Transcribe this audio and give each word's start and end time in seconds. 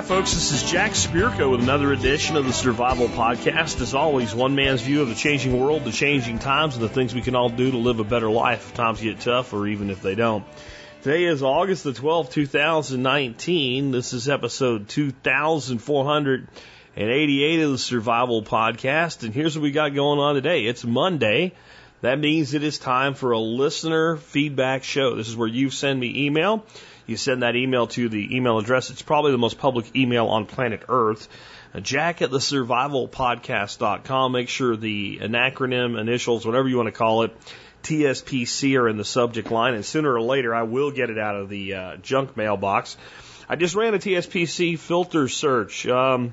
Hi, 0.00 0.06
folks. 0.06 0.32
This 0.32 0.52
is 0.52 0.62
Jack 0.62 0.92
Spirko 0.92 1.50
with 1.50 1.60
another 1.60 1.92
edition 1.92 2.36
of 2.36 2.46
the 2.46 2.54
Survival 2.54 3.08
Podcast. 3.08 3.82
As 3.82 3.94
always, 3.94 4.34
one 4.34 4.54
man's 4.54 4.80
view 4.80 5.02
of 5.02 5.10
the 5.10 5.14
changing 5.14 5.60
world, 5.60 5.84
the 5.84 5.92
changing 5.92 6.38
times, 6.38 6.74
and 6.74 6.82
the 6.82 6.88
things 6.88 7.14
we 7.14 7.20
can 7.20 7.36
all 7.36 7.50
do 7.50 7.70
to 7.70 7.76
live 7.76 8.00
a 8.00 8.04
better 8.04 8.30
life 8.30 8.70
if 8.70 8.74
times 8.74 9.02
get 9.02 9.20
tough 9.20 9.52
or 9.52 9.66
even 9.66 9.90
if 9.90 10.00
they 10.00 10.14
don't. 10.14 10.46
Today 11.02 11.24
is 11.24 11.42
August 11.42 11.84
the 11.84 11.92
12th, 11.92 12.30
2019. 12.30 13.90
This 13.90 14.14
is 14.14 14.26
episode 14.26 14.88
2488 14.88 17.60
of 17.60 17.70
the 17.70 17.76
Survival 17.76 18.42
Podcast. 18.42 19.22
And 19.22 19.34
here's 19.34 19.54
what 19.54 19.64
we 19.64 19.70
got 19.70 19.94
going 19.94 20.18
on 20.18 20.34
today. 20.34 20.64
It's 20.64 20.82
Monday. 20.82 21.52
That 22.00 22.18
means 22.18 22.54
it 22.54 22.64
is 22.64 22.78
time 22.78 23.12
for 23.12 23.32
a 23.32 23.38
listener 23.38 24.16
feedback 24.16 24.82
show. 24.82 25.16
This 25.16 25.28
is 25.28 25.36
where 25.36 25.46
you 25.46 25.68
send 25.68 26.00
me 26.00 26.24
email. 26.24 26.64
You 27.10 27.16
send 27.16 27.42
that 27.42 27.56
email 27.56 27.88
to 27.88 28.08
the 28.08 28.36
email 28.36 28.58
address. 28.58 28.90
It's 28.90 29.02
probably 29.02 29.32
the 29.32 29.38
most 29.38 29.58
public 29.58 29.96
email 29.96 30.28
on 30.28 30.46
planet 30.46 30.84
Earth. 30.88 31.28
Uh, 31.74 31.80
Jack 31.80 32.22
at 32.22 32.30
the 32.30 32.38
survivalpodcast.com. 32.38 34.30
Make 34.30 34.48
sure 34.48 34.76
the 34.76 35.18
an 35.20 35.32
acronym, 35.32 35.98
initials, 35.98 36.46
whatever 36.46 36.68
you 36.68 36.76
want 36.76 36.86
to 36.86 36.92
call 36.92 37.24
it, 37.24 37.36
TSPC 37.82 38.78
are 38.78 38.88
in 38.88 38.96
the 38.96 39.04
subject 39.04 39.50
line. 39.50 39.74
And 39.74 39.84
sooner 39.84 40.14
or 40.14 40.22
later, 40.22 40.54
I 40.54 40.62
will 40.62 40.92
get 40.92 41.10
it 41.10 41.18
out 41.18 41.34
of 41.34 41.48
the 41.48 41.74
uh, 41.74 41.96
junk 41.96 42.36
mailbox. 42.36 42.96
I 43.48 43.56
just 43.56 43.74
ran 43.74 43.94
a 43.94 43.98
TSPC 43.98 44.78
filter 44.78 45.26
search. 45.26 45.88
Um, 45.88 46.32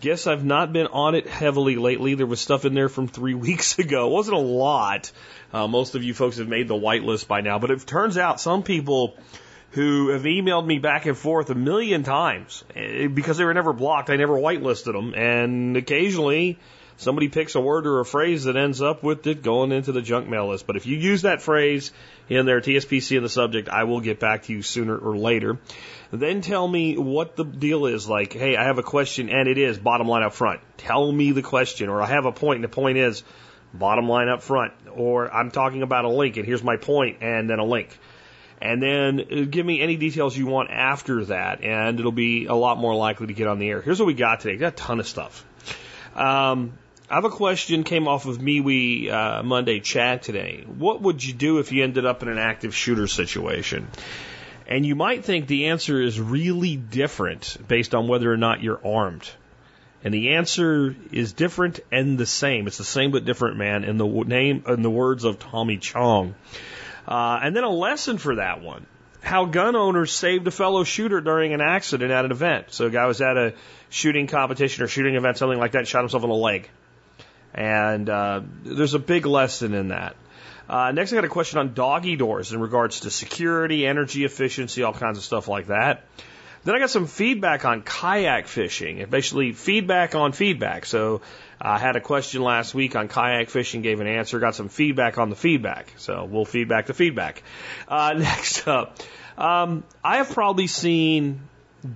guess 0.00 0.26
I've 0.26 0.44
not 0.44 0.72
been 0.72 0.88
on 0.88 1.14
it 1.14 1.28
heavily 1.28 1.76
lately. 1.76 2.16
There 2.16 2.26
was 2.26 2.40
stuff 2.40 2.64
in 2.64 2.74
there 2.74 2.88
from 2.88 3.06
three 3.06 3.34
weeks 3.46 3.78
ago. 3.78 4.08
It 4.08 4.12
wasn't 4.12 4.38
a 4.38 4.40
lot. 4.40 5.12
Uh, 5.52 5.68
most 5.68 5.94
of 5.94 6.02
you 6.02 6.14
folks 6.14 6.38
have 6.38 6.48
made 6.48 6.66
the 6.66 6.74
whitelist 6.74 7.28
by 7.28 7.42
now, 7.42 7.60
but 7.60 7.70
it 7.70 7.86
turns 7.86 8.18
out 8.18 8.40
some 8.40 8.64
people 8.64 9.16
who 9.74 10.10
have 10.10 10.22
emailed 10.22 10.64
me 10.64 10.78
back 10.78 11.04
and 11.06 11.18
forth 11.18 11.50
a 11.50 11.54
million 11.54 12.04
times 12.04 12.62
eh, 12.76 13.08
because 13.08 13.38
they 13.38 13.44
were 13.44 13.54
never 13.54 13.72
blocked. 13.72 14.08
I 14.08 14.16
never 14.16 14.34
whitelisted 14.34 14.92
them, 14.92 15.14
and 15.14 15.76
occasionally 15.76 16.60
somebody 16.96 17.28
picks 17.28 17.56
a 17.56 17.60
word 17.60 17.88
or 17.88 17.98
a 17.98 18.04
phrase 18.04 18.44
that 18.44 18.56
ends 18.56 18.80
up 18.80 19.02
with 19.02 19.26
it 19.26 19.42
going 19.42 19.72
into 19.72 19.90
the 19.90 20.00
junk 20.00 20.28
mail 20.28 20.50
list. 20.50 20.68
But 20.68 20.76
if 20.76 20.86
you 20.86 20.96
use 20.96 21.22
that 21.22 21.42
phrase 21.42 21.90
in 22.28 22.46
their 22.46 22.60
TSPC 22.60 23.16
in 23.16 23.24
the 23.24 23.28
subject, 23.28 23.68
I 23.68 23.82
will 23.82 24.00
get 24.00 24.20
back 24.20 24.44
to 24.44 24.52
you 24.52 24.62
sooner 24.62 24.96
or 24.96 25.16
later. 25.16 25.58
Then 26.12 26.40
tell 26.40 26.68
me 26.68 26.96
what 26.96 27.34
the 27.34 27.44
deal 27.44 27.86
is. 27.86 28.08
Like, 28.08 28.32
hey, 28.32 28.56
I 28.56 28.64
have 28.64 28.78
a 28.78 28.84
question 28.84 29.28
and 29.28 29.48
it 29.48 29.58
is 29.58 29.76
bottom 29.76 30.06
line 30.06 30.22
up 30.22 30.34
front. 30.34 30.60
Tell 30.76 31.10
me 31.10 31.32
the 31.32 31.42
question. 31.42 31.88
Or 31.88 32.00
I 32.00 32.06
have 32.06 32.26
a 32.26 32.32
point 32.32 32.58
and 32.58 32.64
the 32.64 32.68
point 32.68 32.98
is 32.98 33.24
bottom 33.72 34.08
line 34.08 34.28
up 34.28 34.44
front. 34.44 34.72
Or 34.92 35.34
I'm 35.34 35.50
talking 35.50 35.82
about 35.82 36.04
a 36.04 36.10
link 36.10 36.36
and 36.36 36.46
here's 36.46 36.62
my 36.62 36.76
point 36.76 37.18
and 37.22 37.50
then 37.50 37.58
a 37.58 37.64
link 37.64 37.98
and 38.64 38.82
then 38.82 39.20
uh, 39.20 39.44
give 39.48 39.66
me 39.66 39.82
any 39.82 39.96
details 39.96 40.36
you 40.36 40.46
want 40.46 40.70
after 40.70 41.26
that, 41.26 41.62
and 41.62 42.00
it'll 42.00 42.12
be 42.12 42.46
a 42.46 42.54
lot 42.54 42.78
more 42.78 42.94
likely 42.94 43.26
to 43.26 43.34
get 43.34 43.46
on 43.46 43.58
the 43.58 43.68
air. 43.68 43.82
Here's 43.82 44.00
what 44.00 44.06
we 44.06 44.14
got 44.14 44.40
today. 44.40 44.54
We 44.54 44.58
got 44.58 44.72
a 44.72 44.76
ton 44.76 45.00
of 45.00 45.06
stuff. 45.06 45.44
Um, 46.16 46.72
I 47.10 47.16
have 47.16 47.26
a 47.26 47.30
question 47.30 47.84
came 47.84 48.08
off 48.08 48.24
of 48.24 48.38
MeWe 48.38 49.10
uh, 49.10 49.42
Monday 49.42 49.80
chat 49.80 50.22
today. 50.22 50.64
What 50.66 51.02
would 51.02 51.22
you 51.22 51.34
do 51.34 51.58
if 51.58 51.72
you 51.72 51.84
ended 51.84 52.06
up 52.06 52.22
in 52.22 52.28
an 52.28 52.38
active 52.38 52.74
shooter 52.74 53.06
situation? 53.06 53.88
And 54.66 54.86
you 54.86 54.94
might 54.94 55.26
think 55.26 55.46
the 55.46 55.66
answer 55.66 56.00
is 56.00 56.18
really 56.18 56.76
different 56.76 57.58
based 57.68 57.94
on 57.94 58.08
whether 58.08 58.32
or 58.32 58.38
not 58.38 58.62
you're 58.62 58.80
armed. 58.82 59.28
And 60.02 60.14
the 60.14 60.36
answer 60.36 60.96
is 61.12 61.34
different 61.34 61.80
and 61.92 62.16
the 62.16 62.26
same. 62.26 62.66
It's 62.66 62.78
the 62.78 62.84
same 62.84 63.10
but 63.10 63.26
different, 63.26 63.58
man. 63.58 63.84
In 63.84 63.98
the 63.98 64.06
name, 64.06 64.64
in 64.66 64.80
the 64.80 64.90
words 64.90 65.24
of 65.24 65.38
Tommy 65.38 65.76
Chong. 65.76 66.34
Uh, 67.06 67.38
and 67.42 67.54
then 67.54 67.64
a 67.64 67.70
lesson 67.70 68.18
for 68.18 68.36
that 68.36 68.62
one 68.62 68.86
how 69.24 69.46
gun 69.46 69.74
owners 69.74 70.12
saved 70.12 70.46
a 70.46 70.50
fellow 70.50 70.84
shooter 70.84 71.20
during 71.20 71.54
an 71.54 71.60
accident 71.60 72.12
at 72.12 72.24
an 72.24 72.30
event. 72.30 72.66
So 72.70 72.86
a 72.86 72.90
guy 72.90 73.06
was 73.06 73.20
at 73.20 73.36
a 73.36 73.54
shooting 73.88 74.26
competition 74.26 74.84
or 74.84 74.86
shooting 74.86 75.14
event, 75.14 75.38
something 75.38 75.58
like 75.58 75.72
that, 75.72 75.88
shot 75.88 76.00
himself 76.00 76.22
in 76.22 76.28
the 76.28 76.34
leg. 76.34 76.68
And 77.54 78.08
uh, 78.08 78.42
there's 78.64 78.94
a 78.94 78.98
big 78.98 79.26
lesson 79.26 79.74
in 79.74 79.88
that. 79.88 80.14
Uh, 80.68 80.92
next, 80.92 81.12
I 81.12 81.16
got 81.16 81.24
a 81.24 81.28
question 81.28 81.58
on 81.58 81.74
doggy 81.74 82.16
doors 82.16 82.52
in 82.52 82.60
regards 82.60 83.00
to 83.00 83.10
security, 83.10 83.86
energy 83.86 84.24
efficiency, 84.24 84.82
all 84.82 84.92
kinds 84.92 85.18
of 85.18 85.24
stuff 85.24 85.48
like 85.48 85.68
that. 85.68 86.04
Then 86.64 86.74
I 86.74 86.78
got 86.78 86.90
some 86.90 87.06
feedback 87.06 87.66
on 87.66 87.82
kayak 87.82 88.46
fishing, 88.46 89.00
and 89.02 89.10
basically 89.10 89.52
feedback 89.52 90.14
on 90.14 90.32
feedback. 90.32 90.86
So 90.86 91.20
I 91.64 91.78
had 91.78 91.96
a 91.96 92.00
question 92.00 92.42
last 92.42 92.74
week 92.74 92.94
on 92.94 93.08
kayak 93.08 93.48
fishing, 93.48 93.80
gave 93.80 94.00
an 94.00 94.06
answer, 94.06 94.38
got 94.38 94.54
some 94.54 94.68
feedback 94.68 95.16
on 95.16 95.30
the 95.30 95.36
feedback. 95.36 95.92
So 95.96 96.24
we'll 96.24 96.44
feedback 96.44 96.86
the 96.86 96.94
feedback. 96.94 97.42
Uh, 97.88 98.14
next 98.18 98.68
up, 98.68 98.98
um, 99.38 99.82
I 100.02 100.18
have 100.18 100.30
probably 100.30 100.66
seen 100.66 101.40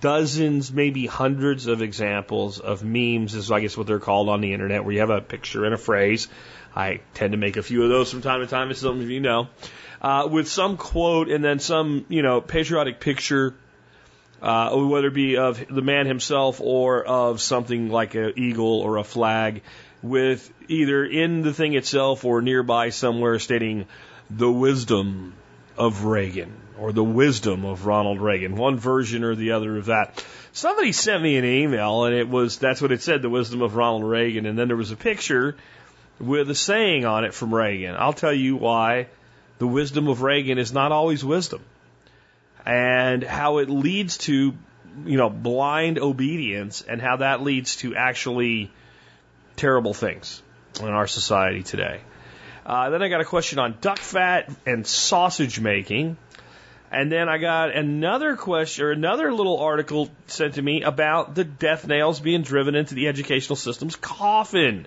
dozens, 0.01 0.73
maybe 0.73 1.07
hundreds 1.07 1.67
of 1.67 1.83
examples 1.83 2.61
of 2.61 2.83
memes, 2.83 3.35
is 3.35 3.51
I 3.51 3.61
guess 3.61 3.77
what 3.77 3.87
they're 3.87 4.01
called 4.01 4.31
on 4.31 4.41
the 4.41 4.55
internet, 4.55 4.85
where 4.85 4.95
you 4.95 5.01
have 5.01 5.11
a 5.11 5.21
picture 5.21 5.67
and 5.67 5.75
a 5.75 5.79
phrase. 5.79 6.29
I 6.75 7.01
tend 7.13 7.33
to 7.33 7.39
make 7.39 7.57
a 7.57 7.63
few 7.63 7.83
of 7.83 7.91
those 7.91 8.11
from 8.11 8.23
time 8.23 8.41
to 8.41 8.47
time, 8.47 8.71
as 8.71 8.79
some 8.79 9.01
of 9.01 9.11
you 9.11 9.21
know, 9.21 9.49
uh, 10.01 10.29
with 10.31 10.49
some 10.49 10.79
quote 10.79 11.29
and 11.29 11.45
then 11.45 11.59
some, 11.59 12.07
you 12.09 12.23
know, 12.23 12.41
patriotic 12.41 13.01
picture 13.01 13.55
uh, 14.43 14.77
whether 14.77 15.09
it 15.09 15.15
be 15.15 15.37
of 15.37 15.65
the 15.69 15.83
man 15.83 16.07
himself 16.07 16.61
or 16.61 17.05
of 17.05 17.41
something 17.41 17.89
like 17.89 18.15
an 18.15 18.35
eagle 18.37 18.81
or 18.81 18.97
a 18.97 19.05
flag, 19.05 19.63
with 20.03 20.53
either 20.69 21.05
in 21.05 21.43
the 21.43 21.53
thing 21.53 21.75
itself 21.75 22.25
or 22.25 22.41
nearby 22.41 22.91
somewhere 22.91 23.39
stating 23.39 23.87
the 24.31 24.51
wisdom 24.51 25.35
of 25.77 26.05
Reagan 26.05 26.53
or 26.79 26.93
the 26.93 27.05
wisdom 27.05 27.65
of 27.65 27.87
Ronald 27.87 28.21
Reagan, 28.21 28.55
one 28.55 28.77
version 28.77 29.25
or 29.25 29.35
the 29.35 29.53
other 29.53 29.77
of 29.77 29.87
that. 29.87 30.25
Somebody 30.53 30.93
sent 30.93 31.23
me 31.23 31.37
an 31.37 31.45
email 31.45 32.05
and 32.05 32.15
it 32.15 32.29
was 32.29 32.59
that's 32.59 32.81
what 32.81 32.93
it 32.93 33.03
said, 33.03 33.23
the 33.23 33.31
wisdom 33.31 33.63
of 33.63 33.75
Ronald 33.75 34.05
Reagan, 34.05 34.47
and 34.47 34.59
then 34.59 34.69
there 34.69 34.77
was 34.77 34.93
a 34.93 34.97
picture 34.97 35.57
with 36.21 36.51
a 36.51 36.55
saying 36.55 37.05
on 37.05 37.25
it 37.25 37.35
from 37.35 37.55
Reagan. 37.55 37.97
I'll 37.99 38.13
tell 38.13 38.33
you 38.33 38.57
why 38.57 39.09
the 39.59 39.67
wisdom 39.67 40.09
of 40.09 40.23
Reagan 40.23 40.59
is 40.59 40.73
not 40.73 40.93
always 40.93 41.25
wisdom 41.25 41.63
and 42.65 43.23
how 43.23 43.59
it 43.59 43.71
leads 43.71 44.19
to, 44.19 44.55
you 45.05 45.17
know, 45.17 45.31
blind 45.31 45.99
obedience 45.99 46.83
and 46.83 47.01
how 47.01 47.17
that 47.17 47.43
leads 47.43 47.77
to 47.77 47.95
actually 47.95 48.71
terrible 49.57 49.95
things 49.95 50.43
in 50.81 50.89
our 50.89 51.07
society 51.07 51.63
today. 51.63 52.01
Uh, 52.65 52.91
then 52.91 53.03
I 53.03 53.09
got 53.09 53.21
a 53.21 53.25
question 53.25 53.59
on 53.59 53.79
duck 53.81 53.99
fat 53.99 54.51
and 54.67 54.87
sausage 54.87 55.59
making. 55.59 56.17
And 56.91 57.13
then 57.13 57.29
I 57.29 57.39
got 57.39 57.75
another 57.75 58.37
question 58.37 58.85
or 58.85 58.93
another 58.93 59.33
little 59.33 59.59
article 59.59 60.11
sent 60.27 60.55
to 60.55 60.63
me 60.63 60.83
about 60.83 61.35
the 61.35 61.45
death 61.45 61.87
nails 61.87 62.21
being 62.21 62.43
driven 62.43 62.75
into 62.75 62.95
the 62.95 63.09
educational 63.09 63.57
system's 63.57 63.97
coffin. 63.97 64.87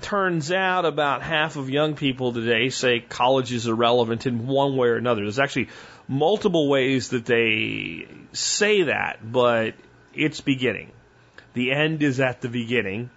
Turns 0.00 0.50
out 0.50 0.84
about 0.84 1.22
half 1.22 1.54
of 1.54 1.70
young 1.70 1.94
people 1.94 2.32
today 2.32 2.70
say 2.70 2.98
college 2.98 3.52
is 3.52 3.68
irrelevant 3.68 4.26
in 4.26 4.48
one 4.48 4.76
way 4.76 4.88
or 4.88 4.96
another. 4.96 5.22
There's 5.22 5.38
actually 5.38 5.68
multiple 6.08 6.68
ways 6.68 7.10
that 7.10 7.24
they 7.24 8.06
say 8.32 8.84
that, 8.84 9.18
but 9.22 9.74
it's 10.14 10.40
beginning. 10.40 10.90
The 11.54 11.72
end 11.72 12.02
is 12.02 12.20
at 12.20 12.40
the 12.40 12.48
beginning. 12.48 13.10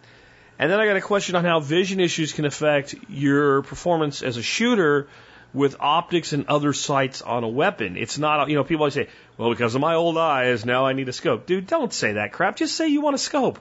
And 0.57 0.71
then 0.71 0.79
I 0.79 0.85
got 0.85 0.95
a 0.95 1.01
question 1.01 1.35
on 1.35 1.43
how 1.43 1.59
vision 1.59 1.99
issues 1.99 2.33
can 2.33 2.45
affect 2.45 2.95
your 3.09 3.61
performance 3.63 4.21
as 4.21 4.37
a 4.37 4.43
shooter 4.43 5.07
with 5.53 5.77
optics 5.79 6.33
and 6.33 6.47
other 6.47 6.73
sights 6.73 7.21
on 7.21 7.43
a 7.43 7.47
weapon. 7.47 7.97
It's 7.97 8.17
not, 8.17 8.49
you 8.49 8.55
know, 8.55 8.63
people 8.63 8.83
always 8.83 8.93
say, 8.93 9.07
well, 9.37 9.49
because 9.49 9.75
of 9.75 9.81
my 9.81 9.95
old 9.95 10.17
eyes, 10.17 10.65
now 10.65 10.85
I 10.85 10.93
need 10.93 11.09
a 11.09 11.13
scope. 11.13 11.45
Dude, 11.45 11.67
don't 11.67 11.93
say 11.93 12.13
that 12.13 12.33
crap. 12.33 12.57
Just 12.57 12.75
say 12.75 12.87
you 12.87 13.01
want 13.01 13.15
a 13.15 13.19
scope. 13.19 13.59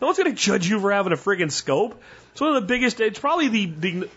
No 0.00 0.08
one's 0.08 0.18
going 0.18 0.30
to 0.30 0.36
judge 0.36 0.68
you 0.68 0.80
for 0.80 0.92
having 0.92 1.12
a 1.12 1.16
friggin' 1.16 1.50
scope. 1.50 2.00
It's 2.32 2.40
one 2.40 2.54
of 2.54 2.62
the 2.62 2.66
biggest, 2.66 3.00
it's 3.00 3.18
probably 3.18 3.48
the, 3.48 3.66
the 3.66 4.08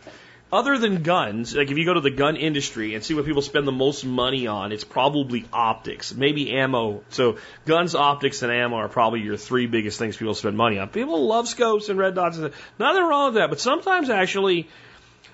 other 0.51 0.77
than 0.79 1.03
guns, 1.03 1.55
like 1.55 1.69
if 1.69 1.77
you 1.77 1.85
go 1.85 1.93
to 1.93 2.01
the 2.01 2.09
gun 2.09 2.35
industry 2.35 2.95
and 2.95 3.03
see 3.03 3.13
what 3.13 3.25
people 3.25 3.41
spend 3.41 3.67
the 3.67 3.71
most 3.71 4.03
money 4.03 4.47
on, 4.47 4.71
it's 4.71 4.83
probably 4.83 5.45
optics, 5.53 6.13
maybe 6.13 6.51
ammo. 6.51 7.03
So 7.09 7.37
guns, 7.65 7.93
optics, 7.93 8.41
and 8.41 8.51
ammo 8.51 8.77
are 8.77 8.89
probably 8.89 9.21
your 9.21 9.37
three 9.37 9.67
biggest 9.67 9.99
things 9.99 10.17
people 10.17 10.33
spend 10.33 10.57
money 10.57 10.79
on. 10.79 10.89
People 10.89 11.27
love 11.27 11.47
scopes 11.47 11.89
and 11.89 11.99
red 11.99 12.15
dots. 12.15 12.37
Nothing 12.37 13.03
wrong 13.03 13.25
with 13.25 13.35
that, 13.35 13.49
but 13.49 13.59
sometimes 13.59 14.09
actually 14.09 14.67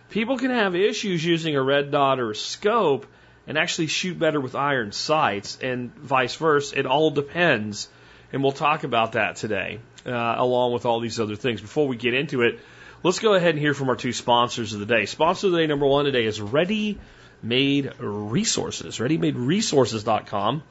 people 0.10 0.38
can 0.38 0.52
have 0.52 0.76
issues 0.76 1.24
using 1.24 1.56
a 1.56 1.64
red 1.64 1.92
dot 1.92 2.20
or 2.20 2.32
a 2.32 2.36
scope 2.36 3.06
and 3.48 3.58
actually 3.58 3.88
shoot 3.88 4.20
better 4.20 4.42
with 4.42 4.54
iron 4.54 4.92
sights 4.92 5.58
and 5.62 5.96
vice 5.96 6.36
versa. 6.36 6.78
It 6.78 6.86
all 6.86 7.12
depends. 7.12 7.88
And 8.34 8.44
we'll 8.44 8.52
talk 8.52 8.84
about 8.84 9.14
that 9.14 9.38
today, 9.38 9.80
uh, 10.06 10.12
along 10.12 10.74
with 10.74 10.86
all 10.86 11.00
these 11.00 11.22
other 11.22 11.38
things. 11.38 11.62
Before 11.62 11.88
we 11.88 11.96
get 11.96 12.14
into 12.14 12.42
it, 12.42 12.60
Let's 13.06 13.20
go 13.20 13.36
ahead 13.36 13.52
and 13.52 13.60
hear 13.60 13.76
from 13.76 13.90
our 13.90 13.96
two 13.96 14.14
sponsors 14.14 14.74
of 14.74 14.80
the 14.80 14.88
day. 14.88 15.06
Sponsor 15.06 15.46
of 15.46 15.54
the 15.54 15.60
day 15.60 15.68
number 15.68 15.86
one 15.86 16.06
today 16.06 16.26
is 16.26 16.42
Ready 16.42 16.98
Made 17.44 17.94
Resources. 18.00 18.98
ReadyMadeResources.com. 18.98 20.64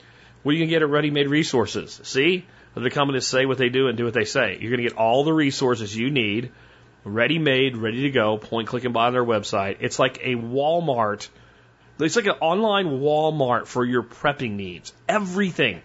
What 0.43 0.51
are 0.51 0.55
you 0.57 0.65
to 0.65 0.69
get 0.69 0.83
at 0.83 0.89
Ready 0.89 1.13
Made 1.13 1.29
Resources? 1.29 2.01
See? 2.03 2.45
Coming 2.91 3.15
to 3.15 3.21
say 3.21 3.47
what 3.47 3.57
they 3.57 3.69
do 3.69 3.87
and 3.87 3.97
do 3.97 4.05
what 4.05 4.15
they 4.15 4.25
say. 4.25 4.59
You're 4.61 4.73
going 4.73 4.83
to 4.83 4.89
get 4.89 4.99
all 4.99 5.23
the 5.23 5.33
resources 5.33 5.97
you 5.97 6.11
need, 6.11 6.51
ready 7.05 7.39
made, 7.39 7.77
ready 7.77 8.03
to 8.03 8.11
go, 8.11 8.37
point, 8.37 8.67
click, 8.67 8.83
and 8.83 8.93
buy 8.93 9.07
on 9.07 9.13
their 9.13 9.25
website. 9.25 9.77
It's 9.79 10.01
like 10.01 10.19
a 10.25 10.35
Walmart. 10.35 11.29
It's 12.01 12.17
like 12.17 12.27
an 12.27 12.39
online 12.41 12.99
Walmart 12.99 13.69
for 13.69 13.85
your 13.85 14.03
prepping 14.03 14.57
needs. 14.57 14.93
Everything 15.09 15.83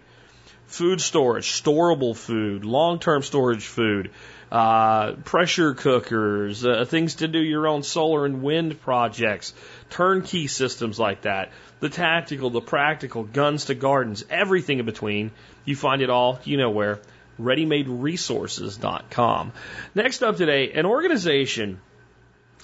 food 0.66 1.00
storage, 1.00 1.46
storable 1.46 2.16
food, 2.16 2.64
long-term 2.64 3.22
storage 3.22 3.66
food, 3.66 4.10
uh, 4.50 5.12
pressure 5.24 5.74
cookers, 5.74 6.64
uh, 6.64 6.84
things 6.84 7.16
to 7.16 7.28
do 7.28 7.38
your 7.38 7.68
own 7.68 7.82
solar 7.82 8.24
and 8.26 8.42
wind 8.42 8.80
projects, 8.80 9.54
turnkey 9.90 10.48
systems 10.48 10.98
like 10.98 11.22
that, 11.22 11.50
the 11.78 11.88
tactical, 11.88 12.50
the 12.50 12.60
practical, 12.60 13.24
guns 13.24 13.66
to 13.66 13.74
gardens, 13.74 14.24
everything 14.28 14.80
in 14.80 14.86
between. 14.86 15.30
You 15.64 15.76
find 15.76 16.02
it 16.02 16.10
all, 16.10 16.40
you 16.44 16.56
know 16.56 16.70
where, 16.70 17.00
readymaderesources.com. 17.40 19.52
Next 19.94 20.22
up 20.22 20.36
today, 20.36 20.72
an 20.72 20.86
organization 20.86 21.80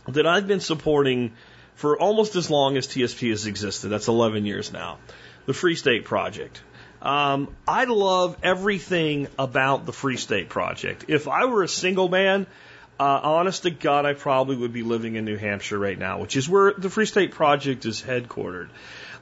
that 0.09 0.27
I've 0.27 0.47
been 0.47 0.61
supporting 0.61 1.33
for 1.75 1.99
almost 1.99 2.37
as 2.37 2.49
long 2.51 2.77
as 2.77 2.87
TSP 2.87 3.31
has 3.31 3.47
existed. 3.47 3.89
That's 3.89 4.07
11 4.09 4.45
years 4.47 4.73
now. 4.73 4.99
The 5.47 5.55
Free 5.55 5.77
State 5.77 6.05
Project. 6.05 6.61
Um, 7.03 7.55
I 7.69 7.85
love 7.85 8.37
everything 8.43 9.29
about 9.39 9.87
the 9.87 9.93
Free 9.93 10.17
State 10.17 10.49
Project. 10.49 11.07
If 11.09 11.29
I 11.29 11.45
were 11.45 11.63
a 11.63 11.69
single 11.69 12.09
man, 12.09 12.47
uh, 12.99 13.21
honest 13.23 13.65
to 13.65 13.71
God, 13.71 14.07
I 14.07 14.15
probably 14.15 14.57
would 14.57 14.73
be 14.73 14.83
living 14.83 15.17
in 15.17 15.25
New 15.25 15.37
Hampshire 15.37 15.79
right 15.79 15.99
now, 15.99 16.21
which 16.21 16.37
is 16.37 16.49
where 16.49 16.73
the 16.73 16.89
Free 16.89 17.07
State 17.07 17.33
Project 17.33 17.85
is 17.85 18.03
headquartered. 18.03 18.69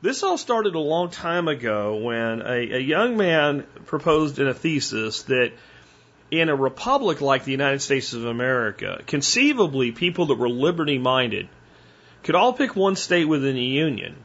This 0.03 0.23
all 0.23 0.39
started 0.39 0.75
a 0.75 0.81
long 0.81 1.11
time 1.11 1.49
ago 1.49 1.97
when 1.97 2.43
a, 2.43 2.77
a 2.77 2.79
young 2.79 3.17
man 3.17 3.65
proposed 3.87 4.39
in 4.39 4.47
a 4.47 4.55
thesis 4.55 5.23
that 5.25 5.53
in 6.31 6.49
a 6.49 6.55
republic 6.55 7.21
like 7.21 7.45
the 7.45 7.53
United 7.53 7.81
States 7.81 8.13
of 8.13 8.25
America, 8.25 9.03
conceivably 9.07 9.93
people 9.93 10.27
that 10.27 10.37
were 10.37 10.49
liberty 10.49 10.99
minded 10.99 11.49
could 12.23 12.35
all 12.35 12.53
pick 12.53 12.77
one 12.77 12.97
state 12.97 13.27
within 13.27 13.55
the 13.55 13.63
Union 13.63 14.17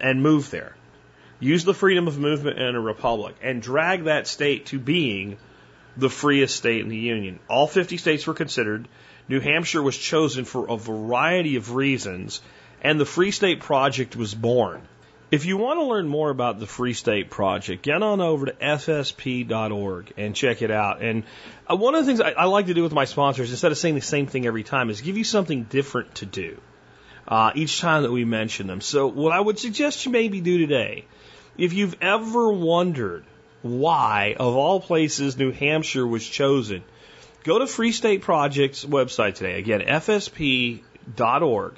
and 0.00 0.22
move 0.22 0.50
there. 0.50 0.74
Use 1.40 1.64
the 1.64 1.74
freedom 1.74 2.08
of 2.08 2.18
movement 2.18 2.58
in 2.58 2.74
a 2.74 2.80
republic 2.80 3.36
and 3.42 3.62
drag 3.62 4.04
that 4.04 4.26
state 4.26 4.66
to 4.66 4.78
being 4.78 5.36
the 5.96 6.10
freest 6.10 6.56
state 6.56 6.80
in 6.80 6.88
the 6.88 6.96
Union. 6.96 7.38
All 7.48 7.66
50 7.66 7.96
states 7.96 8.26
were 8.26 8.34
considered. 8.34 8.88
New 9.28 9.40
Hampshire 9.40 9.82
was 9.82 9.96
chosen 9.96 10.44
for 10.44 10.68
a 10.68 10.76
variety 10.76 11.56
of 11.56 11.74
reasons, 11.74 12.40
and 12.82 12.98
the 12.98 13.04
Free 13.04 13.30
State 13.30 13.60
Project 13.60 14.16
was 14.16 14.34
born. 14.34 14.82
If 15.30 15.44
you 15.44 15.58
want 15.58 15.78
to 15.78 15.84
learn 15.84 16.08
more 16.08 16.30
about 16.30 16.58
the 16.58 16.66
Free 16.66 16.94
State 16.94 17.28
Project, 17.28 17.82
get 17.82 18.02
on 18.02 18.20
over 18.20 18.46
to 18.46 18.52
fsp.org 18.52 20.12
and 20.16 20.34
check 20.34 20.62
it 20.62 20.70
out. 20.70 21.02
And 21.02 21.24
uh, 21.70 21.76
one 21.76 21.94
of 21.94 22.04
the 22.04 22.06
things 22.06 22.22
I, 22.22 22.30
I 22.30 22.44
like 22.46 22.66
to 22.66 22.74
do 22.74 22.82
with 22.82 22.94
my 22.94 23.04
sponsors, 23.04 23.50
instead 23.50 23.70
of 23.70 23.76
saying 23.76 23.94
the 23.94 24.00
same 24.00 24.26
thing 24.26 24.46
every 24.46 24.62
time, 24.62 24.88
is 24.88 25.02
give 25.02 25.18
you 25.18 25.24
something 25.24 25.64
different 25.64 26.14
to 26.16 26.26
do 26.26 26.58
uh, 27.28 27.52
each 27.54 27.80
time 27.80 28.04
that 28.04 28.10
we 28.10 28.24
mention 28.24 28.66
them. 28.66 28.80
So, 28.80 29.06
what 29.06 29.32
I 29.32 29.40
would 29.40 29.58
suggest 29.58 30.06
you 30.06 30.12
maybe 30.12 30.40
do 30.40 30.56
today, 30.58 31.04
if 31.58 31.72
you've 31.72 31.96
ever 32.00 32.52
wondered 32.52 33.24
why, 33.62 34.36
of 34.38 34.54
all 34.56 34.80
places, 34.80 35.36
New 35.36 35.50
Hampshire 35.50 36.06
was 36.06 36.26
chosen, 36.26 36.82
go 37.44 37.58
to 37.58 37.66
Free 37.66 37.92
State 37.92 38.22
Project's 38.22 38.84
website 38.84 39.34
today. 39.34 39.58
Again, 39.58 39.80
fsp.org. 39.80 41.74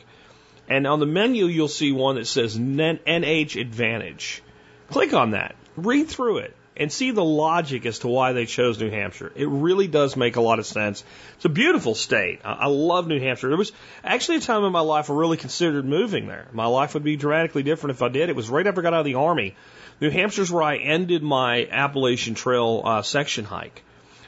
And 0.69 0.87
on 0.87 1.00
the 1.00 1.06
menu, 1.06 1.47
you'll 1.47 1.69
see 1.69 1.91
one 1.91 2.15
that 2.17 2.27
says 2.27 2.56
NH 2.56 3.61
Advantage. 3.61 4.43
Click 4.91 5.15
on 5.15 5.31
that. 5.32 5.56
Read 5.77 6.09
through 6.09 6.38
it 6.38 6.55
and 6.81 6.91
see 6.91 7.11
the 7.11 7.23
logic 7.23 7.85
as 7.85 7.99
to 7.99 8.09
why 8.09 8.32
they 8.32 8.47
chose 8.47 8.81
New 8.81 8.88
Hampshire. 8.88 9.31
It 9.37 9.47
really 9.47 9.87
does 9.87 10.17
make 10.17 10.37
a 10.37 10.41
lot 10.41 10.59
of 10.59 10.65
sense. 10.65 11.05
It's 11.37 11.44
a 11.44 11.50
beautiful 11.50 11.94
state. 11.94 12.41
I 12.43 12.69
love 12.69 13.06
New 13.06 13.21
Hampshire. 13.21 13.49
There 13.49 13.59
was 13.59 13.73
actually 14.03 14.38
a 14.38 14.41
time 14.41 14.65
in 14.65 14.73
my 14.73 14.81
life 14.81 15.11
I 15.11 15.12
really 15.12 15.37
considered 15.37 15.85
moving 15.85 16.27
there. 16.27 16.49
My 16.53 16.65
life 16.65 16.94
would 16.94 17.05
be 17.05 17.17
dramatically 17.17 17.62
different 17.62 17.97
if 17.97 18.03
I 18.03 18.09
did. 18.09 18.31
It 18.31 18.35
was 18.35 18.49
right 18.49 18.67
after 18.67 18.81
I 18.81 18.82
got 18.82 18.94
out 18.94 19.00
of 19.00 19.05
the 19.05 19.17
Army. 19.17 19.56
New 20.00 20.09
Hampshire's 20.09 20.50
where 20.50 20.62
I 20.62 20.79
ended 20.79 21.23
my 21.23 21.69
Appalachian 21.71 22.35
Trail 22.35 22.81
uh, 22.82 23.03
section 23.03 23.44
hike, 23.44 23.82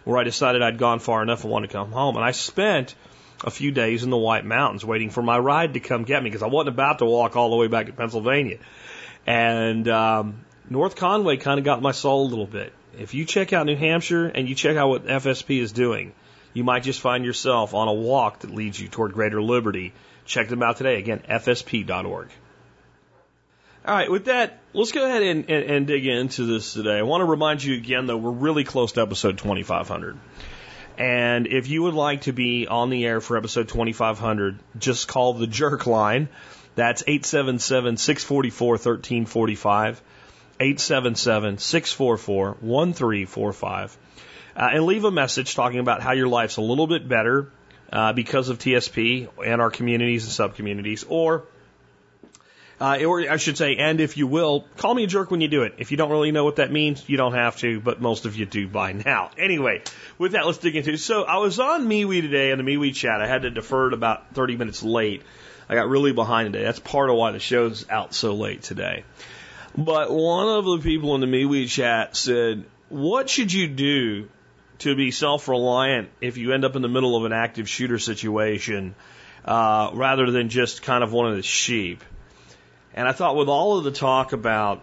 where 0.04 0.18
I 0.18 0.24
decided 0.24 0.60
I'd 0.60 0.76
gone 0.76 0.98
far 0.98 1.22
enough 1.22 1.44
and 1.44 1.50
wanted 1.50 1.68
to 1.68 1.72
come 1.72 1.90
home. 1.90 2.16
And 2.16 2.24
I 2.24 2.32
spent 2.32 2.94
a 3.42 3.50
few 3.50 3.70
days 3.70 4.04
in 4.04 4.10
the 4.10 4.18
White 4.18 4.44
Mountains 4.44 4.84
waiting 4.84 5.08
for 5.08 5.22
my 5.22 5.38
ride 5.38 5.72
to 5.72 5.80
come 5.80 6.04
get 6.04 6.22
me 6.22 6.28
because 6.28 6.42
I 6.42 6.48
wasn't 6.48 6.74
about 6.74 6.98
to 6.98 7.06
walk 7.06 7.34
all 7.34 7.48
the 7.48 7.56
way 7.56 7.68
back 7.68 7.86
to 7.86 7.94
Pennsylvania. 7.94 8.58
And 9.26 9.88
um, 9.88 10.44
North 10.72 10.96
Conway 10.96 11.36
kind 11.36 11.58
of 11.58 11.64
got 11.64 11.82
my 11.82 11.92
soul 11.92 12.26
a 12.26 12.30
little 12.30 12.46
bit. 12.46 12.72
If 12.98 13.14
you 13.14 13.24
check 13.24 13.52
out 13.52 13.66
New 13.66 13.76
Hampshire 13.76 14.26
and 14.26 14.48
you 14.48 14.54
check 14.54 14.76
out 14.76 14.88
what 14.88 15.06
FSP 15.06 15.60
is 15.60 15.72
doing, 15.72 16.12
you 16.54 16.64
might 16.64 16.82
just 16.82 17.00
find 17.00 17.24
yourself 17.24 17.74
on 17.74 17.88
a 17.88 17.92
walk 17.92 18.40
that 18.40 18.54
leads 18.54 18.80
you 18.80 18.88
toward 18.88 19.12
greater 19.12 19.42
liberty. 19.42 19.92
Check 20.24 20.48
them 20.48 20.62
out 20.62 20.78
today. 20.78 20.98
Again, 20.98 21.22
fsp.org. 21.28 22.28
All 23.84 23.94
right, 23.94 24.10
with 24.10 24.26
that, 24.26 24.60
let's 24.72 24.92
go 24.92 25.04
ahead 25.04 25.22
and, 25.22 25.50
and, 25.50 25.64
and, 25.70 25.86
dig 25.88 26.06
into 26.06 26.44
this 26.46 26.72
today. 26.72 26.98
I 26.98 27.02
want 27.02 27.20
to 27.22 27.24
remind 27.24 27.64
you 27.64 27.74
again, 27.74 28.06
though, 28.06 28.16
we're 28.16 28.30
really 28.30 28.62
close 28.62 28.92
to 28.92 29.02
episode 29.02 29.38
2500. 29.38 30.16
And 30.96 31.48
if 31.48 31.68
you 31.68 31.82
would 31.82 31.94
like 31.94 32.22
to 32.22 32.32
be 32.32 32.68
on 32.68 32.90
the 32.90 33.04
air 33.04 33.20
for 33.20 33.36
episode 33.36 33.68
2500, 33.68 34.58
just 34.78 35.08
call 35.08 35.34
the 35.34 35.48
jerk 35.48 35.86
line. 35.86 36.28
That's 36.76 37.02
877 37.06 37.96
644 37.96 38.68
1345. 38.68 40.02
877 40.60 41.58
644 41.58 42.56
1345. 42.60 43.98
Uh, 44.54 44.68
and 44.72 44.84
leave 44.84 45.04
a 45.04 45.10
message 45.10 45.54
talking 45.54 45.78
about 45.78 46.02
how 46.02 46.12
your 46.12 46.28
life's 46.28 46.56
a 46.56 46.62
little 46.62 46.86
bit 46.86 47.08
better 47.08 47.50
uh, 47.92 48.12
because 48.12 48.48
of 48.48 48.58
TSP 48.58 49.28
and 49.44 49.60
our 49.60 49.70
communities 49.70 50.24
and 50.24 50.32
sub 50.32 50.56
communities, 50.56 51.04
or 51.08 51.44
uh, 52.82 52.98
or 53.04 53.30
I 53.30 53.36
should 53.36 53.56
say, 53.56 53.76
and 53.76 54.00
if 54.00 54.16
you 54.16 54.26
will, 54.26 54.66
call 54.76 54.92
me 54.92 55.04
a 55.04 55.06
jerk 55.06 55.30
when 55.30 55.40
you 55.40 55.46
do 55.46 55.62
it. 55.62 55.74
If 55.78 55.92
you 55.92 55.96
don't 55.96 56.10
really 56.10 56.32
know 56.32 56.44
what 56.44 56.56
that 56.56 56.72
means, 56.72 57.08
you 57.08 57.16
don't 57.16 57.34
have 57.34 57.56
to, 57.58 57.80
but 57.80 58.00
most 58.00 58.26
of 58.26 58.34
you 58.34 58.44
do 58.44 58.66
by 58.66 58.92
now. 58.92 59.30
Anyway, 59.38 59.82
with 60.18 60.32
that, 60.32 60.46
let's 60.46 60.58
dig 60.58 60.76
into 60.76 60.92
it. 60.92 60.98
So 60.98 61.22
I 61.24 61.38
was 61.38 61.60
on 61.60 61.86
MeWe 61.86 62.22
today 62.22 62.50
in 62.50 62.58
the 62.58 62.64
MeWe 62.64 62.94
chat. 62.94 63.20
I 63.20 63.26
had 63.26 63.42
to 63.42 63.50
defer 63.50 63.88
it 63.88 63.94
about 63.94 64.34
30 64.34 64.56
minutes 64.56 64.82
late. 64.82 65.22
I 65.68 65.74
got 65.74 65.88
really 65.88 66.12
behind 66.12 66.52
today. 66.52 66.64
That's 66.64 66.80
part 66.80 67.08
of 67.08 67.16
why 67.16 67.32
the 67.32 67.38
show's 67.38 67.88
out 67.88 68.14
so 68.14 68.34
late 68.34 68.62
today. 68.62 69.04
But 69.76 70.10
one 70.10 70.48
of 70.48 70.64
the 70.64 70.78
people 70.78 71.14
in 71.14 71.20
the 71.20 71.26
MeWe 71.26 71.68
chat 71.68 72.16
said, 72.16 72.64
What 72.88 73.30
should 73.30 73.52
you 73.52 73.68
do 73.68 74.28
to 74.78 74.94
be 74.94 75.10
self 75.10 75.48
reliant 75.48 76.10
if 76.20 76.36
you 76.36 76.52
end 76.52 76.64
up 76.64 76.76
in 76.76 76.82
the 76.82 76.88
middle 76.88 77.16
of 77.16 77.24
an 77.24 77.32
active 77.32 77.68
shooter 77.68 77.98
situation 77.98 78.94
uh, 79.44 79.90
rather 79.94 80.30
than 80.30 80.50
just 80.50 80.82
kind 80.82 81.02
of 81.02 81.12
one 81.12 81.28
of 81.28 81.36
the 81.36 81.42
sheep? 81.42 82.04
And 82.94 83.08
I 83.08 83.12
thought, 83.12 83.36
with 83.36 83.48
all 83.48 83.78
of 83.78 83.84
the 83.84 83.90
talk 83.90 84.32
about 84.32 84.82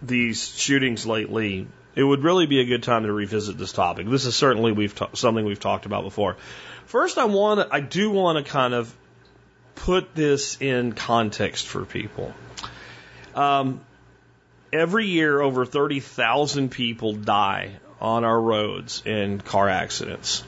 these 0.00 0.46
shootings 0.56 1.04
lately, 1.04 1.66
it 1.96 2.02
would 2.02 2.22
really 2.22 2.46
be 2.46 2.60
a 2.60 2.64
good 2.64 2.82
time 2.82 3.04
to 3.04 3.12
revisit 3.12 3.58
this 3.58 3.72
topic. 3.72 4.08
This 4.08 4.26
is 4.26 4.36
certainly 4.36 4.70
we've 4.72 4.96
something 5.14 5.44
we've 5.44 5.60
talked 5.60 5.86
about 5.86 6.04
before. 6.04 6.36
First, 6.86 7.18
I 7.18 7.24
want 7.24 7.68
I 7.72 7.80
do 7.80 8.10
want 8.10 8.44
to 8.44 8.50
kind 8.50 8.74
of 8.74 8.94
put 9.74 10.14
this 10.14 10.60
in 10.60 10.92
context 10.92 11.66
for 11.66 11.84
people. 11.84 12.32
Um, 13.34 13.80
every 14.72 15.06
year, 15.06 15.40
over 15.40 15.64
30,000 15.64 16.70
people 16.70 17.14
die 17.14 17.72
on 18.00 18.24
our 18.24 18.40
roads 18.40 19.02
in 19.04 19.40
car 19.40 19.68
accidents. 19.68 20.44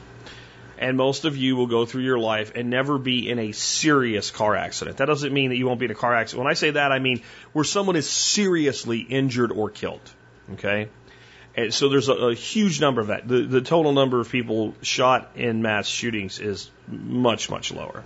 And 0.79 0.95
most 0.95 1.25
of 1.25 1.35
you 1.35 1.55
will 1.55 1.65
go 1.65 1.85
through 1.85 2.03
your 2.03 2.19
life 2.19 2.51
and 2.53 2.69
never 2.69 2.99
be 2.99 3.29
in 3.29 3.39
a 3.39 3.51
serious 3.51 4.29
car 4.29 4.55
accident. 4.55 4.97
That 4.97 5.05
doesn't 5.05 5.33
mean 5.33 5.49
that 5.49 5.55
you 5.55 5.65
won't 5.65 5.79
be 5.79 5.85
in 5.85 5.91
a 5.91 5.95
car 5.95 6.13
accident. 6.13 6.45
When 6.45 6.51
I 6.51 6.53
say 6.53 6.71
that, 6.71 6.91
I 6.91 6.99
mean 6.99 7.23
where 7.53 7.65
someone 7.65 7.95
is 7.95 8.07
seriously 8.07 8.99
injured 8.99 9.51
or 9.51 9.71
killed. 9.71 10.07
Okay? 10.53 10.89
And 11.55 11.73
so 11.73 11.89
there's 11.89 12.09
a, 12.09 12.13
a 12.13 12.35
huge 12.35 12.79
number 12.79 13.01
of 13.01 13.07
that. 13.07 13.27
The, 13.27 13.41
the 13.41 13.61
total 13.61 13.91
number 13.91 14.19
of 14.19 14.29
people 14.29 14.75
shot 14.83 15.31
in 15.35 15.63
mass 15.63 15.87
shootings 15.87 16.39
is 16.39 16.69
much, 16.87 17.49
much 17.49 17.71
lower. 17.71 18.03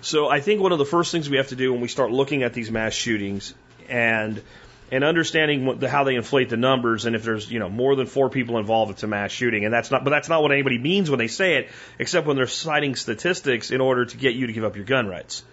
So 0.00 0.28
I 0.28 0.40
think 0.40 0.60
one 0.60 0.70
of 0.70 0.78
the 0.78 0.84
first 0.84 1.10
things 1.10 1.28
we 1.28 1.38
have 1.38 1.48
to 1.48 1.56
do 1.56 1.72
when 1.72 1.80
we 1.80 1.88
start 1.88 2.12
looking 2.12 2.44
at 2.44 2.54
these 2.54 2.70
mass 2.70 2.94
shootings 2.94 3.54
and 3.88 4.42
and 4.90 5.04
understanding 5.04 5.66
what 5.66 5.80
the, 5.80 5.88
how 5.88 6.04
they 6.04 6.14
inflate 6.14 6.48
the 6.48 6.56
numbers 6.56 7.04
and 7.04 7.14
if 7.14 7.22
there's 7.22 7.50
you 7.50 7.58
know 7.58 7.68
more 7.68 7.94
than 7.94 8.06
four 8.06 8.30
people 8.30 8.58
involved 8.58 8.90
it's 8.92 9.02
a 9.02 9.06
mass 9.06 9.30
shooting. 9.30 9.64
And 9.64 9.72
that's 9.72 9.90
not 9.90 10.04
but 10.04 10.10
that's 10.10 10.28
not 10.28 10.42
what 10.42 10.52
anybody 10.52 10.78
means 10.78 11.10
when 11.10 11.18
they 11.18 11.28
say 11.28 11.56
it 11.56 11.68
except 11.98 12.26
when 12.26 12.36
they're 12.36 12.46
citing 12.46 12.94
statistics 12.94 13.70
in 13.70 13.80
order 13.80 14.04
to 14.06 14.16
get 14.16 14.34
you 14.34 14.46
to 14.46 14.52
give 14.52 14.64
up 14.64 14.76
your 14.76 14.84
gun 14.84 15.06
rights. 15.06 15.44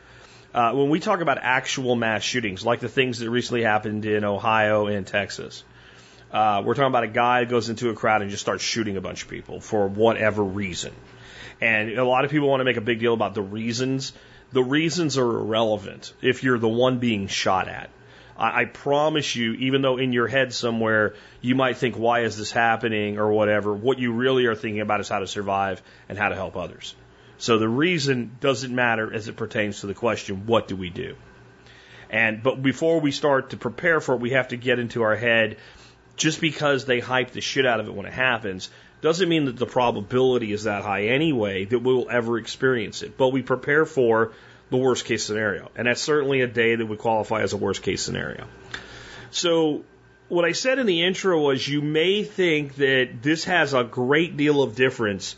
Uh, 0.53 0.71
when 0.71 0.89
we 0.89 1.01
talk 1.01 1.19
about 1.19 1.37
actual 1.41 1.95
mass 1.95 2.23
shootings 2.23 2.65
like 2.65 2.79
the 2.79 2.87
things 2.87 3.19
that 3.19 3.29
recently 3.29 3.61
happened 3.61 4.05
in 4.05 4.23
ohio 4.23 4.87
and 4.87 5.05
texas 5.05 5.65
uh, 6.31 6.61
we're 6.65 6.73
talking 6.73 6.87
about 6.87 7.03
a 7.03 7.07
guy 7.07 7.45
goes 7.45 7.69
into 7.69 7.89
a 7.89 7.93
crowd 7.93 8.21
and 8.21 8.29
just 8.29 8.41
starts 8.41 8.61
shooting 8.61 8.97
a 8.97 9.01
bunch 9.01 9.23
of 9.23 9.29
people 9.29 9.61
for 9.61 9.87
whatever 9.87 10.43
reason. 10.43 10.93
And 11.61 11.91
a 11.91 12.03
lot 12.03 12.25
of 12.25 12.31
people 12.31 12.49
want 12.49 12.59
to 12.59 12.65
make 12.65 12.75
a 12.75 12.81
big 12.81 12.99
deal 12.99 13.13
about 13.13 13.33
the 13.33 13.41
reasons. 13.41 14.11
The 14.51 14.61
reasons 14.61 15.17
are 15.17 15.39
irrelevant 15.39 16.13
if 16.21 16.43
you're 16.43 16.59
the 16.59 16.67
one 16.67 16.99
being 16.99 17.27
shot 17.27 17.69
at 17.69 17.89
I, 18.37 18.61
I 18.61 18.65
promise 18.65 19.35
you, 19.35 19.53
even 19.53 19.81
though 19.81 19.97
in 19.97 20.13
your 20.13 20.27
head 20.27 20.53
somewhere 20.53 21.15
you 21.41 21.55
might 21.55 21.77
think, 21.77 21.97
why 21.97 22.21
is 22.21 22.37
this 22.37 22.51
happening 22.51 23.17
or 23.17 23.31
whatever, 23.31 23.73
what 23.73 23.99
you 23.99 24.13
really 24.13 24.45
are 24.45 24.55
thinking 24.55 24.81
about 24.81 24.99
is 24.99 25.09
how 25.09 25.19
to 25.19 25.27
survive 25.27 25.81
and 26.09 26.17
how 26.17 26.29
to 26.29 26.35
help 26.35 26.55
others. 26.55 26.95
So 27.37 27.57
the 27.57 27.69
reason 27.69 28.37
doesn't 28.39 28.73
matter 28.73 29.13
as 29.13 29.27
it 29.27 29.35
pertains 29.35 29.81
to 29.81 29.87
the 29.87 29.93
question, 29.93 30.45
what 30.45 30.67
do 30.67 30.75
we 30.75 30.89
do? 30.89 31.15
And, 32.09 32.41
but 32.41 32.61
before 32.61 32.99
we 32.99 33.11
start 33.11 33.49
to 33.49 33.57
prepare 33.57 33.99
for 33.99 34.15
it, 34.15 34.21
we 34.21 34.31
have 34.31 34.49
to 34.49 34.57
get 34.57 34.79
into 34.79 35.01
our 35.01 35.15
head 35.15 35.57
just 36.15 36.39
because 36.39 36.85
they 36.85 36.99
hype 36.99 37.31
the 37.31 37.41
shit 37.41 37.65
out 37.65 37.79
of 37.79 37.87
it 37.87 37.93
when 37.93 38.05
it 38.05 38.13
happens 38.13 38.69
doesn't 39.01 39.27
mean 39.27 39.45
that 39.45 39.57
the 39.57 39.65
probability 39.65 40.51
is 40.53 40.63
that 40.63 40.83
high 40.83 41.07
anyway 41.07 41.65
that 41.65 41.79
we'll 41.79 42.09
ever 42.09 42.37
experience 42.37 43.03
it. 43.03 43.17
But 43.17 43.29
we 43.29 43.41
prepare 43.41 43.85
for 43.85 44.31
the 44.69 44.77
worst 44.77 45.05
case 45.05 45.23
scenario. 45.23 45.71
And 45.75 45.87
that's 45.87 46.01
certainly 46.01 46.41
a 46.41 46.47
day 46.47 46.75
that 46.75 46.85
would 46.85 46.99
qualify 46.99 47.41
as 47.41 47.53
a 47.53 47.57
worst 47.57 47.83
case 47.83 48.01
scenario. 48.01 48.47
So 49.31 49.83
what 50.27 50.45
I 50.45 50.53
said 50.53 50.79
in 50.79 50.85
the 50.85 51.03
intro 51.03 51.39
was 51.39 51.67
you 51.67 51.81
may 51.81 52.23
think 52.23 52.75
that 52.75 53.21
this 53.21 53.45
has 53.45 53.73
a 53.73 53.83
great 53.83 54.37
deal 54.37 54.63
of 54.63 54.75
difference 54.75 55.35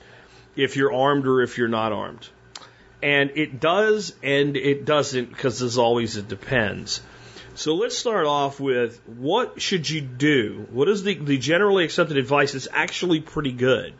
if 0.55 0.75
you're 0.77 0.93
armed 0.93 1.27
or 1.27 1.41
if 1.41 1.57
you're 1.57 1.67
not 1.67 1.91
armed. 1.91 2.27
And 3.03 3.31
it 3.35 3.59
does 3.59 4.15
and 4.23 4.57
it 4.57 4.85
doesn't 4.85 5.29
because 5.29 5.59
there's 5.59 5.77
always 5.77 6.17
it 6.17 6.27
depends. 6.27 7.01
So 7.53 7.75
let's 7.75 7.97
start 7.97 8.25
off 8.25 8.59
with 8.59 9.01
what 9.07 9.61
should 9.61 9.89
you 9.89 10.01
do? 10.01 10.67
What 10.71 10.87
is 10.87 11.03
the, 11.03 11.15
the 11.15 11.37
generally 11.37 11.85
accepted 11.85 12.17
advice 12.17 12.53
that's 12.53 12.67
actually 12.71 13.19
pretty 13.19 13.51
good 13.51 13.93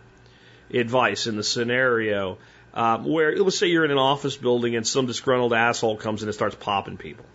advice 0.72 1.27
in 1.27 1.38
the 1.38 1.43
scenario 1.43 2.38
um, 2.77 3.05
where 3.05 3.36
let's 3.36 3.57
say 3.57 3.67
you're 3.67 3.86
in 3.86 3.91
an 3.91 3.98
office 3.98 4.38
building 4.38 4.75
and 4.75 4.86
some 4.86 5.07
disgruntled 5.07 5.51
asshole 5.51 5.98
comes 5.98 6.22
in 6.22 6.29
and 6.29 6.36
starts 6.36 6.55
popping 6.55 6.98
people. 6.98 7.25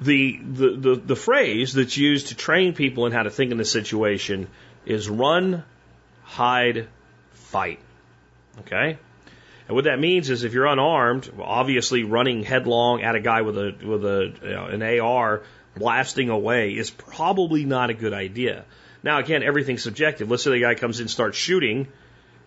The, 0.00 0.38
the, 0.40 0.70
the, 0.76 0.94
the 0.94 1.16
phrase 1.16 1.72
that's 1.72 1.96
used 1.96 2.28
to 2.28 2.36
train 2.36 2.72
people 2.72 3.06
in 3.06 3.12
how 3.12 3.24
to 3.24 3.30
think 3.30 3.50
in 3.50 3.58
this 3.58 3.72
situation 3.72 4.46
is 4.84 5.08
run, 5.08 5.64
hide, 6.22 6.86
fight. 7.32 7.80
Okay? 8.60 8.98
And 9.66 9.74
what 9.74 9.84
that 9.84 9.98
means 9.98 10.30
is 10.30 10.44
if 10.44 10.52
you're 10.52 10.66
unarmed, 10.66 11.28
obviously 11.40 12.04
running 12.04 12.44
headlong 12.44 13.02
at 13.02 13.16
a 13.16 13.20
guy 13.20 13.42
with 13.42 13.58
a 13.58 13.74
with 13.84 14.04
a 14.04 14.32
you 14.42 14.50
know, 14.50 14.66
an 14.66 15.00
AR 15.00 15.42
blasting 15.76 16.30
away 16.30 16.76
is 16.76 16.88
probably 16.88 17.64
not 17.64 17.90
a 17.90 17.94
good 17.94 18.12
idea. 18.12 18.64
Now 19.02 19.18
again, 19.18 19.42
everything's 19.42 19.82
subjective. 19.82 20.30
Let's 20.30 20.44
say 20.44 20.50
the 20.52 20.60
guy 20.60 20.76
comes 20.76 21.00
in 21.00 21.04
and 21.04 21.10
starts 21.10 21.36
shooting. 21.36 21.88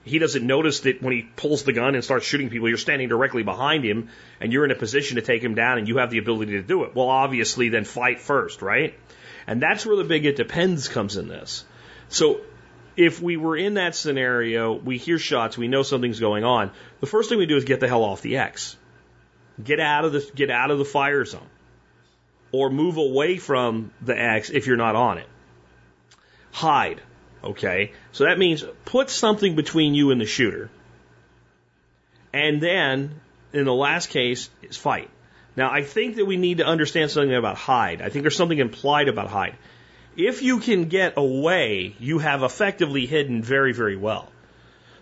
He 0.10 0.20
doesn't 0.20 0.46
notice 0.46 0.82
that 0.82 1.02
when 1.02 1.14
he 1.14 1.22
pulls 1.22 1.64
the 1.64 1.74
gun 1.74 1.96
and 1.96 2.04
starts 2.04 2.26
shooting 2.26 2.50
people, 2.50 2.68
you're 2.68 2.78
standing 2.78 3.10
directly 3.10 3.44
behind 3.44 3.86
him 3.86 4.10
and 4.42 4.52
you're 4.52 4.66
in 4.66 4.72
a 4.72 4.76
position 4.76 5.16
to 5.16 5.22
take 5.22 5.44
him 5.44 5.56
down 5.56 5.78
and 5.78 5.88
you 5.88 5.98
have 5.98 6.10
the 6.10 6.18
ability 6.18 6.54
to 6.54 6.64
do 6.64 6.84
it. 6.84 6.96
Well, 6.96 7.10
obviously 7.10 7.70
then 7.70 7.86
fight 7.86 8.20
first, 8.20 8.62
right? 8.62 8.98
And 9.46 9.62
that's 9.62 9.86
where 9.86 9.96
the 9.96 10.04
big 10.04 10.26
it 10.26 10.36
depends 10.36 10.88
comes 10.88 11.16
in 11.16 11.28
this. 11.28 11.64
So 12.08 12.42
if 12.98 13.22
we 13.22 13.38
were 13.38 13.56
in 13.56 13.76
that 13.76 13.96
scenario, 13.96 14.74
we 14.74 14.98
hear 14.98 15.20
shots, 15.20 15.58
we 15.58 15.68
know 15.68 15.84
something's 15.84 16.20
going 16.20 16.44
on. 16.44 16.72
The 17.00 17.08
first 17.08 17.30
thing 17.30 17.38
we 17.38 17.46
do 17.46 17.58
is 17.58 17.64
get 17.64 17.80
the 17.80 17.88
hell 17.88 18.04
off 18.04 18.22
the 18.22 18.38
X. 18.38 18.76
Get 19.64 19.80
out 19.80 20.06
of 20.06 20.14
the 20.14 20.30
get 20.36 20.50
out 20.50 20.72
of 20.72 20.80
the 20.80 20.86
fire 20.86 21.24
zone. 21.24 21.48
Or 22.52 22.70
move 22.70 22.98
away 22.98 23.38
from 23.38 23.92
the 24.02 24.20
X 24.20 24.50
if 24.50 24.66
you're 24.66 24.78
not 24.78 24.96
on 24.96 25.20
it. 25.20 25.28
Hide. 26.52 27.02
Okay? 27.44 27.94
So 28.12 28.26
that 28.26 28.38
means 28.38 28.64
put 28.86 29.10
something 29.10 29.56
between 29.56 29.96
you 29.96 30.12
and 30.12 30.20
the 30.20 30.26
shooter. 30.26 30.70
And 32.34 32.62
then, 32.62 33.22
in 33.54 33.66
the 33.66 33.74
last 33.74 34.10
case, 34.10 34.50
is 34.62 34.78
fight. 34.78 35.10
Now, 35.56 35.72
I 35.72 35.84
think 35.84 36.18
that 36.18 36.26
we 36.26 36.38
need 36.38 36.60
to 36.60 36.66
understand 36.66 37.12
something 37.12 37.34
about 37.34 37.58
hide. 37.58 38.02
I 38.02 38.10
think 38.10 38.24
there's 38.24 38.36
something 38.36 38.60
implied 38.60 39.08
about 39.08 39.30
hide. 39.30 39.56
If 40.16 40.42
you 40.42 40.60
can 40.60 40.86
get 40.86 41.14
away, 41.18 41.96
you 42.00 42.20
have 42.20 42.44
effectively 42.44 43.06
hidden 43.06 43.42
very, 43.42 43.74
very 43.74 43.96
well. 43.96 44.30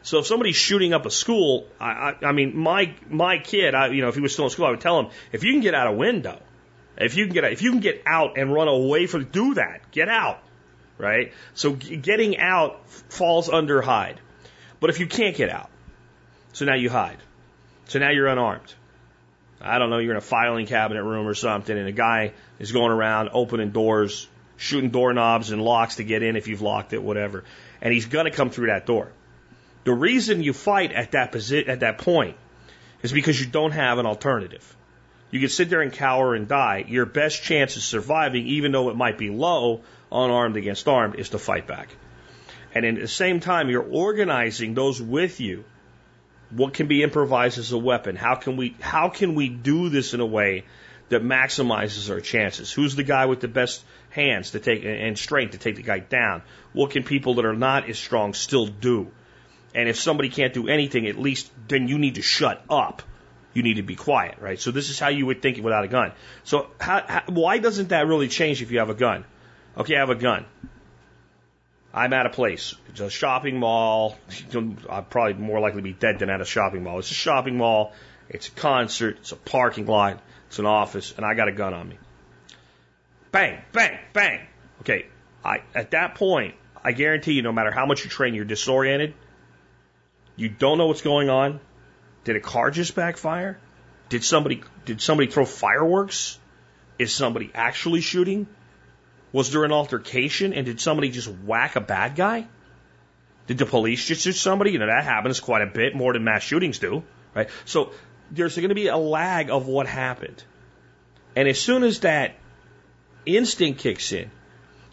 So 0.03 0.20
if 0.20 0.27
somebody's 0.27 0.56
shooting 0.56 0.94
up 0.94 1.06
a 1.06 1.12
school, 1.12 1.67
I, 1.79 1.86
I, 1.86 2.15
I 2.27 2.32
mean, 2.32 2.56
my 2.56 2.94
my 3.10 3.39
kid, 3.39 3.75
I, 3.75 3.88
you 3.88 4.01
know, 4.01 4.08
if 4.08 4.15
he 4.15 4.22
was 4.22 4.32
still 4.32 4.46
in 4.46 4.51
school, 4.51 4.65
I 4.65 4.70
would 4.70 4.79
tell 4.79 5.00
him 5.00 5.10
if 5.34 5.44
you 5.44 5.51
can 5.51 5.62
get 5.62 5.74
out 5.74 5.88
a 5.88 5.91
window, 5.91 6.39
if 6.98 7.17
you 7.17 7.25
can 7.25 7.34
get 7.34 7.44
out, 7.44 7.51
if 7.51 7.62
you 7.62 7.72
can 7.72 7.82
get 7.82 8.03
out 8.06 8.38
and 8.38 8.53
run 8.53 8.67
away 8.70 9.06
from, 9.08 9.25
do 9.25 9.56
that, 9.56 9.91
get 9.91 10.08
out, 10.08 10.39
right? 10.98 11.34
So 11.54 11.74
getting 11.74 12.38
out 12.38 12.88
falls 12.89 13.50
under 13.50 13.82
hide, 13.82 14.20
but 14.80 14.89
if 14.89 15.00
you 15.00 15.08
can't 15.08 15.36
get 15.36 15.50
out, 15.50 15.70
so 16.54 16.66
now 16.66 16.75
you 16.75 16.89
hide, 16.89 17.18
so 17.86 18.00
now 18.00 18.12
you're 18.12 18.27
unarmed. 18.27 18.74
I 19.60 19.80
don't 19.80 19.89
know, 19.89 19.98
you're 19.98 20.12
in 20.12 20.18
a 20.18 20.22
filing 20.22 20.68
cabinet 20.68 21.04
room 21.04 21.27
or 21.27 21.34
something, 21.34 21.75
and 21.75 21.88
a 21.88 21.92
guy 21.92 22.34
is 22.60 22.72
going 22.72 22.92
around 22.92 23.30
opening 23.34 23.72
doors, 23.72 24.27
shooting 24.56 24.92
doorknobs 24.92 25.51
and 25.51 25.62
locks 25.62 25.96
to 25.96 26.04
get 26.04 26.22
in 26.24 26.36
if 26.36 26.48
you've 26.48 26.62
locked 26.62 26.94
it, 26.94 27.01
whatever. 27.01 27.44
And 27.82 27.94
he's 27.94 28.06
going 28.06 28.25
to 28.25 28.32
come 28.32 28.50
through 28.50 28.68
that 28.68 28.86
door. 28.86 29.12
The 29.84 29.94
reason 29.94 30.44
you 30.44 30.54
fight 30.54 30.92
at 30.92 31.12
that 31.12 31.32
posi- 31.32 31.68
at 31.68 31.80
that 31.80 31.98
point 32.00 32.36
is 33.01 33.12
because 33.12 33.39
you 33.39 33.48
don't 33.48 33.72
have 33.72 34.00
an 34.00 34.06
alternative. 34.06 34.75
You 35.32 35.39
can 35.39 35.50
sit 35.50 35.70
there 35.70 35.82
and 35.82 35.92
cower 35.92 36.36
and 36.36 36.48
die. 36.48 36.86
Your 36.88 37.06
best 37.06 37.44
chance 37.44 37.75
of 37.75 37.84
surviving, 37.84 38.48
even 38.48 38.72
though 38.72 38.89
it 38.89 38.96
might 38.96 39.18
be 39.18 39.30
low, 39.30 39.82
unarmed 40.12 40.58
against 40.58 40.88
armed, 40.88 41.16
is 41.16 41.30
to 41.30 41.38
fight 41.38 41.68
back. 41.68 41.90
And 42.74 42.86
at 42.86 42.96
the 43.00 43.08
same 43.08 43.40
time, 43.40 43.70
you're 43.70 43.82
organizing 43.90 44.74
those 44.74 45.02
with 45.02 45.40
you. 45.40 45.64
What 46.50 46.74
can 46.74 46.88
be 46.88 47.04
improvised 47.04 47.58
as 47.58 47.72
a 47.72 47.78
weapon? 47.78 48.16
How 48.16 48.36
can 48.36 48.56
we 48.56 48.76
how 48.80 49.10
can 49.10 49.36
we 49.36 49.50
do 49.50 49.90
this 49.90 50.14
in 50.14 50.20
a 50.20 50.26
way 50.26 50.64
that 51.10 51.24
maximizes 51.24 52.10
our 52.10 52.22
chances? 52.22 52.72
Who's 52.72 52.96
the 52.96 53.04
guy 53.04 53.26
with 53.26 53.40
the 53.40 53.48
best 53.48 53.84
hands 54.10 54.52
to 54.52 54.60
take 54.60 54.84
and 54.86 55.18
strength 55.18 55.52
to 55.52 55.58
take 55.58 55.76
the 55.76 55.82
guy 55.82 56.00
down? 56.00 56.42
What 56.74 56.92
can 56.92 57.04
people 57.04 57.36
that 57.36 57.46
are 57.46 57.56
not 57.56 57.90
as 57.90 57.98
strong 57.98 58.34
still 58.34 58.68
do? 58.68 59.12
And 59.76 59.90
if 59.90 60.00
somebody 60.00 60.30
can't 60.30 60.54
do 60.54 60.68
anything, 60.68 61.08
at 61.08 61.18
least 61.18 61.52
then 61.68 61.88
you 61.88 61.98
need 61.98 62.16
to 62.16 62.22
shut 62.22 62.64
up. 62.70 63.02
You 63.54 63.64
need 63.64 63.76
to 63.76 63.84
be 63.84 63.96
quiet, 63.96 64.38
right? 64.40 64.60
So 64.60 64.72
this 64.72 64.90
is 64.90 65.00
how 65.00 65.10
you 65.10 65.26
would 65.26 65.42
think 65.42 65.58
it 65.58 65.64
without 65.64 65.84
a 65.84 65.88
gun. 65.88 66.12
So 66.44 66.68
how, 66.80 67.04
how, 67.08 67.24
why 67.28 67.58
doesn't 67.58 67.90
that 67.90 68.08
really 68.08 68.28
change 68.28 68.62
if 68.62 68.72
you 68.72 68.80
have 68.80 68.90
a 68.90 68.94
gun? 68.94 69.26
Okay, 69.77 69.96
I 69.96 70.00
have 70.00 70.10
a 70.10 70.15
gun. 70.15 70.46
I'm 71.93 72.12
at 72.13 72.25
a 72.25 72.29
place. 72.29 72.75
It's 72.89 73.00
a 73.00 73.10
shopping 73.10 73.60
mall. 73.60 74.17
I'm 74.53 75.05
probably 75.05 75.34
more 75.34 75.60
likely 75.60 75.81
be 75.81 75.93
dead 75.93 76.19
than 76.19 76.29
at 76.29 76.41
a 76.41 76.46
shopping 76.46 76.84
mall. 76.84 77.00
It's 77.00 77.12
a 77.12 77.15
shopping 77.15 77.57
mall. 77.57 77.93
It's 78.29 78.48
a 78.48 78.51
concert. 78.51 79.17
It's 79.19 79.31
a 79.31 79.36
parking 79.36 79.86
lot. 79.86 80.22
It's 80.48 80.60
an 80.60 80.65
office, 80.65 81.13
and 81.15 81.25
I 81.25 81.34
got 81.36 81.48
a 81.48 81.51
gun 81.51 81.74
on 81.74 81.89
me. 81.89 81.98
Bang, 83.31 83.62
bang, 83.72 84.00
bang. 84.13 84.48
Okay, 84.81 85.05
I, 85.43 85.62
at 85.75 85.91
that 85.91 86.15
point, 86.15 86.55
I 86.84 86.93
guarantee 86.93 87.34
you, 87.34 87.41
no 87.41 87.51
matter 87.51 87.72
how 87.72 87.86
much 87.86 88.03
you 88.03 88.10
train, 88.10 88.34
you're 88.34 88.46
disoriented. 88.46 89.13
You 90.36 90.50
don't 90.50 90.77
know 90.77 90.88
what's 90.88 91.01
going 91.01 91.29
on. 91.29 91.60
Did 92.24 92.36
a 92.36 92.39
car 92.39 92.72
just 92.72 92.96
backfire? 92.96 93.60
Did 94.10 94.24
somebody 94.24 94.63
did 94.86 95.01
somebody 95.01 95.29
throw 95.29 95.46
fireworks? 95.46 96.39
Is 96.98 97.13
somebody 97.13 97.51
actually 97.53 98.01
shooting? 98.01 98.48
Was 99.38 99.51
there 99.51 99.63
an 99.65 99.72
altercation 99.72 100.51
and 100.51 100.65
did 100.65 100.82
somebody 100.82 101.12
just 101.12 101.27
whack 101.27 101.75
a 101.75 101.79
bad 101.79 102.15
guy? 102.15 102.48
Did 103.46 103.60
the 103.60 103.67
police 103.67 104.03
just 104.03 104.24
shoot 104.24 104.34
somebody? 104.34 104.72
You 104.72 104.79
know, 104.79 104.88
that 104.88 105.03
happens 105.03 105.39
quite 105.39 105.62
a 105.62 105.67
bit 105.67 105.94
more 105.94 106.13
than 106.13 106.24
mass 106.24 106.41
shootings 106.41 106.79
do, 106.79 107.03
right? 107.36 107.48
So 107.65 107.91
there's 108.32 108.56
going 108.56 108.70
to 108.70 108.74
be 108.74 108.88
a 108.88 108.98
lag 108.98 109.51
of 109.51 109.67
what 109.67 109.86
happened. 109.86 110.44
And 111.36 111.48
as 111.48 111.60
soon 111.60 111.84
as 111.84 112.00
that 112.00 112.34
instinct 113.27 113.82
kicks 113.82 114.12
in, 114.12 114.32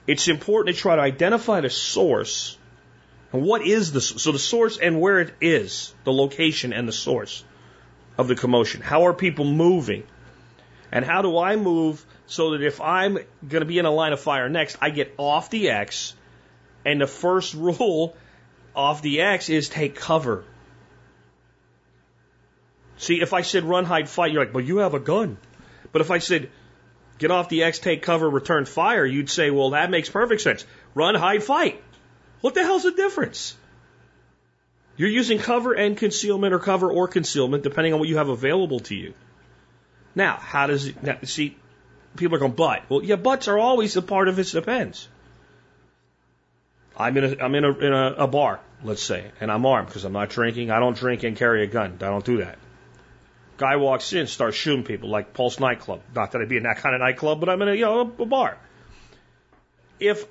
it's 0.07 0.29
important 0.29 0.77
to 0.77 0.83
try 0.83 0.97
to 0.97 1.01
identify 1.01 1.63
the 1.63 1.71
source. 1.71 2.59
And 3.33 3.45
what 3.45 3.67
is 3.67 3.93
the 3.93 4.03
so 4.03 4.31
the 4.31 4.39
source 4.39 4.77
and 4.77 5.01
where 5.01 5.21
it 5.21 5.33
is, 5.41 5.95
the 6.05 6.13
location 6.13 6.75
and 6.75 6.87
the 6.87 6.93
source 6.93 7.43
of 8.19 8.29
the 8.29 8.35
commotion. 8.35 8.83
How 8.83 9.07
are 9.07 9.15
people 9.15 9.47
moving? 9.47 10.03
And 10.93 11.03
how 11.03 11.23
do 11.23 11.39
I 11.39 11.57
move 11.57 12.05
so 12.27 12.53
that 12.53 12.63
if 12.63 12.81
I'm 12.81 13.15
going 13.15 13.61
to 13.61 13.67
be 13.67 13.79
in 13.79 13.85
a 13.85 13.91
line 13.91 14.13
of 14.13 14.21
fire 14.21 14.49
next, 14.49 14.77
I 14.81 14.91
get 14.91 15.15
off 15.19 15.51
the 15.51 15.71
X 15.71 16.15
and 16.85 17.01
the 17.01 17.07
first 17.07 17.55
rule 17.69 18.17
off 18.75 19.03
the 19.03 19.21
X 19.21 19.49
is 19.49 19.69
take 19.69 19.95
cover. 19.95 20.45
See, 22.97 23.21
if 23.21 23.33
I 23.33 23.43
said 23.43 23.65
run, 23.65 23.85
hide, 23.85 24.09
fight, 24.09 24.33
you're 24.33 24.45
like, 24.45 24.55
well, 24.55 24.65
you 24.65 24.79
have 24.79 24.95
a 24.95 25.01
gun. 25.01 25.37
But 25.93 26.01
if 26.01 26.11
I 26.11 26.19
said 26.19 26.51
get 27.19 27.31
off 27.31 27.49
the 27.49 27.65
X, 27.65 27.79
take 27.79 28.03
cover, 28.03 28.29
return 28.29 28.65
fire, 28.65 29.05
you'd 29.05 29.31
say, 29.31 29.51
well, 29.51 29.71
that 29.71 29.91
makes 29.91 30.09
perfect 30.09 30.41
sense. 30.41 30.65
Run, 30.95 31.15
hide, 31.15 31.43
fight. 31.43 31.83
What 32.41 32.55
the 32.55 32.63
hell's 32.63 32.83
the 32.83 32.93
difference? 32.93 33.57
You're 34.97 35.09
using 35.09 35.39
cover 35.39 35.73
and 35.73 35.97
concealment 35.97 36.55
or 36.55 36.59
cover 36.59 36.91
or 36.91 37.09
concealment 37.09 37.63
depending 37.63 37.95
on 37.95 38.01
what 38.01 38.09
you 38.09 38.17
have 38.17 38.29
available 38.29 38.81
to 38.81 38.95
you. 38.95 39.15
Now, 40.15 40.37
how 40.37 40.69
does 40.69 40.87
it, 40.87 41.03
now, 41.03 41.19
see, 41.25 41.57
people 42.17 42.37
are 42.37 42.41
going, 42.41 42.53
but. 42.53 42.89
Well, 42.89 43.03
yeah, 43.03 43.17
buts 43.17 43.49
are 43.49 43.59
always 43.59 43.97
a 43.97 44.03
part 44.03 44.29
of 44.29 44.39
it 44.39 44.47
depends. 44.51 45.09
I'm 46.97 47.17
in 47.17 47.25
a, 47.25 47.45
I'm 47.45 47.55
in 47.55 47.65
a, 47.65 47.79
in 47.79 47.93
a, 47.93 48.15
a 48.19 48.27
bar, 48.29 48.61
let's 48.83 49.03
say, 49.03 49.31
and 49.41 49.51
I'm 49.51 49.67
armed 49.67 49.89
because 49.89 50.05
I'm 50.05 50.13
not 50.13 50.31
drinking. 50.31 50.71
I 50.71 50.79
don't 50.79 50.97
drink 50.97 51.25
and 51.25 51.37
carry 51.37 51.65
a 51.65 51.67
gun. 51.67 51.95
I 52.01 52.07
don't 52.07 52.25
do 52.25 52.39
that. 52.39 52.59
Guy 53.57 53.77
walks 53.77 54.13
in, 54.13 54.27
starts 54.27 54.57
shooting 54.57 54.85
people 54.85 55.09
like 55.09 55.33
Pulse 55.33 55.61
nightclub. 55.61 56.01
Not 56.15 56.33
that 56.33 56.43
I'd 56.43 56.49
be 56.49 56.57
in 56.57 56.65
that 56.65 56.79
kind 56.79 56.95
of 56.95 57.01
nightclub, 57.01 57.41
but 57.41 57.49
I'm 57.49 57.61
in 57.63 57.69
a, 57.69 57.75
you 57.75 57.85
know, 57.85 58.01
a 58.01 58.27
bar. 58.27 58.59
If 60.01 60.25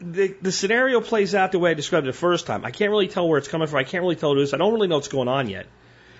the, 0.00 0.34
the 0.40 0.52
scenario 0.52 1.00
plays 1.00 1.34
out 1.34 1.52
the 1.52 1.58
way 1.58 1.70
I 1.70 1.74
described 1.74 2.06
it 2.06 2.12
the 2.12 2.18
first 2.18 2.46
time, 2.46 2.64
I 2.64 2.70
can't 2.70 2.90
really 2.90 3.08
tell 3.08 3.28
where 3.28 3.38
it's 3.38 3.48
coming 3.48 3.68
from. 3.68 3.78
I 3.78 3.84
can't 3.84 4.02
really 4.02 4.16
tell 4.16 4.32
who 4.32 4.40
it 4.40 4.44
is. 4.44 4.54
I 4.54 4.56
don't 4.56 4.72
really 4.72 4.88
know 4.88 4.96
what's 4.96 5.08
going 5.08 5.28
on 5.28 5.48
yet. 5.48 5.66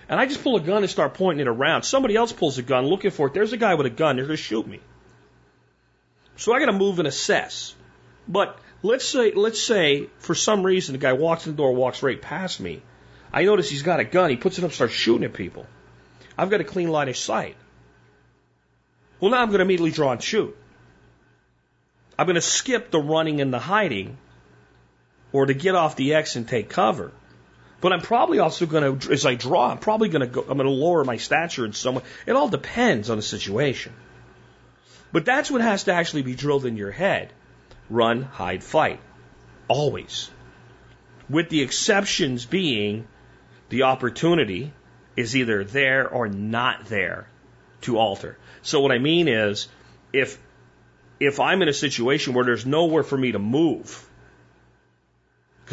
And 0.08 0.20
I 0.20 0.26
just 0.26 0.42
pull 0.42 0.56
a 0.56 0.60
gun 0.60 0.82
and 0.82 0.90
start 0.90 1.14
pointing 1.14 1.46
it 1.46 1.48
around. 1.48 1.82
Somebody 1.82 2.16
else 2.16 2.32
pulls 2.32 2.58
a 2.58 2.62
gun 2.62 2.86
looking 2.86 3.10
for 3.10 3.28
it. 3.28 3.34
There's 3.34 3.52
a 3.52 3.56
guy 3.56 3.74
with 3.74 3.86
a 3.86 3.90
gun. 3.90 4.16
They're 4.16 4.26
going 4.26 4.36
to 4.36 4.42
shoot 4.42 4.66
me. 4.66 4.80
So 6.36 6.52
I 6.52 6.58
got 6.58 6.66
to 6.66 6.72
move 6.72 6.98
and 6.98 7.08
assess. 7.08 7.74
But 8.26 8.58
let's 8.82 9.04
say, 9.04 9.32
let's 9.32 9.60
say 9.60 10.08
for 10.18 10.34
some 10.34 10.64
reason 10.64 10.92
the 10.92 10.98
guy 10.98 11.12
walks 11.12 11.46
in 11.46 11.52
the 11.52 11.56
door, 11.56 11.72
walks 11.74 12.02
right 12.02 12.20
past 12.20 12.60
me. 12.60 12.82
I 13.32 13.44
notice 13.44 13.70
he's 13.70 13.82
got 13.82 14.00
a 14.00 14.04
gun. 14.04 14.30
He 14.30 14.36
puts 14.36 14.58
it 14.58 14.64
up, 14.64 14.72
starts 14.72 14.92
shooting 14.92 15.24
at 15.24 15.32
people. 15.32 15.66
I've 16.36 16.50
got 16.50 16.60
a 16.60 16.64
clean 16.64 16.88
line 16.88 17.08
of 17.08 17.16
sight. 17.16 17.56
Well, 19.20 19.30
now 19.30 19.40
I'm 19.40 19.48
going 19.48 19.58
to 19.58 19.64
immediately 19.64 19.92
draw 19.92 20.12
and 20.12 20.22
shoot. 20.22 20.56
I'm 22.18 22.26
going 22.26 22.34
to 22.34 22.40
skip 22.40 22.90
the 22.90 23.00
running 23.00 23.40
and 23.40 23.52
the 23.52 23.58
hiding 23.58 24.18
or 25.32 25.46
to 25.46 25.54
get 25.54 25.74
off 25.74 25.96
the 25.96 26.14
X 26.14 26.36
and 26.36 26.46
take 26.46 26.68
cover. 26.68 27.12
But 27.82 27.92
I'm 27.92 28.00
probably 28.00 28.38
also 28.38 28.64
going 28.64 28.98
to, 29.00 29.12
as 29.12 29.26
I 29.26 29.34
draw, 29.34 29.68
I'm 29.68 29.78
probably 29.78 30.08
going 30.08 30.20
to 30.20 30.28
go, 30.28 30.40
I'm 30.40 30.56
going 30.56 30.68
to 30.68 30.70
lower 30.70 31.04
my 31.04 31.16
stature 31.16 31.66
in 31.66 31.72
some 31.72 31.96
way. 31.96 32.02
It 32.26 32.32
all 32.32 32.48
depends 32.48 33.10
on 33.10 33.16
the 33.16 33.22
situation. 33.22 33.92
But 35.10 35.24
that's 35.24 35.50
what 35.50 35.60
has 35.60 35.84
to 35.84 35.92
actually 35.92 36.22
be 36.22 36.36
drilled 36.36 36.64
in 36.64 36.76
your 36.76 36.92
head. 36.92 37.32
Run, 37.90 38.22
hide, 38.22 38.62
fight. 38.62 39.00
Always. 39.66 40.30
With 41.28 41.48
the 41.48 41.62
exceptions 41.62 42.46
being 42.46 43.08
the 43.68 43.82
opportunity 43.82 44.72
is 45.16 45.34
either 45.36 45.64
there 45.64 46.08
or 46.08 46.28
not 46.28 46.86
there 46.86 47.26
to 47.80 47.98
alter. 47.98 48.38
So 48.62 48.80
what 48.80 48.92
I 48.92 48.98
mean 48.98 49.26
is, 49.26 49.66
if 50.12 50.38
if 51.18 51.40
I'm 51.40 51.62
in 51.62 51.68
a 51.68 51.72
situation 51.72 52.34
where 52.34 52.44
there's 52.44 52.64
nowhere 52.64 53.02
for 53.02 53.18
me 53.18 53.32
to 53.32 53.40
move, 53.40 54.08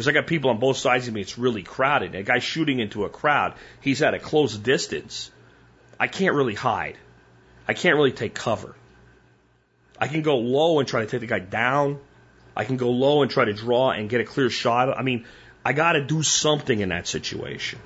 because 0.00 0.08
I 0.08 0.12
got 0.12 0.26
people 0.26 0.48
on 0.48 0.56
both 0.56 0.78
sides 0.78 1.08
of 1.08 1.12
me, 1.12 1.20
it's 1.20 1.36
really 1.36 1.62
crowded. 1.62 2.14
A 2.14 2.22
guy 2.22 2.38
shooting 2.38 2.80
into 2.80 3.04
a 3.04 3.10
crowd, 3.10 3.52
he's 3.82 4.00
at 4.00 4.14
a 4.14 4.18
close 4.18 4.56
distance. 4.56 5.30
I 5.98 6.06
can't 6.06 6.34
really 6.34 6.54
hide. 6.54 6.96
I 7.68 7.74
can't 7.74 7.96
really 7.96 8.12
take 8.12 8.32
cover. 8.32 8.74
I 9.98 10.08
can 10.08 10.22
go 10.22 10.38
low 10.38 10.78
and 10.78 10.88
try 10.88 11.00
to 11.00 11.06
take 11.06 11.20
the 11.20 11.26
guy 11.26 11.40
down. 11.40 12.00
I 12.56 12.64
can 12.64 12.78
go 12.78 12.88
low 12.88 13.20
and 13.20 13.30
try 13.30 13.44
to 13.44 13.52
draw 13.52 13.90
and 13.90 14.08
get 14.08 14.22
a 14.22 14.24
clear 14.24 14.48
shot. 14.48 14.88
I 14.98 15.02
mean, 15.02 15.26
I 15.66 15.74
got 15.74 15.92
to 15.92 16.02
do 16.02 16.22
something 16.22 16.80
in 16.80 16.88
that 16.88 17.06
situation. 17.06 17.78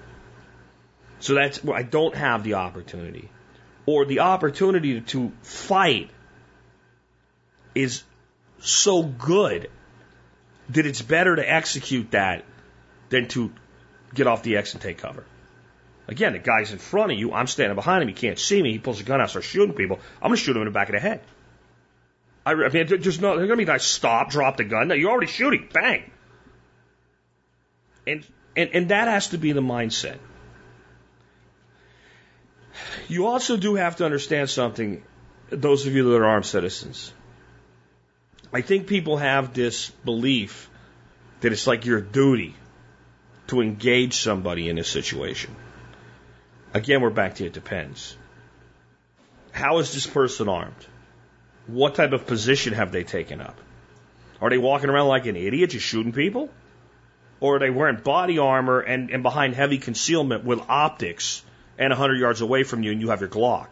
So 1.19 1.35
that's 1.35 1.65
where 1.65 1.77
I 1.77 1.83
don't 1.83 2.15
have 2.15 2.45
the 2.45 2.55
opportunity. 2.55 3.29
Or 3.87 4.05
the 4.05 4.21
opportunity 4.21 5.01
to 5.01 5.33
fight 5.43 6.11
is 7.75 8.05
so 8.61 9.03
good 9.03 9.69
that 10.71 10.87
it's 10.87 11.03
better 11.03 11.37
to 11.37 11.53
execute 11.53 12.11
that 12.13 12.45
than 13.11 13.29
to 13.29 13.53
get 14.15 14.27
off 14.27 14.43
the 14.43 14.57
X 14.57 14.75
and 14.75 14.83
take 14.83 14.99
cover. 14.99 15.25
Again, 16.07 16.35
the 16.35 16.39
guy's 16.39 16.73
in 16.73 16.79
front 16.79 17.13
of 17.13 17.19
you. 17.19 17.33
I'm 17.33 17.47
standing 17.47 17.75
behind 17.75 18.03
him. 18.03 18.09
He 18.09 18.15
can't 18.15 18.39
see 18.39 18.63
me. 18.63 18.73
He 18.73 18.79
pulls 18.79 19.01
a 19.01 19.05
gun 19.05 19.21
out, 19.21 19.31
starts 19.31 19.47
shooting 19.47 19.75
people. 19.75 19.99
I'm 20.21 20.29
going 20.29 20.37
to 20.37 20.43
shoot 20.43 20.55
him 20.55 20.63
in 20.63 20.67
the 20.67 20.73
back 20.73 20.89
of 20.89 20.95
the 20.95 21.01
head. 21.01 21.21
I, 22.45 22.53
I 22.53 22.69
mean, 22.69 22.87
there's 22.87 23.21
no, 23.21 23.37
there's 23.37 23.49
going 23.49 23.59
to 23.59 23.65
be 23.65 23.71
I 23.71 23.79
stop, 23.79 24.31
drop 24.31 24.59
the 24.59 24.65
gun. 24.65 24.89
No, 24.89 24.95
you're 24.95 25.11
already 25.11 25.29
shooting. 25.29 25.69
Bang. 25.73 26.11
And, 28.07 28.27
and, 28.55 28.71
and 28.75 28.89
that 28.91 29.09
has 29.09 29.29
to 29.29 29.39
be 29.39 29.53
the 29.53 29.63
mindset. 29.63 30.19
You 33.09 33.27
also 33.27 33.57
do 33.57 33.77
have 33.77 33.97
to 33.97 34.05
understand 34.05 34.51
something, 34.51 35.03
those 35.49 35.87
of 35.87 35.95
you 35.95 36.11
that 36.11 36.17
are 36.17 36.27
armed 36.27 36.45
citizens. 36.45 37.13
I 38.55 38.61
think 38.61 38.87
people 38.87 39.17
have 39.17 39.53
this 39.53 39.91
belief 40.05 40.71
that 41.41 41.51
it's 41.53 41.67
like 41.67 41.87
your 41.87 42.01
duty 42.01 42.55
to 43.49 43.61
engage 43.61 44.15
somebody 44.15 44.69
in 44.69 44.79
a 44.79 44.85
situation. 44.85 45.57
Again, 46.73 47.01
we're 47.01 47.11
back 47.11 47.35
to 47.37 47.47
it 47.47 47.53
depends. 47.53 48.17
How 49.51 49.79
is 49.79 49.93
this 49.93 50.07
person 50.07 50.49
armed? 50.49 50.87
What 51.67 51.97
type 51.97 52.13
of 52.13 52.29
position 52.29 52.75
have 52.75 52.93
they 52.93 53.03
taken 53.03 53.41
up? 53.41 53.59
Are 54.41 54.51
they 54.51 54.59
walking 54.59 54.89
around 54.89 55.09
like 55.09 55.27
an 55.27 55.35
idiot 55.35 55.71
just 55.71 55.85
shooting 55.85 56.13
people? 56.13 56.49
Or 57.41 57.57
are 57.57 57.59
they 57.59 57.71
wearing 57.71 57.97
body 57.97 58.39
armor 58.39 58.79
and, 58.79 59.11
and 59.11 59.25
behind 59.25 59.57
heavy 59.57 59.79
concealment 59.79 60.45
with 60.45 60.61
optics 60.69 61.43
and 61.77 61.91
100 61.91 62.21
yards 62.21 62.41
away 62.41 62.63
from 62.63 62.85
you 62.85 62.93
and 62.93 63.01
you 63.01 63.11
have 63.11 63.21
your 63.21 63.31
Glock? 63.31 63.71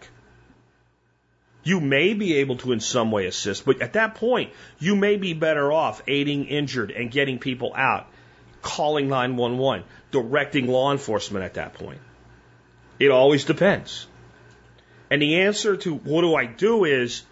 You 1.64 1.80
may 1.80 2.14
be 2.14 2.36
able 2.38 2.56
to 2.58 2.72
in 2.72 2.80
some 2.80 3.10
way 3.12 3.26
assist, 3.26 3.64
but 3.64 3.80
at 3.82 3.92
that 3.92 4.16
point, 4.16 4.52
you 4.78 4.96
may 4.96 5.16
be 5.16 5.32
better 5.32 5.70
off 5.72 6.02
aiding 6.08 6.46
injured 6.46 6.90
and 6.90 7.10
getting 7.10 7.38
people 7.38 7.72
out, 7.74 8.06
calling 8.62 9.08
911, 9.08 9.84
directing 10.10 10.66
law 10.66 10.90
enforcement 10.92 11.44
at 11.44 11.54
that 11.54 11.74
point. 11.74 12.00
It 12.98 13.10
always 13.10 13.44
depends. 13.44 14.06
And 15.10 15.20
the 15.20 15.42
answer 15.42 15.76
to 15.76 15.94
what 15.94 16.22
do 16.22 16.34
I 16.34 16.46
do 16.46 16.84
is 16.84 17.22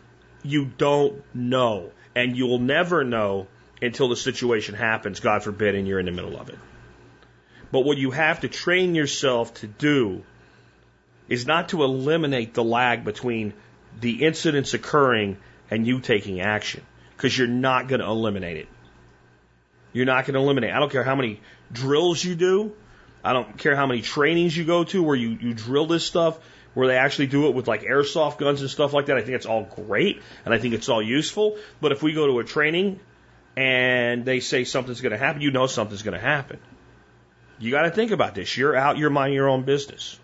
you 0.42 0.66
don't 0.66 1.22
know. 1.34 1.90
And 2.14 2.36
you'll 2.36 2.58
never 2.58 3.04
know 3.04 3.46
until 3.80 4.08
the 4.08 4.16
situation 4.16 4.74
happens, 4.74 5.20
God 5.20 5.42
forbid, 5.42 5.74
and 5.74 5.86
you're 5.86 6.00
in 6.00 6.06
the 6.06 6.12
middle 6.12 6.38
of 6.38 6.48
it. 6.48 6.58
But 7.72 7.80
what 7.80 7.98
you 7.98 8.10
have 8.10 8.40
to 8.40 8.48
train 8.48 8.94
yourself 8.94 9.54
to 9.54 9.66
do 9.66 10.24
is 11.28 11.46
not 11.46 11.68
to 11.70 11.84
eliminate 11.84 12.52
the 12.54 12.64
lag 12.64 13.04
between 13.04 13.54
the 13.98 14.24
incidents 14.24 14.74
occurring 14.74 15.38
and 15.70 15.86
you 15.86 16.00
taking 16.00 16.40
action 16.40 16.82
because 17.16 17.36
you're 17.36 17.48
not 17.48 17.88
going 17.88 18.00
to 18.00 18.06
eliminate 18.06 18.56
it. 18.56 18.68
You're 19.92 20.06
not 20.06 20.24
going 20.24 20.34
to 20.34 20.40
eliminate. 20.40 20.72
I 20.72 20.78
don't 20.78 20.92
care 20.92 21.04
how 21.04 21.16
many 21.16 21.40
drills 21.72 22.22
you 22.24 22.34
do. 22.34 22.72
I 23.22 23.32
don't 23.32 23.58
care 23.58 23.76
how 23.76 23.86
many 23.86 24.02
trainings 24.02 24.56
you 24.56 24.64
go 24.64 24.84
to 24.84 25.02
where 25.02 25.16
you, 25.16 25.36
you 25.40 25.52
drill 25.52 25.86
this 25.86 26.04
stuff, 26.04 26.38
where 26.74 26.86
they 26.86 26.96
actually 26.96 27.26
do 27.26 27.48
it 27.48 27.54
with 27.54 27.68
like 27.68 27.82
airsoft 27.82 28.38
guns 28.38 28.60
and 28.60 28.70
stuff 28.70 28.92
like 28.92 29.06
that. 29.06 29.16
I 29.16 29.20
think 29.20 29.34
it's 29.34 29.46
all 29.46 29.64
great 29.64 30.22
and 30.44 30.54
I 30.54 30.58
think 30.58 30.74
it's 30.74 30.88
all 30.88 31.02
useful. 31.02 31.58
But 31.80 31.92
if 31.92 32.02
we 32.02 32.12
go 32.12 32.26
to 32.26 32.38
a 32.38 32.44
training 32.44 33.00
and 33.56 34.24
they 34.24 34.40
say 34.40 34.64
something's 34.64 35.00
going 35.00 35.12
to 35.12 35.18
happen, 35.18 35.42
you 35.42 35.50
know 35.50 35.66
something's 35.66 36.02
going 36.02 36.14
to 36.14 36.24
happen. 36.24 36.60
You 37.58 37.70
got 37.70 37.82
to 37.82 37.90
think 37.90 38.10
about 38.12 38.34
this. 38.34 38.56
You're 38.56 38.74
out, 38.74 38.96
you're 38.96 39.10
minding 39.10 39.34
your 39.34 39.48
own 39.48 39.64
business. 39.64 40.18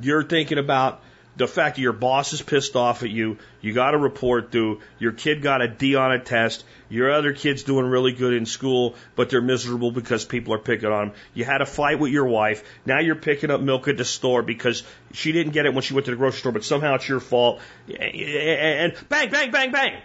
You're 0.00 0.24
thinking 0.24 0.58
about 0.58 1.02
the 1.36 1.46
fact 1.46 1.76
that 1.76 1.82
your 1.82 1.92
boss 1.92 2.32
is 2.32 2.42
pissed 2.42 2.76
off 2.76 3.02
at 3.02 3.10
you, 3.10 3.38
you 3.60 3.72
got 3.72 3.94
a 3.94 3.98
report 3.98 4.50
due, 4.50 4.80
your 4.98 5.12
kid 5.12 5.40
got 5.40 5.62
a 5.62 5.68
D 5.68 5.94
on 5.94 6.12
a 6.12 6.18
test, 6.18 6.64
your 6.90 7.10
other 7.10 7.32
kid's 7.32 7.62
doing 7.62 7.86
really 7.86 8.12
good 8.12 8.34
in 8.34 8.44
school, 8.44 8.96
but 9.16 9.30
they're 9.30 9.40
miserable 9.40 9.90
because 9.90 10.26
people 10.26 10.52
are 10.52 10.58
picking 10.58 10.90
on 10.90 11.08
them. 11.08 11.16
You 11.32 11.44
had 11.44 11.62
a 11.62 11.66
fight 11.66 11.98
with 11.98 12.12
your 12.12 12.26
wife, 12.26 12.62
now 12.84 13.00
you're 13.00 13.16
picking 13.16 13.50
up 13.50 13.60
milk 13.62 13.88
at 13.88 13.96
the 13.96 14.04
store 14.04 14.42
because 14.42 14.82
she 15.12 15.32
didn't 15.32 15.52
get 15.52 15.64
it 15.64 15.72
when 15.72 15.82
she 15.82 15.94
went 15.94 16.04
to 16.04 16.10
the 16.10 16.18
grocery 16.18 16.40
store, 16.40 16.52
but 16.52 16.64
somehow 16.64 16.96
it's 16.96 17.08
your 17.08 17.20
fault. 17.20 17.60
And 17.88 18.94
bang, 19.08 19.30
bang, 19.30 19.50
bang, 19.50 19.72
bang. 19.72 20.02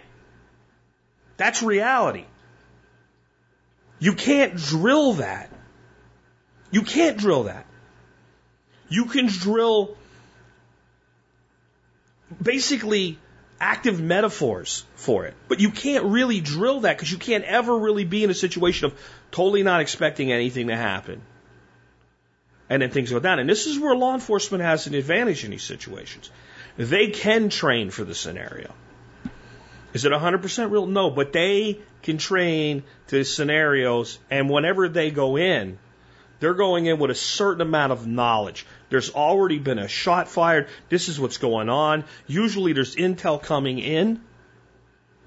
That's 1.36 1.62
reality. 1.62 2.24
You 3.98 4.14
can't 4.14 4.56
drill 4.56 5.14
that. 5.14 5.50
You 6.70 6.82
can't 6.82 7.18
drill 7.18 7.44
that. 7.44 7.66
You 8.88 9.04
can 9.06 9.26
drill 9.26 9.97
basically 12.42 13.18
active 13.60 14.00
metaphors 14.00 14.84
for 14.94 15.26
it. 15.26 15.34
But 15.48 15.60
you 15.60 15.70
can't 15.70 16.04
really 16.04 16.40
drill 16.40 16.80
that 16.80 16.96
because 16.96 17.10
you 17.10 17.18
can't 17.18 17.44
ever 17.44 17.76
really 17.76 18.04
be 18.04 18.24
in 18.24 18.30
a 18.30 18.34
situation 18.34 18.86
of 18.86 18.94
totally 19.30 19.62
not 19.62 19.80
expecting 19.80 20.30
anything 20.32 20.68
to 20.68 20.76
happen. 20.76 21.22
And 22.70 22.82
then 22.82 22.90
things 22.90 23.10
go 23.10 23.18
down. 23.18 23.38
And 23.38 23.48
this 23.48 23.66
is 23.66 23.78
where 23.78 23.94
law 23.96 24.14
enforcement 24.14 24.62
has 24.62 24.86
an 24.86 24.94
advantage 24.94 25.44
in 25.44 25.50
these 25.50 25.62
situations. 25.62 26.30
They 26.76 27.08
can 27.08 27.48
train 27.48 27.90
for 27.90 28.04
the 28.04 28.14
scenario. 28.14 28.72
Is 29.94 30.04
it 30.04 30.12
100% 30.12 30.70
real? 30.70 30.86
No, 30.86 31.10
but 31.10 31.32
they 31.32 31.80
can 32.02 32.18
train 32.18 32.84
to 33.08 33.24
scenarios, 33.24 34.18
and 34.30 34.50
whenever 34.50 34.88
they 34.88 35.10
go 35.10 35.36
in, 35.36 35.78
they're 36.40 36.54
going 36.54 36.86
in 36.86 36.98
with 36.98 37.10
a 37.10 37.14
certain 37.14 37.62
amount 37.62 37.92
of 37.92 38.06
knowledge. 38.06 38.66
There's 38.90 39.10
already 39.10 39.58
been 39.58 39.78
a 39.78 39.88
shot 39.88 40.28
fired. 40.28 40.68
This 40.88 41.08
is 41.08 41.20
what's 41.20 41.38
going 41.38 41.68
on. 41.68 42.04
Usually 42.26 42.72
there's 42.72 42.96
intel 42.96 43.42
coming 43.42 43.78
in. 43.78 44.20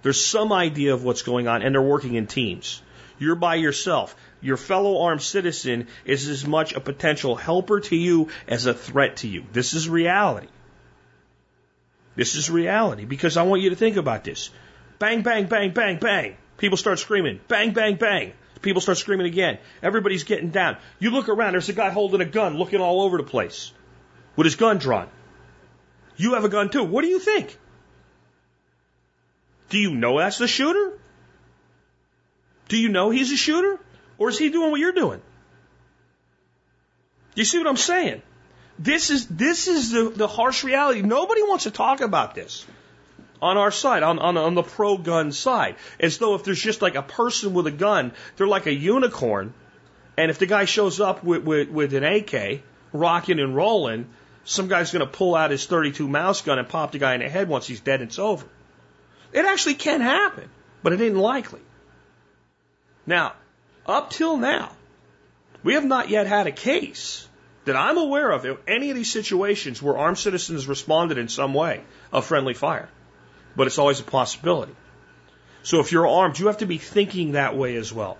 There's 0.01 0.23
some 0.23 0.51
idea 0.51 0.93
of 0.93 1.03
what's 1.03 1.21
going 1.21 1.47
on, 1.47 1.61
and 1.61 1.75
they're 1.75 1.81
working 1.81 2.15
in 2.15 2.25
teams. 2.25 2.81
You're 3.19 3.35
by 3.35 3.55
yourself. 3.55 4.15
Your 4.41 4.57
fellow 4.57 5.03
armed 5.03 5.21
citizen 5.21 5.87
is 6.05 6.27
as 6.27 6.45
much 6.45 6.73
a 6.73 6.79
potential 6.79 7.35
helper 7.35 7.79
to 7.81 7.95
you 7.95 8.29
as 8.47 8.65
a 8.65 8.73
threat 8.73 9.17
to 9.17 9.27
you. 9.27 9.45
This 9.51 9.75
is 9.75 9.87
reality. 9.87 10.47
This 12.15 12.33
is 12.35 12.49
reality 12.49 13.05
because 13.05 13.37
I 13.37 13.43
want 13.43 13.61
you 13.61 13.69
to 13.69 13.75
think 13.75 13.97
about 13.97 14.23
this. 14.23 14.49
Bang, 14.97 15.21
bang, 15.21 15.45
bang, 15.45 15.71
bang, 15.71 15.97
bang. 15.97 16.35
People 16.57 16.77
start 16.77 16.97
screaming. 16.97 17.39
Bang, 17.47 17.73
bang, 17.73 17.95
bang. 17.95 18.33
People 18.61 18.81
start 18.81 18.97
screaming 18.97 19.25
again. 19.25 19.57
Everybody's 19.81 20.23
getting 20.23 20.49
down. 20.49 20.77
You 20.99 21.11
look 21.11 21.29
around, 21.29 21.53
there's 21.53 21.69
a 21.69 21.73
guy 21.73 21.89
holding 21.89 22.21
a 22.21 22.25
gun, 22.25 22.57
looking 22.57 22.79
all 22.79 23.01
over 23.01 23.17
the 23.17 23.23
place 23.23 23.71
with 24.35 24.45
his 24.45 24.55
gun 24.55 24.77
drawn. 24.77 25.09
You 26.17 26.35
have 26.35 26.45
a 26.45 26.49
gun 26.49 26.69
too. 26.69 26.83
What 26.83 27.01
do 27.01 27.07
you 27.07 27.19
think? 27.19 27.57
Do 29.69 29.77
you 29.77 29.95
know 29.95 30.19
that's 30.19 30.37
the 30.37 30.47
shooter? 30.47 30.99
Do 32.67 32.77
you 32.77 32.89
know 32.89 33.09
he's 33.09 33.31
a 33.31 33.37
shooter? 33.37 33.79
Or 34.17 34.29
is 34.29 34.37
he 34.37 34.49
doing 34.49 34.71
what 34.71 34.79
you're 34.79 34.91
doing? 34.91 35.21
You 37.33 37.45
see 37.45 37.57
what 37.57 37.67
I'm 37.67 37.77
saying? 37.77 38.21
This 38.77 39.09
is, 39.09 39.27
this 39.27 39.67
is 39.67 39.91
the, 39.91 40.09
the 40.09 40.27
harsh 40.27 40.63
reality. 40.63 41.01
Nobody 41.01 41.41
wants 41.41 41.63
to 41.63 41.71
talk 41.71 42.01
about 42.01 42.35
this. 42.35 42.65
On 43.41 43.57
our 43.57 43.71
side, 43.71 44.03
on, 44.03 44.19
on, 44.19 44.37
on 44.37 44.55
the 44.55 44.63
pro 44.63 44.97
gun 44.97 45.31
side. 45.31 45.75
As 45.99 46.17
though 46.17 46.35
if 46.35 46.43
there's 46.43 46.61
just 46.61 46.81
like 46.81 46.95
a 46.95 47.01
person 47.01 47.53
with 47.53 47.67
a 47.67 47.71
gun, 47.71 48.11
they're 48.37 48.47
like 48.47 48.67
a 48.67 48.73
unicorn. 48.73 49.53
And 50.17 50.29
if 50.29 50.39
the 50.39 50.45
guy 50.45 50.65
shows 50.65 50.99
up 50.99 51.23
with, 51.23 51.43
with, 51.43 51.69
with 51.69 51.93
an 51.93 52.03
AK, 52.03 52.61
rocking 52.93 53.39
and 53.39 53.55
rolling, 53.55 54.09
some 54.43 54.67
guy's 54.67 54.91
going 54.91 55.05
to 55.05 55.11
pull 55.11 55.35
out 55.35 55.51
his 55.51 55.65
32 55.65 56.07
mouse 56.07 56.41
gun 56.41 56.59
and 56.59 56.67
pop 56.67 56.91
the 56.91 56.99
guy 56.99 57.15
in 57.15 57.21
the 57.21 57.29
head 57.29 57.47
once 57.47 57.67
he's 57.67 57.79
dead 57.79 58.01
and 58.01 58.09
it's 58.09 58.19
over. 58.19 58.45
It 59.33 59.45
actually 59.45 59.75
can 59.75 60.01
happen, 60.01 60.49
but 60.83 60.93
it 60.93 61.01
ain't 61.01 61.15
likely. 61.15 61.61
Now, 63.05 63.33
up 63.85 64.09
till 64.09 64.37
now, 64.37 64.71
we 65.63 65.75
have 65.75 65.85
not 65.85 66.09
yet 66.09 66.27
had 66.27 66.47
a 66.47 66.51
case 66.51 67.27
that 67.65 67.75
I'm 67.75 67.97
aware 67.97 68.31
of 68.31 68.45
in 68.45 68.57
any 68.67 68.89
of 68.89 68.95
these 68.95 69.11
situations 69.11 69.81
where 69.81 69.97
armed 69.97 70.17
citizens 70.17 70.67
responded 70.67 71.17
in 71.17 71.27
some 71.27 71.53
way 71.53 71.83
of 72.11 72.25
friendly 72.25 72.53
fire. 72.53 72.89
But 73.55 73.67
it's 73.67 73.77
always 73.77 73.99
a 73.99 74.03
possibility. 74.03 74.75
So 75.63 75.79
if 75.79 75.91
you're 75.91 76.07
armed, 76.07 76.39
you 76.39 76.47
have 76.47 76.57
to 76.57 76.65
be 76.65 76.77
thinking 76.77 77.33
that 77.33 77.55
way 77.55 77.75
as 77.75 77.93
well. 77.93 78.17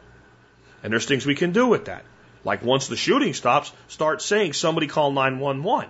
And 0.84 0.92
there's 0.92 1.06
things 1.06 1.26
we 1.26 1.36
can 1.36 1.52
do 1.52 1.68
with 1.68 1.86
that. 1.86 2.04
Like 2.44 2.64
once 2.64 2.88
the 2.88 2.96
shooting 2.96 3.34
stops, 3.34 3.72
start 3.88 4.22
saying 4.22 4.54
somebody 4.54 4.88
call 4.88 5.12
911. 5.12 5.90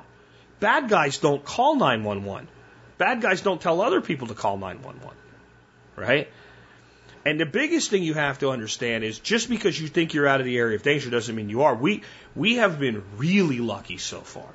Bad 0.59 0.89
guys 0.89 1.17
don't 1.17 1.43
call 1.43 1.75
911. 1.75 2.47
Bad 2.97 3.21
guys 3.21 3.41
don't 3.41 3.59
tell 3.59 3.81
other 3.81 4.01
people 4.01 4.27
to 4.27 4.33
call 4.33 4.57
911. 4.57 5.17
Right? 5.95 6.29
And 7.25 7.39
the 7.39 7.45
biggest 7.45 7.89
thing 7.89 8.03
you 8.03 8.15
have 8.15 8.39
to 8.39 8.49
understand 8.49 9.03
is 9.03 9.19
just 9.19 9.49
because 9.49 9.79
you 9.79 9.87
think 9.87 10.13
you're 10.13 10.27
out 10.27 10.39
of 10.39 10.45
the 10.45 10.57
area 10.57 10.75
of 10.75 10.83
danger 10.83 11.09
doesn't 11.09 11.35
mean 11.35 11.49
you 11.49 11.63
are. 11.63 11.75
We 11.75 12.03
we 12.35 12.55
have 12.55 12.79
been 12.79 13.03
really 13.17 13.59
lucky 13.59 13.97
so 13.97 14.21
far. 14.21 14.49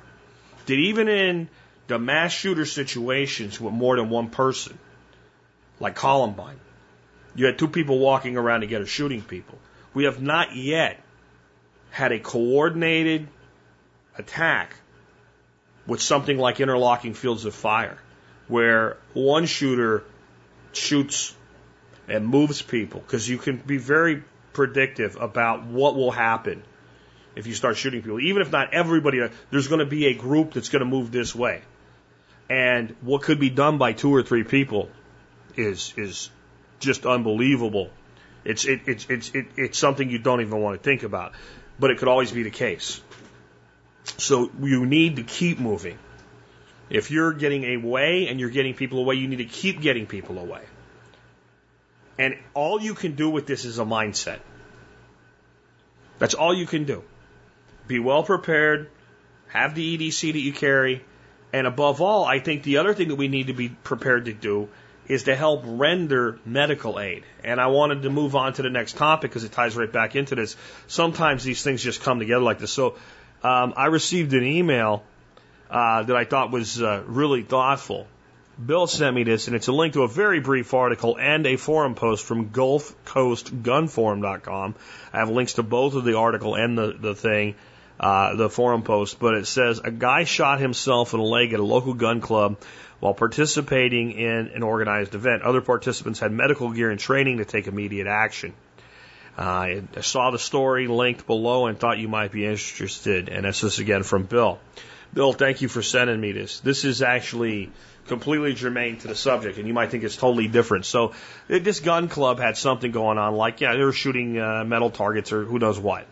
That 0.65 0.73
even 0.73 1.07
in 1.07 1.49
the 1.87 1.97
mass 1.97 2.31
shooter 2.31 2.65
situations 2.65 3.59
with 3.59 3.73
more 3.73 3.95
than 3.95 4.09
one 4.09 4.29
person, 4.29 4.77
like 5.79 5.95
Columbine, 5.95 6.59
you 7.35 7.45
had 7.45 7.57
two 7.57 7.67
people 7.67 7.99
walking 7.99 8.37
around 8.37 8.61
together 8.61 8.85
shooting 8.85 9.21
people. 9.21 9.57
We 9.93 10.05
have 10.05 10.21
not 10.21 10.55
yet 10.55 10.99
had 11.91 12.11
a 12.11 12.19
coordinated 12.19 13.27
attack 14.17 14.75
with 15.85 16.01
something 16.01 16.37
like 16.37 16.59
interlocking 16.59 17.13
fields 17.13 17.45
of 17.45 17.55
fire, 17.55 17.97
where 18.47 18.97
one 19.13 19.45
shooter 19.45 20.03
shoots 20.73 21.35
and 22.07 22.27
moves 22.27 22.61
people 22.61 22.99
because 22.99 23.27
you 23.27 23.37
can 23.37 23.57
be 23.57 23.77
very 23.77 24.23
predictive 24.53 25.15
about 25.15 25.63
what 25.65 25.95
will 25.95 26.11
happen 26.11 26.63
if 27.35 27.47
you 27.47 27.53
start 27.53 27.77
shooting 27.77 28.01
people. 28.01 28.19
Even 28.19 28.41
if 28.41 28.51
not 28.51 28.73
everybody, 28.73 29.21
uh, 29.21 29.29
there's 29.51 29.67
going 29.67 29.79
to 29.79 29.85
be 29.85 30.07
a 30.07 30.13
group 30.13 30.53
that's 30.53 30.69
going 30.69 30.79
to 30.81 30.85
move 30.85 31.11
this 31.11 31.35
way. 31.35 31.61
And 32.49 32.95
what 33.01 33.23
could 33.23 33.39
be 33.39 33.49
done 33.49 33.77
by 33.77 33.93
two 33.93 34.13
or 34.13 34.23
three 34.23 34.43
people 34.43 34.89
is 35.55 35.93
is 35.97 36.29
just 36.79 37.05
unbelievable. 37.05 37.89
It's 38.45 38.65
it, 38.65 38.81
it's 38.87 39.09
it's 39.09 39.31
it, 39.35 39.47
it's 39.57 39.77
something 39.77 40.09
you 40.09 40.19
don't 40.19 40.41
even 40.41 40.61
want 40.61 40.81
to 40.81 40.83
think 40.83 41.03
about, 41.03 41.33
but 41.79 41.91
it 41.91 41.97
could 41.97 42.07
always 42.07 42.31
be 42.31 42.43
the 42.43 42.49
case. 42.49 43.01
So 44.17 44.49
you 44.61 44.85
need 44.85 45.17
to 45.17 45.23
keep 45.23 45.59
moving. 45.59 45.99
If 46.89 47.11
you're 47.11 47.33
getting 47.33 47.75
away 47.75 48.27
and 48.29 48.39
you're 48.39 48.49
getting 48.49 48.73
people 48.73 48.99
away, 48.99 49.15
you 49.15 49.27
need 49.27 49.37
to 49.37 49.45
keep 49.45 49.81
getting 49.81 50.07
people 50.07 50.39
away. 50.39 50.61
And 52.17 52.37
all 52.53 52.81
you 52.81 52.93
can 52.93 53.15
do 53.15 53.29
with 53.29 53.45
this 53.45 53.65
is 53.65 53.79
a 53.79 53.83
mindset. 53.83 54.39
That's 56.19 56.33
all 56.33 56.53
you 56.53 56.65
can 56.65 56.85
do. 56.85 57.03
Be 57.87 57.99
well 57.99 58.23
prepared, 58.23 58.89
have 59.49 59.75
the 59.75 59.97
EDC 59.97 60.33
that 60.33 60.39
you 60.39 60.53
carry, 60.53 61.03
and 61.53 61.67
above 61.67 62.01
all, 62.01 62.25
I 62.25 62.39
think 62.39 62.63
the 62.63 62.77
other 62.77 62.93
thing 62.93 63.09
that 63.09 63.15
we 63.15 63.27
need 63.27 63.47
to 63.47 63.53
be 63.53 63.69
prepared 63.69 64.25
to 64.25 64.33
do 64.33 64.69
is 65.07 65.23
to 65.23 65.35
help 65.35 65.63
render 65.65 66.39
medical 66.45 66.99
aid. 66.99 67.23
And 67.43 67.61
I 67.61 67.67
wanted 67.67 68.03
to 68.03 68.09
move 68.09 68.35
on 68.35 68.53
to 68.53 68.61
the 68.61 68.69
next 68.69 68.97
topic 68.97 69.31
because 69.31 69.43
it 69.43 69.51
ties 69.51 69.75
right 69.75 69.91
back 69.91 70.15
into 70.15 70.35
this. 70.35 70.55
Sometimes 70.87 71.43
these 71.43 71.63
things 71.63 71.81
just 71.81 72.01
come 72.01 72.19
together 72.19 72.43
like 72.43 72.59
this. 72.59 72.71
So 72.71 72.95
um, 73.43 73.73
I 73.77 73.85
received 73.85 74.33
an 74.33 74.43
email 74.43 75.03
uh, 75.69 76.03
that 76.03 76.15
I 76.15 76.25
thought 76.25 76.51
was 76.51 76.81
uh, 76.81 77.03
really 77.05 77.43
thoughtful. 77.43 78.07
Bill 78.63 78.87
sent 78.87 79.15
me 79.15 79.23
this, 79.23 79.47
and 79.47 79.55
it's 79.55 79.67
a 79.67 79.71
link 79.71 79.93
to 79.93 80.01
a 80.01 80.07
very 80.07 80.39
brief 80.39 80.73
article 80.73 81.15
and 81.19 81.45
a 81.45 81.57
forum 81.57 81.93
post 81.93 82.25
from 82.25 82.49
GulfCoastGunForum.com. 82.49 84.75
I 85.13 85.19
have 85.19 85.29
links 85.29 85.53
to 85.53 85.63
both 85.63 85.93
of 85.93 86.05
the 86.05 86.17
article 86.17 86.55
and 86.55 86.75
the, 86.75 86.97
the 86.99 87.13
thing, 87.13 87.53
uh, 87.99 88.35
the 88.35 88.49
forum 88.49 88.83
post, 88.83 89.19
but 89.19 89.33
it 89.35 89.47
says 89.47 89.79
a 89.83 89.91
guy 89.91 90.23
shot 90.23 90.59
himself 90.59 91.13
in 91.13 91.19
the 91.19 91.25
leg 91.25 91.53
at 91.53 91.59
a 91.59 91.63
local 91.63 91.93
gun 91.93 92.21
club 92.21 92.57
while 92.99 93.13
participating 93.13 94.11
in 94.11 94.51
an 94.53 94.63
organized 94.63 95.15
event. 95.15 95.43
Other 95.43 95.61
participants 95.61 96.19
had 96.19 96.31
medical 96.31 96.71
gear 96.71 96.89
and 96.89 96.99
training 96.99 97.37
to 97.37 97.45
take 97.45 97.67
immediate 97.67 98.07
action. 98.07 98.53
Uh, 99.37 99.41
I 99.41 100.01
saw 100.01 100.31
the 100.31 100.39
story 100.39 100.87
linked 100.87 101.27
below 101.27 101.67
and 101.67 101.79
thought 101.79 101.99
you 101.99 102.07
might 102.07 102.31
be 102.31 102.45
interested, 102.45 103.29
and 103.29 103.45
this 103.45 103.63
is 103.63 103.77
again 103.77 104.01
from 104.01 104.23
Bill. 104.23 104.59
Bill, 105.13 105.31
thank 105.31 105.61
you 105.61 105.67
for 105.67 105.83
sending 105.83 106.19
me 106.19 106.31
this. 106.31 106.59
This 106.59 106.85
is 106.85 107.01
actually 107.01 107.71
completely 108.07 108.53
germane 108.53 108.97
to 108.97 109.07
the 109.07 109.15
subject, 109.15 109.57
and 109.57 109.67
you 109.67 109.73
might 109.73 109.91
think 109.91 110.03
it's 110.03 110.15
totally 110.15 110.47
different. 110.47 110.85
So 110.85 111.13
this 111.47 111.79
gun 111.81 112.07
club 112.07 112.39
had 112.39 112.57
something 112.57 112.91
going 112.91 113.17
on, 113.17 113.35
like 113.35 113.61
yeah, 113.61 113.73
they 113.75 113.83
were 113.83 113.91
shooting 113.91 114.39
uh, 114.39 114.63
metal 114.65 114.89
targets 114.89 115.31
or 115.31 115.43
who 115.43 115.59
knows 115.59 115.79
what, 115.79 116.07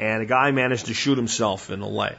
and 0.00 0.22
a 0.22 0.26
guy 0.26 0.50
managed 0.50 0.86
to 0.86 0.94
shoot 0.94 1.18
himself 1.18 1.70
in 1.70 1.80
the 1.80 1.86
leg, 1.86 2.16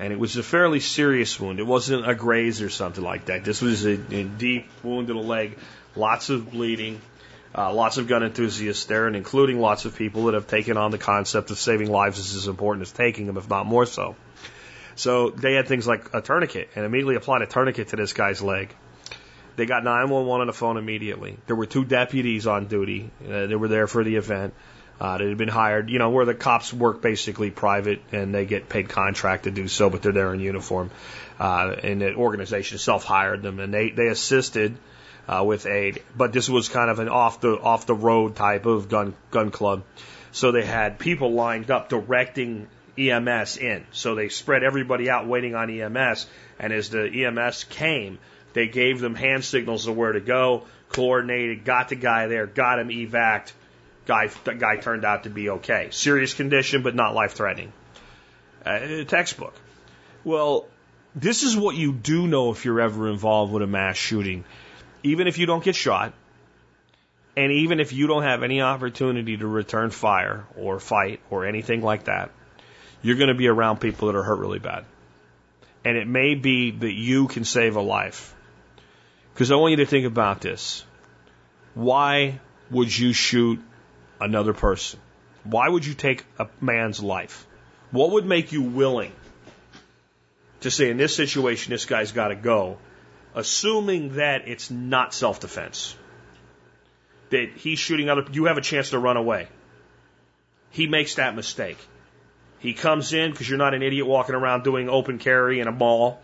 and 0.00 0.12
it 0.12 0.18
was 0.18 0.36
a 0.36 0.42
fairly 0.42 0.80
serious 0.80 1.38
wound. 1.38 1.60
It 1.60 1.66
wasn't 1.66 2.08
a 2.08 2.16
graze 2.16 2.60
or 2.60 2.68
something 2.68 3.02
like 3.02 3.26
that. 3.26 3.44
This 3.44 3.62
was 3.62 3.86
a, 3.86 3.92
a 3.92 4.24
deep 4.24 4.66
wound 4.82 5.08
in 5.08 5.16
the 5.16 5.22
leg, 5.22 5.56
lots 5.96 6.28
of 6.28 6.50
bleeding. 6.50 7.00
Uh, 7.52 7.74
lots 7.74 7.96
of 7.96 8.06
gun 8.06 8.22
enthusiasts 8.22 8.84
there, 8.84 9.08
and 9.08 9.16
including 9.16 9.58
lots 9.58 9.84
of 9.84 9.96
people 9.96 10.26
that 10.26 10.34
have 10.34 10.46
taken 10.46 10.76
on 10.76 10.92
the 10.92 10.98
concept 10.98 11.50
of 11.50 11.58
saving 11.58 11.90
lives 11.90 12.20
is 12.20 12.36
as 12.36 12.46
important 12.46 12.82
as 12.82 12.92
taking 12.92 13.26
them, 13.26 13.36
if 13.36 13.48
not 13.48 13.66
more 13.66 13.86
so. 13.86 14.14
So 14.94 15.30
they 15.30 15.54
had 15.54 15.66
things 15.66 15.84
like 15.84 16.14
a 16.14 16.20
tourniquet 16.20 16.70
and 16.76 16.84
immediately 16.84 17.16
applied 17.16 17.42
a 17.42 17.46
tourniquet 17.46 17.88
to 17.88 17.96
this 17.96 18.12
guy's 18.12 18.40
leg. 18.40 18.72
They 19.56 19.66
got 19.66 19.82
911 19.82 20.42
on 20.42 20.46
the 20.46 20.52
phone 20.52 20.76
immediately. 20.76 21.38
There 21.48 21.56
were 21.56 21.66
two 21.66 21.84
deputies 21.84 22.46
on 22.46 22.66
duty. 22.66 23.10
Uh, 23.20 23.46
they 23.46 23.56
were 23.56 23.66
there 23.66 23.88
for 23.88 24.04
the 24.04 24.14
event. 24.14 24.54
Uh, 25.00 25.16
they 25.18 25.28
had 25.28 25.38
been 25.38 25.48
hired, 25.48 25.88
you 25.88 25.98
know, 25.98 26.10
where 26.10 26.26
the 26.26 26.34
cops 26.34 26.72
work 26.72 27.00
basically 27.00 27.50
private 27.50 28.02
and 28.12 28.34
they 28.34 28.44
get 28.44 28.68
paid 28.68 28.88
contract 28.88 29.44
to 29.44 29.50
do 29.50 29.66
so, 29.66 29.88
but 29.88 30.02
they're 30.02 30.12
there 30.12 30.34
in 30.34 30.40
uniform. 30.40 30.90
Uh, 31.38 31.74
and 31.82 32.02
the 32.02 32.14
organization 32.14 32.74
itself 32.74 33.04
hired 33.04 33.42
them 33.42 33.60
and 33.60 33.72
they, 33.72 33.90
they 33.90 34.08
assisted, 34.08 34.76
uh, 35.26 35.42
with 35.42 35.64
aid. 35.64 36.02
But 36.14 36.32
this 36.32 36.50
was 36.50 36.68
kind 36.68 36.90
of 36.90 36.98
an 36.98 37.08
off 37.08 37.40
the, 37.40 37.58
off 37.58 37.86
the 37.86 37.94
road 37.94 38.36
type 38.36 38.66
of 38.66 38.88
gun, 38.88 39.14
gun 39.30 39.50
club. 39.50 39.84
So 40.32 40.52
they 40.52 40.64
had 40.64 40.98
people 40.98 41.32
lined 41.32 41.70
up 41.70 41.88
directing 41.88 42.68
EMS 42.98 43.56
in. 43.56 43.86
So 43.92 44.14
they 44.14 44.28
spread 44.28 44.62
everybody 44.62 45.08
out 45.08 45.26
waiting 45.26 45.54
on 45.54 45.70
EMS. 45.70 46.26
And 46.58 46.72
as 46.72 46.90
the 46.90 47.24
EMS 47.24 47.64
came, 47.64 48.18
they 48.52 48.68
gave 48.68 49.00
them 49.00 49.14
hand 49.14 49.44
signals 49.44 49.86
of 49.86 49.96
where 49.96 50.12
to 50.12 50.20
go, 50.20 50.64
coordinated, 50.90 51.64
got 51.64 51.88
the 51.88 51.96
guy 51.96 52.26
there, 52.26 52.46
got 52.46 52.78
him 52.78 52.88
evac. 52.88 53.52
Guy, 54.06 54.30
guy 54.44 54.76
turned 54.76 55.04
out 55.04 55.24
to 55.24 55.30
be 55.30 55.50
okay. 55.50 55.88
Serious 55.90 56.34
condition, 56.34 56.82
but 56.82 56.94
not 56.94 57.14
life 57.14 57.32
threatening. 57.32 57.72
Uh, 58.64 59.04
textbook. 59.04 59.54
Well, 60.24 60.66
this 61.14 61.42
is 61.42 61.56
what 61.56 61.76
you 61.76 61.92
do 61.92 62.26
know 62.26 62.50
if 62.50 62.64
you're 62.64 62.80
ever 62.80 63.08
involved 63.08 63.52
with 63.52 63.62
a 63.62 63.66
mass 63.66 63.96
shooting. 63.96 64.44
Even 65.02 65.26
if 65.26 65.38
you 65.38 65.46
don't 65.46 65.64
get 65.64 65.74
shot, 65.74 66.12
and 67.36 67.52
even 67.52 67.80
if 67.80 67.92
you 67.92 68.06
don't 68.06 68.22
have 68.22 68.42
any 68.42 68.60
opportunity 68.60 69.36
to 69.36 69.46
return 69.46 69.90
fire 69.90 70.46
or 70.56 70.78
fight 70.78 71.20
or 71.30 71.46
anything 71.46 71.80
like 71.82 72.04
that, 72.04 72.30
you're 73.02 73.16
going 73.16 73.28
to 73.28 73.34
be 73.34 73.48
around 73.48 73.78
people 73.78 74.08
that 74.08 74.16
are 74.16 74.22
hurt 74.22 74.38
really 74.38 74.58
bad. 74.58 74.84
And 75.84 75.96
it 75.96 76.06
may 76.06 76.34
be 76.34 76.72
that 76.72 76.92
you 76.92 77.28
can 77.28 77.44
save 77.44 77.76
a 77.76 77.80
life. 77.80 78.34
Because 79.32 79.50
I 79.50 79.56
want 79.56 79.70
you 79.70 79.76
to 79.78 79.86
think 79.86 80.06
about 80.06 80.40
this. 80.40 80.84
Why 81.74 82.40
would 82.70 82.96
you 82.96 83.12
shoot 83.12 83.60
another 84.20 84.52
person? 84.52 85.00
Why 85.44 85.68
would 85.68 85.86
you 85.86 85.94
take 85.94 86.24
a 86.38 86.48
man's 86.60 87.02
life? 87.02 87.46
What 87.90 88.12
would 88.12 88.26
make 88.26 88.52
you 88.52 88.62
willing 88.62 89.12
to 90.60 90.70
say, 90.70 90.90
in 90.90 90.96
this 90.96 91.16
situation, 91.16 91.70
this 91.70 91.86
guy's 91.86 92.12
got 92.12 92.28
to 92.28 92.34
go, 92.34 92.78
assuming 93.34 94.14
that 94.16 94.46
it's 94.46 94.70
not 94.70 95.14
self 95.14 95.40
defense? 95.40 95.96
That 97.30 97.50
he's 97.56 97.78
shooting 97.78 98.10
other, 98.10 98.24
you 98.32 98.44
have 98.46 98.58
a 98.58 98.62
chance 98.62 98.90
to 98.90 98.98
run 98.98 99.16
away. 99.16 99.48
He 100.70 100.86
makes 100.86 101.16
that 101.16 101.34
mistake. 101.34 101.78
He 102.58 102.74
comes 102.74 103.12
in 103.12 103.30
because 103.30 103.48
you're 103.48 103.58
not 103.58 103.74
an 103.74 103.82
idiot 103.82 104.06
walking 104.06 104.34
around 104.34 104.64
doing 104.64 104.88
open 104.88 105.18
carry 105.18 105.60
in 105.60 105.66
a 105.66 105.72
mall, 105.72 106.20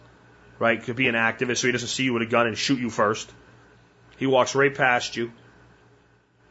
right? 0.59 0.83
Could 0.83 0.97
be 0.97 1.09
an 1.09 1.15
activist, 1.15 1.59
so 1.59 1.69
he 1.69 1.73
doesn't 1.73 1.89
see 1.89 2.05
you 2.05 2.13
with 2.13 2.23
a 2.23 2.27
gun 2.27 2.47
and 2.47 2.59
shoot 2.59 2.79
you 2.79 2.91
first. 2.91 3.33
He 4.19 4.27
walks 4.27 4.55
right 4.55 4.75
past 4.75 5.17
you. 5.17 5.33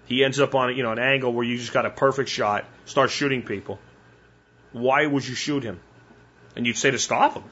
He 0.06 0.24
ends 0.24 0.40
up 0.40 0.56
on 0.56 0.76
you 0.76 0.84
know 0.84 0.92
an 0.92 1.00
angle 1.00 1.34
where 1.34 1.46
you 1.46 1.58
just 1.58 1.74
got 1.74 1.86
a 1.86 1.90
perfect 1.90 2.30
shot, 2.30 2.66
start 2.86 3.10
shooting 3.10 3.42
people. 3.42 3.80
Why 4.72 5.06
would 5.06 5.28
you 5.28 5.36
shoot 5.36 5.64
him? 5.64 5.80
And 6.56 6.66
you'd 6.66 6.78
say 6.78 6.92
to 6.92 7.00
stop 7.00 7.34
him. 7.34 7.44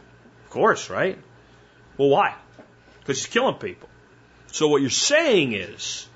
Of 0.46 0.50
course, 0.50 0.90
right? 0.90 1.18
Well, 1.98 2.10
why? 2.10 2.36
Because 3.00 3.18
he's 3.18 3.28
killing 3.28 3.56
people. 3.56 3.90
So 4.48 4.68
what 4.68 4.82
you're 4.82 4.90
saying 4.90 5.54
is 5.54 6.08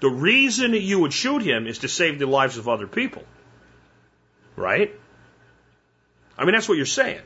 the 0.00 0.08
reason 0.08 0.72
that 0.72 0.80
you 0.80 1.00
would 1.00 1.12
shoot 1.12 1.42
him 1.42 1.66
is 1.66 1.78
to 1.80 1.88
save 1.88 2.18
the 2.18 2.26
lives 2.26 2.56
of 2.56 2.68
other 2.68 2.86
people. 2.86 3.22
Right? 4.56 4.94
I 6.38 6.44
mean, 6.44 6.54
that's 6.54 6.68
what 6.68 6.76
you're 6.76 6.86
saying. 6.86 7.20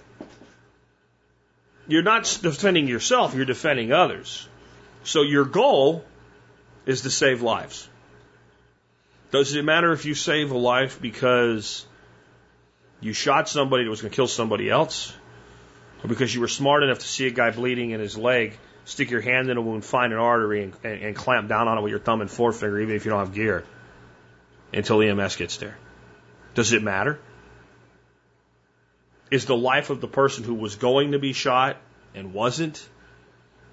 You're 1.86 2.02
not 2.02 2.38
defending 2.42 2.88
yourself, 2.88 3.34
you're 3.34 3.44
defending 3.44 3.92
others. 3.92 4.48
So 5.04 5.22
your 5.22 5.44
goal 5.44 6.04
is 6.86 7.02
to 7.02 7.10
save 7.10 7.42
lives. 7.42 7.88
Does 9.34 9.52
it 9.56 9.64
matter 9.64 9.90
if 9.90 10.04
you 10.04 10.14
save 10.14 10.52
a 10.52 10.56
life 10.56 11.00
because 11.02 11.84
you 13.00 13.12
shot 13.12 13.48
somebody 13.48 13.82
that 13.82 13.90
was 13.90 14.00
going 14.00 14.12
to 14.12 14.14
kill 14.14 14.28
somebody 14.28 14.70
else? 14.70 15.12
Or 16.04 16.08
because 16.08 16.32
you 16.32 16.40
were 16.40 16.46
smart 16.46 16.84
enough 16.84 17.00
to 17.00 17.08
see 17.08 17.26
a 17.26 17.32
guy 17.32 17.50
bleeding 17.50 17.90
in 17.90 17.98
his 17.98 18.16
leg, 18.16 18.56
stick 18.84 19.10
your 19.10 19.22
hand 19.22 19.50
in 19.50 19.56
a 19.56 19.60
wound, 19.60 19.84
find 19.84 20.12
an 20.12 20.20
artery, 20.20 20.62
and, 20.62 20.74
and, 20.84 21.02
and 21.02 21.16
clamp 21.16 21.48
down 21.48 21.66
on 21.66 21.78
it 21.78 21.80
with 21.80 21.90
your 21.90 21.98
thumb 21.98 22.20
and 22.20 22.30
forefinger, 22.30 22.78
even 22.78 22.94
if 22.94 23.04
you 23.04 23.10
don't 23.10 23.18
have 23.18 23.34
gear, 23.34 23.64
until 24.72 25.02
EMS 25.02 25.34
gets 25.34 25.56
there? 25.56 25.76
Does 26.54 26.72
it 26.72 26.84
matter? 26.84 27.18
Is 29.32 29.46
the 29.46 29.56
life 29.56 29.90
of 29.90 30.00
the 30.00 30.06
person 30.06 30.44
who 30.44 30.54
was 30.54 30.76
going 30.76 31.10
to 31.10 31.18
be 31.18 31.32
shot 31.32 31.76
and 32.14 32.32
wasn't 32.32 32.88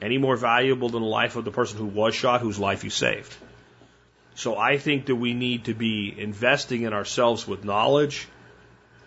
any 0.01 0.17
more 0.17 0.37
valuable 0.37 0.89
than 0.89 1.03
the 1.03 1.07
life 1.07 1.35
of 1.35 1.45
the 1.45 1.51
person 1.51 1.77
who 1.77 1.85
was 1.85 2.15
shot, 2.15 2.41
whose 2.41 2.57
life 2.57 2.83
you 2.83 2.89
saved? 2.89 3.31
So 4.35 4.57
I 4.57 4.77
think 4.77 5.07
that 5.07 5.15
we 5.15 5.33
need 5.33 5.65
to 5.65 5.73
be 5.73 6.13
investing 6.17 6.83
in 6.83 6.93
ourselves 6.93 7.47
with 7.47 7.63
knowledge 7.63 8.27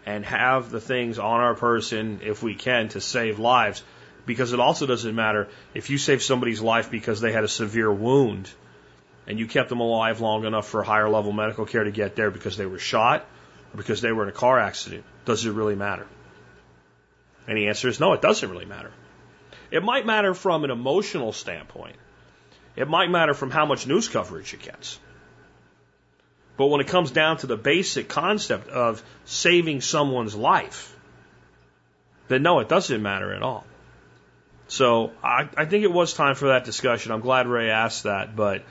and 0.06 0.24
have 0.24 0.70
the 0.70 0.80
things 0.80 1.18
on 1.18 1.40
our 1.40 1.54
person, 1.54 2.20
if 2.22 2.42
we 2.42 2.54
can, 2.54 2.88
to 2.90 3.00
save 3.00 3.38
lives. 3.38 3.82
Because 4.26 4.52
it 4.52 4.60
also 4.60 4.86
doesn't 4.86 5.14
matter 5.14 5.48
if 5.74 5.90
you 5.90 5.98
save 5.98 6.22
somebody's 6.22 6.60
life 6.60 6.90
because 6.90 7.20
they 7.20 7.32
had 7.32 7.44
a 7.44 7.48
severe 7.48 7.92
wound 7.92 8.50
and 9.26 9.38
you 9.38 9.46
kept 9.46 9.68
them 9.68 9.80
alive 9.80 10.20
long 10.20 10.44
enough 10.44 10.68
for 10.68 10.82
higher 10.82 11.08
level 11.08 11.32
medical 11.32 11.66
care 11.66 11.84
to 11.84 11.90
get 11.90 12.16
there 12.16 12.30
because 12.30 12.56
they 12.56 12.66
were 12.66 12.78
shot 12.78 13.26
or 13.72 13.76
because 13.76 14.00
they 14.00 14.12
were 14.12 14.22
in 14.22 14.28
a 14.28 14.32
car 14.32 14.58
accident. 14.58 15.04
Does 15.24 15.44
it 15.44 15.52
really 15.52 15.74
matter? 15.74 16.06
And 17.46 17.56
the 17.58 17.68
answer 17.68 17.88
is 17.88 18.00
no, 18.00 18.12
it 18.12 18.22
doesn't 18.22 18.48
really 18.48 18.64
matter. 18.64 18.92
It 19.70 19.82
might 19.82 20.06
matter 20.06 20.34
from 20.34 20.64
an 20.64 20.70
emotional 20.70 21.32
standpoint. 21.32 21.96
It 22.76 22.88
might 22.88 23.10
matter 23.10 23.34
from 23.34 23.50
how 23.50 23.66
much 23.66 23.86
news 23.86 24.08
coverage 24.08 24.52
it 24.54 24.62
gets. 24.62 24.98
But 26.56 26.66
when 26.66 26.80
it 26.80 26.86
comes 26.86 27.10
down 27.10 27.38
to 27.38 27.46
the 27.46 27.56
basic 27.56 28.08
concept 28.08 28.68
of 28.68 29.02
saving 29.24 29.80
someone's 29.80 30.34
life, 30.34 30.96
then 32.28 32.42
no, 32.42 32.60
it 32.60 32.68
doesn't 32.68 33.02
matter 33.02 33.34
at 33.34 33.42
all. 33.42 33.66
So 34.68 35.12
I, 35.22 35.48
I 35.56 35.64
think 35.66 35.84
it 35.84 35.92
was 35.92 36.14
time 36.14 36.36
for 36.36 36.48
that 36.48 36.64
discussion. 36.64 37.12
I'm 37.12 37.20
glad 37.20 37.46
Ray 37.46 37.70
asked 37.70 38.04
that, 38.04 38.34
but 38.34 38.62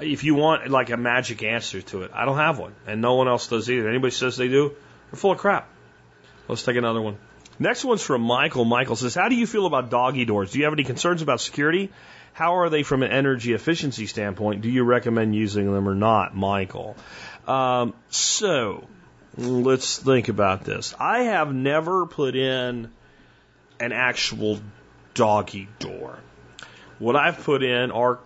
if 0.00 0.24
you 0.24 0.34
want 0.34 0.68
like 0.68 0.90
a 0.90 0.96
magic 0.96 1.42
answer 1.42 1.82
to 1.82 2.02
it, 2.02 2.10
I 2.14 2.24
don't 2.24 2.38
have 2.38 2.58
one, 2.58 2.74
and 2.86 3.00
no 3.00 3.14
one 3.14 3.28
else 3.28 3.46
does 3.46 3.70
either. 3.70 3.88
Anybody 3.88 4.10
says 4.10 4.36
they 4.36 4.48
do, 4.48 4.74
they're 5.10 5.18
full 5.18 5.32
of 5.32 5.38
crap. 5.38 5.68
Let's 6.48 6.62
take 6.62 6.76
another 6.76 7.00
one. 7.00 7.18
Next 7.58 7.84
one's 7.84 8.02
from 8.02 8.22
Michael. 8.22 8.64
Michael 8.64 8.96
says, 8.96 9.14
How 9.14 9.28
do 9.28 9.34
you 9.34 9.46
feel 9.46 9.66
about 9.66 9.90
doggy 9.90 10.24
doors? 10.24 10.52
Do 10.52 10.58
you 10.58 10.64
have 10.64 10.72
any 10.72 10.84
concerns 10.84 11.22
about 11.22 11.40
security? 11.40 11.90
How 12.32 12.58
are 12.58 12.70
they 12.70 12.84
from 12.84 13.02
an 13.02 13.10
energy 13.10 13.52
efficiency 13.52 14.06
standpoint? 14.06 14.60
Do 14.60 14.70
you 14.70 14.84
recommend 14.84 15.34
using 15.34 15.72
them 15.72 15.88
or 15.88 15.94
not, 15.94 16.36
Michael? 16.36 16.96
Um, 17.48 17.94
so, 18.10 18.86
let's 19.36 19.98
think 19.98 20.28
about 20.28 20.64
this. 20.64 20.94
I 21.00 21.24
have 21.24 21.52
never 21.52 22.06
put 22.06 22.36
in 22.36 22.92
an 23.80 23.92
actual 23.92 24.60
doggy 25.14 25.68
door. 25.80 26.20
What 27.00 27.16
I've 27.16 27.42
put 27.42 27.64
in 27.64 27.90
are 27.90 28.20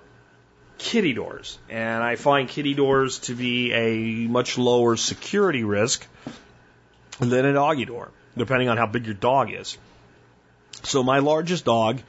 kitty 0.77 1.14
doors, 1.14 1.59
and 1.71 2.03
I 2.03 2.16
find 2.16 2.49
kitty 2.49 2.75
doors 2.75 3.21
to 3.21 3.35
be 3.35 3.73
a 3.73 4.29
much 4.29 4.59
lower 4.59 4.97
security 4.97 5.64
risk 5.64 6.07
than 7.18 7.47
a 7.47 7.55
doggy 7.55 7.87
door 7.87 8.11
depending 8.37 8.68
on 8.68 8.77
how 8.77 8.87
big 8.87 9.07
your 9.07 9.14
dog 9.14 9.53
is. 9.53 9.79
So 10.83 11.03
my 11.03 11.18
largest 11.18 11.64
dog 11.64 12.01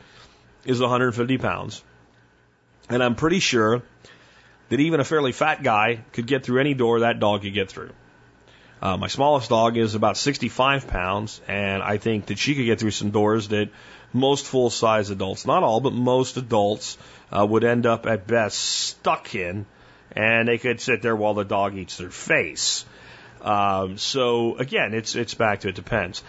is 0.65 0.79
150 0.79 1.37
pounds. 1.37 1.83
And 2.89 3.03
I'm 3.03 3.15
pretty 3.15 3.39
sure 3.39 3.83
that 4.69 4.79
even 4.79 4.99
a 4.99 5.03
fairly 5.03 5.31
fat 5.31 5.63
guy 5.63 6.03
could 6.13 6.27
get 6.27 6.43
through 6.43 6.59
any 6.59 6.73
door 6.73 7.01
that 7.01 7.19
dog 7.19 7.41
could 7.41 7.53
get 7.53 7.69
through. 7.69 7.91
Uh, 8.81 8.97
my 8.97 9.07
smallest 9.07 9.49
dog 9.49 9.77
is 9.77 9.95
about 9.95 10.17
65 10.17 10.87
pounds, 10.87 11.39
and 11.47 11.81
I 11.81 11.97
think 11.97 12.25
that 12.25 12.37
she 12.37 12.53
could 12.53 12.65
get 12.65 12.79
through 12.81 12.91
some 12.91 13.11
doors 13.11 13.47
that 13.49 13.69
most 14.11 14.45
full 14.45 14.69
size 14.69 15.09
adults, 15.09 15.45
not 15.45 15.63
all, 15.63 15.79
but 15.79 15.93
most 15.93 16.35
adults, 16.35 16.97
uh, 17.31 17.45
would 17.45 17.63
end 17.63 17.85
up 17.85 18.05
at 18.05 18.27
best 18.27 18.57
stuck 18.57 19.35
in, 19.35 19.65
and 20.11 20.49
they 20.49 20.57
could 20.57 20.81
sit 20.81 21.01
there 21.01 21.15
while 21.15 21.33
the 21.33 21.45
dog 21.45 21.77
eats 21.77 21.97
their 21.97 22.09
face. 22.09 22.83
Um, 23.43 23.97
so 23.97 24.57
again, 24.57 24.93
it's 24.93 25.15
it's 25.15 25.33
back 25.33 25.61
to 25.61 25.69
it 25.69 25.75
depends. 25.75 26.23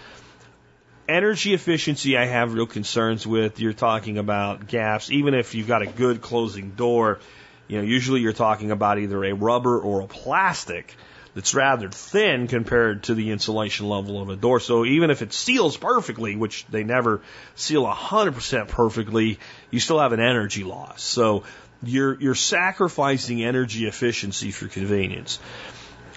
Energy 1.06 1.52
efficiency, 1.52 2.16
I 2.16 2.24
have 2.24 2.54
real 2.54 2.66
concerns 2.66 3.26
with. 3.26 3.60
You're 3.60 3.74
talking 3.74 4.18
about 4.18 4.66
gaps, 4.66 5.10
even 5.10 5.34
if 5.34 5.54
you've 5.54 5.68
got 5.68 5.82
a 5.82 5.86
good 5.86 6.22
closing 6.22 6.70
door. 6.70 7.20
You 7.68 7.78
know, 7.78 7.84
usually 7.84 8.20
you're 8.20 8.32
talking 8.32 8.70
about 8.70 8.98
either 8.98 9.24
a 9.24 9.32
rubber 9.32 9.78
or 9.78 10.00
a 10.00 10.06
plastic 10.06 10.94
that's 11.34 11.54
rather 11.54 11.88
thin 11.88 12.46
compared 12.46 13.04
to 13.04 13.14
the 13.14 13.30
insulation 13.30 13.88
level 13.88 14.20
of 14.20 14.28
a 14.28 14.36
door. 14.36 14.60
So 14.60 14.84
even 14.84 15.10
if 15.10 15.20
it 15.20 15.32
seals 15.32 15.76
perfectly, 15.76 16.36
which 16.36 16.64
they 16.66 16.84
never 16.84 17.22
seal 17.56 17.84
100% 17.84 18.68
perfectly, 18.68 19.38
you 19.70 19.80
still 19.80 19.98
have 19.98 20.12
an 20.12 20.20
energy 20.20 20.62
loss. 20.62 21.02
So 21.02 21.42
you're, 21.82 22.18
you're 22.20 22.36
sacrificing 22.36 23.42
energy 23.42 23.86
efficiency 23.86 24.52
for 24.52 24.68
convenience. 24.68 25.40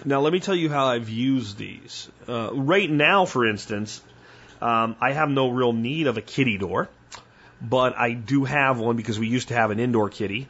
Now, 0.06 0.22
let 0.22 0.32
me 0.32 0.40
tell 0.40 0.56
you 0.56 0.70
how 0.70 0.88
I've 0.88 1.10
used 1.10 1.58
these. 1.58 2.10
Uh, 2.28 2.52
right 2.54 2.90
now, 2.90 3.26
for 3.26 3.48
instance, 3.48 4.02
um, 4.62 4.96
I 5.02 5.12
have 5.12 5.30
no 5.30 5.50
real 5.50 5.74
need 5.74 6.08
of 6.08 6.18
a 6.18 6.22
kitty 6.22 6.58
door, 6.58 6.90
but 7.62 7.98
I 7.98 8.14
do 8.14 8.46
have 8.46 8.80
one 8.80 8.96
because 8.96 9.20
we 9.20 9.28
used 9.28 9.50
to 9.50 9.56
have 9.56 9.72
an 9.72 9.80
indoor 9.80 10.10
kitty. 10.10 10.48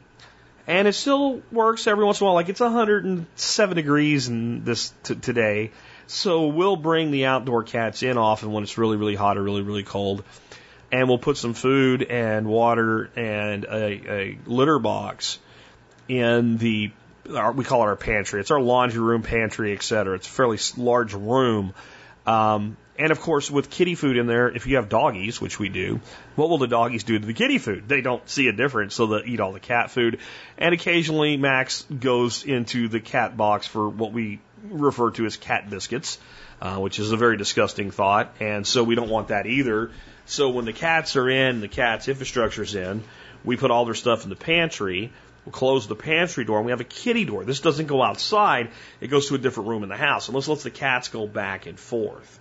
And 0.66 0.86
it 0.86 0.92
still 0.92 1.40
works 1.50 1.86
every 1.86 2.04
once 2.04 2.20
in 2.20 2.24
a 2.24 2.26
while. 2.26 2.34
Like 2.34 2.50
it's 2.50 2.60
107 2.60 3.76
degrees 3.76 4.28
in 4.28 4.64
this 4.64 4.92
t- 5.02 5.14
today. 5.14 5.70
So 6.06 6.48
we'll 6.48 6.76
bring 6.76 7.10
the 7.10 7.24
outdoor 7.24 7.62
cats 7.62 8.02
in 8.02 8.18
often 8.18 8.52
when 8.52 8.64
it's 8.64 8.76
really, 8.76 8.98
really 8.98 9.14
hot 9.14 9.38
or 9.38 9.42
really, 9.42 9.62
really 9.62 9.82
cold. 9.82 10.24
And 10.92 11.08
we'll 11.08 11.18
put 11.18 11.38
some 11.38 11.54
food 11.54 12.02
and 12.02 12.46
water 12.46 13.10
and 13.16 13.64
a, 13.64 14.12
a 14.12 14.38
litter 14.46 14.78
box 14.78 15.38
in 16.06 16.58
the 16.58 16.90
our, 17.34 17.52
we 17.52 17.64
call 17.64 17.82
it 17.82 17.86
our 17.86 17.96
pantry. 17.96 18.40
It's 18.40 18.50
our 18.50 18.60
laundry 18.60 19.00
room, 19.00 19.22
pantry, 19.22 19.72
etc. 19.72 20.16
It's 20.16 20.26
a 20.26 20.30
fairly 20.30 20.58
large 20.76 21.14
room. 21.14 21.74
Um, 22.26 22.76
and 22.98 23.12
of 23.12 23.20
course, 23.20 23.50
with 23.50 23.70
kitty 23.70 23.94
food 23.94 24.16
in 24.16 24.26
there, 24.26 24.48
if 24.48 24.66
you 24.66 24.76
have 24.76 24.88
doggies, 24.88 25.40
which 25.40 25.58
we 25.58 25.68
do, 25.68 26.00
what 26.34 26.50
will 26.50 26.58
the 26.58 26.66
doggies 26.66 27.04
do 27.04 27.18
to 27.18 27.24
the 27.24 27.32
kitty 27.32 27.58
food? 27.58 27.88
They 27.88 28.00
don't 28.00 28.28
see 28.28 28.48
a 28.48 28.52
difference, 28.52 28.94
so 28.94 29.06
they 29.06 29.24
eat 29.24 29.40
all 29.40 29.52
the 29.52 29.60
cat 29.60 29.92
food. 29.92 30.18
And 30.58 30.74
occasionally, 30.74 31.36
Max 31.36 31.82
goes 31.84 32.44
into 32.44 32.88
the 32.88 32.98
cat 32.98 33.36
box 33.36 33.68
for 33.68 33.88
what 33.88 34.12
we 34.12 34.40
refer 34.64 35.12
to 35.12 35.26
as 35.26 35.36
cat 35.36 35.70
biscuits, 35.70 36.18
uh, 36.60 36.76
which 36.78 36.98
is 36.98 37.12
a 37.12 37.16
very 37.16 37.36
disgusting 37.36 37.92
thought. 37.92 38.34
And 38.40 38.66
so 38.66 38.82
we 38.82 38.96
don't 38.96 39.10
want 39.10 39.28
that 39.28 39.46
either. 39.46 39.92
So 40.26 40.50
when 40.50 40.64
the 40.64 40.72
cats 40.72 41.14
are 41.14 41.30
in, 41.30 41.60
the 41.60 41.68
cat's 41.68 42.08
infrastructure's 42.08 42.74
in, 42.74 43.04
we 43.44 43.56
put 43.56 43.70
all 43.70 43.84
their 43.84 43.94
stuff 43.94 44.24
in 44.24 44.30
the 44.30 44.36
pantry. 44.36 45.12
We'll 45.48 45.54
close 45.54 45.86
the 45.86 45.96
pantry 45.96 46.44
door 46.44 46.58
and 46.58 46.66
we 46.66 46.72
have 46.72 46.82
a 46.82 46.84
kitty 46.84 47.24
door. 47.24 47.42
This 47.42 47.60
doesn't 47.60 47.86
go 47.86 48.02
outside, 48.02 48.70
it 49.00 49.08
goes 49.08 49.28
to 49.28 49.34
a 49.34 49.38
different 49.38 49.70
room 49.70 49.82
in 49.82 49.88
the 49.88 49.96
house. 49.96 50.26
This 50.26 50.46
lets 50.46 50.62
the 50.62 50.70
cats 50.70 51.08
go 51.08 51.26
back 51.26 51.64
and 51.64 51.80
forth. 51.80 52.38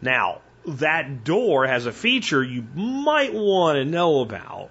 Now, 0.00 0.42
that 0.64 1.24
door 1.24 1.66
has 1.66 1.86
a 1.86 1.92
feature 1.92 2.44
you 2.44 2.64
might 2.76 3.34
want 3.34 3.78
to 3.78 3.84
know 3.84 4.20
about 4.20 4.70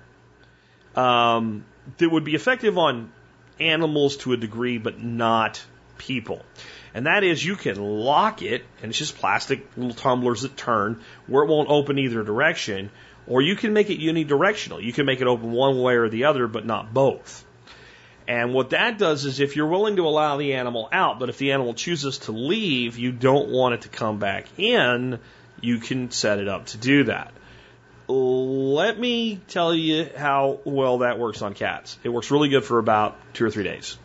um, 0.96 1.66
that 1.98 2.10
would 2.10 2.24
be 2.24 2.34
effective 2.34 2.78
on 2.78 3.12
animals 3.60 4.16
to 4.18 4.32
a 4.32 4.38
degree, 4.38 4.78
but 4.78 5.04
not 5.04 5.62
people. 5.98 6.46
And 6.94 7.08
that 7.08 7.26
is 7.26 7.44
you 7.44 7.58
can 7.58 7.76
lock 7.76 8.42
it, 8.42 8.64
and 8.82 8.90
it's 8.90 9.00
just 9.00 9.18
plastic 9.18 9.68
little 9.76 9.94
tumblers 9.94 10.44
that 10.44 10.56
turn 10.56 11.02
where 11.28 11.44
it 11.44 11.50
won't 11.50 11.70
open 11.70 12.00
either 12.00 12.24
direction, 12.24 12.90
or 13.28 13.42
you 13.42 13.58
can 13.58 13.74
make 13.74 13.90
it 13.90 14.00
unidirectional. 14.00 14.82
You 14.82 14.94
can 14.94 15.06
make 15.06 15.20
it 15.20 15.28
open 15.28 15.52
one 15.52 15.82
way 15.82 15.96
or 15.96 16.08
the 16.08 16.24
other, 16.24 16.48
but 16.48 16.66
not 16.66 16.94
both. 16.94 17.45
And 18.28 18.54
what 18.54 18.72
that 18.72 18.98
does 18.98 19.26
is 19.26 19.40
if 19.40 19.56
you're 19.56 19.68
willing 19.68 19.98
to 19.98 20.08
allow 20.08 20.38
the 20.38 20.56
animal 20.56 20.90
out, 20.92 21.20
but 21.20 21.30
if 21.30 21.38
the 21.38 21.52
animal 21.52 21.74
chooses 21.74 22.20
to 22.20 22.32
leave, 22.32 22.98
you 22.98 23.12
don't 23.12 23.50
want 23.50 23.76
it 23.76 23.82
to 23.82 23.90
come 23.90 24.18
back 24.18 24.48
in, 24.58 25.20
you 25.62 25.78
can 25.78 26.10
set 26.10 26.40
it 26.40 26.48
up 26.48 26.68
to 26.68 26.78
do 26.78 27.04
that. 27.06 27.34
Let 28.08 29.00
me 29.00 29.40
tell 29.48 29.74
you 29.74 30.10
how 30.16 30.60
well 30.64 31.00
that 31.00 31.20
works 31.20 31.42
on 31.42 31.54
cats. 31.54 31.98
It 32.04 32.10
works 32.10 32.32
really 32.32 32.50
good 32.50 32.64
for 32.64 32.80
about 32.80 33.18
two 33.34 33.46
or 33.46 33.52
three 33.52 33.64
days. 33.64 33.98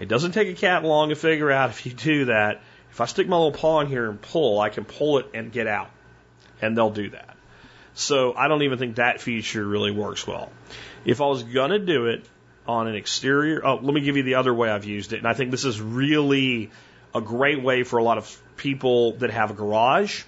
It 0.00 0.08
doesn't 0.08 0.32
take 0.32 0.48
a 0.48 0.54
cat 0.54 0.84
long 0.84 1.10
to 1.10 1.14
figure 1.16 1.50
out 1.50 1.70
if 1.70 1.86
you 1.86 1.92
do 1.92 2.26
that. 2.26 2.60
If 2.90 3.00
I 3.00 3.06
stick 3.06 3.28
my 3.28 3.36
little 3.36 3.52
paw 3.52 3.80
in 3.80 3.86
here 3.86 4.08
and 4.08 4.20
pull, 4.20 4.60
I 4.60 4.68
can 4.68 4.84
pull 4.84 5.18
it 5.18 5.26
and 5.34 5.52
get 5.52 5.66
out. 5.66 5.90
And 6.62 6.76
they'll 6.76 6.90
do 6.90 7.10
that. 7.10 7.36
So 7.94 8.34
I 8.34 8.48
don't 8.48 8.62
even 8.62 8.78
think 8.78 8.96
that 8.96 9.20
feature 9.20 9.64
really 9.64 9.90
works 9.90 10.26
well. 10.26 10.50
If 11.04 11.20
I 11.20 11.26
was 11.26 11.42
going 11.42 11.70
to 11.70 11.78
do 11.78 12.06
it, 12.06 12.24
on 12.70 12.88
an 12.88 12.94
exterior. 12.94 13.64
Oh, 13.64 13.76
let 13.76 13.94
me 13.94 14.00
give 14.00 14.16
you 14.16 14.22
the 14.22 14.36
other 14.36 14.54
way 14.54 14.70
I've 14.70 14.84
used 14.84 15.12
it. 15.12 15.18
And 15.18 15.26
I 15.26 15.34
think 15.34 15.50
this 15.50 15.64
is 15.64 15.80
really 15.80 16.70
a 17.14 17.20
great 17.20 17.62
way 17.62 17.82
for 17.82 17.98
a 17.98 18.02
lot 18.02 18.18
of 18.18 18.42
people 18.56 19.12
that 19.18 19.30
have 19.30 19.50
a 19.50 19.54
garage 19.54 20.22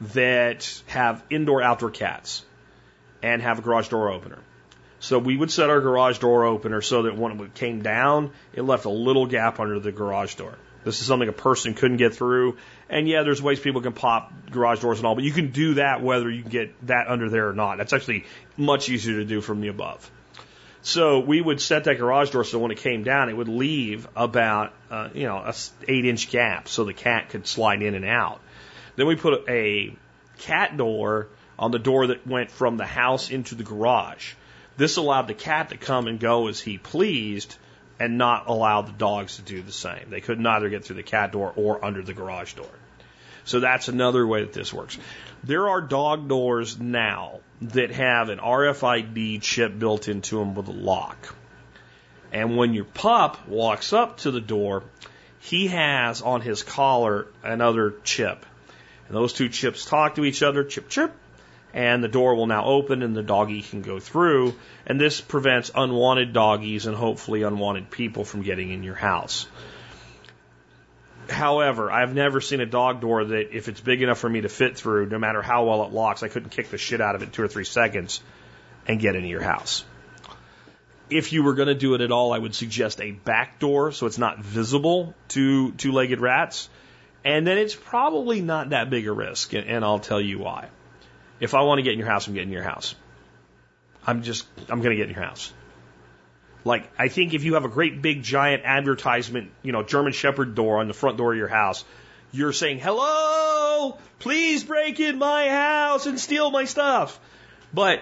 that 0.00 0.82
have 0.86 1.22
indoor 1.30 1.62
outdoor 1.62 1.90
cats 1.90 2.44
and 3.22 3.42
have 3.42 3.58
a 3.58 3.62
garage 3.62 3.88
door 3.88 4.10
opener. 4.10 4.38
So 4.98 5.18
we 5.18 5.36
would 5.36 5.50
set 5.50 5.70
our 5.70 5.80
garage 5.80 6.18
door 6.18 6.44
opener 6.44 6.82
so 6.82 7.02
that 7.02 7.16
when 7.16 7.40
it 7.40 7.54
came 7.54 7.82
down, 7.82 8.32
it 8.52 8.62
left 8.62 8.84
a 8.84 8.90
little 8.90 9.26
gap 9.26 9.60
under 9.60 9.80
the 9.80 9.92
garage 9.92 10.34
door. 10.34 10.56
This 10.84 11.00
is 11.00 11.06
something 11.06 11.28
a 11.28 11.32
person 11.32 11.74
couldn't 11.74 11.98
get 11.98 12.14
through. 12.14 12.56
And 12.88 13.06
yeah, 13.06 13.22
there's 13.22 13.42
ways 13.42 13.60
people 13.60 13.82
can 13.82 13.92
pop 13.92 14.32
garage 14.50 14.80
doors 14.80 14.98
and 14.98 15.06
all, 15.06 15.14
but 15.14 15.24
you 15.24 15.32
can 15.32 15.50
do 15.50 15.74
that 15.74 16.02
whether 16.02 16.30
you 16.30 16.42
can 16.42 16.50
get 16.50 16.86
that 16.86 17.08
under 17.08 17.28
there 17.28 17.48
or 17.48 17.52
not. 17.52 17.78
That's 17.78 17.92
actually 17.92 18.24
much 18.56 18.88
easier 18.88 19.16
to 19.16 19.24
do 19.24 19.40
from 19.40 19.60
the 19.60 19.68
above. 19.68 20.10
So 20.82 21.20
we 21.20 21.40
would 21.40 21.60
set 21.60 21.84
that 21.84 21.98
garage 21.98 22.30
door 22.30 22.44
so 22.44 22.58
when 22.58 22.70
it 22.70 22.78
came 22.78 23.02
down, 23.02 23.28
it 23.28 23.36
would 23.36 23.48
leave 23.48 24.08
about, 24.16 24.72
uh, 24.90 25.10
you 25.12 25.24
know, 25.24 25.36
a 25.36 25.54
eight 25.88 26.06
inch 26.06 26.30
gap 26.30 26.68
so 26.68 26.84
the 26.84 26.94
cat 26.94 27.28
could 27.28 27.46
slide 27.46 27.82
in 27.82 27.94
and 27.94 28.04
out. 28.04 28.40
Then 28.96 29.06
we 29.06 29.16
put 29.16 29.48
a 29.48 29.94
cat 30.38 30.76
door 30.76 31.28
on 31.58 31.70
the 31.70 31.78
door 31.78 32.08
that 32.08 32.26
went 32.26 32.50
from 32.50 32.78
the 32.78 32.86
house 32.86 33.30
into 33.30 33.54
the 33.54 33.62
garage. 33.62 34.32
This 34.78 34.96
allowed 34.96 35.28
the 35.28 35.34
cat 35.34 35.68
to 35.68 35.76
come 35.76 36.06
and 36.06 36.18
go 36.18 36.48
as 36.48 36.58
he 36.60 36.78
pleased 36.78 37.56
and 37.98 38.16
not 38.16 38.48
allow 38.48 38.80
the 38.80 38.92
dogs 38.92 39.36
to 39.36 39.42
do 39.42 39.60
the 39.60 39.72
same. 39.72 40.08
They 40.08 40.22
could 40.22 40.40
neither 40.40 40.70
get 40.70 40.86
through 40.86 40.96
the 40.96 41.02
cat 41.02 41.32
door 41.32 41.52
or 41.54 41.84
under 41.84 42.02
the 42.02 42.14
garage 42.14 42.54
door. 42.54 42.70
So 43.44 43.60
that's 43.60 43.88
another 43.88 44.26
way 44.26 44.40
that 44.40 44.54
this 44.54 44.72
works. 44.72 44.96
There 45.44 45.68
are 45.68 45.82
dog 45.82 46.28
doors 46.28 46.80
now 46.80 47.40
that 47.60 47.90
have 47.90 48.28
an 48.28 48.38
RFID 48.38 49.42
chip 49.42 49.78
built 49.78 50.08
into 50.08 50.38
them 50.38 50.54
with 50.54 50.68
a 50.68 50.72
lock. 50.72 51.34
And 52.32 52.56
when 52.56 52.74
your 52.74 52.84
pup 52.84 53.48
walks 53.48 53.92
up 53.92 54.18
to 54.18 54.30
the 54.30 54.40
door, 54.40 54.84
he 55.40 55.68
has 55.68 56.22
on 56.22 56.40
his 56.40 56.62
collar 56.62 57.26
another 57.42 57.94
chip. 58.04 58.46
And 59.08 59.16
those 59.16 59.32
two 59.32 59.48
chips 59.48 59.84
talk 59.84 60.14
to 60.14 60.24
each 60.24 60.42
other, 60.42 60.64
chip, 60.64 60.88
chip, 60.88 61.12
and 61.72 62.02
the 62.02 62.08
door 62.08 62.34
will 62.34 62.46
now 62.46 62.64
open 62.64 63.02
and 63.02 63.16
the 63.16 63.22
doggy 63.22 63.62
can 63.62 63.82
go 63.82 63.98
through. 63.98 64.54
And 64.86 65.00
this 65.00 65.20
prevents 65.20 65.70
unwanted 65.74 66.32
doggies 66.32 66.86
and 66.86 66.96
hopefully 66.96 67.42
unwanted 67.42 67.90
people 67.90 68.24
from 68.24 68.42
getting 68.42 68.70
in 68.70 68.82
your 68.82 68.94
house. 68.94 69.46
However, 71.30 71.90
I've 71.90 72.14
never 72.14 72.40
seen 72.40 72.60
a 72.60 72.66
dog 72.66 73.00
door 73.00 73.24
that 73.24 73.56
if 73.56 73.68
it's 73.68 73.80
big 73.80 74.02
enough 74.02 74.18
for 74.18 74.28
me 74.28 74.40
to 74.40 74.48
fit 74.48 74.76
through, 74.76 75.06
no 75.06 75.18
matter 75.18 75.40
how 75.40 75.64
well 75.64 75.84
it 75.84 75.92
locks, 75.92 76.22
I 76.22 76.28
couldn't 76.28 76.50
kick 76.50 76.70
the 76.70 76.78
shit 76.78 77.00
out 77.00 77.14
of 77.14 77.22
it 77.22 77.26
in 77.26 77.30
two 77.30 77.42
or 77.42 77.48
three 77.48 77.64
seconds 77.64 78.20
and 78.86 79.00
get 79.00 79.14
into 79.14 79.28
your 79.28 79.42
house. 79.42 79.84
If 81.08 81.32
you 81.32 81.42
were 81.42 81.54
going 81.54 81.68
to 81.68 81.74
do 81.74 81.94
it 81.94 82.00
at 82.00 82.10
all, 82.10 82.32
I 82.32 82.38
would 82.38 82.54
suggest 82.54 83.00
a 83.00 83.12
back 83.12 83.58
door 83.58 83.92
so 83.92 84.06
it's 84.06 84.18
not 84.18 84.40
visible 84.40 85.14
to 85.28 85.72
two-legged 85.72 86.20
rats. 86.20 86.68
And 87.24 87.46
then 87.46 87.58
it's 87.58 87.74
probably 87.74 88.40
not 88.40 88.70
that 88.70 88.90
big 88.90 89.06
a 89.06 89.12
risk, 89.12 89.52
and 89.52 89.84
I'll 89.84 89.98
tell 89.98 90.20
you 90.20 90.38
why. 90.38 90.68
If 91.38 91.54
I 91.54 91.62
want 91.62 91.78
to 91.78 91.82
get 91.82 91.92
in 91.92 91.98
your 91.98 92.08
house, 92.08 92.26
I'm 92.26 92.34
getting 92.34 92.48
in 92.48 92.54
your 92.54 92.62
house. 92.62 92.94
I'm 94.06 94.22
just, 94.22 94.46
I'm 94.68 94.80
going 94.80 94.90
to 94.90 94.96
get 94.96 95.08
in 95.08 95.14
your 95.14 95.24
house. 95.24 95.52
Like, 96.64 96.90
I 96.98 97.08
think 97.08 97.34
if 97.34 97.44
you 97.44 97.54
have 97.54 97.64
a 97.64 97.68
great 97.68 98.02
big 98.02 98.22
giant 98.22 98.62
advertisement, 98.64 99.50
you 99.62 99.72
know, 99.72 99.82
German 99.82 100.12
Shepherd 100.12 100.54
door 100.54 100.78
on 100.78 100.88
the 100.88 100.94
front 100.94 101.16
door 101.16 101.32
of 101.32 101.38
your 101.38 101.48
house, 101.48 101.84
you're 102.32 102.52
saying, 102.52 102.78
hello, 102.78 103.98
please 104.18 104.64
break 104.64 105.00
in 105.00 105.18
my 105.18 105.48
house 105.48 106.06
and 106.06 106.20
steal 106.20 106.50
my 106.50 106.64
stuff. 106.64 107.18
But 107.72 108.00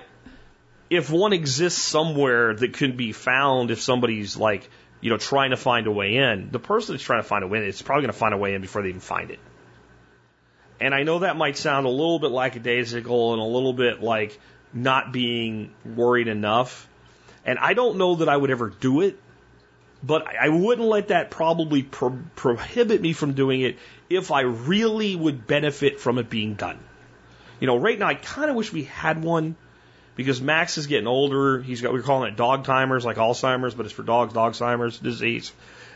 if 0.90 1.10
one 1.10 1.32
exists 1.32 1.80
somewhere 1.80 2.54
that 2.54 2.72
can 2.72 2.96
be 2.96 3.12
found 3.12 3.70
if 3.70 3.80
somebody's 3.80 4.36
like, 4.36 4.68
you 5.00 5.10
know, 5.10 5.18
trying 5.18 5.50
to 5.50 5.56
find 5.56 5.86
a 5.86 5.92
way 5.92 6.16
in, 6.16 6.50
the 6.50 6.58
person 6.58 6.94
that's 6.94 7.04
trying 7.04 7.22
to 7.22 7.28
find 7.28 7.44
a 7.44 7.46
way 7.46 7.58
in 7.58 7.64
is 7.64 7.82
probably 7.82 8.02
going 8.02 8.12
to 8.12 8.18
find 8.18 8.34
a 8.34 8.38
way 8.38 8.54
in 8.54 8.60
before 8.60 8.82
they 8.82 8.88
even 8.88 9.00
find 9.00 9.30
it. 9.30 9.38
And 10.80 10.94
I 10.94 11.02
know 11.02 11.20
that 11.20 11.36
might 11.36 11.56
sound 11.56 11.86
a 11.86 11.90
little 11.90 12.18
bit 12.18 12.30
lackadaisical 12.30 13.32
and 13.32 13.42
a 13.42 13.44
little 13.44 13.72
bit 13.72 14.02
like 14.02 14.38
not 14.72 15.12
being 15.12 15.72
worried 15.84 16.28
enough. 16.28 16.87
And 17.44 17.58
I 17.58 17.74
don't 17.74 17.96
know 17.96 18.16
that 18.16 18.28
I 18.28 18.36
would 18.36 18.50
ever 18.50 18.68
do 18.68 19.00
it, 19.00 19.18
but 20.02 20.26
I 20.26 20.48
wouldn't 20.48 20.86
let 20.86 21.08
that 21.08 21.30
probably 21.30 21.82
pro- 21.82 22.18
prohibit 22.36 23.00
me 23.00 23.12
from 23.12 23.32
doing 23.32 23.62
it 23.62 23.78
if 24.10 24.30
I 24.30 24.42
really 24.42 25.16
would 25.16 25.46
benefit 25.46 26.00
from 26.00 26.18
it 26.18 26.30
being 26.30 26.54
done. 26.54 26.78
You 27.60 27.66
know, 27.66 27.76
right 27.76 27.98
now 27.98 28.06
I 28.06 28.14
kind 28.14 28.50
of 28.50 28.56
wish 28.56 28.72
we 28.72 28.84
had 28.84 29.22
one 29.22 29.56
because 30.14 30.40
Max 30.40 30.78
is 30.78 30.86
getting 30.86 31.06
older. 31.06 31.60
He's 31.60 31.80
got 31.80 31.92
we're 31.92 32.02
calling 32.02 32.32
it 32.32 32.36
dog 32.36 32.64
timers, 32.64 33.04
like 33.04 33.16
Alzheimer's, 33.16 33.74
but 33.74 33.86
it's 33.86 33.94
for 33.94 34.02
dogs, 34.02 34.34
dog 34.34 34.52
Alzheimer's 34.52 34.98
disease. 34.98 35.52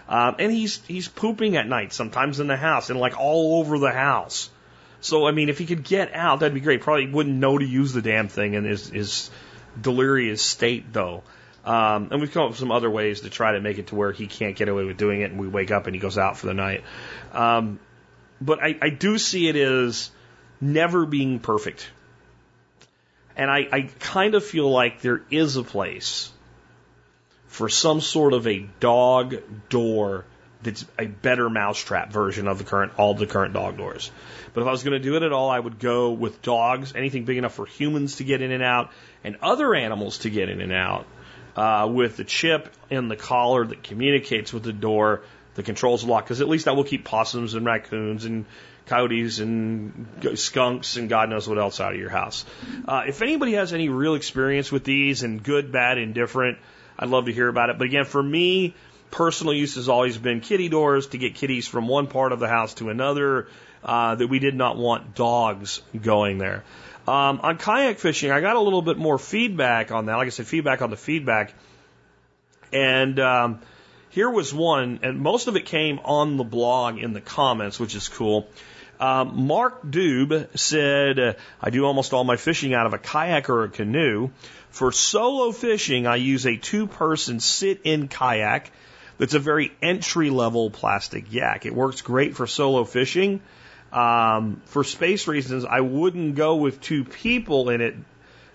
Um, 0.09 0.37
and 0.39 0.51
he's 0.51 0.85
he's 0.87 1.09
pooping 1.09 1.57
at 1.57 1.69
night, 1.69 1.93
sometimes 1.93 2.41
in 2.41 2.47
the 2.47 2.57
house, 2.57 2.91
and 2.91 2.99
like 2.99 3.19
all 3.19 3.61
over 3.61 3.79
the 3.79 3.93
house. 3.93 4.51
So, 5.03 5.27
I 5.27 5.33
mean, 5.33 5.49
if 5.49 5.59
he 5.59 5.67
could 5.67 5.83
get 5.83 6.15
out, 6.15 6.41
that'd 6.41 6.55
be 6.55 6.61
great. 6.61 6.81
Probably 6.81 7.09
wouldn't 7.09 7.35
know 7.35 7.59
to 7.59 7.65
use 7.65 7.93
the 7.93 8.03
damn 8.03 8.29
thing 8.29 8.55
and 8.55 8.65
his, 8.65 8.89
his 8.89 9.31
delirious 9.81 10.43
state, 10.43 10.93
though. 10.93 11.23
Um, 11.65 12.09
and 12.11 12.21
we've 12.21 12.33
come 12.33 12.43
up 12.43 12.51
with 12.51 12.59
some 12.59 12.73
other 12.73 12.91
ways 12.91 13.21
to 13.21 13.31
try 13.31 13.53
to 13.53 13.61
make 13.61 13.79
it 13.79 13.89
to 13.89 13.95
where 13.95 14.13
he 14.13 14.27
can't 14.27 14.57
get 14.57 14.69
away 14.69 14.85
with 14.85 14.97
doing 14.97 15.21
it, 15.21 15.31
and 15.31 15.41
we 15.41 15.49
wake 15.49 15.71
up 15.71 15.87
and 15.87 15.95
he 15.95 16.01
goes 16.01 16.19
out 16.19 16.37
for 16.37 16.47
the 16.47 16.55
night. 16.55 16.83
Um, 17.33 17.79
but 18.41 18.63
I, 18.63 18.77
I 18.83 18.91
do 18.91 19.19
see 19.19 19.49
it 19.49 19.57
as 19.57 20.11
never 20.61 21.07
being 21.07 21.39
perfect. 21.39 21.89
And 23.37 23.51
I, 23.51 23.69
I 23.73 23.91
kind 24.01 24.35
of 24.35 24.45
feel 24.45 24.71
like 24.71 25.01
there 25.01 25.23
is 25.31 25.57
a 25.57 25.63
place 25.63 26.31
for 27.47 27.69
some 27.69 28.01
sort 28.01 28.33
of 28.33 28.47
a 28.47 28.67
dog 28.81 29.37
door 29.69 30.25
that's 30.63 30.85
a 30.99 31.07
better 31.07 31.51
mousetrap 31.51 32.13
version 32.13 32.49
of 32.49 32.59
the 32.59 32.65
current 32.65 32.93
all 32.97 33.15
the 33.15 33.27
current 33.27 33.53
dog 33.53 33.77
doors. 33.77 34.11
But 34.55 34.63
if 34.63 34.67
I 34.67 34.71
was 34.71 34.83
going 34.83 34.93
to 34.93 34.99
do 34.99 35.17
it 35.17 35.23
at 35.23 35.33
all, 35.33 35.51
I 35.51 35.59
would 35.59 35.79
go 35.79 36.11
with 36.11 36.43
dogs, 36.43 36.95
anything 36.95 37.25
big 37.25 37.39
enough 37.39 37.55
for 37.55 37.67
humans 37.67 38.17
to 38.17 38.25
get 38.25 38.43
in 38.43 38.53
and 38.53 38.63
out, 38.63 38.91
and 39.25 39.37
other 39.43 39.75
animals 39.75 40.19
to 40.19 40.31
get 40.31 40.49
in 40.49 40.61
and 40.61 40.73
out, 40.73 41.07
uh, 41.57 41.89
with 41.91 42.17
the 42.17 42.25
chip 42.25 42.69
in 42.91 43.09
the 43.09 43.17
collar 43.17 43.65
that 43.65 43.83
communicates 43.83 44.53
with 44.53 44.63
the 44.63 44.73
door 44.73 45.23
that 45.55 45.65
controls 45.65 46.03
the 46.03 46.11
lock. 46.11 46.25
Because 46.25 46.41
at 46.41 46.49
least 46.49 46.67
that 46.67 46.77
will 46.77 46.85
keep 46.85 47.05
possums 47.05 47.55
and 47.55 47.65
raccoons 47.65 48.25
and 48.25 48.45
coyotes 48.87 49.39
and 49.39 50.07
skunks 50.35 50.97
and 50.97 51.09
God 51.09 51.31
knows 51.31 51.49
what 51.49 51.59
else 51.59 51.81
out 51.81 51.93
of 51.93 51.99
your 51.99 52.11
house. 52.11 52.45
Uh, 52.87 53.05
if 53.07 53.23
anybody 53.23 53.53
has 53.53 53.73
any 53.73 53.89
real 53.89 54.15
experience 54.15 54.73
with 54.73 54.85
these 54.85 55.23
and 55.23 55.43
good, 55.43 55.73
bad, 55.73 55.99
indifferent, 55.99 56.59
I'd 56.99 57.09
love 57.09 57.27
to 57.27 57.33
hear 57.33 57.49
about 57.49 57.71
it. 57.71 57.79
But 57.79 57.87
again, 57.87 58.05
for 58.05 58.23
me, 58.23 58.75
personal 59.11 59.55
use 59.55 59.77
has 59.77 59.89
always 59.89 60.19
been 60.19 60.41
kitty 60.41 60.69
doors 60.69 61.09
to 61.09 61.19
get 61.19 61.35
kitties 61.37 61.69
from 61.69 61.87
one 61.87 62.07
part 62.07 62.33
of 62.33 62.41
the 62.41 62.49
house 62.49 62.75
to 62.75 62.89
another. 62.91 63.47
Uh, 63.85 64.15
that 64.15 64.29
we 64.29 64.39
did 64.39 64.55
not 64.55 64.77
want 64.77 65.17
dogs 65.17 65.83
going 66.01 66.39
there. 66.39 66.63
Um, 67.09 67.41
on 67.43 67.59
kayak 67.59 67.99
fishing, 67.99 68.31
I 68.31 68.41
got 68.41 68.55
a 68.55 68.61
little 68.61 68.83
bit 68.83 68.97
more 68.97 69.19
feedback 69.19 69.91
on 69.91 70.07
that. 70.07 70.15
Like 70.15 70.27
I 70.27 70.31
said, 70.31 70.47
feedback 70.47 70.83
on 70.83 70.91
the 70.91 70.97
feedback. 70.97 71.53
And 72.73 73.19
um, 73.19 73.61
here 74.11 74.31
was 74.31 74.55
one, 74.55 75.01
and 75.03 75.19
most 75.19 75.49
of 75.49 75.57
it 75.57 75.67
came 75.67 75.99
on 76.05 76.37
the 76.37 76.45
blog 76.45 76.99
in 76.99 77.13
the 77.13 77.21
comments, 77.21 77.81
which 77.81 77.97
is 77.97 78.09
cool. 78.09 78.47
Um, 79.01 79.47
Mark 79.49 79.83
Dube 79.83 80.57
said, 80.57 81.37
I 81.61 81.71
do 81.71 81.85
almost 81.85 82.13
all 82.13 82.23
my 82.23 82.37
fishing 82.37 82.73
out 82.73 82.87
of 82.87 82.95
a 82.95 82.99
kayak 82.99 83.51
or 83.51 83.65
a 83.65 83.69
canoe. 83.69 84.31
For 84.71 84.93
solo 84.93 85.51
fishing, 85.51 86.07
I 86.07 86.17
use 86.17 86.47
a 86.47 86.57
two 86.57 86.87
person 86.87 87.41
sit 87.41 87.81
in 87.83 88.07
kayak 88.07 88.71
that's 89.19 89.35
a 89.35 89.41
very 89.41 89.73
entry 89.83 90.31
level 90.31 90.71
plastic 90.71 91.33
yak. 91.33 91.67
It 91.67 91.75
works 91.75 92.01
great 92.01 92.37
for 92.37 92.47
solo 92.47 92.85
fishing. 92.85 93.41
Um, 93.93 94.63
for 94.67 94.85
space 94.85 95.29
reasons, 95.29 95.65
I 95.65 95.81
wouldn't 95.81 96.35
go 96.35 96.57
with 96.57 96.81
two 96.81 97.05
people 97.05 97.69
in 97.69 97.81
it 97.81 97.95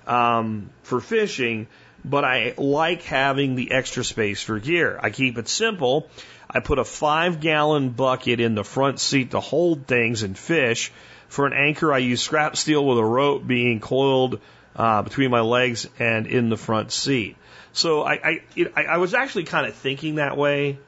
um, 0.08 0.72
for 0.84 1.00
fishing, 1.00 1.68
but 2.04 2.24
I 2.24 2.56
like 2.58 3.04
having 3.04 3.56
the 3.56 3.72
extra 3.72 4.04
space 4.04 4.42
for 4.42 4.60
gear. 4.60 5.00
I 5.02 5.12
keep 5.12 5.38
it 5.38 5.48
simple. 5.48 6.10
I 6.50 6.60
put 6.60 6.80
a 6.80 6.86
five 6.86 7.40
gallon 7.40 7.90
bucket 7.90 8.40
in 8.40 8.56
the 8.56 8.64
front 8.64 9.00
seat 9.00 9.32
to 9.32 9.40
hold 9.40 9.86
things 9.86 10.24
and 10.24 10.38
fish. 10.38 10.92
For 11.28 11.46
an 11.46 11.54
anchor, 11.54 11.94
I 11.94 12.00
use 12.00 12.22
scrap 12.22 12.56
steel 12.56 12.86
with 12.86 12.98
a 12.98 13.06
rope 13.06 13.46
being 13.46 13.80
coiled 13.80 14.40
uh, 14.76 15.02
between 15.02 15.30
my 15.30 15.42
legs 15.42 15.88
and 16.00 16.26
in 16.26 16.50
the 16.50 16.58
front 16.58 16.92
seat. 16.92 17.36
So 17.74 18.02
I 18.02 18.14
I, 18.14 18.42
it, 18.56 18.74
I 18.76 18.98
was 18.98 19.14
actually 19.14 19.44
kind 19.44 19.68
of 19.68 19.76
thinking 19.76 20.16
that 20.16 20.38
way 20.38 20.80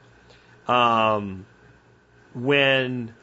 um, 0.66 1.44
when 2.32 3.14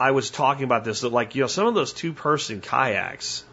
I 0.00 0.12
was 0.12 0.30
talking 0.30 0.64
about 0.64 0.84
this 0.84 1.00
that 1.00 1.12
like 1.12 1.34
you 1.34 1.42
know 1.42 1.48
some 1.48 1.66
of 1.66 1.74
those 1.74 1.92
two 1.92 2.12
person 2.12 2.60
kayaks 2.60 3.44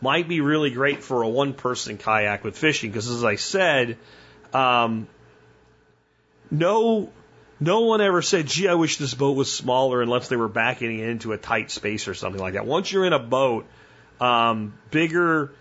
might 0.00 0.28
be 0.28 0.40
really 0.40 0.70
great 0.70 1.02
for 1.02 1.22
a 1.22 1.28
one 1.28 1.54
person 1.54 1.98
kayak 1.98 2.44
with 2.44 2.56
fishing 2.56 2.90
because 2.90 3.08
as 3.08 3.24
I 3.24 3.36
said, 3.36 3.98
um, 4.52 5.08
no 6.50 7.10
no 7.60 7.80
one 7.80 8.00
ever 8.00 8.22
said, 8.22 8.46
gee, 8.46 8.68
I 8.68 8.74
wish 8.74 8.96
this 8.96 9.12
boat 9.12 9.36
was 9.36 9.52
smaller 9.52 10.00
unless 10.00 10.28
they 10.28 10.36
were 10.36 10.48
backing 10.48 10.98
it 10.98 11.08
into 11.08 11.32
a 11.32 11.38
tight 11.38 11.70
space 11.70 12.08
or 12.08 12.14
something 12.14 12.40
like 12.40 12.54
that. 12.54 12.64
Once 12.64 12.90
you're 12.90 13.04
in 13.04 13.12
a 13.12 13.18
boat, 13.18 13.66
um, 14.18 14.72
bigger 14.90 15.52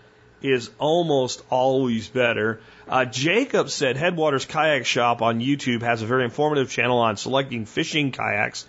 is 0.41 0.69
almost 0.79 1.43
always 1.49 2.07
better. 2.07 2.61
Uh, 2.87 3.03
Jacob 3.03 3.69
said 3.69 3.97
Headwaters 3.97 4.45
Kayak 4.45 4.85
Shop 4.85 5.21
on 5.21 5.41
YouTube 5.41 5.81
has 5.81 6.01
a 6.01 6.05
very 6.05 6.23
informative 6.23 6.71
channel 6.71 6.99
on 6.99 7.17
selecting 7.17 7.65
fishing 7.65 8.13
kayaks. 8.13 8.65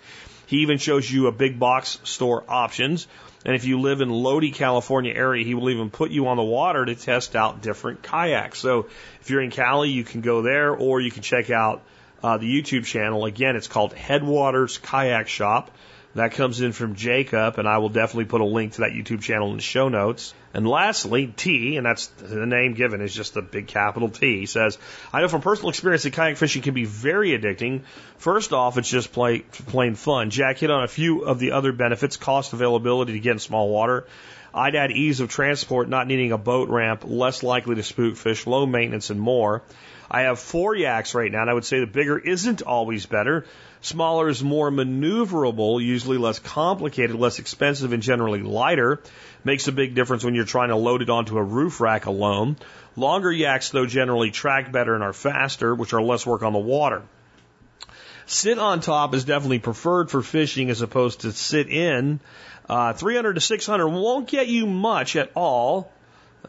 He 0.51 0.63
even 0.63 0.79
shows 0.79 1.09
you 1.09 1.27
a 1.27 1.31
big 1.31 1.59
box 1.59 1.97
store 2.03 2.43
options. 2.45 3.07
And 3.45 3.55
if 3.55 3.63
you 3.63 3.79
live 3.79 4.01
in 4.01 4.09
Lodi, 4.09 4.51
California 4.51 5.13
area, 5.13 5.45
he 5.45 5.53
will 5.53 5.69
even 5.69 5.89
put 5.89 6.11
you 6.11 6.27
on 6.27 6.35
the 6.35 6.43
water 6.43 6.83
to 6.83 6.93
test 6.93 7.37
out 7.37 7.61
different 7.61 8.03
kayaks. 8.03 8.59
So 8.59 8.87
if 9.21 9.29
you're 9.29 9.41
in 9.41 9.49
Cali, 9.49 9.91
you 9.91 10.03
can 10.03 10.19
go 10.19 10.41
there 10.41 10.75
or 10.75 10.99
you 10.99 11.09
can 11.09 11.23
check 11.23 11.51
out 11.51 11.83
uh, 12.21 12.37
the 12.37 12.47
YouTube 12.47 12.83
channel. 12.83 13.23
Again, 13.23 13.55
it's 13.55 13.69
called 13.69 13.93
Headwaters 13.93 14.77
Kayak 14.77 15.29
Shop. 15.29 15.71
That 16.15 16.33
comes 16.33 16.59
in 16.59 16.73
from 16.73 16.95
Jacob, 16.95 17.57
and 17.57 17.65
I 17.65 17.77
will 17.77 17.87
definitely 17.87 18.25
put 18.25 18.41
a 18.41 18.45
link 18.45 18.73
to 18.73 18.81
that 18.81 18.91
YouTube 18.91 19.21
channel 19.21 19.51
in 19.51 19.55
the 19.55 19.63
show 19.63 19.87
notes. 19.87 20.33
And 20.53 20.67
lastly, 20.67 21.27
T, 21.27 21.77
and 21.77 21.85
that's 21.85 22.07
the 22.07 22.45
name 22.45 22.73
given 22.73 22.99
is 23.01 23.15
just 23.15 23.33
the 23.33 23.41
big 23.41 23.67
capital 23.67 24.09
T, 24.09 24.45
says, 24.45 24.77
I 25.13 25.21
know 25.21 25.29
from 25.29 25.41
personal 25.41 25.69
experience 25.69 26.03
that 26.03 26.13
kayak 26.13 26.37
fishing 26.37 26.61
can 26.61 26.73
be 26.73 26.85
very 26.85 27.29
addicting. 27.29 27.83
First 28.17 28.51
off, 28.51 28.77
it's 28.77 28.89
just 28.89 29.13
plain 29.13 29.95
fun. 29.95 30.29
Jack 30.29 30.57
hit 30.57 30.69
on 30.69 30.83
a 30.83 30.89
few 30.89 31.23
of 31.23 31.39
the 31.39 31.53
other 31.53 31.71
benefits, 31.71 32.17
cost 32.17 32.51
availability 32.53 33.13
to 33.13 33.19
get 33.19 33.31
in 33.31 33.39
small 33.39 33.69
water. 33.69 34.05
I'd 34.53 34.75
add 34.75 34.91
ease 34.91 35.21
of 35.21 35.29
transport, 35.29 35.87
not 35.87 36.07
needing 36.07 36.33
a 36.33 36.37
boat 36.37 36.67
ramp, 36.67 37.03
less 37.05 37.41
likely 37.41 37.75
to 37.75 37.83
spook 37.83 38.17
fish, 38.17 38.45
low 38.45 38.65
maintenance, 38.65 39.09
and 39.09 39.19
more. 39.19 39.63
I 40.13 40.23
have 40.23 40.39
four 40.39 40.75
yaks 40.75 41.15
right 41.15 41.31
now, 41.31 41.39
and 41.39 41.49
I 41.49 41.53
would 41.53 41.63
say 41.63 41.79
the 41.79 41.87
bigger 41.87 42.17
isn't 42.17 42.61
always 42.61 43.05
better. 43.05 43.45
Smaller 43.79 44.27
is 44.27 44.43
more 44.43 44.69
maneuverable, 44.69 45.81
usually 45.81 46.17
less 46.17 46.37
complicated, 46.37 47.15
less 47.15 47.39
expensive, 47.39 47.93
and 47.93 48.03
generally 48.03 48.41
lighter. 48.41 49.01
Makes 49.43 49.67
a 49.67 49.71
big 49.71 49.95
difference 49.95 50.23
when 50.23 50.35
you're 50.35 50.45
trying 50.45 50.69
to 50.69 50.75
load 50.75 51.01
it 51.01 51.09
onto 51.09 51.37
a 51.37 51.43
roof 51.43 51.81
rack 51.81 52.05
alone. 52.05 52.57
Longer 52.95 53.31
yaks, 53.31 53.69
though, 53.69 53.85
generally 53.85 54.31
track 54.31 54.71
better 54.71 54.93
and 54.93 55.03
are 55.03 55.13
faster, 55.13 55.73
which 55.73 55.93
are 55.93 56.01
less 56.01 56.25
work 56.25 56.43
on 56.43 56.53
the 56.53 56.59
water. 56.59 57.01
Sit 58.27 58.59
on 58.59 58.81
top 58.81 59.13
is 59.13 59.25
definitely 59.25 59.59
preferred 59.59 60.11
for 60.11 60.21
fishing 60.21 60.69
as 60.69 60.81
opposed 60.81 61.21
to 61.21 61.31
sit 61.31 61.69
in. 61.69 62.19
Uh, 62.69 62.93
300 62.93 63.33
to 63.33 63.41
600 63.41 63.87
won't 63.87 64.27
get 64.27 64.47
you 64.47 64.67
much 64.67 65.15
at 65.15 65.31
all. 65.35 65.91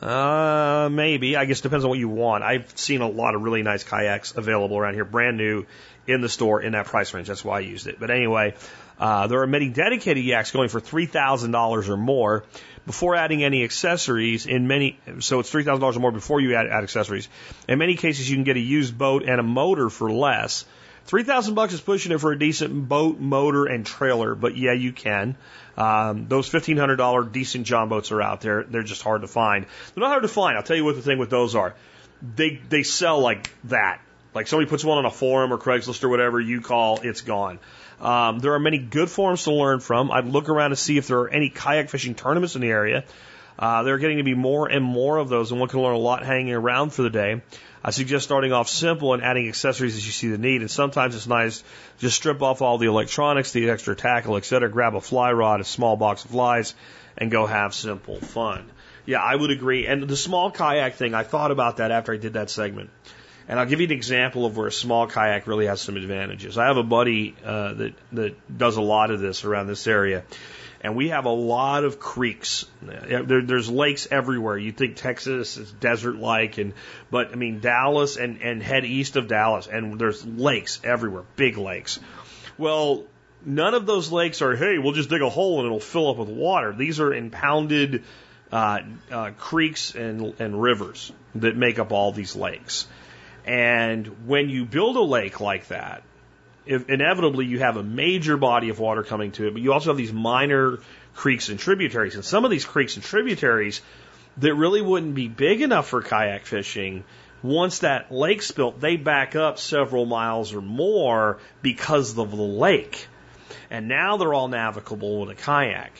Uh, 0.01 0.89
maybe. 0.91 1.37
I 1.37 1.45
guess 1.45 1.61
depends 1.61 1.85
on 1.85 1.91
what 1.91 1.99
you 1.99 2.09
want. 2.09 2.45
I've 2.45 2.77
seen 2.79 3.01
a 3.01 3.09
lot 3.09 3.35
of 3.35 3.43
really 3.43 3.63
nice 3.63 3.85
kayaks 3.85 4.37
available 4.37 4.79
around 4.79 4.95
here, 4.95 5.05
brand 5.05 5.37
new 5.37 5.67
in 6.07 6.21
the 6.21 6.29
store 6.29 6.61
in 6.61 6.73
that 6.73 6.87
price 6.87 7.13
range. 7.15 7.29
That's 7.29 7.45
why 7.45 7.59
I 7.59 7.61
used 7.61 7.87
it. 7.87 8.01
But 8.01 8.11
anyway, 8.11 8.55
uh, 8.99 9.27
there 9.27 9.43
are 9.43 9.47
many 9.47 9.69
dedicated 9.69 10.25
yaks 10.25 10.51
going 10.51 10.69
for 10.69 10.81
three 10.81 11.07
thousand 11.07 11.51
dollars 11.51 11.89
or 11.89 11.97
more 11.97 12.45
before 12.87 13.15
adding 13.15 13.45
any 13.45 13.65
accessories. 13.65 14.47
In 14.47 14.67
many, 14.67 14.99
so 15.21 15.41
it's 15.41 15.51
three 15.51 15.65
thousand 15.65 15.81
dollars 15.81 15.97
or 15.97 16.01
more 16.01 16.13
before 16.13 16.41
you 16.41 16.55
add, 16.55 16.67
add 16.67 16.83
accessories. 16.83 17.29
In 17.69 17.79
many 17.79 17.97
cases, 17.97 18.29
you 18.29 18.37
can 18.37 18.45
get 18.45 18.57
a 18.57 18.61
used 18.61 18.97
boat 18.97 19.25
and 19.25 19.41
a 19.41 19.45
motor 19.45 19.91
for 19.91 20.11
less. 20.11 20.65
Three 21.05 21.25
thousand 21.25 21.55
bucks 21.55 21.73
is 21.73 21.81
pushing 21.81 22.13
it 22.13 22.21
for 22.21 22.33
a 22.33 22.39
decent 22.39 22.89
boat, 22.89 23.19
motor, 23.19 23.67
and 23.67 23.85
trailer, 23.85 24.35
but 24.35 24.57
yeah, 24.57 24.73
you 24.73 24.93
can. 24.93 25.37
Um, 25.77 26.29
those 26.29 26.49
fifteen 26.49 26.77
hundred 26.77 26.97
dollar 26.97 27.25
decent 27.25 27.67
John 27.67 27.89
boats 27.89 28.13
are 28.13 28.23
out 28.23 28.41
there. 28.41 28.63
They're 28.63 28.83
just 28.83 29.03
hard 29.03 29.23
to 29.23 29.29
find. 29.29 29.67
They're 29.95 30.03
not 30.03 30.11
hard 30.11 30.23
to 30.23 30.29
find. 30.29 30.57
I'll 30.57 30.63
tell 30.63 30.77
you 30.77 30.85
what 30.85 30.95
the 30.95 31.03
thing 31.03 31.19
with 31.19 31.31
those 31.31 31.57
are. 31.57 31.75
They 32.37 32.61
they 32.69 32.85
sell 32.85 33.21
like 33.21 33.51
that. 33.65 34.01
Like 34.35 34.47
somebody 34.47 34.69
puts 34.69 34.85
one 34.85 34.99
on 34.99 35.05
a 35.05 35.11
forum 35.11 35.53
or 35.53 35.59
Craigslist 35.59 36.05
or 36.05 36.09
whatever 36.09 36.41
you 36.41 36.61
call, 36.61 37.01
it's 37.03 37.21
gone. 37.21 37.59
Um, 38.03 38.41
there 38.41 38.55
are 38.55 38.59
many 38.59 38.79
good 38.79 39.09
forums 39.09 39.45
to 39.45 39.53
learn 39.53 39.81
from. 39.81 40.11
I'd 40.11 40.27
look 40.27 40.49
around 40.49 40.71
to 40.71 40.77
see 40.77 40.99
if 40.99 41.07
there 41.07 41.21
are 41.21 41.29
any 41.29 41.49
kayak 41.49 41.89
fishing 41.89 42.15
tournaments 42.15 42.57
in 42.57 42.61
the 42.61 42.71
area. 42.71 43.05
Uh, 43.59 43.85
there 43.85 43.95
are 43.95 43.99
getting 43.99 44.17
to 44.17 44.25
be 44.25 44.35
more 44.35 44.67
and 44.69 44.85
more 44.85 45.19
of 45.19 45.29
those, 45.29 45.53
and 45.53 45.61
one 45.61 45.69
can 45.69 45.81
learn 45.81 45.95
a 45.95 45.99
lot 45.99 46.25
hanging 46.25 46.53
around 46.53 46.91
for 46.93 47.03
the 47.03 47.11
day. 47.11 47.43
I 47.85 47.91
suggest 47.91 48.25
starting 48.25 48.53
off 48.53 48.69
simple 48.69 49.13
and 49.13 49.23
adding 49.23 49.49
accessories 49.49 49.97
as 49.97 50.07
you 50.07 50.13
see 50.13 50.29
the 50.29 50.39
need. 50.39 50.61
And 50.61 50.71
sometimes 50.71 51.17
it's 51.17 51.27
nice 51.27 51.65
just 51.99 52.17
strip 52.17 52.43
off 52.43 52.63
all 52.63 52.79
the 52.79 52.87
electronics, 52.87 53.53
the 53.53 53.71
extra 53.71 53.97
tackle, 53.97 54.37
etc. 54.37 54.69
Grab 54.69 54.95
a 54.95 55.01
fly 55.01 55.33
rod, 55.33 55.61
a 55.61 55.65
small 55.65 55.97
box 55.97 56.25
of 56.25 56.31
flies, 56.31 56.75
and 57.19 57.31
go 57.31 57.47
have 57.47 57.75
simple 57.75 58.21
fun. 58.21 58.71
Yeah, 59.05 59.21
I 59.21 59.35
would 59.35 59.51
agree. 59.51 59.87
And 59.87 60.05
the 60.05 60.17
small 60.17 60.53
kayak 60.53 60.95
thing, 60.95 61.15
I 61.15 61.25
thought 61.25 61.51
about 61.51 61.79
that 61.79 61.91
after 61.91 62.13
I 62.13 62.17
did 62.17 62.35
that 62.35 62.51
segment. 62.51 62.91
And 63.49 63.59
I'll 63.59 63.67
give 63.67 63.81
you 63.81 63.87
an 63.87 63.93
example 63.93 64.47
of 64.47 64.57
where 64.57 64.69
a 64.69 64.73
small 64.73 65.07
kayak 65.07 65.47
really 65.47 65.67
has 65.67 65.81
some 65.81 65.97
advantages. 65.97 66.59
I 66.59 66.67
have 66.67 66.77
a 66.77 66.83
buddy 66.83 67.35
uh, 67.45 67.75
that 67.75 67.95
that 68.13 68.59
does 68.59 68.77
a 68.77 68.83
lot 68.83 69.11
of 69.11 69.21
this 69.21 69.45
around 69.45 69.67
this 69.67 69.87
area, 69.87 70.25
and 70.81 70.97
we 70.97 71.09
have 71.09 71.25
a 71.25 71.31
lot 71.31 71.85
of 71.85 71.99
creeks. 71.99 72.67
There, 72.83 73.43
there's 73.43 73.69
lakes 73.71 74.09
everywhere. 74.11 74.57
You 74.57 74.73
think 74.73 74.97
Texas 74.97 75.57
is 75.57 75.73
desert-like, 75.73 76.59
and 76.59 76.73
but 77.11 77.33
I 77.33 77.35
mean 77.35 77.61
Dallas 77.61 78.17
and 78.17 78.41
and 78.43 78.63
head 78.63 78.85
east 78.85 79.17
of 79.17 79.29
Dallas, 79.29 79.67
and 79.67 79.99
there's 79.99 80.25
lakes 80.25 80.81
everywhere, 80.85 81.25
big 81.37 81.57
lakes. 81.59 81.99
Well, 82.59 83.05
none 83.45 83.75
of 83.75 83.87
those 83.87 84.13
lakes 84.13 84.43
are 84.43 84.55
hey, 84.57 84.79
we'll 84.79 84.93
just 84.93 85.11
dig 85.11 85.23
a 85.23 85.31
hole 85.31 85.59
and 85.59 85.67
it'll 85.67 85.81
fill 85.81 86.11
up 86.11 86.17
with 86.17 86.29
water. 86.29 86.73
These 86.73 87.01
are 87.01 87.13
impounded 87.13 88.05
uh, 88.53 88.81
uh, 89.11 89.31
creeks 89.39 89.95
and 89.95 90.35
and 90.39 90.61
rivers 90.61 91.13
that 91.35 91.57
make 91.57 91.79
up 91.79 91.93
all 91.93 92.13
these 92.13 92.37
lakes. 92.37 92.87
And 93.45 94.27
when 94.27 94.49
you 94.49 94.65
build 94.65 94.97
a 94.97 95.03
lake 95.03 95.41
like 95.41 95.69
that, 95.69 96.03
inevitably 96.67 97.47
you 97.47 97.59
have 97.59 97.77
a 97.77 97.83
major 97.83 98.37
body 98.37 98.69
of 98.69 98.79
water 98.79 99.03
coming 99.03 99.33
to 99.33 99.49
it, 99.49 99.53
but 99.53 99.63
you 99.63 99.73
also 99.73 99.91
have 99.91 99.97
these 99.97 100.13
minor 100.13 100.79
creeks 101.15 101.49
and 101.49 101.59
tributaries. 101.59 102.15
And 102.15 102.25
some 102.25 102.45
of 102.45 102.51
these 102.51 102.65
creeks 102.65 102.95
and 102.97 103.05
tributaries 103.05 103.83
that 104.39 104.55
really 104.55 104.81
wouldn't 104.81 105.15
be 105.15 105.29
big 105.29 105.61
enough 105.61 105.89
for 105.89 106.03
kayak 106.03 106.47
fishing, 106.47 107.05
once 107.43 107.81
that 107.81 108.13
lake's 108.13 108.53
built, 108.53 108.81
they 108.81 108.97
back 108.97 109.35
up 109.35 109.59
several 109.59 110.07
miles 110.07 110.55
or 110.55 110.61
more 110.61 111.39
because 111.61 112.17
of 112.17 112.31
the 112.31 112.37
lake. 112.37 113.09
And 113.71 113.89
now 113.89 114.17
they're 114.17 114.33
all 114.33 114.49
navigable 114.49 115.21
with 115.21 115.31
a 115.31 115.35
kayak. 115.35 115.93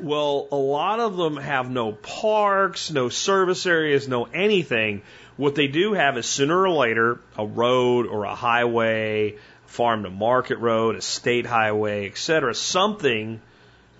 Well, 0.00 0.48
a 0.50 0.56
lot 0.56 0.98
of 0.98 1.16
them 1.16 1.36
have 1.36 1.70
no 1.70 1.92
parks, 1.92 2.90
no 2.90 3.08
service 3.10 3.66
areas, 3.66 4.08
no 4.08 4.24
anything. 4.24 5.02
What 5.40 5.54
they 5.54 5.68
do 5.68 5.94
have 5.94 6.18
is 6.18 6.26
sooner 6.26 6.54
or 6.54 6.68
later 6.68 7.18
a 7.34 7.46
road 7.46 8.06
or 8.06 8.24
a 8.24 8.34
highway 8.34 9.36
farm 9.64 10.02
to 10.02 10.10
market 10.10 10.58
road, 10.58 10.96
a 10.96 11.00
state 11.00 11.46
highway, 11.46 12.04
etc. 12.10 12.54
Something 12.54 13.40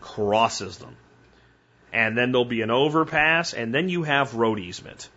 crosses 0.02 0.76
them. 0.76 0.94
And 1.94 2.14
then 2.14 2.30
there'll 2.30 2.44
be 2.44 2.60
an 2.60 2.70
overpass, 2.70 3.54
and 3.54 3.74
then 3.74 3.88
you 3.88 4.02
have 4.02 4.34
road 4.34 4.60
easement. 4.60 5.08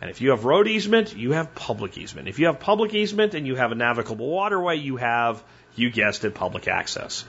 And 0.00 0.10
if 0.10 0.20
you 0.20 0.30
have 0.30 0.44
road 0.44 0.66
easement, 0.66 1.14
you 1.14 1.30
have 1.34 1.54
public 1.54 1.96
easement. 1.96 2.26
If 2.26 2.40
you 2.40 2.46
have 2.46 2.58
public 2.58 2.92
easement 2.92 3.34
and 3.34 3.46
you 3.46 3.54
have 3.54 3.70
a 3.70 3.76
navigable 3.76 4.26
waterway, 4.26 4.78
you 4.78 4.96
have, 4.96 5.44
you 5.76 5.90
guessed 5.90 6.24
it, 6.24 6.34
public 6.34 6.66
access. 6.66 7.24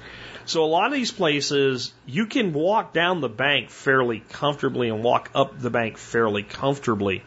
So 0.46 0.64
a 0.64 0.66
lot 0.66 0.88
of 0.88 0.94
these 0.94 1.12
places, 1.12 1.94
you 2.08 2.26
can 2.26 2.54
walk 2.54 2.94
down 2.94 3.22
the 3.22 3.30
bank 3.30 3.70
fairly 3.70 4.24
comfortably 4.32 4.90
and 4.90 5.04
walk 5.04 5.30
up 5.36 5.60
the 5.60 5.70
bank 5.70 6.00
fairly 6.00 6.42
comfortably. 6.42 7.22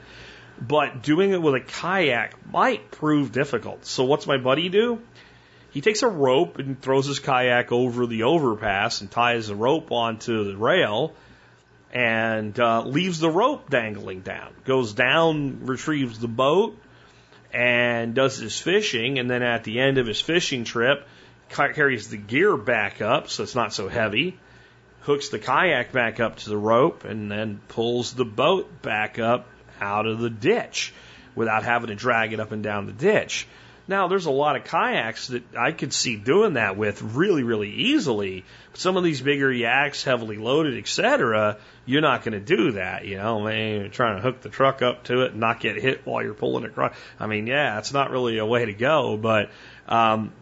But 0.61 1.03
doing 1.03 1.33
it 1.33 1.41
with 1.41 1.55
a 1.55 1.61
kayak 1.61 2.35
might 2.53 2.91
prove 2.91 3.33
difficult. 3.33 3.87
So 3.87 4.05
what's 4.05 4.27
my 4.27 4.37
buddy 4.37 4.69
do? 4.69 5.01
He 5.71 5.81
takes 5.81 6.03
a 6.03 6.09
rope 6.09 6.59
and 6.59 6.81
throws 6.81 7.07
his 7.07 7.19
kayak 7.19 7.73
over 7.73 8.07
the 8.07 8.25
overpass 8.25 9.01
and 9.01 9.11
ties 9.11 9.49
the 9.49 9.55
rope 9.55 9.93
onto 9.93 10.45
the 10.45 10.57
rail 10.57 11.15
and 11.93 12.59
uh, 12.59 12.83
leaves 12.83 13.21
the 13.21 13.31
rope 13.31 13.71
dangling 13.71 14.21
down. 14.21 14.53
Goes 14.65 14.93
down, 14.93 15.65
retrieves 15.67 16.19
the 16.19 16.29
boat, 16.29 16.77
and 17.53 18.15
does 18.15 18.37
his 18.37 18.61
fishing. 18.61 19.19
And 19.19 19.31
then 19.31 19.43
at 19.43 19.65
the 19.65 19.81
end 19.81 19.99
of 19.99 20.07
his 20.07 20.21
fishing 20.21 20.65
trip, 20.65 21.07
carries 21.49 22.09
the 22.09 22.17
gear 22.17 22.57
back 22.57 23.01
up 23.01 23.29
so 23.29 23.43
it's 23.43 23.57
not 23.57 23.73
so 23.73 23.89
heavy, 23.89 24.39
hooks 25.01 25.31
the 25.31 25.39
kayak 25.39 25.93
back 25.93 26.21
up 26.21 26.37
to 26.37 26.49
the 26.49 26.57
rope, 26.57 27.05
and 27.05 27.31
then 27.31 27.61
pulls 27.69 28.13
the 28.13 28.25
boat 28.25 28.83
back 28.83 29.19
up 29.19 29.47
out 29.81 30.07
of 30.07 30.18
the 30.18 30.31
ditch 30.31 30.93
without 31.35 31.62
having 31.64 31.89
to 31.89 31.95
drag 31.95 32.33
it 32.33 32.41
up 32.41 32.53
and 32.53 32.62
down 32.62 32.87
the 32.87 32.93
ditch. 32.93 33.47
Now, 33.91 34.07
there's 34.07 34.26
a 34.26 34.31
lot 34.31 34.55
of 34.55 34.62
kayaks 34.62 35.28
that 35.28 35.43
I 35.57 35.72
could 35.72 35.93
see 35.93 36.14
doing 36.14 36.53
that 36.53 36.76
with 36.76 37.03
really, 37.03 37.43
really 37.43 37.70
easily. 37.70 38.45
Some 38.74 38.97
of 38.97 39.03
these 39.03 39.20
bigger 39.20 39.51
yaks, 39.51 40.05
heavily 40.05 40.37
loaded, 40.37 40.78
etc., 40.78 41.57
you're 41.87 42.01
not 42.01 42.22
going 42.22 42.35
to 42.35 42.57
do 42.57 42.72
that. 42.72 43.05
You 43.05 43.16
know, 43.16 43.49
I 43.49 43.53
mean, 43.53 43.81
you're 43.81 43.89
trying 43.89 44.14
to 44.14 44.22
hook 44.22 44.43
the 44.43 44.49
truck 44.49 44.81
up 44.81 45.05
to 45.05 45.22
it 45.22 45.33
and 45.33 45.41
not 45.41 45.59
get 45.59 45.74
hit 45.74 46.07
while 46.07 46.22
you're 46.22 46.35
pulling 46.35 46.62
it 46.62 46.70
across. 46.70 46.95
I 47.18 47.26
mean, 47.26 47.49
yeah, 47.49 47.78
it's 47.78 47.93
not 47.93 48.12
really 48.12 48.39
a 48.39 48.47
way 48.47 48.64
to 48.66 48.72
go. 48.72 49.16
But 49.16 49.51
um, 49.89 50.33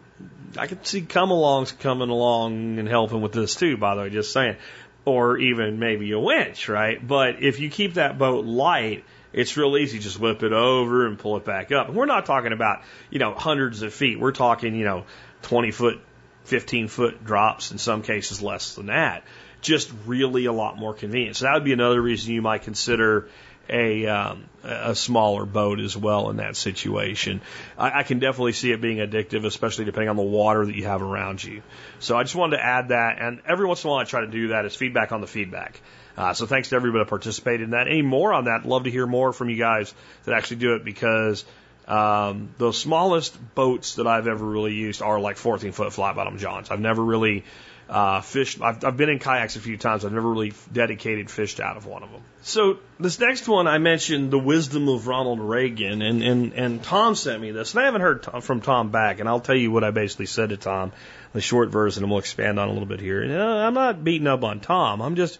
I 0.55 0.67
could 0.67 0.85
see 0.85 1.01
come 1.01 1.29
alongs 1.29 1.75
coming 1.79 2.09
along 2.09 2.77
and 2.77 2.87
helping 2.87 3.21
with 3.21 3.31
this 3.31 3.55
too. 3.55 3.77
By 3.77 3.95
the 3.95 4.01
way, 4.01 4.09
just 4.11 4.31
saying, 4.31 4.57
or 5.05 5.39
even 5.39 5.79
maybe 5.79 6.11
a 6.11 6.19
winch, 6.19 6.69
right? 6.69 7.05
But 7.05 7.41
if 7.41 7.59
you 7.59 7.71
keep 7.71 7.95
that 7.95 8.19
boat 8.19 8.45
light 8.45 9.05
it's 9.33 9.55
real 9.57 9.77
easy. 9.77 9.99
Just 9.99 10.19
whip 10.19 10.43
it 10.43 10.53
over 10.53 11.05
and 11.05 11.17
pull 11.17 11.37
it 11.37 11.45
back 11.45 11.71
up. 11.71 11.87
And 11.87 11.95
we're 11.95 12.05
not 12.05 12.25
talking 12.25 12.53
about, 12.53 12.81
you 13.09 13.19
know, 13.19 13.33
hundreds 13.33 13.81
of 13.81 13.93
feet. 13.93 14.19
We're 14.19 14.31
talking, 14.31 14.75
you 14.75 14.85
know, 14.85 15.05
20 15.43 15.71
foot, 15.71 15.99
15 16.45 16.87
foot 16.87 17.23
drops, 17.23 17.71
in 17.71 17.77
some 17.77 18.01
cases 18.01 18.41
less 18.41 18.75
than 18.75 18.87
that. 18.87 19.23
Just 19.61 19.91
really 20.05 20.45
a 20.45 20.53
lot 20.53 20.77
more 20.77 20.93
convenient. 20.93 21.35
So 21.35 21.45
that 21.45 21.53
would 21.53 21.65
be 21.65 21.73
another 21.73 22.01
reason 22.01 22.33
you 22.33 22.41
might 22.41 22.63
consider 22.63 23.29
a 23.69 24.07
um, 24.07 24.45
a 24.63 24.95
smaller 24.95 25.45
boat 25.45 25.79
as 25.79 25.95
well 25.95 26.29
in 26.29 26.37
that 26.37 26.55
situation. 26.55 27.41
I, 27.77 27.99
I 27.99 28.03
can 28.03 28.19
definitely 28.19 28.53
see 28.53 28.71
it 28.71 28.81
being 28.81 28.97
addictive, 28.97 29.45
especially 29.45 29.85
depending 29.85 30.09
on 30.09 30.15
the 30.15 30.23
water 30.23 30.65
that 30.65 30.75
you 30.75 30.85
have 30.85 31.01
around 31.01 31.43
you. 31.43 31.61
So 31.99 32.17
I 32.17 32.23
just 32.23 32.35
wanted 32.35 32.57
to 32.57 32.65
add 32.65 32.89
that, 32.89 33.21
and 33.21 33.41
every 33.45 33.67
once 33.67 33.83
in 33.83 33.89
a 33.89 33.91
while 33.91 34.01
I 34.01 34.05
try 34.05 34.21
to 34.21 34.27
do 34.27 34.49
that 34.49 34.65
as 34.65 34.75
feedback 34.75 35.11
on 35.11 35.21
the 35.21 35.27
feedback. 35.27 35.79
Uh, 36.19 36.33
so 36.33 36.45
thanks 36.45 36.67
to 36.67 36.75
everybody 36.75 37.01
that 37.01 37.09
participated 37.09 37.61
in 37.61 37.69
that. 37.69 37.87
Any 37.87 38.01
more 38.01 38.33
on 38.33 38.43
that? 38.45 38.65
Love 38.65 38.83
to 38.83 38.91
hear 38.91 39.07
more 39.07 39.31
from 39.31 39.49
you 39.49 39.55
guys 39.55 39.93
that 40.25 40.35
actually 40.35 40.57
do 40.57 40.75
it 40.75 40.83
because 40.83 41.45
um, 41.87 42.49
the 42.57 42.73
smallest 42.73 43.37
boats 43.55 43.95
that 43.95 44.05
I've 44.05 44.27
ever 44.27 44.45
really 44.45 44.73
used 44.73 45.01
are 45.01 45.17
like 45.17 45.37
14 45.37 45.71
foot 45.71 45.93
flat 45.93 46.17
bottom 46.17 46.37
johns. 46.37 46.71
I've 46.71 46.81
never 46.81 47.01
really 47.01 47.45
uh, 47.87 48.19
fished. 48.19 48.61
I've, 48.61 48.83
I've 48.83 48.97
been 48.97 49.07
in 49.07 49.19
kayaks 49.19 49.55
a 49.55 49.61
few 49.61 49.77
times. 49.77 50.03
I've 50.03 50.11
never 50.11 50.29
really 50.29 50.51
dedicated 50.73 51.31
fished 51.31 51.61
out 51.61 51.77
of 51.77 51.85
one 51.85 52.03
of 52.03 52.11
them. 52.11 52.21
So 52.41 52.79
this 52.99 53.17
next 53.17 53.47
one, 53.47 53.67
I 53.67 53.77
mentioned 53.77 54.29
the 54.29 54.39
wisdom 54.39 54.89
of 54.89 55.07
Ronald 55.07 55.39
Reagan, 55.39 56.01
and 56.01 56.21
and 56.21 56.53
and 56.53 56.83
Tom 56.83 57.15
sent 57.15 57.41
me 57.41 57.51
this, 57.51 57.73
and 57.73 57.81
I 57.81 57.85
haven't 57.85 58.01
heard 58.01 58.43
from 58.43 58.59
Tom 58.59 58.91
back, 58.91 59.21
and 59.21 59.29
I'll 59.29 59.39
tell 59.39 59.55
you 59.55 59.71
what 59.71 59.85
I 59.85 59.91
basically 59.91 60.25
said 60.25 60.49
to 60.49 60.57
Tom, 60.57 60.91
the 61.31 61.39
short 61.39 61.69
version, 61.69 62.03
and 62.03 62.11
we'll 62.11 62.19
expand 62.19 62.59
on 62.59 62.67
a 62.67 62.71
little 62.73 62.87
bit 62.87 62.99
here. 62.99 63.25
Know, 63.25 63.57
I'm 63.57 63.73
not 63.73 64.03
beating 64.03 64.27
up 64.27 64.43
on 64.43 64.59
Tom. 64.59 65.01
I'm 65.01 65.15
just 65.15 65.39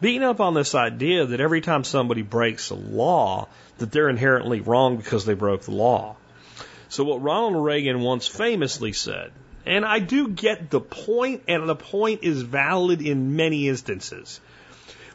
beating 0.00 0.22
up 0.22 0.40
on 0.40 0.54
this 0.54 0.74
idea 0.74 1.26
that 1.26 1.40
every 1.40 1.60
time 1.60 1.84
somebody 1.84 2.22
breaks 2.22 2.70
a 2.70 2.74
law, 2.74 3.48
that 3.78 3.92
they're 3.92 4.08
inherently 4.08 4.60
wrong 4.60 4.96
because 4.96 5.24
they 5.24 5.34
broke 5.34 5.62
the 5.62 5.72
law. 5.72 6.16
So 6.88 7.04
what 7.04 7.22
Ronald 7.22 7.62
Reagan 7.62 8.00
once 8.00 8.26
famously 8.26 8.92
said, 8.92 9.32
and 9.66 9.84
I 9.84 9.98
do 9.98 10.28
get 10.28 10.70
the 10.70 10.80
point, 10.80 11.42
and 11.48 11.68
the 11.68 11.76
point 11.76 12.20
is 12.22 12.42
valid 12.42 13.02
in 13.02 13.36
many 13.36 13.68
instances. 13.68 14.40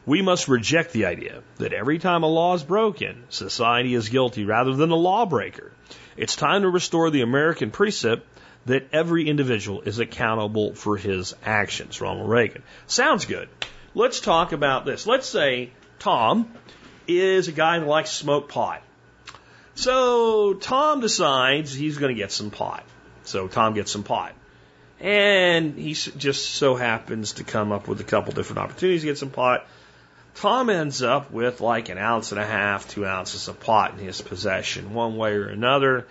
We 0.06 0.22
must 0.22 0.48
reject 0.48 0.92
the 0.92 1.06
idea 1.06 1.42
that 1.56 1.72
every 1.72 1.98
time 1.98 2.22
a 2.22 2.28
law 2.28 2.54
is 2.54 2.62
broken, 2.62 3.24
society 3.30 3.94
is 3.94 4.10
guilty 4.10 4.44
rather 4.44 4.74
than 4.74 4.90
the 4.90 4.96
lawbreaker. 4.96 5.72
It's 6.16 6.36
time 6.36 6.62
to 6.62 6.68
restore 6.68 7.10
the 7.10 7.22
American 7.22 7.70
precept 7.70 8.26
that 8.66 8.88
every 8.92 9.28
individual 9.28 9.80
is 9.82 9.98
accountable 9.98 10.74
for 10.74 10.96
his 10.96 11.34
actions. 11.44 12.00
Ronald 12.00 12.28
Reagan. 12.28 12.62
Sounds 12.86 13.24
good. 13.24 13.48
Let's 13.96 14.18
talk 14.20 14.52
about 14.52 14.84
this. 14.84 15.06
Let's 15.06 15.28
say 15.28 15.70
Tom 16.00 16.52
is 17.06 17.46
a 17.46 17.52
guy 17.52 17.78
who 17.78 17.86
likes 17.86 18.10
to 18.10 18.16
smoke 18.16 18.48
pot. 18.48 18.82
So 19.76 20.54
Tom 20.54 21.00
decides 21.00 21.72
he's 21.72 21.98
going 21.98 22.14
to 22.14 22.20
get 22.20 22.32
some 22.32 22.50
pot. 22.50 22.84
So 23.22 23.46
Tom 23.46 23.74
gets 23.74 23.92
some 23.92 24.02
pot. 24.02 24.32
And 25.00 25.78
he 25.78 25.94
just 25.94 26.54
so 26.54 26.74
happens 26.74 27.34
to 27.34 27.44
come 27.44 27.70
up 27.70 27.86
with 27.86 28.00
a 28.00 28.04
couple 28.04 28.32
different 28.32 28.60
opportunities 28.60 29.02
to 29.02 29.06
get 29.06 29.18
some 29.18 29.30
pot. 29.30 29.66
Tom 30.36 30.70
ends 30.70 31.02
up 31.02 31.30
with 31.30 31.60
like 31.60 31.88
an 31.88 31.98
ounce 31.98 32.32
and 32.32 32.40
a 32.40 32.46
half, 32.46 32.88
two 32.88 33.06
ounces 33.06 33.46
of 33.46 33.60
pot 33.60 33.92
in 33.92 34.04
his 34.04 34.20
possession. 34.20 34.92
One 34.92 35.16
way 35.16 35.34
or 35.34 35.46
another, 35.46 36.06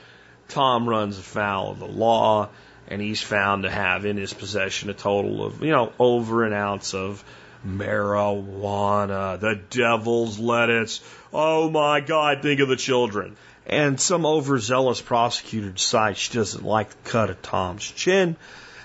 Tom 0.48 0.88
runs 0.88 1.18
afoul 1.18 1.72
of 1.72 1.80
the 1.80 1.88
law, 1.88 2.50
and 2.88 3.02
he's 3.02 3.22
found 3.22 3.64
to 3.64 3.70
have 3.70 4.06
in 4.06 4.16
his 4.16 4.34
possession 4.34 4.90
a 4.90 4.94
total 4.94 5.44
of, 5.46 5.62
you 5.62 5.72
know, 5.72 5.92
over 6.00 6.46
an 6.46 6.54
ounce 6.54 6.94
of 6.94 7.24
marijuana, 7.66 9.40
the 9.40 9.60
devil's 9.70 10.40
lettuce. 10.40 11.02
Oh 11.34 11.70
my 11.70 12.00
God, 12.00 12.42
think 12.42 12.60
of 12.60 12.68
the 12.68 12.76
children. 12.76 13.36
And 13.66 14.00
some 14.00 14.26
overzealous 14.26 15.02
prosecutor 15.02 15.70
decides 15.70 16.18
she 16.18 16.34
doesn't 16.34 16.66
like 16.66 16.90
the 16.90 17.10
cut 17.10 17.30
of 17.30 17.42
Tom's 17.42 17.84
chin, 17.84 18.36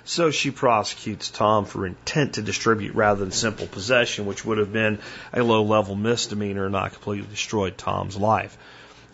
so 0.04 0.30
she 0.30 0.50
prosecutes 0.50 1.30
Tom 1.30 1.64
for 1.64 1.84
intent 1.84 2.34
to 2.34 2.42
distribute 2.42 2.94
rather 2.94 3.20
than 3.20 3.32
simple 3.32 3.66
possession, 3.66 4.24
which 4.24 4.44
would 4.44 4.58
have 4.58 4.72
been 4.72 5.00
a 5.32 5.42
low 5.42 5.64
level 5.64 5.96
misdemeanor 5.96 6.64
and 6.64 6.72
not 6.72 6.92
completely 6.92 7.28
destroyed 7.28 7.76
Tom's 7.76 8.16
life. 8.16 8.56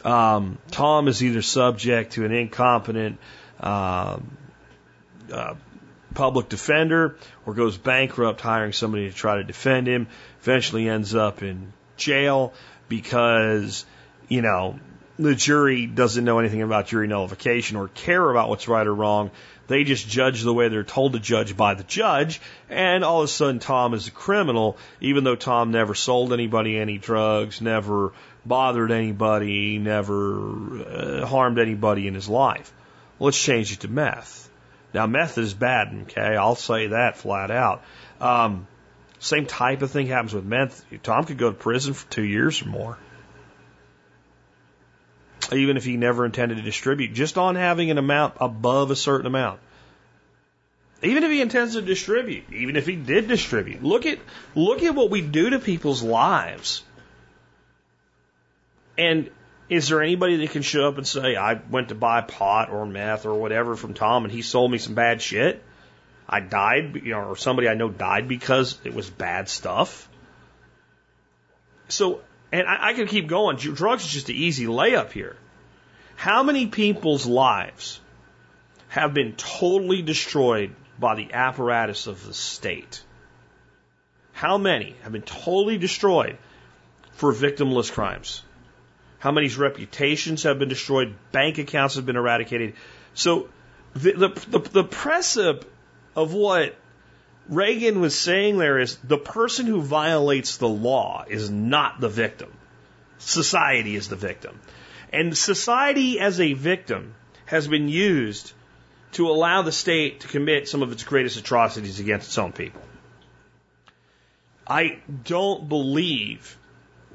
Um, 0.05 0.59
Tom 0.71 1.09
is 1.09 1.25
either 1.25 1.41
subject 1.41 2.13
to 2.13 2.27
an 2.27 2.33
incompetent 2.33 3.19
uh, 3.59 4.19
uh, 5.33 5.55
public 6.15 6.49
defender 6.49 7.17
or 7.45 7.55
goes 7.55 7.77
bankrupt 7.77 8.41
hiring 8.41 8.73
somebody 8.73 9.11
to 9.11 9.15
try 9.15 9.37
to 9.37 9.45
defend 9.45 9.87
him, 9.87 10.09
eventually 10.41 10.89
ends 10.89 11.15
up 11.15 11.43
in 11.43 11.73
jail 11.97 12.53
because, 12.89 13.85
you 14.29 14.43
know, 14.43 14.79
the 15.19 15.35
jury 15.35 15.87
doesn't 15.87 16.25
know 16.25 16.39
anything 16.39 16.63
about 16.63 16.89
jury 16.89 17.07
nullification 17.07 17.77
or 17.77 17.89
care 17.89 18.31
about 18.31 18.49
what's 18.49 18.67
right 18.67 18.87
or 18.87 18.95
wrong. 18.95 19.31
They 19.67 19.85
just 19.85 20.09
judge 20.09 20.43
the 20.43 20.53
way 20.53 20.69
they're 20.69 20.85
told 20.85 21.15
to 21.15 21.21
judge 21.21 21.57
by 21.57 21.75
the 21.75 21.85
judge, 21.85 22.41
and 22.69 23.03
all 23.03 23.21
of 23.21 23.25
a 23.25 23.29
sudden 23.29 23.61
Tom 23.61 23.95
is 23.95 24.09
a 24.09 24.11
criminal, 24.11 24.77
even 25.01 25.25
though 25.25 25.37
Tom 25.37 25.71
never 25.71 25.95
sold 25.95 26.33
anybody 26.33 26.77
any 26.77 26.99
drugs, 26.99 27.63
never 27.63 28.13
bothered 28.45 28.91
anybody, 28.91 29.79
never 29.79 31.23
uh, 31.23 31.27
harmed 31.27 31.59
anybody 31.59 32.07
in 32.07 32.15
his 32.15 32.29
life. 32.29 32.73
Let's 33.19 33.43
change 33.43 33.73
it 33.73 33.81
to 33.81 33.89
meth. 33.89 34.44
Now, 34.95 35.09
meth 35.09 35.37
is 35.39 35.53
bad, 35.53 35.89
okay? 36.03 36.37
I'll 36.37 36.55
say 36.55 36.87
that 36.87 37.17
flat 37.17 37.51
out. 37.51 37.83
Um, 38.21 38.69
same 39.19 39.45
type 39.45 39.83
of 39.83 39.91
thing 39.91 40.07
happens 40.07 40.33
with 40.33 40.45
meth. 40.45 40.85
Tom 41.03 41.25
could 41.25 41.37
go 41.37 41.51
to 41.51 41.57
prison 41.57 41.95
for 41.95 42.09
two 42.11 42.23
years 42.23 42.63
or 42.63 42.67
more. 42.67 42.99
Even 45.53 45.77
if 45.77 45.85
he 45.85 45.97
never 45.97 46.25
intended 46.25 46.57
to 46.59 46.63
distribute, 46.63 47.13
just 47.13 47.37
on 47.37 47.57
having 47.57 47.91
an 47.91 47.99
amount 47.99 48.35
above 48.41 48.93
a 48.93 48.97
certain 48.97 49.27
amount. 49.27 49.59
Even 51.03 51.25
if 51.25 51.31
he 51.31 51.41
intends 51.41 51.75
to 51.75 51.83
distribute, 51.83 52.45
even 52.53 52.77
if 52.77 52.87
he 52.87 52.97
did 52.97 53.29
distribute, 53.29 53.83
look 53.83 54.07
at 54.07 54.19
look 54.55 54.83
at 54.83 54.95
what 54.95 55.11
we 55.11 55.21
do 55.21 55.51
to 55.51 55.59
people's 55.59 56.03
lives. 56.03 56.83
And 58.97 59.29
is 59.69 59.89
there 59.89 60.03
anybody 60.03 60.37
that 60.39 60.51
can 60.51 60.63
show 60.63 60.89
up 60.89 60.99
and 60.99 61.07
say, 61.07 61.37
I 61.37 61.55
went 61.55 61.89
to 61.89 61.95
buy 61.95 62.21
pot 62.21 62.71
or 62.71 62.85
meth 62.87 63.25
or 63.25 63.35
whatever 63.35 63.77
from 63.77 63.95
Tom 63.95 64.25
and 64.25 64.33
he 64.33 64.43
sold 64.43 64.71
me 64.71 64.79
some 64.79 64.95
bad 64.95 65.23
shit? 65.23 65.63
I 66.29 66.41
died, 66.41 66.97
you 66.97 67.13
know, 67.13 67.21
or 67.21 67.37
somebody 67.37 67.69
I 67.69 67.75
know 67.75 67.89
died 67.89 68.29
because 68.29 68.79
it 68.85 68.95
was 68.95 69.09
bad 69.09 69.49
stuff. 69.49 70.09
So, 71.89 72.21
and 72.51 72.67
I, 72.67 72.89
I 72.89 72.93
can 72.95 73.07
keep 73.07 73.27
going. 73.27 73.57
Drugs 73.57 74.05
is 74.05 74.13
just 74.13 74.29
an 74.29 74.37
easy 74.37 74.67
layup 74.67 75.13
here. 75.13 75.37
How 76.17 76.43
many 76.43 76.67
people's 76.67 77.27
lives 77.27 78.01
have 78.89 79.13
been 79.13 79.35
totally 79.35 80.03
destroyed 80.03 80.75
by 80.99 81.15
the 81.15 81.33
apparatus 81.33 82.07
of 82.07 82.25
the 82.25 82.35
state? 82.35 83.03
How 84.33 84.59
many 84.59 84.97
have 85.03 85.13
been 85.13 85.23
totally 85.23 85.79
destroyed 85.79 86.39
for 87.13 87.33
victimless 87.33 87.93
crimes? 87.93 88.43
How 89.25 89.33
many 89.33 89.49
reputations 89.49 90.43
have 90.43 90.59
been 90.59 90.69
destroyed, 90.69 91.15
bank 91.33 91.57
accounts 91.57 91.95
have 91.95 92.05
been 92.05 92.17
eradicated. 92.17 92.75
So 93.15 93.49
the, 93.95 94.13
the, 94.13 94.29
the, 94.51 94.59
the 94.59 94.85
precept 94.85 95.67
of 96.15 96.35
what 96.35 96.77
Reagan 97.49 98.03
was 98.03 98.19
saying 98.19 98.59
there 98.59 98.79
is 98.79 98.99
the 98.99 99.17
person 99.17 99.65
who 99.65 99.81
violates 99.81 100.59
the 100.59 100.69
law 100.69 101.25
is 101.27 101.49
not 101.49 102.03
the 102.03 102.11
victim. 102.11 102.53
Society 103.17 103.97
is 103.97 104.09
the 104.09 104.17
victim. 104.17 104.61
And 105.11 105.35
society 105.35 106.21
as 106.21 106.39
a 106.39 106.53
victim 106.53 107.15
has 107.47 107.67
been 107.67 107.89
used 107.89 108.53
to 109.13 109.31
allow 109.31 109.63
the 109.63 109.73
state 109.73 110.21
to 110.21 110.29
commit 110.29 110.69
some 110.69 110.83
of 110.83 110.93
its 110.93 111.03
greatest 111.03 111.39
atrocities 111.39 111.99
against 111.99 112.27
its 112.27 112.37
own 112.37 112.53
people. 112.53 112.83
I 114.67 114.99
don't 115.25 115.67
believe 115.67 116.59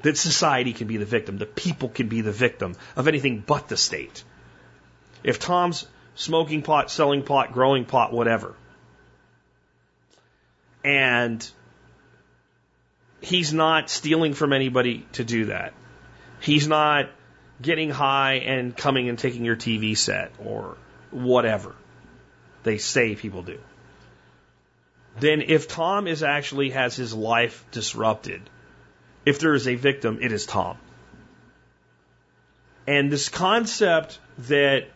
that 0.02 0.16
society 0.16 0.72
can 0.72 0.86
be 0.86 0.96
the 0.96 1.04
victim, 1.04 1.38
the 1.38 1.46
people 1.46 1.88
can 1.88 2.08
be 2.08 2.20
the 2.20 2.32
victim 2.32 2.74
of 2.96 3.08
anything 3.08 3.42
but 3.46 3.68
the 3.68 3.76
state. 3.76 4.24
If 5.22 5.38
Tom's 5.38 5.86
smoking 6.14 6.62
pot, 6.62 6.90
selling 6.90 7.22
pot, 7.22 7.52
growing 7.52 7.84
pot, 7.84 8.12
whatever, 8.12 8.54
and 10.82 11.48
he's 13.20 13.52
not 13.52 13.90
stealing 13.90 14.34
from 14.34 14.52
anybody 14.52 15.06
to 15.12 15.24
do 15.24 15.46
that, 15.46 15.74
he's 16.40 16.66
not 16.66 17.10
getting 17.60 17.90
high 17.90 18.34
and 18.34 18.74
coming 18.76 19.08
and 19.08 19.18
taking 19.18 19.44
your 19.44 19.56
TV 19.56 19.96
set 19.96 20.32
or 20.38 20.76
whatever 21.10 21.74
they 22.62 22.78
say 22.78 23.14
people 23.14 23.42
do. 23.42 23.58
Then 25.18 25.42
if 25.42 25.68
Tom 25.68 26.06
is 26.06 26.22
actually 26.22 26.70
has 26.70 26.96
his 26.96 27.12
life 27.12 27.64
disrupted, 27.72 28.42
if 29.24 29.38
there 29.38 29.54
is 29.54 29.68
a 29.68 29.74
victim, 29.74 30.18
it 30.20 30.32
is 30.32 30.46
Tom. 30.46 30.76
And 32.86 33.12
this 33.12 33.28
concept 33.28 34.18
that 34.38 34.88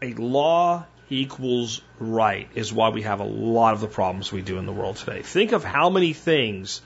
a 0.00 0.14
law 0.14 0.84
equals 1.08 1.82
right 1.98 2.48
is 2.54 2.72
why 2.72 2.88
we 2.88 3.02
have 3.02 3.20
a 3.20 3.24
lot 3.24 3.74
of 3.74 3.80
the 3.80 3.86
problems 3.86 4.32
we 4.32 4.42
do 4.42 4.58
in 4.58 4.66
the 4.66 4.72
world 4.72 4.96
today. 4.96 5.22
Think 5.22 5.52
of 5.52 5.62
how 5.62 5.90
many 5.90 6.12
things 6.14 6.80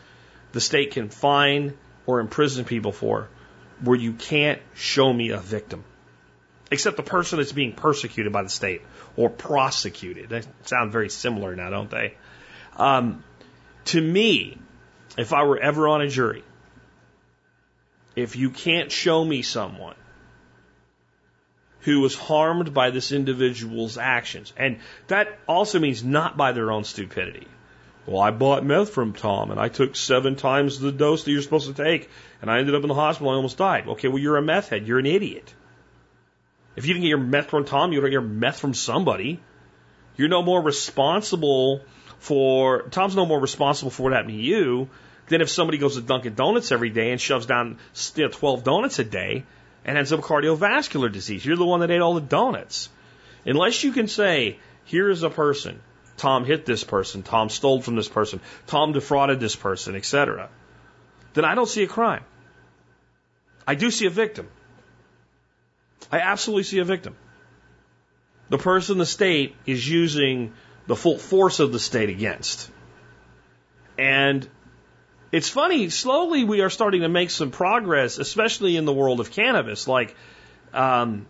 the 0.53 0.61
state 0.61 0.93
can 0.93 1.09
fine 1.09 1.75
or 2.07 2.21
imprison 2.21 2.65
people 2.65 2.93
for 2.93 3.29
where 3.83 3.97
you 3.97 4.13
can't 4.13 4.61
show 4.75 5.13
me 5.13 5.31
a 5.31 5.39
victim. 5.39 5.85
Except 6.71 6.97
the 6.97 7.03
person 7.03 7.39
that's 7.39 7.53
being 7.53 7.73
persecuted 7.73 8.33
by 8.33 8.43
the 8.43 8.49
state 8.49 8.83
or 9.17 9.31
prosecuted. 9.31 10.29
They 10.29 10.43
sound 10.65 10.91
very 10.91 11.09
similar 11.09 11.55
now, 11.55 11.71
don't 11.71 11.91
they? 11.91 12.15
Um, 12.77 13.23
to 13.87 14.01
me, 14.01 14.59
if 15.17 15.33
I 15.33 15.45
were 15.45 15.59
ever 15.59 15.89
on 15.89 16.03
a 16.03 16.09
jury, 16.09 16.45
if 18.15 18.37
you 18.37 18.51
can't 18.51 18.91
show 18.91 19.25
me 19.25 19.43
someone 19.43 19.97
who 21.81 22.01
was 22.01 22.17
harmed 22.17 22.75
by 22.75 22.91
this 22.91 23.13
individual's 23.13 23.99
actions, 23.99 24.53
and 24.57 24.79
that 25.07 25.39
also 25.47 25.79
means 25.79 26.03
not 26.03 26.37
by 26.37 26.53
their 26.53 26.73
own 26.73 26.85
stupidity. 26.85 27.47
Well, 28.07 28.23
I 28.23 28.31
bought 28.31 28.65
meth 28.65 28.91
from 28.91 29.15
Tom 29.15 29.51
and 29.51 29.59
I 29.59 29.69
took 29.69 29.97
seven 29.97 30.37
times 30.37 30.79
the 30.79 30.93
dose 30.93 31.25
that 31.25 31.33
you're 31.33 31.43
supposed 31.43 31.67
to 31.67 31.85
take 31.85 32.09
and 32.41 32.51
I 32.51 32.61
ended 32.61 32.77
up 32.77 32.83
in 32.83 32.89
the 32.89 32.95
hospital 32.95 33.31
I 33.31 33.35
almost 33.35 33.59
died. 33.59 33.89
Okay, 33.89 34.07
well, 34.07 34.19
you're 34.19 34.37
a 34.37 34.43
meth 34.43 34.69
head. 34.69 34.87
You're 34.87 35.01
an 35.01 35.07
idiot. 35.07 35.53
If 36.77 36.87
you 36.87 36.95
didn't 36.95 37.03
get 37.03 37.09
your 37.09 37.19
meth 37.19 37.51
from 37.51 37.65
Tom, 37.65 37.93
you 37.93 38.01
got 38.01 38.13
your 38.13 38.21
meth 38.21 38.61
from 38.61 38.75
somebody. 38.75 39.41
You're 40.17 40.29
no 40.29 40.43
more 40.43 40.63
responsible 40.63 41.83
for, 42.19 42.83
Tom's 42.83 43.17
no 43.17 43.27
more 43.27 43.41
responsible 43.41 43.91
for 43.91 44.05
what 44.05 44.13
happened 44.13 44.35
to 44.35 44.43
you 44.43 44.89
than 45.29 45.41
if 45.41 45.51
somebody 45.51 45.79
goes 45.79 45.97
to 45.97 46.03
Dunkin' 46.03 46.35
Donuts 46.35 46.73
every 46.73 46.91
day 46.91 47.11
and 47.11 47.21
shoves 47.21 47.47
down 47.47 47.79
you 48.15 48.25
know, 48.25 48.31
12 48.31 48.65
donuts 48.65 48.99
a 48.99 49.05
day 49.05 49.45
and 49.85 49.99
ends 49.99 50.13
up 50.13 50.21
cardiovascular 50.21 51.11
disease. 51.13 51.45
You're 51.45 51.57
the 51.57 51.65
one 51.65 51.81
that 51.81 51.91
ate 51.91 52.01
all 52.01 52.15
the 52.15 52.21
donuts. 52.21 52.89
Unless 53.45 53.85
you 53.85 53.93
can 53.93 54.09
say, 54.09 54.59
here 54.85 55.11
is 55.11 55.23
a 55.23 55.31
person 55.31 55.81
Tom 56.17 56.45
hit 56.45 56.65
this 56.65 56.83
person, 56.83 57.23
Tom 57.23 57.49
stole 57.49 57.83
from 57.83 57.97
this 57.97 58.09
person, 58.09 58.41
Tom 58.67 58.93
defrauded 58.93 59.39
this 59.39 59.55
person, 59.55 59.95
etc., 59.97 60.49
then 61.35 61.45
I 61.45 61.55
don't 61.55 61.69
see 61.69 61.83
a 61.83 61.87
crime. 61.87 62.25
I 63.67 63.75
do 63.75 63.91
see 63.91 64.07
a 64.07 64.11
victim. 64.11 64.49
I 66.11 66.21
absolutely 66.21 66.63
see 66.63 66.79
a 66.79 66.85
victim. 66.85 67.17
The 68.49 68.59
person 68.59 68.97
the 68.97 69.07
state 69.07 69.55
is 69.67 69.87
using 69.87 70.55
the 70.87 70.97
full 70.97 71.19
force 71.19 71.61
of 71.61 71.73
the 71.73 71.79
state 71.79 72.09
against. 72.09 72.71
And 73.99 74.49
it's 75.33 75.49
funny, 75.49 75.91
slowly 75.91 76.45
we 76.45 76.61
are 76.61 76.71
starting 76.71 77.03
to 77.03 77.09
make 77.09 77.31
some 77.31 77.51
progress, 77.51 78.19
especially 78.19 78.77
in 78.77 78.85
the 78.85 78.93
world 78.93 79.21
of 79.21 79.31
cannabis. 79.31 79.89
Like, 79.89 80.15
um, 80.73 81.27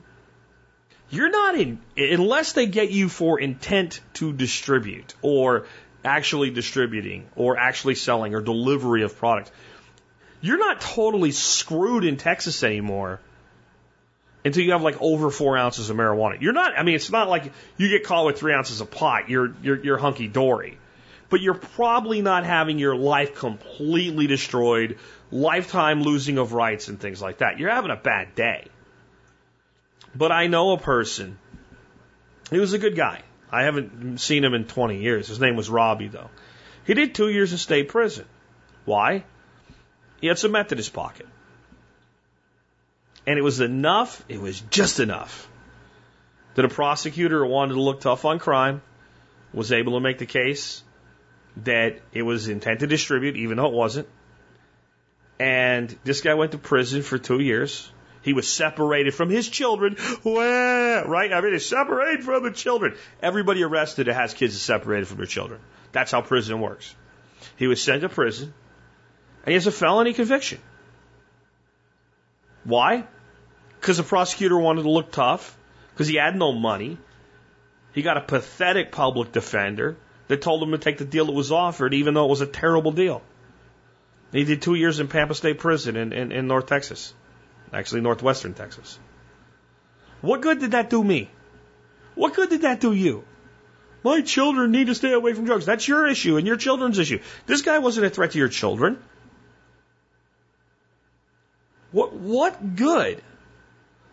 you're 1.10 1.30
not 1.30 1.54
in, 1.54 1.80
unless 1.96 2.52
they 2.52 2.66
get 2.66 2.90
you 2.90 3.08
for 3.08 3.38
intent 3.40 4.00
to 4.14 4.32
distribute 4.32 5.14
or 5.22 5.66
actually 6.04 6.50
distributing 6.50 7.26
or 7.36 7.56
actually 7.56 7.94
selling 7.94 8.34
or 8.34 8.40
delivery 8.40 9.02
of 9.02 9.16
product. 9.16 9.50
You're 10.40 10.58
not 10.58 10.80
totally 10.80 11.32
screwed 11.32 12.04
in 12.04 12.16
Texas 12.16 12.62
anymore 12.62 13.20
until 14.44 14.62
you 14.62 14.72
have 14.72 14.82
like 14.82 15.00
over 15.00 15.30
four 15.30 15.56
ounces 15.56 15.90
of 15.90 15.96
marijuana. 15.96 16.40
You're 16.40 16.52
not, 16.52 16.78
I 16.78 16.82
mean, 16.82 16.94
it's 16.94 17.10
not 17.10 17.28
like 17.28 17.52
you 17.76 17.88
get 17.88 18.04
caught 18.04 18.26
with 18.26 18.38
three 18.38 18.52
ounces 18.52 18.80
of 18.80 18.90
pot. 18.90 19.28
You're, 19.28 19.52
you're, 19.62 19.82
you're 19.82 19.98
hunky 19.98 20.28
dory. 20.28 20.78
But 21.28 21.40
you're 21.40 21.54
probably 21.54 22.22
not 22.22 22.44
having 22.44 22.78
your 22.78 22.94
life 22.94 23.34
completely 23.34 24.26
destroyed, 24.26 24.98
lifetime 25.30 26.02
losing 26.02 26.38
of 26.38 26.52
rights 26.52 26.88
and 26.88 27.00
things 27.00 27.20
like 27.20 27.38
that. 27.38 27.58
You're 27.58 27.70
having 27.70 27.90
a 27.90 27.96
bad 27.96 28.34
day. 28.34 28.66
But 30.14 30.32
I 30.32 30.46
know 30.46 30.72
a 30.72 30.78
person. 30.78 31.38
He 32.50 32.58
was 32.58 32.72
a 32.72 32.78
good 32.78 32.96
guy. 32.96 33.22
I 33.50 33.64
haven't 33.64 34.18
seen 34.18 34.44
him 34.44 34.54
in 34.54 34.66
20 34.66 35.00
years. 35.00 35.28
His 35.28 35.40
name 35.40 35.56
was 35.56 35.68
Robbie, 35.68 36.08
though. 36.08 36.30
He 36.86 36.94
did 36.94 37.14
two 37.14 37.28
years 37.28 37.52
in 37.52 37.58
state 37.58 37.88
prison. 37.88 38.24
Why? 38.84 39.24
He 40.20 40.28
had 40.28 40.38
some 40.38 40.52
meth 40.52 40.72
in 40.72 40.78
his 40.78 40.88
pocket. 40.88 41.26
And 43.26 43.38
it 43.38 43.42
was 43.42 43.60
enough, 43.60 44.24
it 44.28 44.40
was 44.40 44.60
just 44.60 45.00
enough, 45.00 45.48
that 46.54 46.64
a 46.64 46.68
prosecutor 46.68 47.44
who 47.44 47.50
wanted 47.50 47.74
to 47.74 47.80
look 47.80 48.00
tough 48.00 48.24
on 48.24 48.38
crime 48.38 48.82
was 49.52 49.72
able 49.72 49.94
to 49.94 50.00
make 50.00 50.18
the 50.18 50.26
case 50.26 50.82
that 51.64 52.00
it 52.12 52.22
was 52.22 52.48
intent 52.48 52.80
to 52.80 52.86
distribute, 52.86 53.36
even 53.36 53.56
though 53.56 53.66
it 53.66 53.72
wasn't. 53.72 54.08
And 55.38 55.96
this 56.04 56.20
guy 56.20 56.34
went 56.34 56.52
to 56.52 56.58
prison 56.58 57.02
for 57.02 57.18
two 57.18 57.40
years. 57.40 57.90
He 58.22 58.32
was 58.32 58.48
separated 58.48 59.14
from 59.14 59.30
his 59.30 59.48
children. 59.48 59.96
Right? 60.24 61.32
I 61.32 61.40
mean, 61.40 61.52
he's 61.52 61.66
separated 61.66 62.24
from 62.24 62.42
the 62.42 62.50
children. 62.50 62.96
Everybody 63.22 63.62
arrested 63.62 64.06
that 64.06 64.14
has 64.14 64.34
kids 64.34 64.54
is 64.54 64.62
separated 64.62 65.06
from 65.08 65.18
their 65.18 65.26
children. 65.26 65.60
That's 65.92 66.10
how 66.10 66.22
prison 66.22 66.60
works. 66.60 66.94
He 67.56 67.66
was 67.66 67.82
sent 67.82 68.02
to 68.02 68.08
prison, 68.08 68.52
and 69.44 69.48
he 69.48 69.54
has 69.54 69.66
a 69.66 69.72
felony 69.72 70.12
conviction. 70.12 70.58
Why? 72.64 73.06
Because 73.80 73.98
the 73.98 74.02
prosecutor 74.02 74.58
wanted 74.58 74.82
to 74.82 74.90
look 74.90 75.12
tough, 75.12 75.56
because 75.92 76.08
he 76.08 76.16
had 76.16 76.36
no 76.36 76.52
money. 76.52 76.98
He 77.92 78.02
got 78.02 78.16
a 78.16 78.20
pathetic 78.20 78.90
public 78.90 79.32
defender 79.32 79.96
that 80.28 80.42
told 80.42 80.62
him 80.62 80.72
to 80.72 80.78
take 80.78 80.98
the 80.98 81.04
deal 81.04 81.26
that 81.26 81.32
was 81.32 81.52
offered, 81.52 81.94
even 81.94 82.14
though 82.14 82.24
it 82.24 82.30
was 82.30 82.40
a 82.40 82.46
terrible 82.46 82.92
deal. 82.92 83.22
He 84.32 84.44
did 84.44 84.62
two 84.62 84.74
years 84.74 85.00
in 85.00 85.08
Pampa 85.08 85.34
State 85.34 85.58
Prison 85.58 85.96
in, 85.96 86.12
in, 86.12 86.32
in 86.32 86.46
North 86.46 86.66
Texas 86.66 87.14
actually 87.72 88.00
northwestern 88.00 88.54
Texas. 88.54 88.98
What 90.20 90.40
good 90.40 90.60
did 90.60 90.72
that 90.72 90.90
do 90.90 91.02
me? 91.02 91.30
What 92.14 92.34
good 92.34 92.50
did 92.50 92.62
that 92.62 92.80
do 92.80 92.92
you? 92.92 93.24
My 94.02 94.20
children 94.22 94.70
need 94.70 94.86
to 94.86 94.94
stay 94.94 95.12
away 95.12 95.32
from 95.32 95.44
drugs. 95.44 95.66
That's 95.66 95.86
your 95.86 96.06
issue 96.06 96.36
and 96.36 96.46
your 96.46 96.56
children's 96.56 96.98
issue. 96.98 97.20
This 97.46 97.62
guy 97.62 97.78
wasn't 97.78 98.06
a 98.06 98.10
threat 98.10 98.32
to 98.32 98.38
your 98.38 98.48
children. 98.48 98.98
What, 101.92 102.12
what 102.12 102.76
good? 102.76 103.22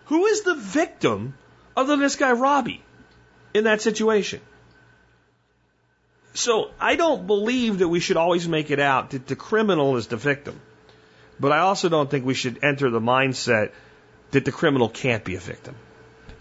Who 0.05 0.25
is 0.25 0.41
the 0.41 0.55
victim 0.55 1.35
other 1.75 1.93
than 1.93 1.99
this 1.99 2.15
guy, 2.15 2.31
Robbie, 2.31 2.83
in 3.53 3.65
that 3.65 3.81
situation? 3.81 4.41
So 6.33 6.71
I 6.79 6.95
don't 6.95 7.27
believe 7.27 7.79
that 7.79 7.87
we 7.87 7.99
should 7.99 8.17
always 8.17 8.47
make 8.47 8.71
it 8.71 8.79
out 8.79 9.11
that 9.11 9.27
the 9.27 9.35
criminal 9.35 9.97
is 9.97 10.07
the 10.07 10.17
victim. 10.17 10.59
But 11.39 11.51
I 11.51 11.59
also 11.59 11.89
don't 11.89 12.09
think 12.09 12.25
we 12.25 12.33
should 12.33 12.63
enter 12.63 12.89
the 12.89 12.99
mindset 12.99 13.71
that 14.31 14.45
the 14.45 14.51
criminal 14.51 14.89
can't 14.89 15.23
be 15.23 15.35
a 15.35 15.39
victim. 15.39 15.75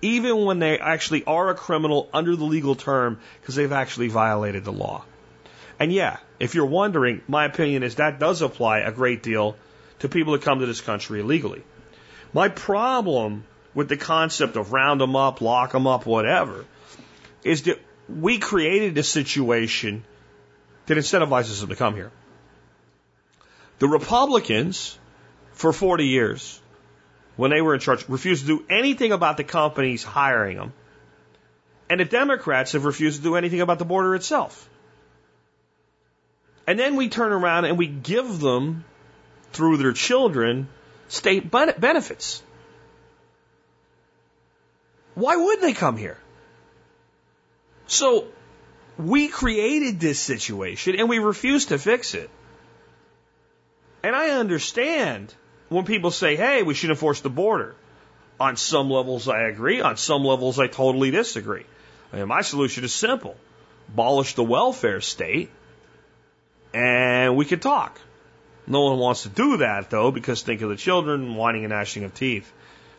Even 0.01 0.45
when 0.45 0.59
they 0.59 0.79
actually 0.79 1.25
are 1.25 1.51
a 1.51 1.55
criminal 1.55 2.09
under 2.13 2.35
the 2.35 2.45
legal 2.45 2.75
term 2.75 3.21
because 3.41 3.55
they've 3.55 3.73
actually 3.73 4.09
violated 4.09 4.65
the 4.65 4.73
law. 4.73 5.05
And 5.79 5.93
yeah, 5.93 6.19
if 6.41 6.55
you're 6.55 6.67
wondering, 6.67 7.23
my 7.29 7.45
opinion 7.45 7.83
is 7.83 7.97
that 7.97 8.19
does 8.19 8.43
apply 8.43 8.81
a 8.81 8.93
great 8.93 9.23
deal 9.23 9.57
to 10.01 10.09
people 10.09 10.33
that 10.33 10.43
come 10.43 10.61
to 10.61 10.67
this 10.67 10.81
country 10.81 11.21
illegally. 11.21 11.63
My 12.33 12.49
problem 12.49 13.45
with 13.75 13.89
the 13.89 13.97
concept 13.97 14.57
of 14.57 14.73
round 14.73 15.01
them 15.01 15.17
up, 15.17 15.41
lock 15.41 15.73
them 15.73 15.87
up, 15.87 16.07
whatever, 16.07 16.65
is 17.45 17.63
that 17.63 17.79
we 18.09 18.39
created 18.39 18.99
a 18.99 19.03
situation 19.03 20.05
that 20.87 20.99
incentivizes 20.99 21.61
them 21.61 21.69
to 21.71 21.77
come 21.77 21.95
here. 21.95 22.11
The 23.79 23.89
Republicans, 23.89 24.99
for 25.53 25.73
40 25.73 26.07
years, 26.07 26.61
when 27.37 27.51
they 27.51 27.61
were 27.61 27.75
in 27.75 27.81
charge, 27.81 28.09
refused 28.09 28.47
to 28.47 28.59
do 28.59 28.65
anything 28.69 29.13
about 29.13 29.37
the 29.37 29.45
companies 29.45 30.05
hiring 30.05 30.57
them. 30.57 30.73
And 31.89 32.01
the 32.01 32.05
Democrats 32.05 32.73
have 32.73 32.85
refused 32.85 33.19
to 33.19 33.23
do 33.23 33.37
anything 33.37 33.61
about 33.61 33.79
the 33.79 33.85
border 33.85 34.15
itself. 34.15 34.69
And 36.67 36.79
then 36.79 36.97
we 36.97 37.09
turn 37.09 37.33
around 37.33 37.65
and 37.65 37.77
we 37.77 37.87
give 37.87 38.41
them, 38.41 38.85
through 39.53 39.79
their 39.79 39.93
children, 39.93 40.69
state 41.09 41.51
benefits. 41.51 42.43
Why 45.15 45.37
would 45.37 45.61
they 45.61 45.73
come 45.73 45.97
here? 45.97 46.19
So 47.93 48.25
we 48.97 49.29
created 49.29 50.01
this 50.01 50.19
situation 50.19 50.99
and 50.99 51.11
we 51.11 51.19
refuse 51.19 51.67
to 51.67 51.79
fix 51.79 52.15
it. 52.15 52.31
And 54.03 54.17
I 54.17 54.31
understand 54.31 55.35
when 55.69 55.85
people 55.85 56.11
say, 56.11 56.35
hey, 56.37 56.63
we 56.63 56.73
should 56.73 56.89
enforce 56.89 57.21
the 57.21 57.29
border. 57.29 57.75
On 58.41 58.57
some 58.57 58.91
levels, 58.91 59.29
I 59.29 59.43
agree. 59.43 59.83
On 59.83 59.99
some 59.99 60.25
levels, 60.25 60.59
I 60.59 60.69
totally 60.69 61.11
disagree. 61.11 61.67
Mean, 62.13 62.29
my 62.29 62.41
solution 62.41 62.83
is 62.85 62.95
simple 62.95 63.37
abolish 63.89 64.35
the 64.37 64.43
welfare 64.43 65.03
state, 65.03 65.51
and 66.73 67.37
we 67.37 67.45
could 67.45 67.61
talk. 67.61 68.01
No 68.67 68.85
one 68.85 68.99
wants 68.99 69.25
to 69.25 69.29
do 69.29 69.59
that, 69.59 69.91
though, 69.91 70.11
because 70.11 70.41
think 70.41 70.63
of 70.63 70.71
the 70.71 70.77
children 70.77 71.35
whining 71.35 71.65
and 71.65 71.73
gnashing 71.73 72.05
of 72.05 72.15
teeth. 72.15 72.51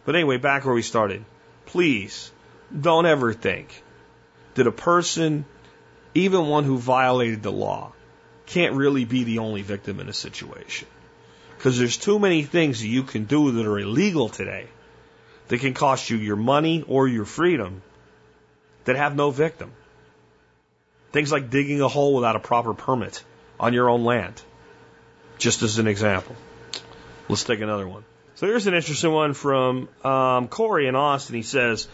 But 0.06 0.16
anyway, 0.16 0.38
back 0.38 0.66
where 0.66 0.76
we 0.76 0.84
started. 0.84 1.26
Please, 1.66 2.32
don't 2.80 3.08
ever 3.08 3.34
think 3.34 3.84
that 4.56 4.68
a 4.68 4.72
person, 4.72 5.46
even 6.14 6.48
one 6.48 6.64
who 6.64 6.78
violated 6.78 7.44
the 7.44 7.52
law, 7.52 7.94
can't 8.46 8.76
really 8.76 9.06
be 9.06 9.24
the 9.24 9.40
only 9.40 9.62
victim 9.62 10.00
in 10.00 10.10
a 10.10 10.14
situation. 10.14 10.88
Because 11.58 11.80
there's 11.80 11.98
too 11.98 12.20
many 12.20 12.44
things 12.44 12.82
that 12.82 12.88
you 12.88 13.04
can 13.04 13.24
do 13.24 13.52
that 13.52 13.66
are 13.66 13.80
illegal 13.80 14.30
today 14.30 14.68
that 15.48 15.60
can 15.60 15.74
cost 15.74 16.10
you 16.10 16.18
your 16.18 16.36
money 16.36 16.84
or 16.88 17.08
your 17.08 17.26
freedom 17.26 17.82
that 18.86 18.96
have 18.96 19.16
no 19.16 19.32
victim. 19.32 19.72
Things 21.12 21.32
like 21.32 21.50
digging 21.50 21.82
a 21.82 21.88
hole 21.88 22.16
without 22.16 22.36
a 22.36 22.40
proper 22.40 22.74
permit 22.74 23.24
on 23.60 23.74
your 23.74 23.90
own 23.90 24.04
land. 24.04 24.42
Just 25.38 25.62
as 25.62 25.80
an 25.80 25.88
example. 25.88 26.36
Let's 27.30 27.44
take 27.44 27.62
another 27.62 27.88
one. 27.88 28.04
So 28.36 28.48
here's 28.48 28.68
an 28.68 28.74
interesting 28.74 29.12
one 29.12 29.34
from 29.34 29.88
um, 30.04 30.48
Corey 30.48 30.88
in 30.88 30.96
Austin. 30.96 31.36
He 31.36 31.44
says, 31.44 31.88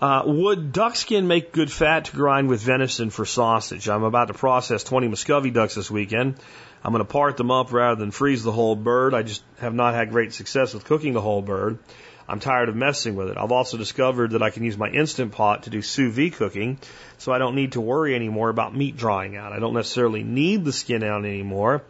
uh, 0.00 0.22
would 0.24 0.72
duck 0.72 0.96
skin 0.96 1.28
make 1.28 1.52
good 1.52 1.70
fat 1.70 2.06
to 2.06 2.12
grind 2.12 2.48
with 2.48 2.62
venison 2.62 3.10
for 3.10 3.26
sausage? 3.26 3.88
I'm 3.88 4.02
about 4.02 4.28
to 4.28 4.34
process 4.34 4.82
20 4.82 5.08
Muscovy 5.08 5.50
ducks 5.50 5.74
this 5.74 5.90
weekend. 5.90 6.36
I'm 6.82 6.92
going 6.92 7.04
to 7.04 7.12
part 7.12 7.36
them 7.36 7.50
up 7.50 7.72
rather 7.72 8.00
than 8.00 8.10
freeze 8.10 8.42
the 8.42 8.52
whole 8.52 8.74
bird. 8.74 9.12
I 9.12 9.22
just 9.22 9.42
have 9.58 9.74
not 9.74 9.94
had 9.94 10.10
great 10.10 10.32
success 10.32 10.72
with 10.72 10.84
cooking 10.84 11.12
the 11.12 11.20
whole 11.20 11.42
bird. 11.42 11.78
I'm 12.26 12.40
tired 12.40 12.68
of 12.68 12.76
messing 12.76 13.16
with 13.16 13.28
it. 13.28 13.36
I've 13.36 13.52
also 13.52 13.76
discovered 13.76 14.30
that 14.30 14.42
I 14.42 14.50
can 14.50 14.64
use 14.64 14.78
my 14.78 14.88
Instant 14.88 15.32
Pot 15.32 15.64
to 15.64 15.70
do 15.70 15.82
sous 15.82 16.14
vide 16.14 16.34
cooking, 16.34 16.78
so 17.18 17.32
I 17.32 17.38
don't 17.38 17.56
need 17.56 17.72
to 17.72 17.80
worry 17.80 18.14
anymore 18.14 18.48
about 18.48 18.74
meat 18.74 18.96
drying 18.96 19.36
out. 19.36 19.52
I 19.52 19.58
don't 19.58 19.74
necessarily 19.74 20.22
need 20.22 20.64
the 20.64 20.72
skin 20.72 21.02
out 21.02 21.24
anymore. 21.24 21.82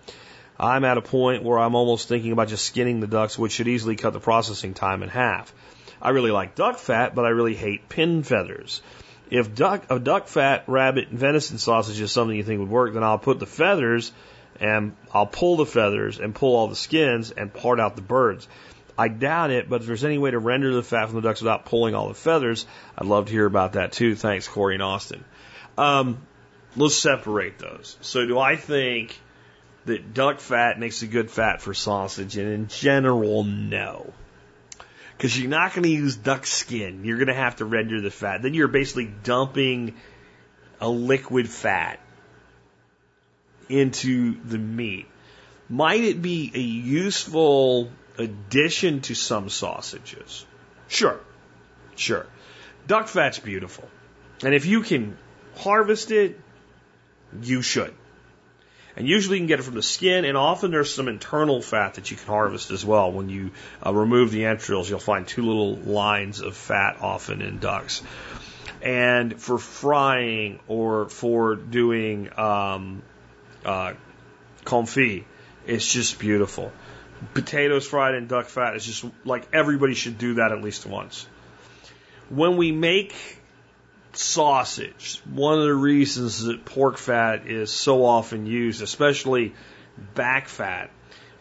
I'm 0.59 0.85
at 0.85 0.99
a 0.99 1.03
point 1.03 1.43
where 1.43 1.59
I'm 1.59 1.75
almost 1.75 2.09
thinking 2.09 2.33
about 2.33 2.49
just 2.49 2.65
skinning 2.65 3.01
the 3.01 3.07
ducks, 3.07 3.39
which 3.39 3.53
should 3.53 3.69
easily 3.69 3.97
cut 3.97 4.15
the 4.15 4.21
processing 4.21 4.75
time 4.75 5.03
in 5.03 5.09
half. 5.09 5.55
I 6.03 6.11
really 6.11 6.31
like 6.31 6.55
duck 6.55 6.79
fat, 6.79 7.15
but 7.15 7.25
I 7.25 7.31
really 7.31 7.55
hate 7.55 7.89
pin 7.89 8.23
feathers. 8.23 8.83
If 9.31 9.55
duck, 9.55 9.85
a 9.91 9.99
duck 9.99 10.29
fat, 10.29 10.65
rabbit, 10.67 11.09
and 11.09 11.19
venison 11.19 11.59
sausage 11.59 12.01
is 12.01 12.11
something 12.11 12.37
you 12.37 12.43
think 12.43 12.61
would 12.61 12.71
work, 12.71 12.95
then 12.95 13.05
I'll 13.05 13.19
put 13.19 13.39
the 13.39 13.47
feathers 13.47 14.13
and 14.59 14.97
I'll 15.13 15.27
pull 15.27 15.57
the 15.57 15.67
feathers 15.67 16.19
and 16.19 16.35
pull 16.35 16.57
all 16.57 16.69
the 16.69 16.77
skins 16.77 17.31
and 17.31 17.53
part 17.53 17.81
out 17.81 17.97
the 17.97 18.03
birds. 18.03 18.49
I 18.99 19.09
doubt 19.09 19.51
it, 19.51 19.69
but 19.69 19.81
if 19.81 19.87
there's 19.87 20.05
any 20.05 20.19
way 20.19 20.31
to 20.31 20.39
render 20.39 20.75
the 20.75 20.83
fat 20.83 21.07
from 21.07 21.17
the 21.17 21.23
ducks 21.23 21.41
without 21.41 21.65
pulling 21.65 21.95
all 21.95 22.09
the 22.09 22.15
feathers, 22.15 22.67
I'd 22.99 23.07
love 23.07 23.27
to 23.27 23.33
hear 23.33 23.47
about 23.47 23.73
that 23.75 23.93
too. 23.93 24.15
Thanks, 24.15 24.47
Corey 24.47 24.75
and 24.75 24.83
Austin. 24.83 25.25
Um, 25.79 26.19
let's 26.77 26.97
separate 26.97 27.59
those. 27.59 27.97
So, 28.03 28.27
do 28.27 28.39
I 28.39 28.57
think 28.57 29.19
that 29.87 30.13
duck 30.13 30.41
fat 30.41 30.79
makes 30.79 31.01
a 31.01 31.07
good 31.07 31.31
fat 31.31 31.63
for 31.63 31.73
sausage? 31.73 32.37
And 32.37 32.53
in 32.53 32.69
general, 32.69 33.45
no. 33.45 34.13
Because 35.21 35.39
you're 35.39 35.51
not 35.51 35.75
going 35.75 35.83
to 35.83 35.91
use 35.91 36.17
duck 36.17 36.47
skin. 36.47 37.05
You're 37.05 37.19
going 37.19 37.29
to 37.29 37.35
have 37.35 37.57
to 37.57 37.67
render 37.67 38.01
the 38.01 38.11
fat. 38.11 38.41
Then 38.41 38.55
you're 38.55 38.69
basically 38.69 39.13
dumping 39.23 39.95
a 40.81 40.89
liquid 40.89 41.47
fat 41.47 42.01
into 43.69 44.43
the 44.43 44.57
meat. 44.57 45.07
Might 45.69 46.05
it 46.05 46.23
be 46.23 46.51
a 46.55 46.59
useful 46.59 47.91
addition 48.17 49.03
to 49.03 49.15
some 49.15 49.51
sausages? 49.51 50.47
Sure. 50.89 51.21
Sure. 51.97 52.25
Duck 52.87 53.07
fat's 53.07 53.39
beautiful. 53.39 53.87
And 54.43 54.55
if 54.55 54.65
you 54.65 54.81
can 54.81 55.19
harvest 55.55 56.11
it, 56.13 56.41
you 57.43 57.61
should. 57.61 57.93
And 58.97 59.07
usually 59.07 59.37
you 59.37 59.41
can 59.41 59.47
get 59.47 59.61
it 59.61 59.63
from 59.63 59.75
the 59.75 59.83
skin, 59.83 60.25
and 60.25 60.37
often 60.37 60.71
there's 60.71 60.93
some 60.93 61.09
internal 61.09 61.63
fat 61.63 61.95
that 61.95 62.11
you 62.11 62.17
can 62.17 62.27
harvest 62.27 62.71
as 62.71 62.85
well. 62.85 63.13
When 63.13 63.29
you 63.29 63.53
uh, 63.85 63.95
remove 63.95 64.31
the 64.33 64.47
entrails, 64.47 64.91
you'll 64.91 64.99
find 64.99 65.27
two 65.27 65.43
little 65.43 65.77
lines 65.77 66.41
of 66.41 66.57
fat 66.57 66.99
often 67.01 67.41
in 67.43 67.59
ducks. 67.59 68.03
And 68.83 69.41
for 69.41 69.59
frying 69.59 70.59
or 70.67 71.09
for 71.09 71.55
doing 71.55 72.31
um, 72.39 73.03
uh, 73.65 73.95
confit, 74.65 75.25
it's 75.67 75.93
just 75.93 76.19
beautiful. 76.19 76.73
Potatoes 77.35 77.87
fried 77.87 78.15
in 78.15 78.27
duck 78.27 78.47
fat 78.47 78.77
is 78.77 78.85
just 78.85 79.05
like 79.25 79.47
everybody 79.53 79.95
should 79.95 80.19
do 80.19 80.35
that 80.35 80.53
at 80.53 80.63
least 80.63 80.87
once. 80.87 81.27
When 82.31 82.57
we 82.57 82.73
make 82.73 83.15
sausage. 84.13 85.21
One 85.31 85.59
of 85.59 85.65
the 85.65 85.75
reasons 85.75 86.45
that 86.45 86.65
pork 86.65 86.99
fat 86.99 87.47
is 87.47 87.71
so 87.71 88.05
often 88.05 88.47
used, 88.47 88.83
especially 88.83 89.55
back 90.15 90.49
fat, 90.49 90.91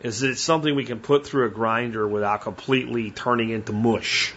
is 0.02 0.22
that 0.22 0.32
it's 0.32 0.42
something 0.42 0.76
we 0.76 0.86
can 0.86 1.00
put 1.00 1.26
through 1.26 1.48
a 1.48 1.50
grinder 1.50 2.08
without 2.08 2.42
completely 2.42 3.12
turning 3.12 3.50
into 3.50 3.74
mush. 3.74 4.34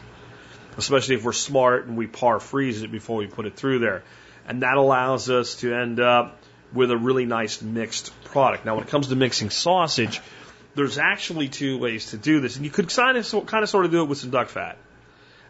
Especially 0.77 1.15
if 1.15 1.25
we're 1.25 1.33
smart 1.33 1.87
and 1.87 1.97
we 1.97 2.07
par 2.07 2.41
freeze 2.41 2.83
it 2.83 2.91
before 2.91 3.19
we 3.19 3.27
put 3.27 3.47
it 3.47 3.57
through 3.57 3.79
there. 3.79 4.03
And 4.47 4.63
that 4.63 4.77
allows 4.77 5.31
us 5.31 5.57
to 5.57 5.75
end 5.75 6.01
up 6.01 6.39
with 6.73 6.91
a 6.91 6.97
really 6.97 7.27
nice 7.27 7.61
mixed 7.61 8.13
product. 8.25 8.65
Now, 8.65 8.75
when 8.75 8.85
it 8.85 8.91
comes 8.91 9.09
to 9.09 9.17
mixing 9.17 9.51
sausage, 9.51 10.21
there's 10.75 10.99
actually 10.99 11.49
two 11.49 11.79
ways 11.79 12.07
to 12.07 12.17
do 12.17 12.41
this. 12.41 12.57
And 12.57 12.65
you 12.65 12.71
could 12.71 12.89
kind 12.89 13.19
of, 13.19 13.47
kind 13.47 13.63
of 13.63 13.69
sort 13.69 13.85
of 13.85 13.91
do 13.91 14.03
it 14.03 14.09
with 14.09 14.19
some 14.19 14.31
duck 14.31 14.49
fat. 14.49 14.79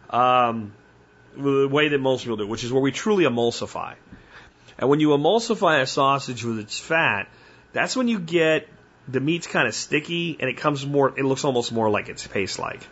Um, 0.09 0.73
the 1.35 1.67
way 1.67 1.89
that 1.89 1.99
most 1.99 2.23
people 2.23 2.37
do, 2.37 2.47
which 2.47 2.63
is 2.63 2.71
where 2.71 2.81
we 2.81 2.91
truly 2.91 3.25
emulsify. 3.25 3.95
And 4.77 4.89
when 4.89 4.99
you 4.99 5.09
emulsify 5.09 5.81
a 5.81 5.87
sausage 5.87 6.43
with 6.43 6.59
its 6.59 6.79
fat, 6.79 7.27
that's 7.73 7.95
when 7.95 8.07
you 8.07 8.19
get 8.19 8.67
the 9.07 9.19
meat's 9.19 9.47
kind 9.47 9.67
of 9.67 9.75
sticky 9.75 10.37
and 10.39 10.49
it 10.49 10.57
comes 10.57 10.85
more, 10.85 11.13
it 11.17 11.23
looks 11.23 11.43
almost 11.43 11.71
more 11.71 11.89
like 11.89 12.09
it's 12.09 12.25
paste 12.25 12.59
like. 12.59 12.87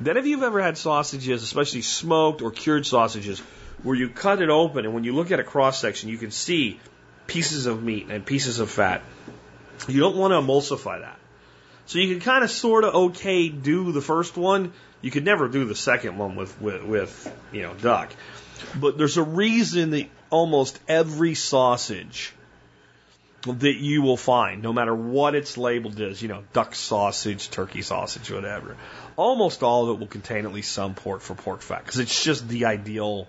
Then 0.00 0.16
if 0.16 0.26
you've 0.26 0.42
ever 0.42 0.62
had 0.62 0.78
sausages, 0.78 1.42
especially 1.42 1.82
smoked 1.82 2.42
or 2.42 2.50
cured 2.50 2.86
sausages, 2.86 3.40
where 3.82 3.96
you 3.96 4.08
cut 4.08 4.40
it 4.40 4.48
open 4.48 4.84
and 4.84 4.94
when 4.94 5.04
you 5.04 5.12
look 5.14 5.30
at 5.30 5.40
a 5.40 5.44
cross 5.44 5.80
section, 5.80 6.08
you 6.08 6.18
can 6.18 6.30
see 6.30 6.80
pieces 7.26 7.66
of 7.66 7.82
meat 7.82 8.06
and 8.10 8.24
pieces 8.24 8.58
of 8.58 8.70
fat. 8.70 9.02
You 9.88 10.00
don't 10.00 10.16
want 10.16 10.32
to 10.32 10.36
emulsify 10.36 11.00
that. 11.00 11.18
So 11.86 11.98
you 11.98 12.12
can 12.12 12.20
kind 12.20 12.44
of 12.44 12.50
sort 12.50 12.84
of 12.84 12.94
okay 12.94 13.48
do 13.48 13.92
the 13.92 14.00
first 14.00 14.36
one. 14.36 14.72
You 15.02 15.10
could 15.10 15.24
never 15.24 15.48
do 15.48 15.64
the 15.64 15.74
second 15.74 16.16
one 16.16 16.34
with, 16.34 16.60
with, 16.60 16.82
with 16.84 17.36
you 17.52 17.62
know, 17.62 17.74
duck. 17.74 18.10
But 18.74 18.96
there's 18.96 19.16
a 19.16 19.22
reason 19.22 19.90
that 19.90 20.08
almost 20.30 20.78
every 20.88 21.34
sausage 21.34 22.32
that 23.42 23.76
you 23.76 24.00
will 24.00 24.16
find, 24.16 24.62
no 24.62 24.72
matter 24.72 24.94
what 24.94 25.34
it's 25.34 25.58
labeled 25.58 26.00
as, 26.00 26.22
you 26.22 26.28
know, 26.28 26.44
duck 26.54 26.74
sausage, 26.74 27.50
turkey 27.50 27.82
sausage, 27.82 28.30
whatever, 28.30 28.76
almost 29.16 29.62
all 29.62 29.84
of 29.84 29.96
it 29.96 30.00
will 30.00 30.06
contain 30.06 30.46
at 30.46 30.52
least 30.52 30.72
some 30.72 30.94
pork 30.94 31.20
for 31.20 31.34
pork 31.34 31.60
fat 31.60 31.84
because 31.84 31.98
it's 31.98 32.24
just 32.24 32.48
the 32.48 32.64
ideal 32.64 33.28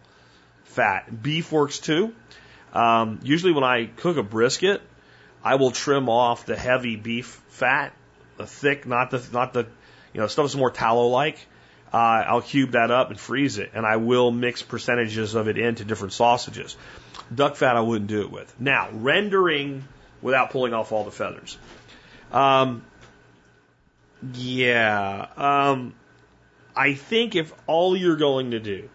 fat. 0.64 1.22
Beef 1.22 1.52
works 1.52 1.80
too. 1.80 2.14
Um, 2.74 3.20
usually 3.24 3.52
when 3.52 3.64
I 3.64 3.86
cook 3.86 4.18
a 4.18 4.24
brisket, 4.24 4.82
I 5.44 5.56
will 5.56 5.72
trim 5.72 6.10
off 6.10 6.46
the 6.46 6.56
heavy 6.56 6.96
beef 6.96 7.42
fat, 7.50 7.94
the 8.38 8.46
thick, 8.46 8.86
not 8.86 9.12
the 9.12 9.26
not 9.32 9.54
the 9.54 9.68
you 10.14 10.22
know 10.22 10.28
stuff 10.28 10.46
that's 10.46 10.56
more 10.56 10.72
tallow 10.72 11.08
like. 11.08 11.38
Uh, 11.94 12.24
I'll 12.28 12.42
cube 12.42 12.72
that 12.72 12.92
up 12.92 13.10
and 13.10 13.20
freeze 13.20 13.58
it, 13.58 13.72
and 13.74 13.86
I 13.86 13.98
will 13.98 14.32
mix 14.32 14.62
percentages 14.62 15.36
of 15.36 15.48
it 15.48 15.58
into 15.58 15.86
different 15.86 16.14
sausages. 16.14 16.76
Duck 17.34 17.56
fat 17.56 17.78
I 17.78 17.82
wouldn't 17.82 18.10
do 18.10 18.22
it 18.22 18.32
with. 18.32 18.54
Now 18.60 18.90
rendering 18.92 19.86
without 20.22 20.50
pulling 20.50 20.74
off 20.74 20.92
all 20.92 21.04
the 21.04 21.12
feathers. 21.12 21.58
Um, 22.32 22.84
yeah. 24.34 25.28
Um, 25.38 25.94
I 26.76 26.96
think 26.96 27.36
if 27.36 27.54
all 27.68 27.96
you're 27.96 28.18
going 28.18 28.52
to 28.52 28.60
do 28.60 28.90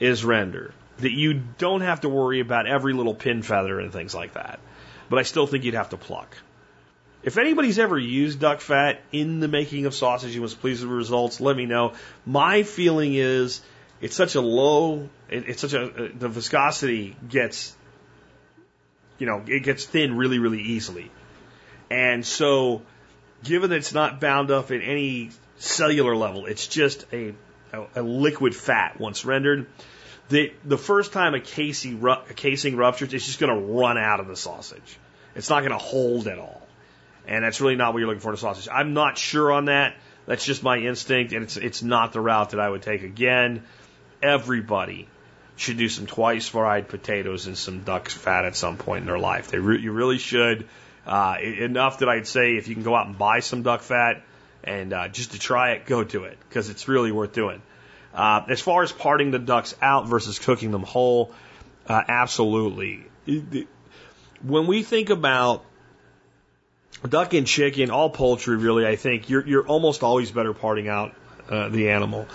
is 0.00 0.24
render, 0.24 0.72
that 0.98 1.12
you 1.12 1.34
don't 1.58 1.82
have 1.82 2.00
to 2.00 2.08
worry 2.08 2.40
about 2.40 2.66
every 2.66 2.92
little 2.92 3.14
pin 3.14 3.42
feather 3.42 3.78
and 3.78 3.92
things 3.92 4.14
like 4.14 4.34
that. 4.34 4.58
But 5.08 5.18
I 5.18 5.22
still 5.22 5.46
think 5.46 5.64
you'd 5.64 5.74
have 5.74 5.90
to 5.90 5.96
pluck. 5.96 6.36
If 7.22 7.36
anybody's 7.36 7.78
ever 7.78 7.98
used 7.98 8.40
duck 8.40 8.60
fat 8.60 9.00
in 9.12 9.40
the 9.40 9.48
making 9.48 9.86
of 9.86 9.94
sausage 9.94 10.34
and 10.34 10.42
was 10.42 10.54
pleased 10.54 10.82
with 10.82 10.90
the 10.90 10.96
results, 10.96 11.40
let 11.40 11.56
me 11.56 11.66
know. 11.66 11.94
My 12.24 12.62
feeling 12.62 13.14
is 13.14 13.60
it's 14.00 14.14
such 14.14 14.34
a 14.34 14.40
low, 14.40 15.08
it, 15.28 15.48
it's 15.48 15.60
such 15.60 15.72
a, 15.72 15.82
uh, 15.82 16.08
the 16.16 16.28
viscosity 16.28 17.16
gets, 17.28 17.76
you 19.18 19.26
know, 19.26 19.42
it 19.46 19.64
gets 19.64 19.84
thin 19.84 20.16
really, 20.16 20.38
really 20.38 20.62
easily. 20.62 21.10
And 21.90 22.24
so, 22.24 22.82
given 23.42 23.70
that 23.70 23.76
it's 23.76 23.94
not 23.94 24.20
bound 24.20 24.50
up 24.50 24.70
in 24.70 24.82
any 24.82 25.30
cellular 25.56 26.14
level, 26.14 26.46
it's 26.46 26.68
just 26.68 27.04
a, 27.12 27.34
a, 27.72 27.86
a 27.96 28.02
liquid 28.02 28.54
fat 28.54 29.00
once 29.00 29.24
rendered 29.24 29.66
the 30.28 30.52
the 30.64 30.78
first 30.78 31.12
time 31.12 31.34
a 31.34 31.38
a 31.38 31.40
casing 31.40 32.76
ruptures, 32.76 33.14
it's 33.14 33.26
just 33.26 33.40
going 33.40 33.54
to 33.54 33.60
run 33.60 33.98
out 33.98 34.20
of 34.20 34.28
the 34.28 34.36
sausage. 34.36 34.98
It's 35.34 35.50
not 35.50 35.60
going 35.60 35.72
to 35.72 35.78
hold 35.78 36.28
at 36.28 36.38
all, 36.38 36.66
and 37.28 37.44
that's 37.44 37.60
really 37.60 37.76
not 37.76 37.92
what 37.92 38.00
you're 38.00 38.08
looking 38.08 38.20
for 38.20 38.30
in 38.30 38.34
a 38.34 38.38
sausage. 38.38 38.68
I'm 38.72 38.94
not 38.94 39.18
sure 39.18 39.52
on 39.52 39.66
that. 39.66 39.94
That's 40.26 40.44
just 40.44 40.62
my 40.62 40.78
instinct, 40.78 41.32
and 41.32 41.44
it's 41.44 41.56
it's 41.56 41.82
not 41.82 42.12
the 42.12 42.20
route 42.20 42.50
that 42.50 42.60
I 42.60 42.68
would 42.68 42.82
take. 42.82 43.02
Again, 43.02 43.62
everybody 44.22 45.08
should 45.56 45.76
do 45.76 45.88
some 45.88 46.06
twice 46.06 46.48
fried 46.48 46.88
potatoes 46.88 47.46
and 47.46 47.56
some 47.56 47.80
duck 47.80 48.08
fat 48.08 48.44
at 48.44 48.56
some 48.56 48.76
point 48.76 49.00
in 49.00 49.06
their 49.06 49.18
life. 49.18 49.50
They 49.50 49.58
re- 49.58 49.80
you 49.80 49.92
really 49.92 50.18
should. 50.18 50.68
Uh, 51.06 51.36
enough 51.40 52.00
that 52.00 52.08
I'd 52.10 52.26
say 52.26 52.56
if 52.56 52.68
you 52.68 52.74
can 52.74 52.84
go 52.84 52.94
out 52.94 53.06
and 53.06 53.16
buy 53.16 53.40
some 53.40 53.62
duck 53.62 53.80
fat 53.80 54.22
and 54.62 54.92
uh, 54.92 55.08
just 55.08 55.32
to 55.32 55.38
try 55.38 55.72
it, 55.72 55.86
go 55.86 56.04
to 56.04 56.24
it 56.24 56.38
because 56.48 56.68
it's 56.68 56.86
really 56.86 57.10
worth 57.12 57.32
doing. 57.32 57.62
Uh, 58.12 58.42
as 58.48 58.60
far 58.60 58.82
as 58.82 58.92
parting 58.92 59.30
the 59.30 59.38
ducks 59.38 59.74
out 59.80 60.06
versus 60.06 60.38
cooking 60.38 60.70
them 60.70 60.82
whole, 60.82 61.32
uh, 61.86 62.02
absolutely. 62.06 63.04
When 64.42 64.66
we 64.66 64.82
think 64.82 65.08
about 65.08 65.64
duck 67.06 67.34
and 67.34 67.46
chicken, 67.46 67.90
all 67.90 68.10
poultry, 68.10 68.56
really, 68.56 68.86
I 68.86 68.96
think 68.96 69.28
you're 69.28 69.46
you're 69.46 69.66
almost 69.66 70.02
always 70.02 70.30
better 70.30 70.52
parting 70.52 70.88
out 70.88 71.14
uh, 71.48 71.68
the 71.68 71.90
animal. 71.90 72.26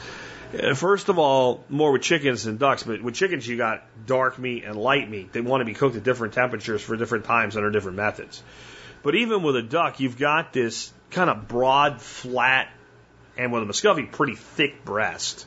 Uh, 0.58 0.76
first 0.76 1.10
of 1.10 1.18
all, 1.18 1.64
more 1.68 1.92
with 1.92 2.04
chickens 2.04 2.44
than 2.44 2.58
ducks, 2.58 2.84
but 2.84 3.02
with 3.02 3.16
chickens 3.16 3.48
you 3.48 3.58
got 3.58 3.84
dark 4.06 4.38
meat 4.38 4.64
and 4.64 4.76
light 4.76 5.10
meat. 5.10 5.34
They 5.34 5.42
want 5.42 5.62
to 5.62 5.66
be 5.66 5.74
cooked 5.74 5.96
at 5.96 6.04
different 6.04 6.34
temperatures 6.34 6.82
for 6.82 6.96
different 6.96 7.26
times 7.26 7.58
under 7.58 7.72
different 7.72 7.98
methods. 7.98 8.44
But 9.02 9.16
even 9.16 9.44
with 9.44 9.56
a 9.56 9.64
duck, 9.64 10.00
you've 10.00 10.18
got 10.18 10.54
this 10.54 10.94
kind 11.12 11.30
of 11.30 11.48
broad, 11.48 12.02
flat, 12.02 12.70
and 13.38 13.52
with 13.52 13.64
a 13.64 13.66
Muscovy, 13.66 14.04
pretty 14.04 14.36
thick 14.36 14.86
breast 14.86 15.46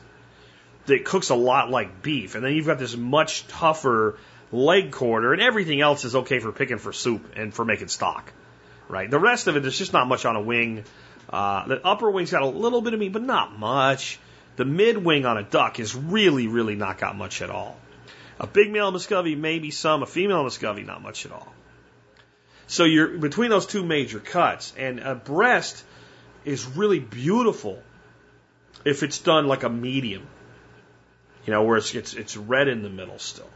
that 0.85 1.05
cooks 1.05 1.29
a 1.29 1.35
lot 1.35 1.69
like 1.69 2.01
beef. 2.01 2.35
And 2.35 2.43
then 2.43 2.53
you've 2.53 2.67
got 2.67 2.79
this 2.79 2.95
much 2.95 3.47
tougher 3.47 4.17
leg 4.51 4.91
quarter, 4.91 5.33
and 5.33 5.41
everything 5.41 5.81
else 5.81 6.05
is 6.05 6.15
okay 6.15 6.39
for 6.39 6.51
picking 6.51 6.77
for 6.77 6.93
soup 6.93 7.33
and 7.35 7.53
for 7.53 7.65
making 7.65 7.87
stock. 7.87 8.31
Right? 8.87 9.09
The 9.09 9.19
rest 9.19 9.47
of 9.47 9.55
it, 9.55 9.61
there's 9.61 9.77
just 9.77 9.93
not 9.93 10.07
much 10.07 10.25
on 10.25 10.35
a 10.35 10.41
wing. 10.41 10.83
Uh, 11.29 11.67
the 11.67 11.85
upper 11.85 12.09
wing's 12.09 12.31
got 12.31 12.41
a 12.41 12.47
little 12.47 12.81
bit 12.81 12.93
of 12.93 12.99
meat, 12.99 13.13
but 13.13 13.23
not 13.23 13.57
much. 13.57 14.19
The 14.55 14.65
mid 14.65 14.97
wing 14.97 15.25
on 15.25 15.37
a 15.37 15.43
duck 15.43 15.79
is 15.79 15.95
really, 15.95 16.47
really 16.47 16.75
not 16.75 16.97
got 16.97 17.15
much 17.15 17.41
at 17.41 17.49
all. 17.49 17.77
A 18.39 18.47
big 18.47 18.71
male 18.71 18.91
Muscovy, 18.91 19.35
maybe 19.35 19.71
some. 19.71 20.03
A 20.03 20.05
female 20.05 20.43
Muscovy, 20.43 20.83
not 20.83 21.01
much 21.01 21.25
at 21.25 21.31
all. 21.31 21.53
So 22.67 22.83
you're 22.83 23.17
between 23.17 23.49
those 23.49 23.65
two 23.65 23.83
major 23.83 24.19
cuts, 24.19 24.73
and 24.77 24.99
a 24.99 25.15
breast 25.15 25.83
is 26.43 26.65
really 26.65 26.99
beautiful 26.99 27.81
if 28.85 29.03
it's 29.03 29.19
done 29.19 29.47
like 29.47 29.63
a 29.63 29.69
medium. 29.69 30.27
You 31.45 31.53
know, 31.53 31.63
where 31.63 31.77
it's, 31.77 31.95
it's, 31.95 32.13
it's 32.13 32.35
red 32.35 32.67
in 32.67 32.83
the 32.83 32.89
middle 32.89 33.19
still. 33.19 33.49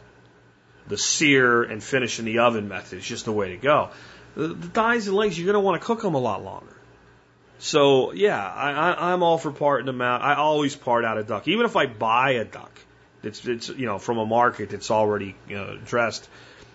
The 0.88 0.98
sear 0.98 1.64
and 1.64 1.84
finish 1.84 2.20
in 2.20 2.26
the 2.26 2.40
oven 2.40 2.68
method 2.68 3.00
is 3.00 3.06
just 3.06 3.26
the 3.26 3.32
way 3.32 3.50
to 3.50 3.58
go. 3.58 3.90
The, 4.36 4.50
the 4.50 4.68
thighs 4.68 5.08
and 5.08 5.16
legs, 5.16 5.38
you're 5.38 5.46
going 5.46 5.62
to 5.62 5.66
want 5.66 5.82
to 5.82 5.86
cook 5.86 6.02
them 6.02 6.16
a 6.16 6.20
lot 6.20 6.44
longer. 6.44 6.76
So 7.60 8.12
yeah, 8.12 8.44
I, 8.44 8.72
I, 8.72 9.14
I'm 9.14 9.22
all 9.22 9.38
for 9.38 9.52
parting 9.52 9.86
them 9.86 10.02
out. 10.02 10.22
I 10.22 10.34
always 10.34 10.76
part 10.76 11.06
out 11.06 11.20
a 11.20 11.24
duck, 11.24 11.48
even 11.48 11.66
if 11.66 11.76
I 11.76 11.86
buy 11.86 12.32
a 12.32 12.46
duck. 12.46 12.72
It's 13.24 13.46
it's 13.46 13.70
you 13.70 13.86
know 13.86 14.00
from 14.00 14.18
a 14.18 14.26
market 14.26 14.72
that's 14.72 14.90
already 14.90 15.36
you 15.48 15.56
know 15.56 15.78
dressed. 15.78 16.28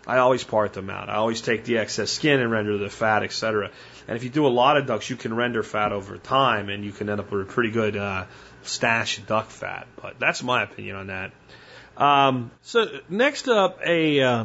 I 0.06 0.18
always 0.18 0.44
part 0.44 0.74
them 0.74 0.88
out. 0.88 1.08
I 1.08 1.14
always 1.14 1.40
take 1.40 1.64
the 1.64 1.78
excess 1.78 2.12
skin 2.12 2.38
and 2.38 2.52
render 2.52 2.78
the 2.78 2.88
fat, 2.88 3.24
etc. 3.24 3.72
And 4.06 4.16
if 4.16 4.22
you 4.22 4.30
do 4.30 4.46
a 4.46 4.48
lot 4.48 4.76
of 4.76 4.86
ducks, 4.86 5.10
you 5.10 5.16
can 5.16 5.34
render 5.34 5.64
fat 5.64 5.90
over 5.90 6.16
time, 6.16 6.68
and 6.68 6.84
you 6.84 6.92
can 6.92 7.10
end 7.10 7.18
up 7.18 7.32
with 7.32 7.42
a 7.42 7.52
pretty 7.52 7.72
good 7.72 7.96
uh, 7.96 8.26
stash 8.62 9.18
of 9.18 9.26
duck 9.26 9.50
fat. 9.50 9.88
But 10.00 10.20
that's 10.20 10.44
my 10.44 10.62
opinion 10.62 10.94
on 10.94 11.06
that. 11.08 11.32
Um, 11.96 12.52
so 12.62 12.86
next 13.08 13.48
up, 13.48 13.80
a 13.84 14.20
uh, 14.20 14.44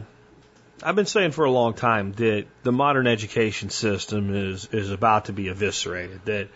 I've 0.83 0.95
been 0.95 1.05
saying 1.05 1.31
for 1.31 1.45
a 1.45 1.51
long 1.51 1.73
time 1.73 2.13
that 2.13 2.45
the 2.63 2.71
modern 2.71 3.07
education 3.07 3.69
system 3.69 4.33
is 4.33 4.67
is 4.71 4.91
about 4.91 5.25
to 5.25 5.33
be 5.33 5.47
eviscerated. 5.47 6.25
That 6.25 6.49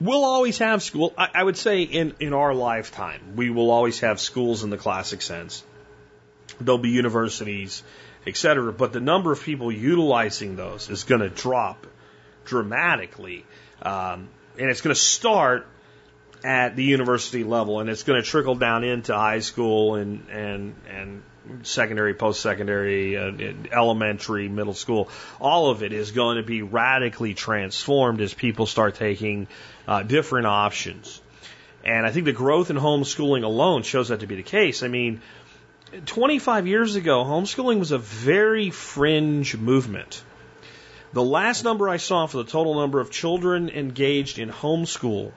we'll 0.00 0.24
always 0.24 0.58
have 0.58 0.82
school. 0.82 1.12
I, 1.16 1.28
I 1.34 1.44
would 1.44 1.56
say 1.56 1.82
in 1.82 2.14
in 2.18 2.34
our 2.34 2.54
lifetime, 2.54 3.36
we 3.36 3.50
will 3.50 3.70
always 3.70 4.00
have 4.00 4.20
schools 4.20 4.64
in 4.64 4.70
the 4.70 4.76
classic 4.76 5.22
sense. 5.22 5.62
There'll 6.60 6.78
be 6.78 6.90
universities, 6.90 7.82
etc. 8.26 8.72
But 8.72 8.92
the 8.92 9.00
number 9.00 9.30
of 9.30 9.42
people 9.42 9.70
utilizing 9.70 10.56
those 10.56 10.90
is 10.90 11.04
going 11.04 11.20
to 11.20 11.28
drop 11.28 11.86
dramatically, 12.44 13.44
um, 13.82 14.28
and 14.58 14.70
it's 14.70 14.80
going 14.80 14.94
to 14.94 15.00
start 15.00 15.66
at 16.42 16.74
the 16.74 16.84
university 16.84 17.44
level, 17.44 17.80
and 17.80 17.90
it's 17.90 18.02
going 18.02 18.20
to 18.20 18.28
trickle 18.28 18.54
down 18.56 18.82
into 18.82 19.14
high 19.14 19.40
school 19.40 19.94
and 19.94 20.28
and 20.30 20.74
and 20.88 21.22
secondary, 21.62 22.14
post 22.14 22.40
secondary, 22.40 23.16
uh, 23.16 23.32
elementary, 23.72 24.48
middle 24.48 24.74
school. 24.74 25.08
All 25.40 25.70
of 25.70 25.82
it 25.82 25.92
is 25.92 26.12
going 26.12 26.36
to 26.36 26.42
be 26.42 26.62
radically 26.62 27.34
transformed 27.34 28.20
as 28.20 28.34
people 28.34 28.66
start 28.66 28.94
taking 28.96 29.48
uh, 29.86 30.02
different 30.02 30.46
options. 30.46 31.20
And 31.84 32.06
I 32.06 32.10
think 32.10 32.24
the 32.24 32.32
growth 32.32 32.70
in 32.70 32.76
homeschooling 32.76 33.44
alone 33.44 33.82
shows 33.82 34.08
that 34.08 34.20
to 34.20 34.26
be 34.26 34.36
the 34.36 34.42
case. 34.42 34.82
I 34.82 34.88
mean, 34.88 35.22
25 36.06 36.66
years 36.66 36.96
ago, 36.96 37.24
homeschooling 37.24 37.78
was 37.78 37.92
a 37.92 37.98
very 37.98 38.70
fringe 38.70 39.56
movement. 39.56 40.22
The 41.12 41.22
last 41.22 41.64
number 41.64 41.88
I 41.88 41.96
saw 41.96 42.26
for 42.26 42.36
the 42.38 42.44
total 42.44 42.74
number 42.74 43.00
of 43.00 43.10
children 43.10 43.70
engaged 43.70 44.38
in 44.38 44.50
homeschool 44.50 45.32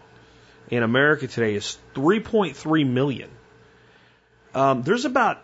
in 0.70 0.84
America 0.84 1.28
today 1.28 1.55
is 1.55 1.78
3.3 1.95 2.88
million. 2.88 3.30
Um, 4.53 4.84
there's 4.84 5.05
about 5.05 5.41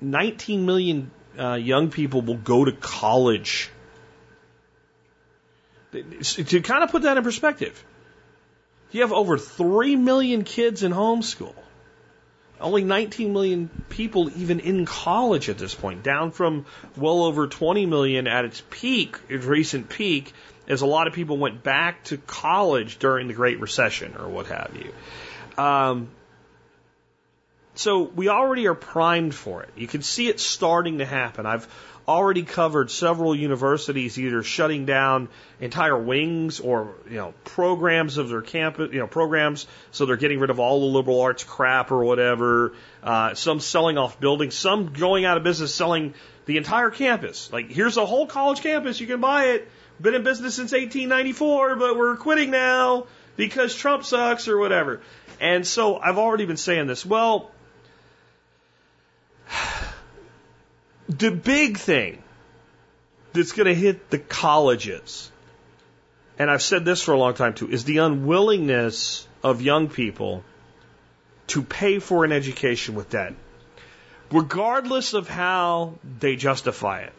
19 0.00 0.66
million 0.66 1.10
uh, 1.38 1.54
young 1.54 1.90
people 1.90 2.22
will 2.22 2.36
go 2.36 2.64
to 2.64 2.72
college. 2.72 3.70
To 5.92 6.60
kind 6.62 6.84
of 6.84 6.90
put 6.90 7.02
that 7.02 7.16
in 7.16 7.24
perspective, 7.24 7.84
you 8.92 9.00
have 9.02 9.12
over 9.12 9.38
3 9.38 9.96
million 9.96 10.44
kids 10.44 10.82
in 10.82 10.92
homeschool. 10.92 11.54
Only 12.60 12.84
19 12.84 13.32
million 13.32 13.70
people 13.88 14.30
even 14.36 14.60
in 14.60 14.84
college 14.84 15.48
at 15.48 15.56
this 15.56 15.74
point, 15.74 16.02
down 16.02 16.30
from 16.30 16.66
well 16.96 17.22
over 17.22 17.46
20 17.46 17.86
million 17.86 18.26
at 18.26 18.44
its 18.44 18.62
peak, 18.70 19.18
its 19.28 19.46
recent 19.46 19.88
peak, 19.88 20.32
as 20.68 20.82
a 20.82 20.86
lot 20.86 21.06
of 21.06 21.14
people 21.14 21.38
went 21.38 21.62
back 21.62 22.04
to 22.04 22.18
college 22.18 22.98
during 22.98 23.28
the 23.28 23.34
Great 23.34 23.60
Recession 23.60 24.14
or 24.16 24.28
what 24.28 24.46
have 24.48 24.76
you. 24.76 25.62
Um, 25.62 26.08
so 27.80 28.02
we 28.02 28.28
already 28.28 28.66
are 28.66 28.74
primed 28.74 29.34
for 29.34 29.62
it. 29.62 29.70
You 29.74 29.86
can 29.86 30.02
see 30.02 30.28
it 30.28 30.38
starting 30.38 30.98
to 30.98 31.06
happen. 31.06 31.46
I've 31.46 31.66
already 32.06 32.42
covered 32.42 32.90
several 32.90 33.34
universities 33.34 34.18
either 34.18 34.42
shutting 34.42 34.84
down 34.84 35.30
entire 35.60 35.96
wings 35.96 36.60
or 36.60 36.94
you 37.08 37.16
know 37.16 37.32
programs 37.44 38.18
of 38.18 38.28
their 38.28 38.42
campus, 38.42 38.92
you 38.92 38.98
know 38.98 39.06
programs, 39.06 39.66
so 39.92 40.04
they're 40.04 40.18
getting 40.18 40.40
rid 40.40 40.50
of 40.50 40.60
all 40.60 40.80
the 40.80 40.98
liberal 40.98 41.22
arts 41.22 41.42
crap 41.42 41.90
or 41.90 42.04
whatever. 42.04 42.74
Uh, 43.02 43.32
some 43.32 43.60
selling 43.60 43.96
off 43.96 44.20
buildings, 44.20 44.54
some 44.54 44.92
going 44.92 45.24
out 45.24 45.38
of 45.38 45.42
business, 45.42 45.74
selling 45.74 46.12
the 46.44 46.58
entire 46.58 46.90
campus. 46.90 47.50
Like 47.50 47.70
here's 47.70 47.96
a 47.96 48.04
whole 48.04 48.26
college 48.26 48.60
campus, 48.60 49.00
you 49.00 49.06
can 49.06 49.22
buy 49.22 49.52
it. 49.52 49.70
Been 49.98 50.14
in 50.14 50.22
business 50.22 50.54
since 50.54 50.72
1894, 50.72 51.76
but 51.76 51.96
we're 51.96 52.16
quitting 52.16 52.50
now 52.50 53.06
because 53.36 53.74
Trump 53.74 54.04
sucks 54.04 54.48
or 54.48 54.58
whatever. 54.58 55.00
And 55.40 55.66
so 55.66 55.96
I've 55.96 56.18
already 56.18 56.44
been 56.44 56.58
saying 56.58 56.86
this. 56.86 57.06
Well, 57.06 57.50
the 61.18 61.30
big 61.30 61.76
thing 61.78 62.22
that's 63.32 63.52
going 63.52 63.66
to 63.66 63.74
hit 63.74 64.10
the 64.10 64.18
colleges, 64.18 65.30
and 66.38 66.50
I've 66.50 66.62
said 66.62 66.84
this 66.84 67.02
for 67.02 67.12
a 67.12 67.18
long 67.18 67.34
time 67.34 67.54
too, 67.54 67.70
is 67.70 67.84
the 67.84 67.98
unwillingness 67.98 69.26
of 69.42 69.60
young 69.62 69.88
people 69.88 70.44
to 71.48 71.62
pay 71.62 71.98
for 71.98 72.24
an 72.24 72.32
education 72.32 72.94
with 72.94 73.10
debt, 73.10 73.34
regardless 74.30 75.14
of 75.14 75.28
how 75.28 75.94
they 76.20 76.36
justify 76.36 77.00
it. 77.00 77.12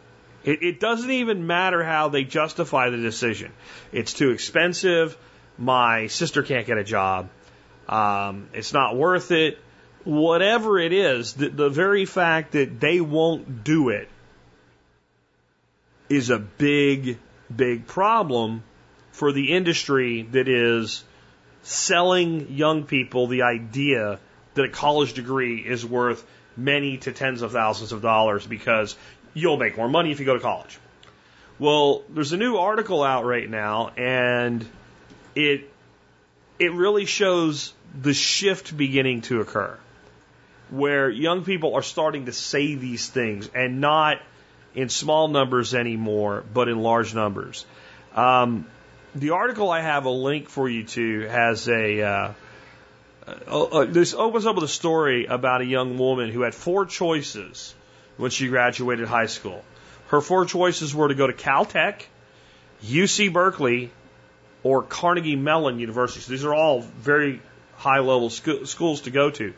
It, 0.44 0.64
it 0.64 0.80
doesn't 0.80 1.12
even 1.12 1.46
matter 1.46 1.84
how 1.84 2.10
they 2.10 2.24
justify 2.24 2.90
the 2.90 2.98
decision. 2.98 3.52
It's 3.92 4.14
too 4.14 4.32
expensive. 4.32 5.18
My 5.58 6.08
sister 6.08 6.42
can't 6.44 6.66
get 6.66 6.78
a 6.78 6.84
job. 6.84 7.30
Um, 7.88 8.48
it's 8.54 8.74
not 8.74 8.96
worth 8.96 9.32
it 9.32 9.60
whatever 10.04 10.80
it 10.80 10.94
is, 10.94 11.34
the, 11.34 11.50
the 11.50 11.70
very 11.70 12.06
fact 12.06 12.54
that 12.54 12.80
they 12.80 13.02
won't 13.02 13.64
do 13.64 13.90
it 13.90 14.10
is 16.10 16.30
a 16.30 16.40
big, 16.40 17.18
big 17.56 17.88
problem 17.88 18.64
for 19.12 19.32
the 19.32 19.54
industry 19.54 20.24
that 20.24 20.48
is 20.48 21.04
selling 21.64 22.52
young 22.52 22.84
people 22.84 23.28
the 23.28 23.44
idea 23.44 24.20
that 24.56 24.66
a 24.66 24.70
college 24.70 25.14
degree 25.14 25.60
is 25.60 25.86
worth 25.86 26.26
many 26.58 26.98
to 26.98 27.12
tens 27.12 27.42
of 27.42 27.52
thousands 27.52 27.92
of 27.92 28.02
dollars 28.02 28.46
because 28.46 28.96
you'll 29.34 29.58
make 29.58 29.78
more 29.78 29.88
money 29.88 30.12
if 30.12 30.20
you 30.20 30.26
go 30.26 30.34
to 30.34 30.40
college. 30.40 30.80
Well, 31.60 32.04
there's 32.10 32.34
a 32.34 32.38
new 32.38 32.58
article 32.58 33.04
out 33.04 33.26
right 33.26 33.50
now 33.50 33.92
and 33.96 34.66
it 35.36 35.70
it 36.60 36.74
really 36.74 37.06
shows 37.06 37.74
the 38.00 38.14
shift 38.14 38.76
beginning 38.76 39.22
to 39.22 39.42
occur 39.42 39.78
where 40.72 41.10
young 41.10 41.44
people 41.44 41.76
are 41.76 41.84
starting 41.84 42.26
to 42.26 42.32
say 42.32 42.76
these 42.76 43.08
things 43.08 43.50
and 43.54 43.82
not 43.82 44.18
in 44.74 44.90
small 44.90 45.28
numbers 45.28 45.76
anymore, 45.76 46.44
but 46.54 46.70
in 46.70 46.82
large 46.82 47.14
numbers. 47.14 47.66
Um, 48.16 48.66
the 49.14 49.32
article 49.32 49.70
I 49.70 49.82
have 49.82 50.06
a 50.06 50.10
link 50.10 50.50
for 50.50 50.68
you 50.68 50.86
to 50.86 51.22
has 51.28 51.68
a. 51.68 52.02
Uh, 52.02 52.34
uh, 53.48 53.86
this 53.86 54.14
opens 54.14 54.46
up 54.46 54.56
with 54.56 54.64
a 54.64 54.70
story 54.70 55.26
about 55.26 55.62
a 55.62 55.66
young 55.66 55.98
woman 55.98 56.32
who 56.32 56.42
had 56.42 56.56
four 56.56 56.86
choices 56.86 57.76
when 58.18 58.32
she 58.32 58.48
graduated 58.48 59.08
high 59.08 59.28
school. 59.28 59.64
Her 60.08 60.22
four 60.22 60.46
choices 60.46 60.94
were 60.96 61.08
to 61.08 61.16
go 61.16 61.28
to 61.28 61.34
Caltech, 61.34 62.04
UC 62.84 63.32
Berkeley, 63.32 63.92
or 64.64 64.84
Carnegie 64.84 65.36
Mellon 65.36 65.80
University. 65.80 66.22
So 66.22 66.32
these 66.32 66.46
are 66.46 66.54
all 66.54 66.82
very 66.82 67.42
high 67.78 68.00
level 68.00 68.30
sc- 68.30 68.66
schools 68.66 69.02
to 69.02 69.12
go 69.12 69.30
to. 69.32 69.54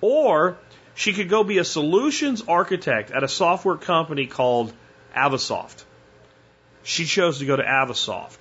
Or 0.00 0.58
she 0.94 1.12
could 1.12 1.28
go 1.28 1.44
be 1.44 1.58
a 1.58 1.64
solutions 1.64 2.42
architect 2.48 3.10
at 3.10 3.22
a 3.22 3.28
software 3.28 3.76
company 3.76 4.26
called 4.26 4.72
Avasoft. 5.14 5.84
She 6.82 7.04
chose 7.04 7.38
to 7.38 7.46
go 7.46 7.56
to 7.56 7.62
Avasoft. 7.62 8.38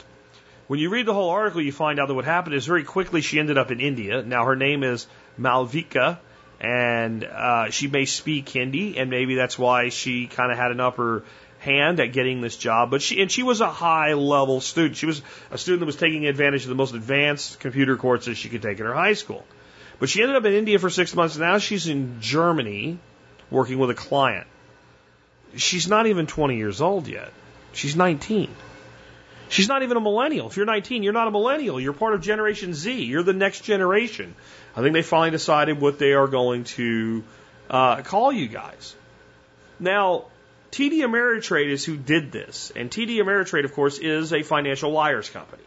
When 0.67 0.79
you 0.79 0.89
read 0.89 1.05
the 1.05 1.13
whole 1.13 1.29
article, 1.29 1.61
you 1.61 1.71
find 1.71 1.99
out 1.99 2.07
that 2.07 2.13
what 2.13 2.25
happened 2.25 2.55
is 2.55 2.65
very 2.65 2.83
quickly 2.83 3.21
she 3.21 3.39
ended 3.39 3.57
up 3.57 3.71
in 3.71 3.79
India. 3.79 4.21
Now 4.21 4.45
her 4.45 4.55
name 4.55 4.83
is 4.83 5.07
Malvika, 5.39 6.19
and 6.59 7.23
uh, 7.23 7.69
she 7.69 7.87
may 7.87 8.05
speak 8.05 8.49
Hindi, 8.49 8.97
and 8.97 9.09
maybe 9.09 9.35
that's 9.35 9.57
why 9.57 9.89
she 9.89 10.27
kind 10.27 10.51
of 10.51 10.57
had 10.57 10.71
an 10.71 10.79
upper 10.79 11.23
hand 11.59 11.99
at 11.99 12.11
getting 12.11 12.41
this 12.41 12.57
job. 12.57 12.91
But 12.91 13.01
she 13.01 13.21
and 13.21 13.31
she 13.31 13.43
was 13.43 13.61
a 13.61 13.69
high 13.69 14.13
level 14.13 14.61
student. 14.61 14.97
She 14.97 15.05
was 15.05 15.21
a 15.51 15.57
student 15.57 15.81
that 15.81 15.85
was 15.85 15.95
taking 15.95 16.25
advantage 16.25 16.63
of 16.63 16.69
the 16.69 16.75
most 16.75 16.93
advanced 16.93 17.59
computer 17.59 17.95
courses 17.95 18.37
she 18.37 18.49
could 18.49 18.61
take 18.61 18.79
in 18.79 18.85
her 18.85 18.93
high 18.93 19.13
school. 19.13 19.45
But 19.99 20.09
she 20.09 20.21
ended 20.21 20.35
up 20.35 20.45
in 20.45 20.53
India 20.53 20.79
for 20.79 20.89
six 20.89 21.15
months. 21.15 21.37
Now 21.37 21.57
she's 21.57 21.87
in 21.87 22.21
Germany 22.21 22.99
working 23.49 23.79
with 23.79 23.89
a 23.89 23.95
client. 23.95 24.47
She's 25.55 25.87
not 25.87 26.07
even 26.07 26.27
20 26.27 26.57
years 26.57 26.81
old 26.81 27.07
yet. 27.07 27.31
She's 27.73 27.95
19. 27.95 28.53
She's 29.49 29.67
not 29.67 29.83
even 29.83 29.97
a 29.97 30.01
millennial. 30.01 30.47
If 30.47 30.57
you're 30.57 30.65
19, 30.65 31.03
you're 31.03 31.13
not 31.13 31.27
a 31.27 31.31
millennial. 31.31 31.79
You're 31.79 31.93
part 31.93 32.13
of 32.13 32.21
Generation 32.21 32.73
Z. 32.73 33.03
You're 33.03 33.23
the 33.23 33.33
next 33.33 33.61
generation. 33.61 34.35
I 34.75 34.81
think 34.81 34.93
they 34.93 35.01
finally 35.01 35.31
decided 35.31 35.79
what 35.79 35.99
they 35.99 36.13
are 36.13 36.27
going 36.27 36.65
to 36.65 37.23
uh, 37.69 38.01
call 38.01 38.31
you 38.31 38.47
guys. 38.47 38.95
Now, 39.79 40.25
TD 40.71 40.99
Ameritrade 40.99 41.69
is 41.69 41.85
who 41.85 41.95
did 41.95 42.31
this. 42.31 42.71
And 42.75 42.91
TD 42.91 43.17
Ameritrade, 43.17 43.63
of 43.63 43.73
course, 43.73 43.99
is 43.99 44.33
a 44.33 44.43
financial 44.43 44.91
liars 44.91 45.29
company. 45.29 45.63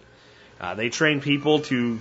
Uh, 0.60 0.74
they 0.74 0.90
train 0.90 1.20
people 1.20 1.60
to, 1.60 2.00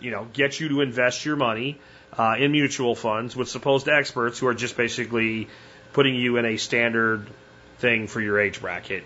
you 0.00 0.10
know, 0.10 0.26
get 0.32 0.58
you 0.58 0.68
to 0.70 0.80
invest 0.80 1.24
your 1.24 1.36
money 1.36 1.78
uh, 2.16 2.36
in 2.38 2.52
mutual 2.52 2.94
funds 2.94 3.36
with 3.36 3.48
supposed 3.48 3.88
experts 3.88 4.38
who 4.38 4.46
are 4.46 4.54
just 4.54 4.76
basically 4.76 5.48
putting 5.92 6.14
you 6.14 6.36
in 6.36 6.44
a 6.44 6.56
standard 6.56 7.26
thing 7.78 8.06
for 8.06 8.20
your 8.20 8.40
age 8.40 8.60
bracket 8.60 9.04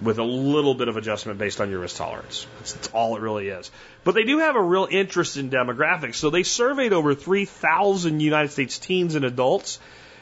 with 0.00 0.18
a 0.18 0.24
little 0.24 0.74
bit 0.74 0.88
of 0.88 0.96
adjustment 0.96 1.38
based 1.38 1.60
on 1.60 1.70
your 1.70 1.80
risk 1.80 1.96
tolerance. 1.96 2.46
That's, 2.58 2.72
that's, 2.74 2.88
all 2.88 3.16
it 3.16 3.22
really 3.22 3.48
is. 3.48 3.70
But 4.04 4.14
they 4.14 4.24
do 4.24 4.38
have 4.38 4.56
a 4.56 4.62
real 4.62 4.86
interest 4.90 5.36
in 5.36 5.50
demographics. 5.50 6.16
So 6.16 6.30
they 6.30 6.42
surveyed 6.42 6.92
over 6.92 7.14
3,000 7.14 8.20
United 8.20 8.52
States 8.52 8.78
teens 8.78 9.14
and 9.14 9.24
adults, 9.24 9.78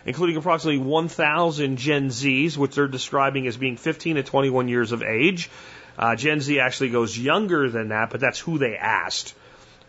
including 0.07 0.37
approximately 0.37 0.79
1,000 0.79 1.77
Gen 1.77 2.09
Zs, 2.09 2.57
which 2.57 2.77
they're 2.77 2.87
describing 2.87 3.47
as 3.49 3.57
being 3.57 3.77
15 3.77 4.17
to 4.17 4.23
21 4.23 4.69
years 4.69 4.93
of 4.93 5.03
age. 5.03 5.51
Uh, 5.99 6.15
Gen 6.15 6.41
Z 6.41 6.61
actually 6.61 6.91
goes 6.91 7.19
younger 7.19 7.69
than 7.69 7.89
that, 7.89 8.11
but 8.11 8.21
that's 8.21 8.39
who 8.39 8.59
they 8.59 8.77
asked. 8.77 9.35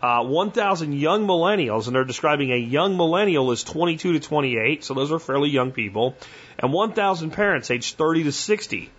Uh, 0.02 0.24
1,000 0.24 0.94
young 0.94 1.26
millennials, 1.26 1.88
and 1.88 1.96
they're 1.96 2.04
describing 2.04 2.52
a 2.52 2.58
young 2.58 2.98
millennial 2.98 3.52
as 3.52 3.64
22 3.64 4.14
to 4.14 4.20
28, 4.20 4.84
so 4.84 4.94
those 4.94 5.12
are 5.12 5.20
fairly 5.20 5.50
young 5.50 5.72
people, 5.72 6.16
and 6.60 6.72
1,000 6.74 7.32
parents 7.32 7.72
aged 7.72 7.98
30 7.98 8.26
to 8.26 8.32
60. 8.32 8.92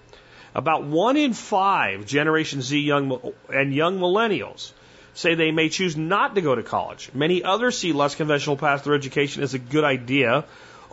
About 0.55 0.85
one 0.85 1.19
in 1.19 1.35
five 1.35 2.07
Generation 2.07 2.63
Z 2.63 2.81
young 2.81 3.33
and 3.51 3.75
young 3.75 3.99
millennials 3.99 4.73
say 5.13 5.35
they 5.35 5.51
may 5.51 5.69
choose 5.69 5.99
not 5.99 6.35
to 6.35 6.41
go 6.41 6.55
to 6.55 6.63
college. 6.63 7.11
Many 7.13 7.45
others 7.45 7.77
see 7.77 7.93
less 7.93 8.15
conventional 8.15 8.57
paths 8.57 8.83
through 8.83 8.97
education 8.97 9.43
as 9.43 9.53
a 9.53 9.59
good 9.59 9.85
idea. 9.85 10.45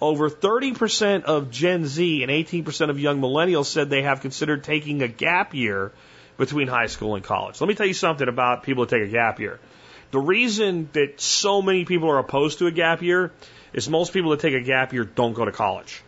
Over 0.01 0.29
30% 0.29 1.23
of 1.23 1.49
Gen 1.49 1.85
Z 1.85 2.23
and 2.23 2.31
18% 2.31 2.89
of 2.89 2.99
young 2.99 3.21
millennials 3.21 3.67
said 3.67 3.89
they 3.89 4.01
have 4.01 4.19
considered 4.19 4.65
taking 4.65 5.01
a 5.01 5.07
gap 5.07 5.53
year 5.53 5.93
between 6.37 6.67
high 6.67 6.87
school 6.87 7.15
and 7.15 7.23
college. 7.23 7.61
Let 7.61 7.67
me 7.67 7.75
tell 7.75 7.85
you 7.85 7.93
something 7.93 8.27
about 8.27 8.63
people 8.63 8.83
who 8.83 8.89
take 8.89 9.07
a 9.07 9.11
gap 9.11 9.39
year. 9.39 9.59
The 10.13 10.19
reason 10.19 10.89
that 10.93 11.19
so 11.19 11.63
many 11.63 11.85
people 11.85 12.07
are 12.07 12.19
opposed 12.19 12.59
to 12.59 12.67
a 12.67 12.71
gap 12.71 13.01
year 13.01 13.31
is 13.73 13.89
most 13.89 14.13
people 14.13 14.29
that 14.29 14.41
take 14.41 14.53
a 14.53 14.61
gap 14.61 14.93
year 14.93 15.05
don't 15.05 15.33
go 15.33 15.43
to 15.43 15.51
college 15.51 16.03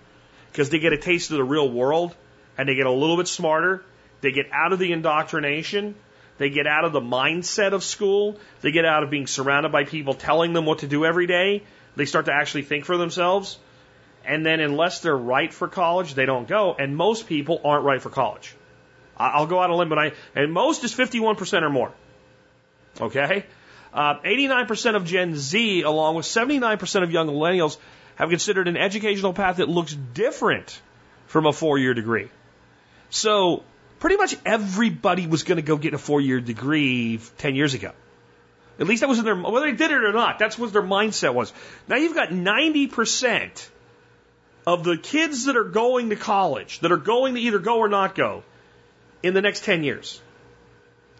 because 0.51 0.69
they 0.69 0.77
get 0.77 0.93
a 0.93 0.99
taste 0.99 1.31
of 1.31 1.37
the 1.37 1.43
real 1.43 1.67
world 1.67 2.15
and 2.55 2.69
they 2.69 2.75
get 2.75 2.85
a 2.85 2.91
little 2.91 3.17
bit 3.17 3.27
smarter. 3.27 3.83
They 4.21 4.31
get 4.31 4.45
out 4.53 4.73
of 4.73 4.77
the 4.77 4.91
indoctrination. 4.91 5.95
They 6.37 6.51
get 6.51 6.67
out 6.67 6.85
of 6.85 6.93
the 6.93 7.01
mindset 7.01 7.73
of 7.73 7.83
school. 7.83 8.37
They 8.61 8.71
get 8.71 8.85
out 8.85 9.01
of 9.01 9.09
being 9.09 9.25
surrounded 9.25 9.71
by 9.71 9.85
people 9.85 10.13
telling 10.13 10.53
them 10.53 10.67
what 10.67 10.79
to 10.79 10.87
do 10.87 11.03
every 11.03 11.25
day. 11.25 11.63
They 11.95 12.05
start 12.05 12.25
to 12.27 12.31
actually 12.31 12.61
think 12.61 12.85
for 12.85 12.97
themselves. 12.97 13.57
And 14.23 14.45
then, 14.45 14.59
unless 14.59 14.99
they're 14.99 15.17
right 15.17 15.51
for 15.51 15.67
college, 15.67 16.13
they 16.13 16.27
don't 16.27 16.47
go. 16.47 16.75
And 16.77 16.95
most 16.95 17.25
people 17.25 17.59
aren't 17.65 17.85
right 17.85 18.01
for 18.03 18.11
college. 18.11 18.53
I'll 19.17 19.47
go 19.47 19.57
out 19.57 19.71
on 19.71 19.71
a 19.71 19.75
limb, 19.77 19.89
but 19.89 19.97
I, 19.97 20.11
and 20.35 20.53
most 20.53 20.83
is 20.83 20.93
51% 20.93 21.63
or 21.63 21.71
more. 21.71 21.91
Okay? 23.01 23.45
Uh, 23.95 24.19
89% 24.25 24.95
of 24.97 25.05
Gen 25.05 25.37
Z, 25.37 25.83
along 25.83 26.15
with 26.15 26.25
79% 26.25 27.03
of 27.03 27.11
young 27.11 27.29
millennials, 27.29 27.77
have 28.15 28.29
considered 28.29 28.67
an 28.67 28.75
educational 28.75 29.31
path 29.31 29.57
that 29.57 29.69
looks 29.69 29.93
different 29.93 30.81
from 31.27 31.45
a 31.45 31.53
four 31.53 31.77
year 31.77 31.93
degree. 31.93 32.29
So 33.09 33.63
pretty 33.99 34.17
much 34.17 34.35
everybody 34.45 35.27
was 35.27 35.43
going 35.43 35.57
to 35.57 35.61
go 35.61 35.77
get 35.77 35.93
a 35.93 35.97
four 35.97 36.19
year 36.19 36.41
degree 36.41 37.21
10 37.37 37.55
years 37.55 37.73
ago. 37.73 37.93
At 38.77 38.87
least 38.87 38.99
that 38.99 39.07
was 39.07 39.19
in 39.19 39.23
their, 39.23 39.35
whether 39.35 39.71
they 39.71 39.77
did 39.77 39.91
it 39.91 40.03
or 40.03 40.11
not, 40.11 40.39
that's 40.39 40.59
what 40.59 40.73
their 40.73 40.83
mindset 40.83 41.33
was. 41.33 41.53
Now 41.87 41.95
you've 41.95 42.15
got 42.15 42.29
90% 42.29 43.69
of 44.67 44.83
the 44.83 44.97
kids 44.97 45.45
that 45.45 45.55
are 45.55 45.63
going 45.63 46.09
to 46.09 46.17
college, 46.17 46.79
that 46.81 46.91
are 46.91 46.97
going 46.97 47.35
to 47.35 47.39
either 47.39 47.59
go 47.59 47.77
or 47.77 47.87
not 47.87 48.13
go 48.13 48.43
in 49.23 49.33
the 49.33 49.41
next 49.41 49.63
10 49.63 49.85
years. 49.85 50.21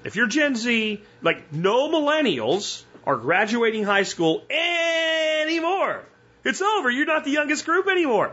If 0.05 0.15
you're 0.15 0.27
Gen 0.27 0.55
Z, 0.55 1.01
like 1.23 1.51
no 1.51 1.89
millennials 1.89 2.83
are 3.05 3.17
graduating 3.17 3.83
high 3.83 4.03
school 4.03 4.43
anymore. 4.51 6.03
It's 6.43 6.61
over. 6.61 6.91
You're 6.91 7.07
not 7.07 7.25
the 7.25 7.31
youngest 7.31 7.65
group 7.65 7.87
anymore. 7.87 8.31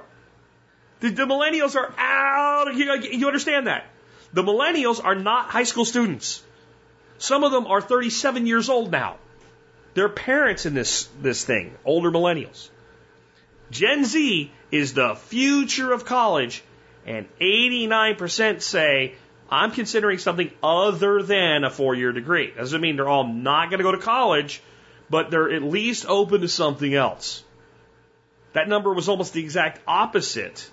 The, 1.01 1.09
the 1.09 1.25
millennials 1.25 1.75
are 1.75 1.93
out. 1.97 2.75
You, 2.75 2.95
you 3.19 3.27
understand 3.27 3.69
that? 3.69 3.87
The 4.35 4.43
millennials 4.43 5.03
are 5.03 5.15
not 5.15 5.47
high 5.47 5.63
school 5.65 5.87
students. 5.87 6.43
Some 7.17 7.43
of 7.43 7.53
them 7.53 7.67
are 7.67 7.81
37 7.81 8.47
years 8.47 8.69
old 8.69 8.93
now. 8.93 9.17
They're 9.95 10.11
parents 10.11 10.67
in 10.67 10.75
this, 10.75 11.09
this 11.23 11.43
thing, 11.45 11.75
older 11.87 12.11
millennials. 12.11 12.69
Gen 13.71 14.05
Z 14.05 14.53
is 14.71 14.93
the 14.93 15.15
future 15.15 15.93
of 15.93 16.05
college, 16.05 16.63
and 17.07 17.27
89% 17.41 18.61
say, 18.61 19.15
I'm 19.53 19.71
considering 19.71 20.17
something 20.17 20.51
other 20.63 21.23
than 21.23 21.65
a 21.65 21.69
four 21.71 21.95
year 21.95 22.11
degree. 22.11 22.53
Doesn't 22.57 22.81
mean 22.81 22.97
they're 22.97 23.07
all 23.09 23.27
not 23.27 23.69
going 23.69 23.81
to 23.81 23.85
go 23.85 23.93
to 23.93 23.99
college, 23.99 24.63
but 25.11 25.31
they're 25.31 25.53
at 25.53 25.63
least 25.63 26.07
open 26.09 26.41
to 26.41 26.49
something 26.49 26.95
else. 26.95 27.45
That 28.55 28.67
number 28.67 28.95
was 28.95 29.11
almost 29.11 29.35
the 29.35 29.43
exact 29.43 29.83
opposite 29.87 30.71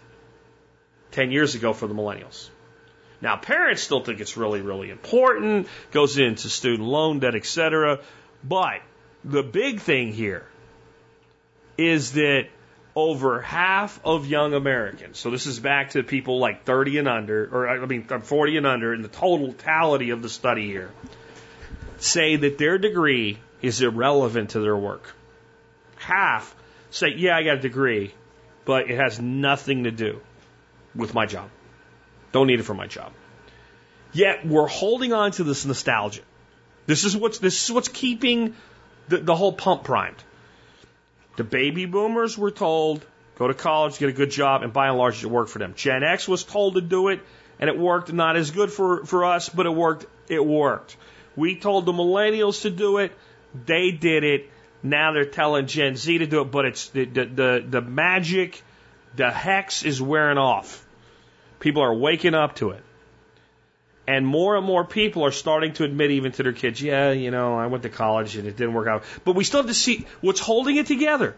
10 1.11 1.29
years 1.29 1.55
ago 1.55 1.73
for 1.73 1.87
the 1.87 1.93
millennials. 1.93 2.47
Now, 3.19 3.35
parents 3.35 3.81
still 3.81 4.01
think 4.01 4.21
it's 4.21 4.37
really, 4.37 4.61
really 4.61 4.91
important, 4.91 5.67
goes 5.91 6.17
into 6.17 6.47
student 6.47 6.87
loan 6.87 7.19
debt, 7.19 7.35
etc. 7.35 7.99
But 8.45 8.81
the 9.25 9.43
big 9.43 9.81
thing 9.81 10.13
here 10.13 10.47
is 11.77 12.13
that 12.13 12.47
over 12.99 13.41
half 13.41 13.99
of 14.03 14.27
young 14.27 14.53
Americans, 14.53 15.17
so 15.17 15.31
this 15.31 15.45
is 15.45 15.59
back 15.59 15.91
to 15.91 16.03
people 16.03 16.39
like 16.39 16.65
30 16.65 16.99
and 16.99 17.07
under, 17.07 17.49
or 17.51 17.69
I 17.69 17.85
mean 17.85 18.03
40 18.03 18.57
and 18.57 18.67
under, 18.67 18.93
in 18.93 19.01
the 19.01 19.07
totality 19.07 20.09
of 20.09 20.21
the 20.21 20.29
study 20.29 20.67
here, 20.67 20.91
say 21.97 22.35
that 22.35 22.57
their 22.57 22.77
degree 22.77 23.39
is 23.61 23.81
irrelevant 23.81 24.51
to 24.51 24.59
their 24.59 24.77
work. 24.77 25.13
Half 25.97 26.55
say, 26.91 27.09
yeah, 27.15 27.35
I 27.35 27.43
got 27.43 27.57
a 27.57 27.61
degree, 27.61 28.13
but 28.65 28.89
it 28.89 28.97
has 28.97 29.19
nothing 29.19 29.83
to 29.83 29.91
do 29.91 30.21
with 30.95 31.13
my 31.13 31.25
job. 31.25 31.49
Don't 32.31 32.47
need 32.47 32.59
it 32.59 32.63
for 32.63 32.73
my 32.73 32.87
job. 32.87 33.11
Yet 34.11 34.45
we're 34.45 34.67
holding 34.67 35.13
on 35.13 35.31
to 35.33 35.43
this 35.43 35.65
nostalgia. 35.65 36.21
This 36.85 37.03
is 37.03 37.15
what's 37.15 37.39
this 37.39 37.63
is 37.63 37.71
what's 37.71 37.87
keeping 37.87 38.55
the, 39.07 39.17
the 39.17 39.35
whole 39.35 39.53
pump 39.53 39.83
primed. 39.83 40.23
The 41.39 41.45
baby 41.45 41.85
boomers 41.85 42.37
were 42.37 42.51
told 42.51 43.05
go 43.37 43.47
to 43.47 43.53
college, 43.53 43.97
get 43.97 44.09
a 44.09 44.11
good 44.11 44.29
job, 44.29 44.61
and 44.61 44.73
by 44.73 44.89
and 44.89 44.97
large 44.97 45.23
it 45.23 45.27
worked 45.27 45.51
for 45.51 45.59
them. 45.59 45.73
Gen 45.73 46.03
X 46.03 46.27
was 46.27 46.43
told 46.43 46.73
to 46.73 46.81
do 46.81 47.07
it, 47.07 47.21
and 47.61 47.69
it 47.69 47.79
worked. 47.79 48.11
Not 48.11 48.35
as 48.35 48.51
good 48.51 48.69
for 48.69 49.05
for 49.05 49.23
us, 49.23 49.47
but 49.47 49.65
it 49.65 49.69
worked. 49.69 50.05
It 50.27 50.45
worked. 50.45 50.97
We 51.37 51.55
told 51.55 51.85
the 51.85 51.93
millennials 51.93 52.63
to 52.63 52.69
do 52.69 52.97
it. 52.97 53.13
They 53.65 53.91
did 53.91 54.25
it. 54.25 54.49
Now 54.83 55.13
they're 55.13 55.23
telling 55.23 55.67
Gen 55.67 55.95
Z 55.95 56.17
to 56.17 56.27
do 56.27 56.41
it, 56.41 56.51
but 56.51 56.65
it's 56.65 56.89
the 56.89 57.05
the 57.05 57.25
the, 57.25 57.65
the 57.69 57.81
magic 57.81 58.61
the 59.15 59.31
hex 59.31 59.83
is 59.83 60.01
wearing 60.01 60.37
off. 60.37 60.85
People 61.61 61.83
are 61.83 61.93
waking 61.93 62.35
up 62.35 62.57
to 62.57 62.71
it. 62.71 62.83
And 64.09 64.25
more 64.25 64.55
and 64.55 64.65
more 64.65 64.83
people 64.83 65.23
are 65.23 65.31
starting 65.31 65.73
to 65.73 65.83
admit, 65.83 66.09
even 66.09 66.31
to 66.31 66.41
their 66.41 66.51
kids, 66.51 66.81
yeah, 66.81 67.11
you 67.11 67.29
know, 67.29 67.59
I 67.59 67.67
went 67.67 67.83
to 67.83 67.89
college 67.89 68.37
and 68.37 68.47
it 68.47 68.57
didn't 68.57 68.73
work 68.73 68.87
out. 68.87 69.03
But 69.23 69.35
we 69.35 69.43
still 69.43 69.59
have 69.59 69.67
to 69.67 69.75
see 69.75 70.07
what's 70.19 70.39
holding 70.39 70.77
it 70.77 70.87
together. 70.87 71.35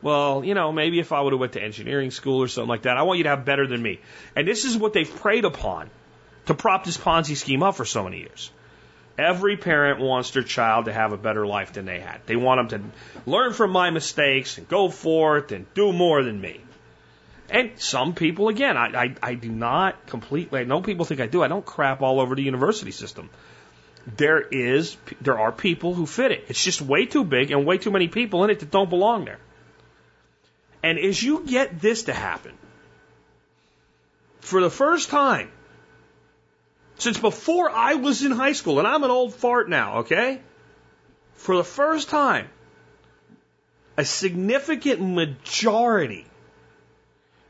Well, 0.00 0.42
you 0.42 0.54
know, 0.54 0.72
maybe 0.72 0.98
if 0.98 1.12
I 1.12 1.20
would 1.20 1.34
have 1.34 1.40
went 1.40 1.52
to 1.52 1.62
engineering 1.62 2.10
school 2.10 2.42
or 2.42 2.48
something 2.48 2.70
like 2.70 2.82
that, 2.82 2.96
I 2.96 3.02
want 3.02 3.18
you 3.18 3.24
to 3.24 3.28
have 3.28 3.44
better 3.44 3.66
than 3.66 3.82
me. 3.82 4.00
And 4.34 4.48
this 4.48 4.64
is 4.64 4.78
what 4.78 4.94
they've 4.94 5.14
preyed 5.14 5.44
upon 5.44 5.90
to 6.46 6.54
prop 6.54 6.84
this 6.84 6.96
Ponzi 6.96 7.36
scheme 7.36 7.62
up 7.62 7.74
for 7.74 7.84
so 7.84 8.04
many 8.04 8.20
years. 8.20 8.50
Every 9.18 9.58
parent 9.58 10.00
wants 10.00 10.30
their 10.30 10.42
child 10.42 10.86
to 10.86 10.94
have 10.94 11.12
a 11.12 11.18
better 11.18 11.46
life 11.46 11.74
than 11.74 11.84
they 11.84 12.00
had. 12.00 12.22
They 12.24 12.36
want 12.36 12.70
them 12.70 12.92
to 13.26 13.30
learn 13.30 13.52
from 13.52 13.72
my 13.72 13.90
mistakes 13.90 14.56
and 14.56 14.66
go 14.66 14.88
forth 14.88 15.52
and 15.52 15.66
do 15.74 15.92
more 15.92 16.22
than 16.22 16.40
me. 16.40 16.62
And 17.50 17.72
some 17.80 18.14
people, 18.14 18.48
again, 18.48 18.76
I, 18.76 18.86
I, 18.86 19.14
I 19.22 19.34
do 19.34 19.50
not 19.50 20.06
completely, 20.06 20.60
I 20.60 20.64
know 20.64 20.80
people 20.82 21.04
think 21.04 21.20
I 21.20 21.26
do, 21.26 21.42
I 21.42 21.48
don't 21.48 21.66
crap 21.66 22.00
all 22.00 22.20
over 22.20 22.36
the 22.36 22.42
university 22.42 22.92
system. 22.92 23.28
There 24.16 24.40
is, 24.40 24.96
there 25.20 25.38
are 25.38 25.50
people 25.50 25.92
who 25.92 26.06
fit 26.06 26.30
it. 26.30 26.44
It's 26.48 26.62
just 26.62 26.80
way 26.80 27.06
too 27.06 27.24
big 27.24 27.50
and 27.50 27.66
way 27.66 27.78
too 27.78 27.90
many 27.90 28.06
people 28.06 28.44
in 28.44 28.50
it 28.50 28.60
that 28.60 28.70
don't 28.70 28.88
belong 28.88 29.24
there. 29.24 29.40
And 30.82 30.98
as 30.98 31.20
you 31.20 31.44
get 31.44 31.80
this 31.80 32.04
to 32.04 32.14
happen, 32.14 32.56
for 34.38 34.60
the 34.60 34.70
first 34.70 35.10
time, 35.10 35.50
since 36.98 37.18
before 37.18 37.68
I 37.68 37.94
was 37.94 38.24
in 38.24 38.30
high 38.30 38.52
school, 38.52 38.78
and 38.78 38.86
I'm 38.86 39.02
an 39.02 39.10
old 39.10 39.34
fart 39.34 39.68
now, 39.68 39.98
okay? 39.98 40.40
For 41.34 41.56
the 41.56 41.64
first 41.64 42.08
time, 42.10 42.48
a 43.96 44.04
significant 44.04 45.00
majority 45.00 46.26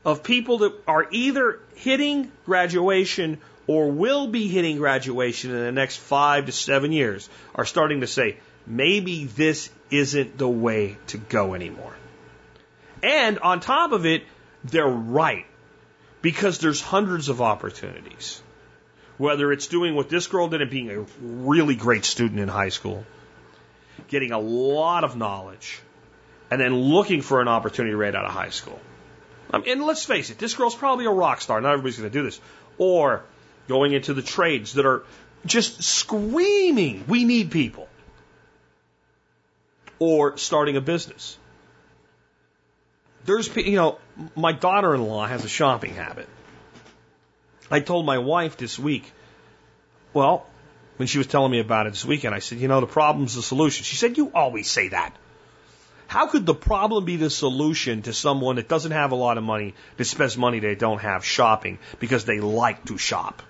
of 0.03 0.23
people 0.23 0.59
that 0.59 0.73
are 0.87 1.07
either 1.11 1.59
hitting 1.75 2.31
graduation 2.45 3.39
or 3.67 3.91
will 3.91 4.27
be 4.27 4.47
hitting 4.47 4.77
graduation 4.77 5.51
in 5.51 5.59
the 5.59 5.71
next 5.71 5.97
five 5.97 6.47
to 6.47 6.51
seven 6.51 6.91
years 6.91 7.29
are 7.53 7.65
starting 7.65 8.01
to 8.01 8.07
say, 8.07 8.37
maybe 8.65 9.25
this 9.25 9.69
isn't 9.89 10.37
the 10.37 10.49
way 10.49 10.97
to 11.07 11.17
go 11.17 11.53
anymore. 11.53 11.93
And 13.03 13.39
on 13.39 13.59
top 13.59 13.91
of 13.91 14.05
it, 14.05 14.23
they're 14.63 14.87
right 14.87 15.45
because 16.21 16.59
there's 16.59 16.81
hundreds 16.81 17.29
of 17.29 17.41
opportunities. 17.41 18.41
Whether 19.17 19.51
it's 19.51 19.67
doing 19.67 19.95
what 19.95 20.09
this 20.09 20.27
girl 20.27 20.47
did 20.47 20.61
and 20.61 20.71
being 20.71 20.89
a 20.89 21.05
really 21.21 21.75
great 21.75 22.05
student 22.05 22.39
in 22.39 22.47
high 22.47 22.69
school, 22.69 23.05
getting 24.07 24.31
a 24.31 24.39
lot 24.39 25.03
of 25.03 25.15
knowledge, 25.15 25.79
and 26.49 26.59
then 26.59 26.75
looking 26.75 27.21
for 27.21 27.39
an 27.41 27.47
opportunity 27.47 27.93
right 27.93 28.13
out 28.13 28.25
of 28.25 28.31
high 28.31 28.49
school. 28.49 28.79
Um, 29.53 29.63
and 29.67 29.83
let's 29.83 30.05
face 30.05 30.29
it, 30.29 30.37
this 30.37 30.53
girl's 30.55 30.75
probably 30.75 31.05
a 31.05 31.11
rock 31.11 31.41
star. 31.41 31.59
Not 31.61 31.73
everybody's 31.73 31.97
going 31.97 32.11
to 32.11 32.17
do 32.17 32.23
this. 32.23 32.39
Or 32.77 33.23
going 33.67 33.93
into 33.93 34.13
the 34.13 34.21
trades 34.21 34.73
that 34.73 34.85
are 34.85 35.03
just 35.45 35.83
screaming, 35.83 37.03
we 37.07 37.25
need 37.25 37.51
people. 37.51 37.87
Or 39.99 40.37
starting 40.37 40.77
a 40.77 40.81
business. 40.81 41.37
There's, 43.25 43.55
you 43.55 43.75
know, 43.75 43.99
my 44.35 44.51
daughter 44.51 44.95
in 44.95 45.03
law 45.03 45.27
has 45.27 45.45
a 45.45 45.49
shopping 45.49 45.93
habit. 45.93 46.27
I 47.69 47.79
told 47.79 48.05
my 48.05 48.17
wife 48.17 48.57
this 48.57 48.79
week, 48.79 49.11
well, 50.13 50.45
when 50.97 51.07
she 51.07 51.17
was 51.17 51.27
telling 51.27 51.51
me 51.51 51.59
about 51.59 51.87
it 51.87 51.91
this 51.91 52.05
weekend, 52.05 52.33
I 52.33 52.39
said, 52.39 52.59
you 52.59 52.67
know, 52.67 52.81
the 52.81 52.87
problem's 52.87 53.35
the 53.35 53.41
solution. 53.41 53.83
She 53.83 53.95
said, 53.95 54.17
you 54.17 54.31
always 54.33 54.69
say 54.69 54.89
that. 54.89 55.15
How 56.11 56.27
could 56.27 56.45
the 56.45 56.53
problem 56.53 57.05
be 57.05 57.15
the 57.15 57.29
solution 57.29 58.01
to 58.01 58.11
someone 58.11 58.57
that 58.57 58.67
doesn't 58.67 58.91
have 58.91 59.13
a 59.13 59.15
lot 59.15 59.37
of 59.37 59.45
money, 59.45 59.75
that 59.95 60.03
spends 60.03 60.37
money 60.37 60.59
they 60.59 60.75
don't 60.75 60.99
have 60.99 61.23
shopping 61.23 61.79
because 61.99 62.25
they 62.25 62.41
like 62.41 62.83
to 62.87 62.97
shop? 62.97 63.41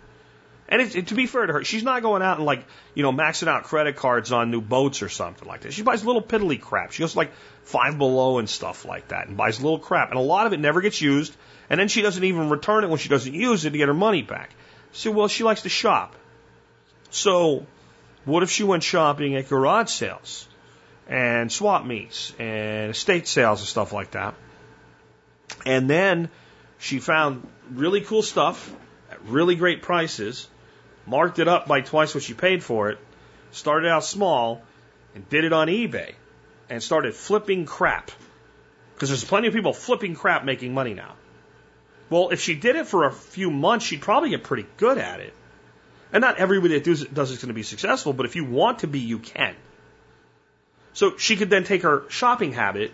And 0.70 0.80
it, 0.80 1.08
to 1.08 1.16
be 1.16 1.26
fair 1.26 1.48
to 1.48 1.54
her, 1.54 1.64
she's 1.64 1.82
not 1.82 2.04
going 2.04 2.22
out 2.22 2.38
and 2.38 2.46
like, 2.46 2.64
you 2.94 3.02
know, 3.02 3.12
maxing 3.12 3.48
out 3.48 3.64
credit 3.64 3.96
cards 3.96 4.32
on 4.32 4.52
new 4.52 4.62
boats 4.62 5.02
or 5.02 5.10
something 5.10 5.48
like 5.48 5.62
that. 5.62 5.74
She 5.74 5.82
buys 5.82 6.06
little 6.06 6.22
piddly 6.22 6.62
crap. 6.62 6.92
She 6.92 7.02
goes 7.02 7.16
like 7.16 7.32
five 7.64 7.98
below 7.98 8.38
and 8.38 8.48
stuff 8.48 8.86
like 8.86 9.08
that 9.08 9.28
and 9.28 9.36
buys 9.36 9.60
little 9.60 9.80
crap. 9.80 10.12
And 10.12 10.20
a 10.20 10.22
lot 10.22 10.46
of 10.46 10.54
it 10.54 10.60
never 10.60 10.82
gets 10.82 11.02
used. 11.02 11.36
And 11.68 11.80
then 11.80 11.88
she 11.88 12.04
doesn't 12.04 12.24
even 12.24 12.52
return 12.52 12.84
it 12.84 12.92
when 12.92 13.00
she 13.00 13.10
doesn't 13.10 13.34
use 13.34 13.66
it 13.66 13.72
to 13.72 13.78
get 13.80 13.88
her 13.88 13.96
money 13.96 14.22
back. 14.22 14.52
So, 14.92 15.10
well, 15.10 15.30
she 15.30 15.44
likes 15.44 15.64
to 15.64 15.70
shop. 15.70 16.16
So, 17.10 17.66
what 18.26 18.44
if 18.44 18.52
she 18.52 18.64
went 18.64 18.84
shopping 18.84 19.36
at 19.36 19.50
garage 19.50 19.90
sales? 19.90 20.48
And 21.08 21.52
swap 21.52 21.86
meets 21.86 22.34
and 22.40 22.92
estate 22.92 23.28
sales 23.28 23.60
and 23.60 23.68
stuff 23.68 23.92
like 23.94 24.12
that. 24.12 24.36
And 25.66 25.90
then 25.90 26.30
she 26.80 27.00
found 27.00 27.48
really 27.72 28.02
cool 28.02 28.22
stuff 28.22 28.74
at 29.12 29.22
really 29.26 29.56
great 29.56 29.82
prices, 29.82 30.48
marked 31.06 31.40
it 31.40 31.48
up 31.48 31.68
by 31.68 31.82
twice 31.82 32.16
what 32.16 32.24
she 32.24 32.34
paid 32.34 32.64
for 32.64 32.90
it, 32.90 33.00
started 33.52 33.90
out 33.90 34.04
small, 34.04 34.62
and 35.14 35.28
did 35.30 35.44
it 35.44 35.54
on 35.54 35.68
eBay, 35.68 36.14
and 36.70 36.82
started 36.82 37.14
flipping 37.14 37.66
crap. 37.66 38.12
Because 38.94 39.10
there's 39.10 39.26
plenty 39.26 39.48
of 39.48 39.54
people 39.54 39.74
flipping 39.74 40.16
crap 40.16 40.46
making 40.46 40.74
money 40.74 40.94
now. 40.94 41.16
Well, 42.10 42.30
if 42.30 42.42
she 42.42 42.56
did 42.56 42.76
it 42.76 42.88
for 42.88 43.06
a 43.06 43.12
few 43.12 43.50
months, 43.52 43.86
she'd 43.86 44.02
probably 44.02 44.30
get 44.30 44.44
pretty 44.44 44.68
good 44.78 44.98
at 44.98 45.20
it. 45.22 45.34
And 46.14 46.22
not 46.22 46.38
everybody 46.38 46.78
that 46.78 46.84
does 46.84 47.02
it 47.02 47.18
is 47.34 47.38
going 47.38 47.48
to 47.48 47.54
be 47.54 47.64
successful, 47.64 48.12
but 48.14 48.26
if 48.26 48.36
you 48.36 48.44
want 48.44 48.80
to 48.80 48.88
be, 48.88 49.00
you 49.00 49.20
can. 49.20 49.56
So 50.94 51.18
she 51.18 51.36
could 51.36 51.50
then 51.50 51.64
take 51.64 51.84
her 51.84 52.04
shopping 52.10 52.54
habit 52.54 52.92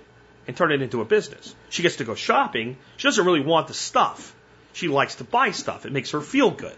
and 0.47 0.55
turn 0.55 0.71
it 0.71 0.81
into 0.81 1.01
a 1.01 1.05
business. 1.05 1.53
She 1.69 1.81
gets 1.83 1.97
to 1.97 2.03
go 2.03 2.15
shopping. 2.15 2.77
She 2.97 3.07
doesn't 3.07 3.25
really 3.25 3.41
want 3.41 3.67
the 3.67 3.73
stuff. 3.73 4.35
She 4.73 4.87
likes 4.87 5.15
to 5.15 5.23
buy 5.23 5.51
stuff. 5.51 5.85
It 5.85 5.91
makes 5.91 6.11
her 6.11 6.21
feel 6.21 6.51
good. 6.51 6.77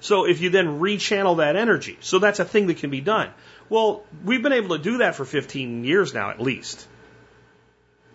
So 0.00 0.26
if 0.26 0.42
you 0.42 0.50
then 0.50 0.80
rechannel 0.80 1.38
that 1.38 1.56
energy, 1.56 1.96
so 2.00 2.18
that's 2.18 2.38
a 2.38 2.44
thing 2.44 2.66
that 2.66 2.76
can 2.76 2.90
be 2.90 3.00
done. 3.00 3.30
Well, 3.70 4.04
we've 4.22 4.42
been 4.42 4.52
able 4.52 4.76
to 4.76 4.82
do 4.82 4.98
that 4.98 5.14
for 5.14 5.24
15 5.24 5.84
years 5.84 6.12
now, 6.12 6.28
at 6.28 6.40
least. 6.40 6.86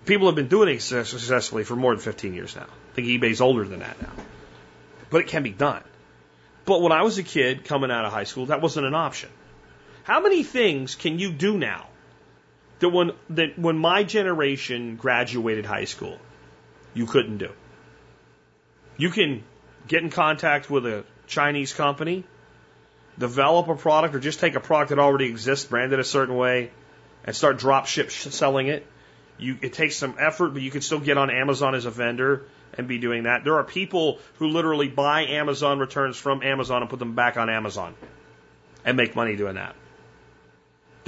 People 0.05 0.27
have 0.27 0.35
been 0.35 0.47
doing 0.47 0.69
it 0.69 0.81
successfully 0.81 1.63
for 1.63 1.75
more 1.75 1.93
than 1.93 2.01
15 2.01 2.33
years 2.35 2.55
now. 2.55 2.67
I 2.67 2.95
think 2.95 3.07
eBay's 3.07 3.41
older 3.41 3.63
than 3.65 3.79
that 3.79 3.99
now. 4.01 4.11
But 5.09 5.21
it 5.21 5.27
can 5.27 5.41
be 5.41 5.49
done. 5.49 5.83
But 6.65 6.83
when 6.83 6.91
I 6.91 7.01
was 7.01 7.17
a 7.17 7.23
kid 7.23 7.65
coming 7.65 7.89
out 7.89 8.05
of 8.05 8.13
high 8.13 8.25
school, 8.25 8.45
that 8.47 8.61
wasn't 8.61 8.85
an 8.85 8.93
option. 8.93 9.29
How 10.03 10.21
many 10.21 10.43
things 10.43 10.95
can 10.95 11.19
you 11.19 11.31
do 11.31 11.57
now 11.57 11.87
that 12.79 12.89
when 12.89 13.11
that 13.31 13.57
when 13.59 13.77
my 13.77 14.03
generation 14.03 14.95
graduated 14.95 15.65
high 15.65 15.85
school, 15.85 16.17
you 16.93 17.05
couldn't 17.05 17.37
do? 17.37 17.51
You 18.97 19.09
can 19.09 19.43
get 19.87 20.03
in 20.03 20.09
contact 20.09 20.69
with 20.69 20.85
a 20.85 21.03
Chinese 21.27 21.73
company, 21.73 22.23
develop 23.17 23.67
a 23.67 23.75
product, 23.75 24.15
or 24.15 24.19
just 24.19 24.39
take 24.39 24.55
a 24.55 24.59
product 24.59 24.89
that 24.89 24.99
already 24.99 25.25
exists, 25.25 25.65
brand 25.65 25.93
it 25.93 25.99
a 25.99 26.03
certain 26.03 26.35
way, 26.35 26.71
and 27.23 27.35
start 27.35 27.57
drop 27.57 27.85
ship 27.85 28.11
selling 28.11 28.67
it. 28.67 28.85
You, 29.37 29.57
it 29.61 29.73
takes 29.73 29.95
some 29.95 30.15
effort, 30.19 30.49
but 30.49 30.61
you 30.61 30.71
can 30.71 30.81
still 30.81 30.99
get 30.99 31.17
on 31.17 31.29
Amazon 31.29 31.73
as 31.73 31.85
a 31.85 31.91
vendor 31.91 32.43
and 32.73 32.87
be 32.87 32.97
doing 32.97 33.23
that. 33.23 33.43
There 33.45 33.55
are 33.55 33.63
people 33.63 34.19
who 34.35 34.47
literally 34.47 34.89
buy 34.89 35.25
Amazon 35.25 35.79
returns 35.79 36.17
from 36.17 36.43
Amazon 36.43 36.81
and 36.81 36.89
put 36.89 36.99
them 36.99 37.15
back 37.15 37.37
on 37.37 37.49
Amazon 37.49 37.95
and 38.83 38.97
make 38.97 39.15
money 39.15 39.35
doing 39.35 39.55
that. 39.55 39.75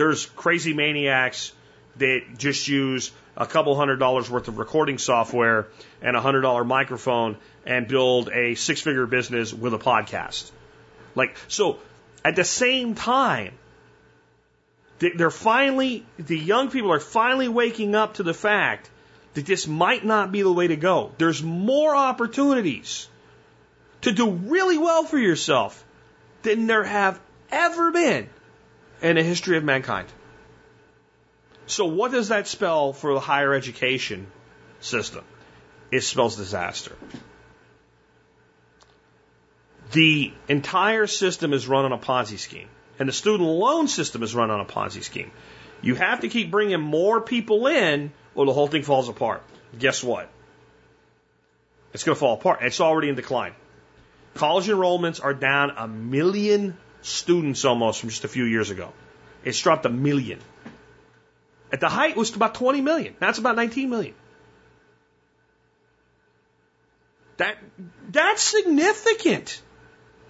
There's 0.01 0.25
crazy 0.25 0.73
maniacs 0.73 1.53
that 1.97 2.23
just 2.35 2.67
use 2.67 3.11
a 3.37 3.45
couple 3.45 3.75
hundred 3.75 3.97
dollars 3.97 4.31
worth 4.31 4.47
of 4.47 4.57
recording 4.57 4.97
software 4.97 5.67
and 6.01 6.17
a 6.17 6.21
hundred 6.21 6.41
dollar 6.41 6.63
microphone 6.63 7.37
and 7.67 7.87
build 7.87 8.27
a 8.29 8.55
six 8.55 8.81
figure 8.81 9.05
business 9.05 9.53
with 9.53 9.75
a 9.75 9.77
podcast. 9.77 10.49
Like, 11.13 11.37
so 11.47 11.77
at 12.25 12.35
the 12.35 12.43
same 12.43 12.95
time, 12.95 13.53
they're 14.97 15.29
finally, 15.29 16.03
the 16.17 16.39
young 16.39 16.71
people 16.71 16.91
are 16.91 16.99
finally 16.99 17.47
waking 17.47 17.93
up 17.93 18.15
to 18.15 18.23
the 18.23 18.33
fact 18.33 18.89
that 19.35 19.45
this 19.45 19.67
might 19.67 20.03
not 20.03 20.31
be 20.31 20.41
the 20.41 20.51
way 20.51 20.65
to 20.65 20.77
go. 20.77 21.11
There's 21.19 21.43
more 21.43 21.93
opportunities 21.95 23.07
to 24.01 24.11
do 24.11 24.31
really 24.31 24.79
well 24.79 25.03
for 25.03 25.19
yourself 25.19 25.85
than 26.41 26.65
there 26.65 26.85
have 26.85 27.19
ever 27.51 27.91
been 27.91 28.27
in 29.01 29.15
the 29.15 29.23
history 29.23 29.57
of 29.57 29.63
mankind. 29.63 30.07
So, 31.65 31.85
what 31.85 32.11
does 32.11 32.29
that 32.29 32.47
spell 32.47 32.93
for 32.93 33.13
the 33.13 33.19
higher 33.19 33.53
education 33.53 34.27
system? 34.79 35.23
It 35.91 36.01
spells 36.01 36.35
disaster. 36.35 36.95
The 39.91 40.33
entire 40.47 41.07
system 41.07 41.53
is 41.53 41.67
run 41.67 41.85
on 41.85 41.91
a 41.91 41.97
Ponzi 41.97 42.39
scheme, 42.39 42.69
and 42.97 43.09
the 43.09 43.13
student 43.13 43.49
loan 43.49 43.87
system 43.87 44.23
is 44.23 44.33
run 44.33 44.49
on 44.49 44.61
a 44.61 44.65
Ponzi 44.65 45.03
scheme. 45.03 45.31
You 45.81 45.95
have 45.95 46.21
to 46.21 46.29
keep 46.29 46.51
bringing 46.51 46.79
more 46.79 47.19
people 47.19 47.67
in, 47.67 48.13
or 48.35 48.45
the 48.45 48.53
whole 48.53 48.67
thing 48.67 48.83
falls 48.83 49.09
apart. 49.09 49.43
Guess 49.77 50.03
what? 50.03 50.29
It's 51.93 52.03
going 52.03 52.15
to 52.15 52.19
fall 52.19 52.35
apart. 52.35 52.59
It's 52.61 52.79
already 52.79 53.09
in 53.09 53.15
decline. 53.15 53.53
College 54.33 54.67
enrollments 54.67 55.21
are 55.23 55.33
down 55.33 55.71
a 55.75 55.87
million 55.87 56.77
students 57.01 57.65
almost 57.65 57.99
from 57.99 58.09
just 58.09 58.23
a 58.23 58.27
few 58.27 58.45
years 58.45 58.69
ago. 58.69 58.91
It's 59.43 59.59
dropped 59.59 59.85
a 59.85 59.89
million. 59.89 60.39
At 61.71 61.79
the 61.79 61.89
height, 61.89 62.11
it 62.11 62.17
was 62.17 62.35
about 62.35 62.55
20 62.55 62.81
million. 62.81 63.15
Now 63.21 63.29
it's 63.29 63.39
about 63.39 63.55
19 63.55 63.89
million. 63.89 64.13
That, 67.37 67.57
that's 68.11 68.43
significant. 68.43 69.61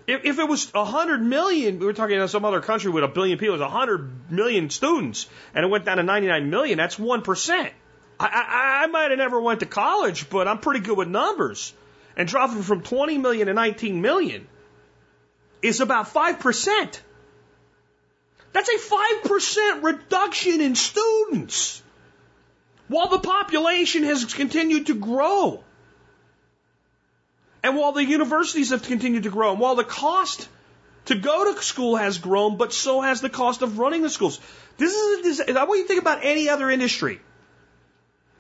If, 0.08 0.24
if 0.24 0.40
it 0.40 0.48
was 0.48 0.74
100 0.74 1.22
million, 1.22 1.80
we 1.80 1.86
were 1.86 1.94
talking 1.94 2.16
about 2.16 2.30
some 2.30 2.46
other 2.46 2.62
country 2.62 2.92
with 2.92 3.04
a 3.04 3.08
billion 3.08 3.38
people, 3.38 3.56
it 3.56 3.60
was 3.60 3.72
100 3.72 4.32
million 4.32 4.70
students, 4.70 5.28
and 5.54 5.66
it 5.66 5.68
went 5.68 5.86
down 5.86 5.98
to 5.98 6.04
99 6.04 6.50
million, 6.50 6.78
that's 6.78 6.96
1%. 6.96 7.70
I, 8.20 8.26
I, 8.26 8.84
I 8.84 8.88
might 8.88 9.10
have 9.10 9.18
never 9.18 9.42
went 9.42 9.62
to 9.62 9.66
college, 9.66 10.30
but 10.30 10.48
I'm 10.48 10.60
pretty 10.60 10.82
good 10.82 10.98
with 10.98 11.08
numbers. 11.08 11.74
And 12.16 12.28
dropping 12.28 12.62
from 12.62 12.82
20 12.82 13.18
million 13.18 13.48
to 13.48 13.54
19 13.54 14.02
million 14.02 14.48
is 15.62 15.80
about 15.80 16.14
5%. 16.14 17.00
That's 18.54 18.70
a 18.70 18.78
5% 18.78 19.84
reduction 19.84 20.62
in 20.62 20.76
students 20.76 21.82
while 22.88 23.08
the 23.08 23.20
population 23.20 24.04
has 24.04 24.26
continued 24.34 24.88
to 24.88 24.96
grow. 24.96 25.64
And 27.64 27.78
while 27.78 27.94
the 27.94 28.04
universities 28.04 28.72
have 28.72 28.84
continued 28.84 29.24
to 29.24 29.30
grow, 29.30 29.52
and 29.52 29.60
while 29.60 29.76
the 29.76 29.84
cost 29.84 30.50
to 31.06 31.16
go 31.16 31.54
to 31.54 31.62
school 31.62 31.96
has 31.96 32.18
grown, 32.18 32.58
but 32.58 32.74
so 32.74 33.02
has 33.02 33.22
the 33.22 33.30
cost 33.30 33.62
of 33.62 33.80
running 33.80 34.02
the 34.02 34.10
schools. 34.10 34.40
This 34.78 34.94
is, 34.94 35.38
this, 35.38 35.56
I 35.56 35.64
want 35.64 35.78
you 35.78 35.84
to 35.84 35.88
think 35.88 36.02
about 36.02 36.20
any 36.24 36.50
other 36.50 36.70
industry. 36.70 37.22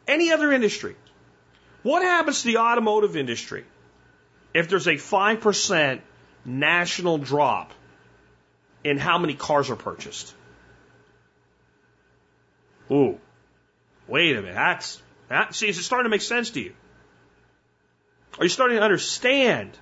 Any 0.07 0.31
other 0.31 0.51
industry. 0.51 0.95
What 1.83 2.03
happens 2.03 2.41
to 2.41 2.47
the 2.47 2.57
automotive 2.57 3.15
industry 3.15 3.63
if 4.53 4.69
there's 4.69 4.87
a 4.87 4.95
5% 4.95 6.01
national 6.45 7.17
drop 7.17 7.71
in 8.83 8.97
how 8.97 9.17
many 9.17 9.33
cars 9.33 9.69
are 9.69 9.75
purchased. 9.75 10.33
Ooh, 12.89 13.19
wait 14.07 14.35
a 14.35 14.41
minute. 14.41 14.55
That's 14.55 15.01
that. 15.29 15.55
See, 15.55 15.69
is 15.69 15.77
it 15.77 15.83
starting 15.83 16.05
to 16.05 16.09
make 16.09 16.21
sense 16.21 16.51
to 16.51 16.61
you? 16.61 16.73
Are 18.37 18.45
you 18.45 18.49
starting 18.49 18.77
to 18.77 18.83
understand 18.83 19.77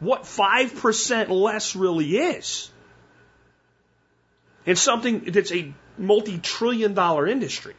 what 0.00 0.22
5% 0.22 1.28
less 1.28 1.76
really 1.76 2.16
is 2.16 2.70
in 4.66 4.76
something 4.76 5.24
that's 5.24 5.52
a 5.52 5.72
multi 5.98 6.38
trillion 6.38 6.94
dollar 6.94 7.26
industry. 7.26 7.74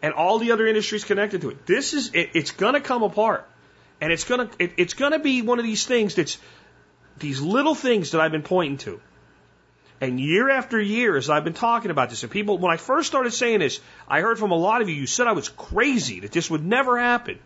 And 0.00 0.14
all 0.14 0.38
the 0.38 0.52
other 0.52 0.66
industries 0.66 1.04
connected 1.04 1.42
to 1.42 1.50
it. 1.50 1.66
This 1.66 1.92
is, 1.92 2.14
it, 2.14 2.30
it's 2.34 2.52
going 2.52 2.74
to 2.74 2.80
come 2.80 3.02
apart. 3.02 3.48
And 4.00 4.12
it's 4.12 4.24
to, 4.24 4.48
it, 4.58 4.72
it's 4.76 4.94
to 4.94 5.18
be 5.18 5.42
one 5.42 5.58
of 5.58 5.64
these 5.64 5.86
things 5.86 6.14
that's, 6.14 6.38
these 7.18 7.40
little 7.40 7.74
things 7.74 8.12
that 8.12 8.20
I've 8.20 8.32
been 8.32 8.42
pointing 8.42 8.78
to. 8.78 9.00
And 10.00 10.20
year 10.20 10.48
after 10.48 10.80
year, 10.80 11.16
as 11.16 11.28
I've 11.28 11.42
been 11.42 11.54
talking 11.54 11.90
about 11.90 12.10
this, 12.10 12.22
and 12.22 12.30
people, 12.30 12.58
when 12.58 12.72
I 12.72 12.76
first 12.76 13.08
started 13.08 13.32
saying 13.32 13.58
this, 13.58 13.80
I 14.06 14.20
heard 14.20 14.38
from 14.38 14.52
a 14.52 14.56
lot 14.56 14.80
of 14.80 14.88
you, 14.88 14.94
you 14.94 15.06
said 15.06 15.26
I 15.26 15.32
was 15.32 15.48
crazy, 15.48 16.20
that 16.20 16.30
this 16.30 16.48
would 16.48 16.64
never 16.64 16.98
happen. 16.98 17.40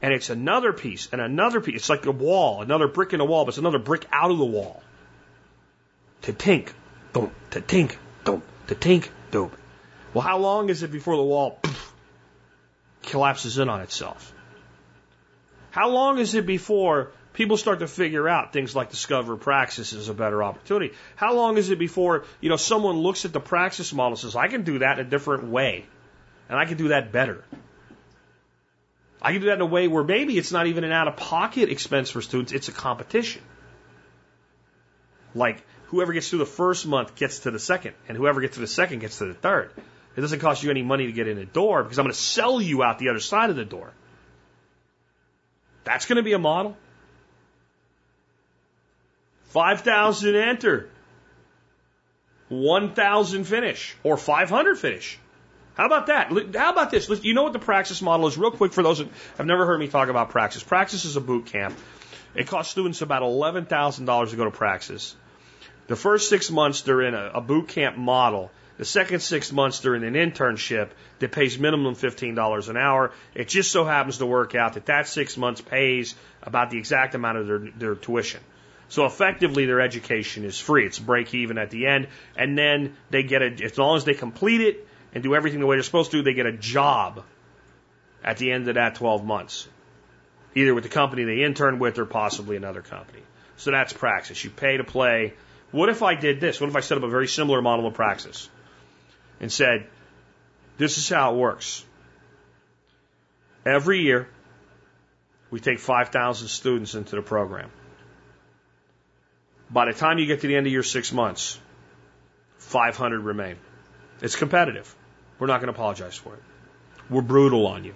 And 0.00 0.14
it's 0.14 0.30
another 0.30 0.72
piece 0.72 1.08
and 1.12 1.20
another 1.20 1.60
piece. 1.60 1.76
It's 1.76 1.90
like 1.90 2.06
a 2.06 2.10
wall, 2.10 2.62
another 2.62 2.88
brick 2.88 3.12
in 3.12 3.20
a 3.20 3.24
wall, 3.24 3.44
but 3.44 3.50
it's 3.50 3.58
another 3.58 3.78
brick 3.78 4.06
out 4.10 4.30
of 4.30 4.38
the 4.38 4.44
wall. 4.44 4.82
To 6.22 6.32
tink, 6.32 6.70
don't, 7.12 7.32
to 7.50 7.60
tink, 7.60 7.96
don't, 8.24 8.42
to 8.68 8.74
tink, 8.74 9.08
don't. 9.30 9.52
Well, 10.14 10.22
how 10.22 10.38
long 10.38 10.70
is 10.70 10.82
it 10.82 10.90
before 10.90 11.16
the 11.16 11.22
wall 11.22 11.58
poof, 11.62 11.92
collapses 13.02 13.58
in 13.58 13.68
on 13.68 13.82
itself? 13.82 14.32
How 15.76 15.90
long 15.90 16.16
is 16.16 16.34
it 16.34 16.46
before 16.46 17.12
people 17.34 17.58
start 17.58 17.80
to 17.80 17.86
figure 17.86 18.26
out 18.26 18.50
things 18.50 18.74
like 18.74 18.88
discover 18.88 19.36
praxis 19.36 19.92
is 19.92 20.08
a 20.08 20.14
better 20.14 20.42
opportunity? 20.42 20.94
How 21.16 21.34
long 21.34 21.58
is 21.58 21.68
it 21.68 21.78
before, 21.78 22.24
you 22.40 22.48
know, 22.48 22.56
someone 22.56 22.96
looks 22.96 23.26
at 23.26 23.34
the 23.34 23.40
praxis 23.40 23.92
model 23.92 24.12
and 24.12 24.18
says, 24.18 24.34
I 24.36 24.48
can 24.48 24.62
do 24.62 24.78
that 24.78 24.98
in 24.98 25.06
a 25.06 25.10
different 25.10 25.44
way, 25.44 25.84
and 26.48 26.58
I 26.58 26.64
can 26.64 26.78
do 26.78 26.88
that 26.88 27.12
better? 27.12 27.44
I 29.20 29.32
can 29.32 29.42
do 29.42 29.48
that 29.48 29.56
in 29.56 29.60
a 29.60 29.66
way 29.66 29.86
where 29.86 30.02
maybe 30.02 30.38
it's 30.38 30.50
not 30.50 30.66
even 30.66 30.82
an 30.82 30.92
out 30.92 31.08
of 31.08 31.16
pocket 31.18 31.68
expense 31.68 32.08
for 32.08 32.22
students, 32.22 32.52
it's 32.52 32.68
a 32.68 32.72
competition. 32.72 33.42
Like 35.34 35.62
whoever 35.88 36.14
gets 36.14 36.30
through 36.30 36.38
the 36.38 36.46
first 36.46 36.86
month 36.86 37.16
gets 37.16 37.40
to 37.40 37.50
the 37.50 37.58
second, 37.58 37.92
and 38.08 38.16
whoever 38.16 38.40
gets 38.40 38.54
to 38.54 38.60
the 38.60 38.66
second 38.66 39.00
gets 39.00 39.18
to 39.18 39.26
the 39.26 39.34
third. 39.34 39.72
It 40.16 40.22
doesn't 40.22 40.40
cost 40.40 40.62
you 40.62 40.70
any 40.70 40.82
money 40.82 41.04
to 41.04 41.12
get 41.12 41.28
in 41.28 41.36
the 41.36 41.44
door 41.44 41.82
because 41.82 41.98
I'm 41.98 42.06
going 42.06 42.14
to 42.14 42.18
sell 42.18 42.62
you 42.62 42.82
out 42.82 42.98
the 42.98 43.10
other 43.10 43.20
side 43.20 43.50
of 43.50 43.56
the 43.56 43.66
door. 43.66 43.92
That's 45.86 46.04
going 46.06 46.16
to 46.16 46.24
be 46.24 46.32
a 46.32 46.38
model. 46.38 46.76
5,000 49.50 50.34
enter, 50.34 50.90
1,000 52.48 53.44
finish, 53.44 53.96
or 54.02 54.16
500 54.16 54.78
finish. 54.78 55.18
How 55.74 55.86
about 55.86 56.08
that? 56.08 56.32
How 56.56 56.72
about 56.72 56.90
this? 56.90 57.08
You 57.22 57.34
know 57.34 57.44
what 57.44 57.52
the 57.52 57.60
praxis 57.60 58.02
model 58.02 58.26
is? 58.26 58.36
Real 58.36 58.50
quick 58.50 58.72
for 58.72 58.82
those 58.82 58.98
that 58.98 59.08
have 59.38 59.46
never 59.46 59.64
heard 59.64 59.78
me 59.78 59.86
talk 59.86 60.08
about 60.08 60.30
praxis. 60.30 60.62
Praxis 60.62 61.04
is 61.04 61.14
a 61.14 61.20
boot 61.20 61.46
camp. 61.46 61.78
It 62.34 62.48
costs 62.48 62.72
students 62.72 63.00
about 63.00 63.22
$11,000 63.22 64.30
to 64.30 64.36
go 64.36 64.44
to 64.44 64.50
praxis. 64.50 65.14
The 65.86 65.96
first 65.96 66.28
six 66.28 66.50
months 66.50 66.82
they're 66.82 67.02
in 67.02 67.14
a, 67.14 67.30
a 67.34 67.40
boot 67.40 67.68
camp 67.68 67.96
model. 67.96 68.50
The 68.78 68.84
second 68.84 69.20
six 69.20 69.52
months 69.52 69.82
in 69.84 70.04
an 70.04 70.14
internship 70.14 70.90
that 71.18 71.32
pays 71.32 71.58
minimum 71.58 71.94
$15 71.94 72.68
an 72.68 72.76
hour. 72.76 73.12
It 73.34 73.48
just 73.48 73.72
so 73.72 73.84
happens 73.84 74.18
to 74.18 74.26
work 74.26 74.54
out 74.54 74.74
that 74.74 74.86
that 74.86 75.08
six 75.08 75.36
months 75.36 75.62
pays 75.62 76.14
about 76.42 76.70
the 76.70 76.78
exact 76.78 77.14
amount 77.14 77.38
of 77.38 77.46
their, 77.46 77.58
their 77.58 77.94
tuition. 77.94 78.40
So 78.88 79.06
effectively 79.06 79.64
their 79.64 79.80
education 79.80 80.44
is 80.44 80.60
free. 80.60 80.84
It's 80.86 80.98
break 80.98 81.34
even 81.34 81.56
at 81.56 81.70
the 81.70 81.86
end. 81.86 82.08
And 82.36 82.56
then 82.56 82.96
they 83.10 83.22
get 83.22 83.42
a, 83.42 83.64
as 83.64 83.78
long 83.78 83.96
as 83.96 84.04
they 84.04 84.14
complete 84.14 84.60
it, 84.60 84.86
and 85.14 85.22
do 85.22 85.34
everything 85.34 85.60
the 85.60 85.66
way 85.66 85.76
they're 85.76 85.82
supposed 85.82 86.10
to, 86.10 86.22
they 86.22 86.34
get 86.34 86.44
a 86.44 86.52
job 86.52 87.24
at 88.22 88.36
the 88.36 88.52
end 88.52 88.68
of 88.68 88.74
that 88.74 88.96
12 88.96 89.24
months, 89.24 89.66
either 90.54 90.74
with 90.74 90.84
the 90.84 90.90
company 90.90 91.24
they 91.24 91.42
intern 91.42 91.78
with 91.78 91.98
or 91.98 92.04
possibly 92.04 92.56
another 92.56 92.82
company. 92.82 93.22
So 93.56 93.70
that's 93.70 93.94
praxis. 93.94 94.44
You 94.44 94.50
pay 94.50 94.76
to 94.76 94.84
play. 94.84 95.32
What 95.70 95.88
if 95.88 96.02
I 96.02 96.16
did 96.16 96.38
this? 96.38 96.60
What 96.60 96.68
if 96.68 96.76
I 96.76 96.80
set 96.80 96.98
up 96.98 97.04
a 97.04 97.08
very 97.08 97.28
similar 97.28 97.62
model 97.62 97.86
of 97.86 97.94
praxis 97.94 98.50
and 99.40 99.52
said, 99.52 99.86
this 100.78 100.98
is 100.98 101.08
how 101.08 101.34
it 101.34 101.38
works. 101.38 101.84
Every 103.64 104.00
year, 104.00 104.28
we 105.50 105.60
take 105.60 105.78
5,000 105.78 106.48
students 106.48 106.94
into 106.94 107.16
the 107.16 107.22
program. 107.22 107.70
By 109.70 109.86
the 109.86 109.92
time 109.92 110.18
you 110.18 110.26
get 110.26 110.42
to 110.42 110.46
the 110.46 110.56
end 110.56 110.66
of 110.66 110.72
your 110.72 110.82
six 110.82 111.12
months, 111.12 111.58
500 112.58 113.20
remain. 113.20 113.56
It's 114.20 114.36
competitive. 114.36 114.94
We're 115.38 115.48
not 115.48 115.60
going 115.60 115.72
to 115.72 115.78
apologize 115.78 116.16
for 116.16 116.34
it. 116.34 116.42
We're 117.10 117.22
brutal 117.22 117.66
on 117.66 117.84
you. 117.84 117.94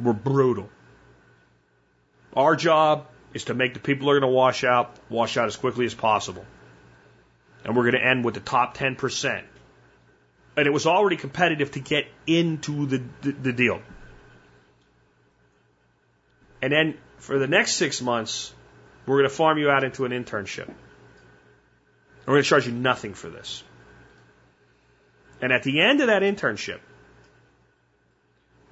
We're 0.00 0.12
brutal. 0.12 0.68
Our 2.34 2.56
job 2.56 3.06
is 3.32 3.44
to 3.44 3.54
make 3.54 3.74
the 3.74 3.80
people 3.80 4.06
who 4.06 4.12
are 4.12 4.20
going 4.20 4.30
to 4.30 4.34
wash 4.34 4.64
out 4.64 4.96
wash 5.08 5.36
out 5.36 5.46
as 5.46 5.56
quickly 5.56 5.86
as 5.86 5.94
possible. 5.94 6.44
And 7.64 7.76
we're 7.76 7.90
going 7.90 8.02
to 8.02 8.06
end 8.06 8.24
with 8.24 8.34
the 8.34 8.40
top 8.40 8.76
10%. 8.76 9.42
And 10.56 10.66
it 10.66 10.70
was 10.70 10.86
already 10.86 11.16
competitive 11.16 11.72
to 11.72 11.80
get 11.80 12.06
into 12.26 12.86
the, 12.86 13.02
the, 13.22 13.32
the 13.32 13.52
deal. 13.52 13.82
And 16.62 16.72
then 16.72 16.98
for 17.18 17.38
the 17.38 17.46
next 17.46 17.74
six 17.74 18.00
months, 18.00 18.54
we're 19.06 19.18
going 19.18 19.28
to 19.28 19.34
farm 19.34 19.58
you 19.58 19.70
out 19.70 19.84
into 19.84 20.04
an 20.04 20.12
internship. 20.12 20.68
We're 22.26 22.34
going 22.34 22.42
to 22.42 22.48
charge 22.48 22.66
you 22.66 22.72
nothing 22.72 23.14
for 23.14 23.28
this. 23.28 23.62
And 25.40 25.52
at 25.52 25.62
the 25.62 25.80
end 25.80 26.00
of 26.00 26.08
that 26.08 26.22
internship, 26.22 26.80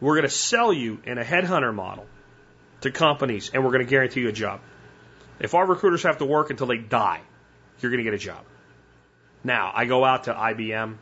we're 0.01 0.15
going 0.15 0.24
to 0.24 0.31
sell 0.31 0.73
you 0.73 1.01
in 1.05 1.19
a 1.19 1.24
headhunter 1.24 1.73
model 1.73 2.06
to 2.81 2.90
companies 2.90 3.51
and 3.52 3.65
we're 3.65 3.70
going 3.70 3.85
to 3.85 3.90
guarantee 3.90 4.20
you 4.20 4.28
a 4.28 4.32
job. 4.32 4.61
If 5.39 5.55
our 5.55 5.66
recruiters 5.66 6.02
have 6.05 6.19
to 6.19 6.24
work 6.24 6.51
until 6.51 6.66
they 6.66 6.78
die, 6.78 7.20
you're 7.81 7.90
going 7.90 8.02
to 8.02 8.05
get 8.05 8.15
a 8.15 8.19
job. 8.19 8.44
Now, 9.43 9.73
I 9.74 9.85
go 9.85 10.05
out 10.05 10.24
to 10.24 10.35
IBM, 10.35 10.97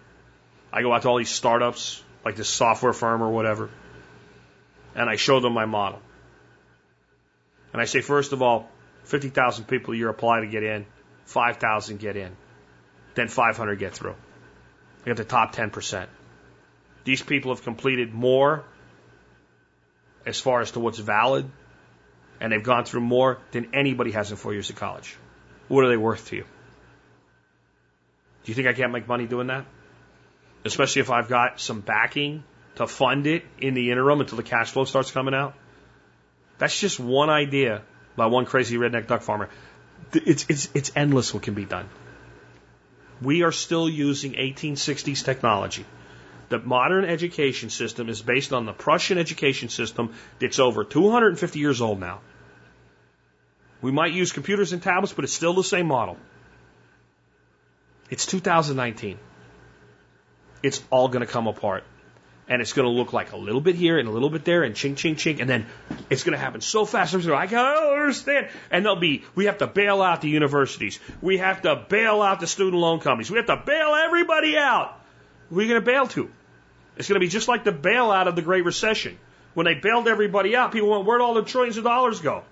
I 0.73 0.83
go 0.83 0.93
out 0.93 1.03
to 1.03 1.09
all 1.09 1.19
these 1.19 1.31
startups, 1.31 2.03
like 2.25 2.37
this 2.37 2.49
software 2.49 2.93
firm 2.93 3.23
or 3.23 3.31
whatever, 3.31 3.69
and 4.95 5.11
I 5.11 5.17
show 5.17 5.41
them 5.41 5.53
my 5.53 5.67
model. 5.67 6.01
And 7.73 7.81
I 7.81 7.85
say, 7.85 8.01
first 8.01 8.33
of 8.33 8.43
all, 8.43 8.69
50,000 9.05 9.67
people 9.67 9.95
a 9.95 9.97
year 9.97 10.09
apply 10.09 10.41
to 10.41 10.47
get 10.47 10.63
in, 10.63 10.87
5,000 11.27 11.99
get 11.99 12.17
in, 12.17 12.37
then 13.15 13.29
500 13.29 13.79
get 13.79 13.93
through. 13.93 14.15
We 15.05 15.11
got 15.11 15.17
the 15.17 15.25
top 15.25 15.55
10%. 15.55 16.07
These 17.05 17.23
people 17.23 17.55
have 17.55 17.65
completed 17.65 18.15
more 18.15 18.65
as 20.25 20.41
far 20.41 20.61
as 20.61 20.71
to 20.73 20.81
what's 20.81 20.99
valid, 20.99 21.51
and 22.41 22.53
they've 22.53 22.63
gone 22.63 22.85
through 22.85 23.01
more 23.01 23.39
than 23.51 23.75
anybody 23.75 24.13
has 24.13 24.31
in 24.31 24.37
four 24.37 24.53
years 24.53 24.71
of 24.71 24.77
college. 24.77 25.17
What 25.69 25.85
are 25.85 25.89
they 25.89 25.97
worth 25.97 26.29
to 26.29 26.37
you? 26.37 26.45
Do 28.45 28.51
you 28.51 28.55
think 28.55 28.69
I 28.69 28.73
can't 28.73 28.93
make 28.93 29.09
money 29.09 29.27
doing 29.27 29.49
that? 29.49 29.65
Especially 30.65 31.01
if 31.01 31.11
I've 31.11 31.29
got 31.29 31.61
some 31.61 31.81
backing 31.81 32.45
to 32.77 32.87
fund 32.87 33.27
it 33.27 33.45
in 33.59 33.75
the 33.75 33.91
interim 33.91 34.21
until 34.21 34.37
the 34.37 34.43
cash 34.43 34.71
flow 34.71 34.85
starts 34.85 35.11
coming 35.11 35.35
out. 35.35 35.55
That's 36.59 36.79
just 36.79 37.01
one 37.01 37.31
idea 37.31 37.83
by 38.17 38.27
one 38.27 38.47
crazy 38.47 38.77
redneck 38.77 39.07
duck 39.07 39.23
farmer. 39.23 39.49
It's, 40.13 40.47
it's, 40.49 40.69
it's 40.75 40.93
endless 40.95 41.33
what 41.35 41.43
can 41.43 41.55
be 41.55 41.65
done. 41.65 41.89
We 43.21 43.43
are 43.43 43.53
still 43.53 43.89
using 43.89 44.33
1860s 44.33 45.25
technology. 45.25 45.85
The 46.49 46.59
modern 46.59 47.05
education 47.05 47.71
system 47.71 48.09
is 48.09 48.21
based 48.21 48.53
on 48.53 48.67
the 48.67 48.73
Prussian 48.73 49.17
education 49.17 49.69
system 49.69 50.13
that's 50.39 50.59
over 50.59 50.85
250 50.85 51.59
years 51.59 51.81
old 51.81 51.99
now. 51.99 52.21
We 53.81 53.91
might 53.91 54.13
use 54.13 54.33
computers 54.33 54.73
and 54.73 54.83
tablets, 54.83 55.13
but 55.13 55.25
it's 55.25 55.33
still 55.33 55.55
the 55.55 55.65
same 55.65 55.87
model. 55.87 56.19
It's 58.11 58.27
2019. 58.27 59.19
It's 60.63 60.83
all 60.91 61.09
going 61.09 61.25
to 61.25 61.31
come 61.31 61.47
apart 61.47 61.85
and 62.49 62.61
it's 62.61 62.73
going 62.73 62.87
to 62.87 62.93
look 62.93 63.13
like 63.13 63.33
a 63.33 63.37
little 63.37 63.61
bit 63.61 63.77
here 63.77 63.99
and 63.99 64.09
a 64.09 64.11
little 64.11 64.29
bit 64.29 64.45
there 64.45 64.63
and 64.63 64.75
chink, 64.75 64.95
chink, 64.95 65.15
chink, 65.15 65.41
and 65.41 65.49
then 65.49 65.67
it's 66.11 66.25
going 66.25 66.33
to 66.33 66.39
happen 66.39 66.61
so 66.61 66.85
fast. 66.85 67.15
I 67.15 67.47
don't 67.47 67.99
understand. 67.99 68.49
And 68.71 68.85
they'll 68.85 68.97
be, 68.97 69.25
we 69.35 69.47
have 69.47 69.59
to 69.59 69.67
bail 69.67 70.03
out 70.03 70.21
the 70.21 70.29
universities. 70.29 70.99
We 71.21 71.39
have 71.39 71.63
to 71.63 71.77
bail 71.89 72.21
out 72.21 72.41
the 72.41 72.47
student 72.47 72.81
loan 72.81 73.01
companies. 73.01 73.31
We 73.31 73.39
have 73.39 73.47
to 73.47 73.63
bail 73.65 73.95
everybody 73.95 74.59
out. 74.59 75.01
Who 75.51 75.59
are 75.59 75.63
you 75.63 75.69
going 75.69 75.81
to 75.81 75.87
bail 75.87 76.07
to? 76.09 76.31
It's 76.97 77.09
going 77.09 77.21
to 77.21 77.25
be 77.25 77.29
just 77.29 77.49
like 77.49 77.65
the 77.65 77.73
bailout 77.73 78.27
of 78.27 78.37
the 78.37 78.43
Great 78.43 78.65
Recession. 78.65 79.19
When 79.55 79.65
they 79.65 79.75
bailed 79.75 80.09
everybody 80.09 80.57
out, 80.57 80.73
people 80.73 80.91
went, 80.91 81.07
where'd 81.07 81.21
all 81.21 81.35
the 81.35 81.43
trillions 81.43 81.77
of 81.77 81.85
dollars 81.85 82.21
go? 82.21 82.43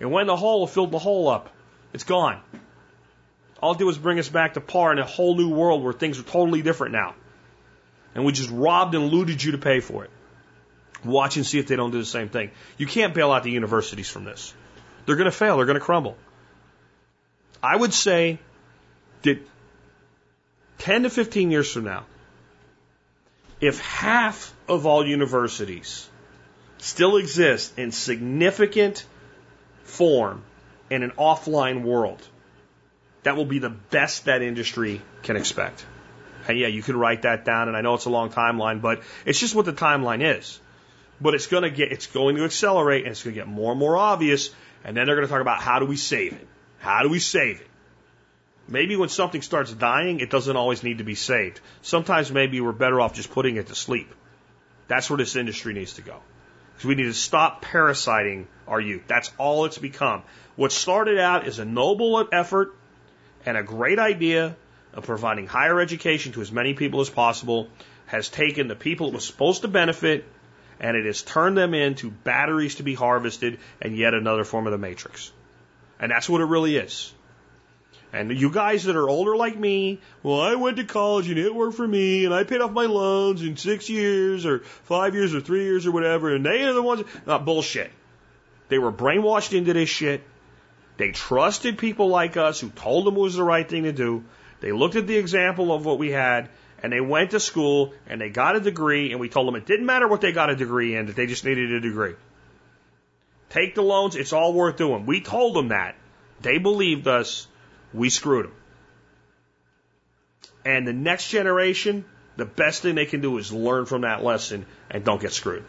And 0.00 0.10
when 0.10 0.26
the 0.26 0.36
hole 0.36 0.66
filled 0.66 0.92
the 0.92 0.98
hole 0.98 1.28
up, 1.28 1.50
it's 1.92 2.04
gone. 2.04 2.40
All 3.60 3.72
it 3.72 3.78
did 3.78 3.84
was 3.84 3.98
bring 3.98 4.18
us 4.18 4.28
back 4.28 4.54
to 4.54 4.60
par 4.60 4.92
in 4.92 4.98
a 4.98 5.04
whole 5.04 5.36
new 5.36 5.50
world 5.50 5.82
where 5.82 5.92
things 5.92 6.18
are 6.18 6.24
totally 6.24 6.62
different 6.62 6.92
now 6.92 7.14
and 8.16 8.24
we 8.24 8.32
just 8.32 8.50
robbed 8.50 8.94
and 8.94 9.08
looted 9.10 9.42
you 9.42 9.52
to 9.52 9.58
pay 9.58 9.80
for 9.80 10.02
it. 10.04 10.10
Watch 11.04 11.36
and 11.36 11.44
see 11.44 11.58
if 11.58 11.66
they 11.66 11.76
don't 11.76 11.90
do 11.90 11.98
the 11.98 12.06
same 12.06 12.30
thing. 12.30 12.50
You 12.78 12.86
can't 12.86 13.12
bail 13.12 13.30
out 13.30 13.42
the 13.42 13.50
universities 13.50 14.08
from 14.08 14.24
this. 14.24 14.54
They're 15.04 15.16
going 15.16 15.30
to 15.30 15.36
fail. 15.36 15.58
They're 15.58 15.66
going 15.66 15.78
to 15.78 15.84
crumble. 15.84 16.16
I 17.62 17.76
would 17.76 17.92
say 17.92 18.38
that 19.22 19.46
10 20.78 21.02
to 21.02 21.10
15 21.10 21.50
years 21.50 21.70
from 21.70 21.84
now, 21.84 22.06
if 23.60 23.80
half 23.80 24.54
of 24.66 24.86
all 24.86 25.06
universities 25.06 26.08
still 26.78 27.18
exist 27.18 27.78
in 27.78 27.92
significant 27.92 29.04
form 29.84 30.42
in 30.88 31.02
an 31.02 31.10
offline 31.18 31.82
world, 31.82 32.26
that 33.24 33.36
will 33.36 33.46
be 33.46 33.58
the 33.58 33.70
best 33.70 34.24
that 34.24 34.40
industry 34.40 35.02
can 35.22 35.36
expect. 35.36 35.84
And 36.48 36.58
yeah, 36.58 36.68
you 36.68 36.82
can 36.82 36.96
write 36.96 37.22
that 37.22 37.44
down, 37.44 37.68
and 37.68 37.76
I 37.76 37.80
know 37.80 37.94
it's 37.94 38.04
a 38.04 38.10
long 38.10 38.30
timeline, 38.30 38.80
but 38.80 39.02
it's 39.24 39.38
just 39.38 39.54
what 39.54 39.64
the 39.64 39.72
timeline 39.72 40.38
is. 40.38 40.60
But 41.20 41.34
it's 41.34 41.46
going 41.46 41.62
to 41.62 41.70
get, 41.70 41.92
it's 41.92 42.06
going 42.06 42.36
to 42.36 42.44
accelerate, 42.44 43.04
and 43.04 43.12
it's 43.12 43.22
going 43.22 43.34
to 43.34 43.40
get 43.40 43.48
more 43.48 43.72
and 43.72 43.80
more 43.80 43.96
obvious. 43.96 44.50
And 44.84 44.96
then 44.96 45.06
they're 45.06 45.16
going 45.16 45.26
to 45.26 45.32
talk 45.32 45.40
about 45.40 45.60
how 45.60 45.78
do 45.78 45.86
we 45.86 45.96
save 45.96 46.34
it? 46.34 46.46
How 46.78 47.02
do 47.02 47.08
we 47.08 47.18
save 47.18 47.60
it? 47.60 47.66
Maybe 48.68 48.96
when 48.96 49.08
something 49.08 49.42
starts 49.42 49.72
dying, 49.72 50.20
it 50.20 50.30
doesn't 50.30 50.56
always 50.56 50.82
need 50.82 50.98
to 50.98 51.04
be 51.04 51.14
saved. 51.14 51.60
Sometimes 51.82 52.32
maybe 52.32 52.60
we're 52.60 52.72
better 52.72 53.00
off 53.00 53.14
just 53.14 53.30
putting 53.30 53.56
it 53.56 53.68
to 53.68 53.74
sleep. 53.74 54.12
That's 54.88 55.08
where 55.08 55.16
this 55.16 55.36
industry 55.36 55.72
needs 55.72 55.94
to 55.94 56.02
go. 56.02 56.20
Because 56.74 56.86
we 56.86 56.94
need 56.94 57.04
to 57.04 57.14
stop 57.14 57.62
parasiting 57.62 58.48
our 58.66 58.80
youth. 58.80 59.02
That's 59.06 59.30
all 59.38 59.64
it's 59.64 59.78
become. 59.78 60.22
What 60.56 60.72
started 60.72 61.18
out 61.18 61.46
as 61.46 61.58
a 61.58 61.64
noble 61.64 62.28
effort 62.32 62.74
and 63.44 63.56
a 63.56 63.62
great 63.62 63.98
idea 63.98 64.56
of 64.96 65.04
providing 65.04 65.46
higher 65.46 65.78
education 65.80 66.32
to 66.32 66.40
as 66.40 66.50
many 66.50 66.74
people 66.74 67.00
as 67.00 67.10
possible 67.10 67.68
has 68.06 68.28
taken 68.28 68.66
the 68.66 68.74
people 68.74 69.08
it 69.08 69.14
was 69.14 69.24
supposed 69.24 69.62
to 69.62 69.68
benefit 69.68 70.24
and 70.80 70.96
it 70.96 71.06
has 71.06 71.22
turned 71.22 71.56
them 71.56 71.74
into 71.74 72.10
batteries 72.10 72.76
to 72.76 72.82
be 72.82 72.94
harvested 72.94 73.58
and 73.80 73.96
yet 73.96 74.14
another 74.14 74.44
form 74.44 74.66
of 74.66 74.72
the 74.72 74.78
matrix. 74.78 75.32
And 76.00 76.10
that's 76.10 76.28
what 76.28 76.40
it 76.40 76.44
really 76.44 76.76
is. 76.76 77.12
And 78.12 78.30
you 78.30 78.50
guys 78.50 78.84
that 78.84 78.96
are 78.96 79.08
older 79.08 79.36
like 79.36 79.58
me, 79.58 80.00
well, 80.22 80.40
I 80.40 80.54
went 80.54 80.76
to 80.76 80.84
college 80.84 81.28
and 81.28 81.38
it 81.38 81.54
worked 81.54 81.76
for 81.76 81.86
me, 81.86 82.24
and 82.24 82.32
I 82.32 82.44
paid 82.44 82.60
off 82.60 82.70
my 82.70 82.86
loans 82.86 83.42
in 83.42 83.56
six 83.56 83.90
years 83.90 84.46
or 84.46 84.60
five 84.60 85.14
years 85.14 85.34
or 85.34 85.40
three 85.40 85.64
years 85.64 85.86
or 85.86 85.90
whatever, 85.90 86.34
and 86.34 86.44
they 86.44 86.64
are 86.64 86.72
the 86.72 86.82
ones. 86.82 87.02
Not 87.26 87.44
bullshit. 87.44 87.90
They 88.68 88.78
were 88.78 88.92
brainwashed 88.92 89.56
into 89.56 89.72
this 89.72 89.88
shit. 89.88 90.22
They 90.96 91.10
trusted 91.10 91.78
people 91.78 92.08
like 92.08 92.36
us 92.36 92.60
who 92.60 92.70
told 92.70 93.06
them 93.06 93.16
it 93.16 93.20
was 93.20 93.34
the 93.34 93.42
right 93.42 93.68
thing 93.68 93.82
to 93.82 93.92
do. 93.92 94.24
They 94.60 94.72
looked 94.72 94.96
at 94.96 95.06
the 95.06 95.16
example 95.16 95.72
of 95.72 95.84
what 95.84 95.98
we 95.98 96.10
had, 96.10 96.48
and 96.82 96.92
they 96.92 97.00
went 97.00 97.32
to 97.32 97.40
school 97.40 97.92
and 98.06 98.20
they 98.20 98.30
got 98.30 98.56
a 98.56 98.60
degree, 98.60 99.12
and 99.12 99.20
we 99.20 99.28
told 99.28 99.48
them 99.48 99.56
it 99.56 99.66
didn't 99.66 99.86
matter 99.86 100.08
what 100.08 100.20
they 100.20 100.32
got 100.32 100.50
a 100.50 100.56
degree 100.56 100.96
in, 100.96 101.06
that 101.06 101.16
they 101.16 101.26
just 101.26 101.44
needed 101.44 101.72
a 101.72 101.80
degree. 101.80 102.14
Take 103.50 103.74
the 103.74 103.82
loans, 103.82 104.16
it's 104.16 104.32
all 104.32 104.52
worth 104.52 104.76
doing. 104.76 105.06
We 105.06 105.20
told 105.20 105.54
them 105.54 105.68
that. 105.68 105.94
They 106.40 106.58
believed 106.58 107.06
us 107.06 107.46
we 107.92 108.10
screwed 108.10 108.46
them. 108.46 108.54
And 110.64 110.86
the 110.86 110.92
next 110.92 111.30
generation, 111.30 112.04
the 112.36 112.44
best 112.44 112.82
thing 112.82 112.96
they 112.96 113.06
can 113.06 113.20
do 113.20 113.38
is 113.38 113.52
learn 113.52 113.86
from 113.86 114.02
that 114.02 114.22
lesson 114.22 114.66
and 114.90 115.04
don't 115.04 115.20
get 115.20 115.32
screwed. 115.32 115.64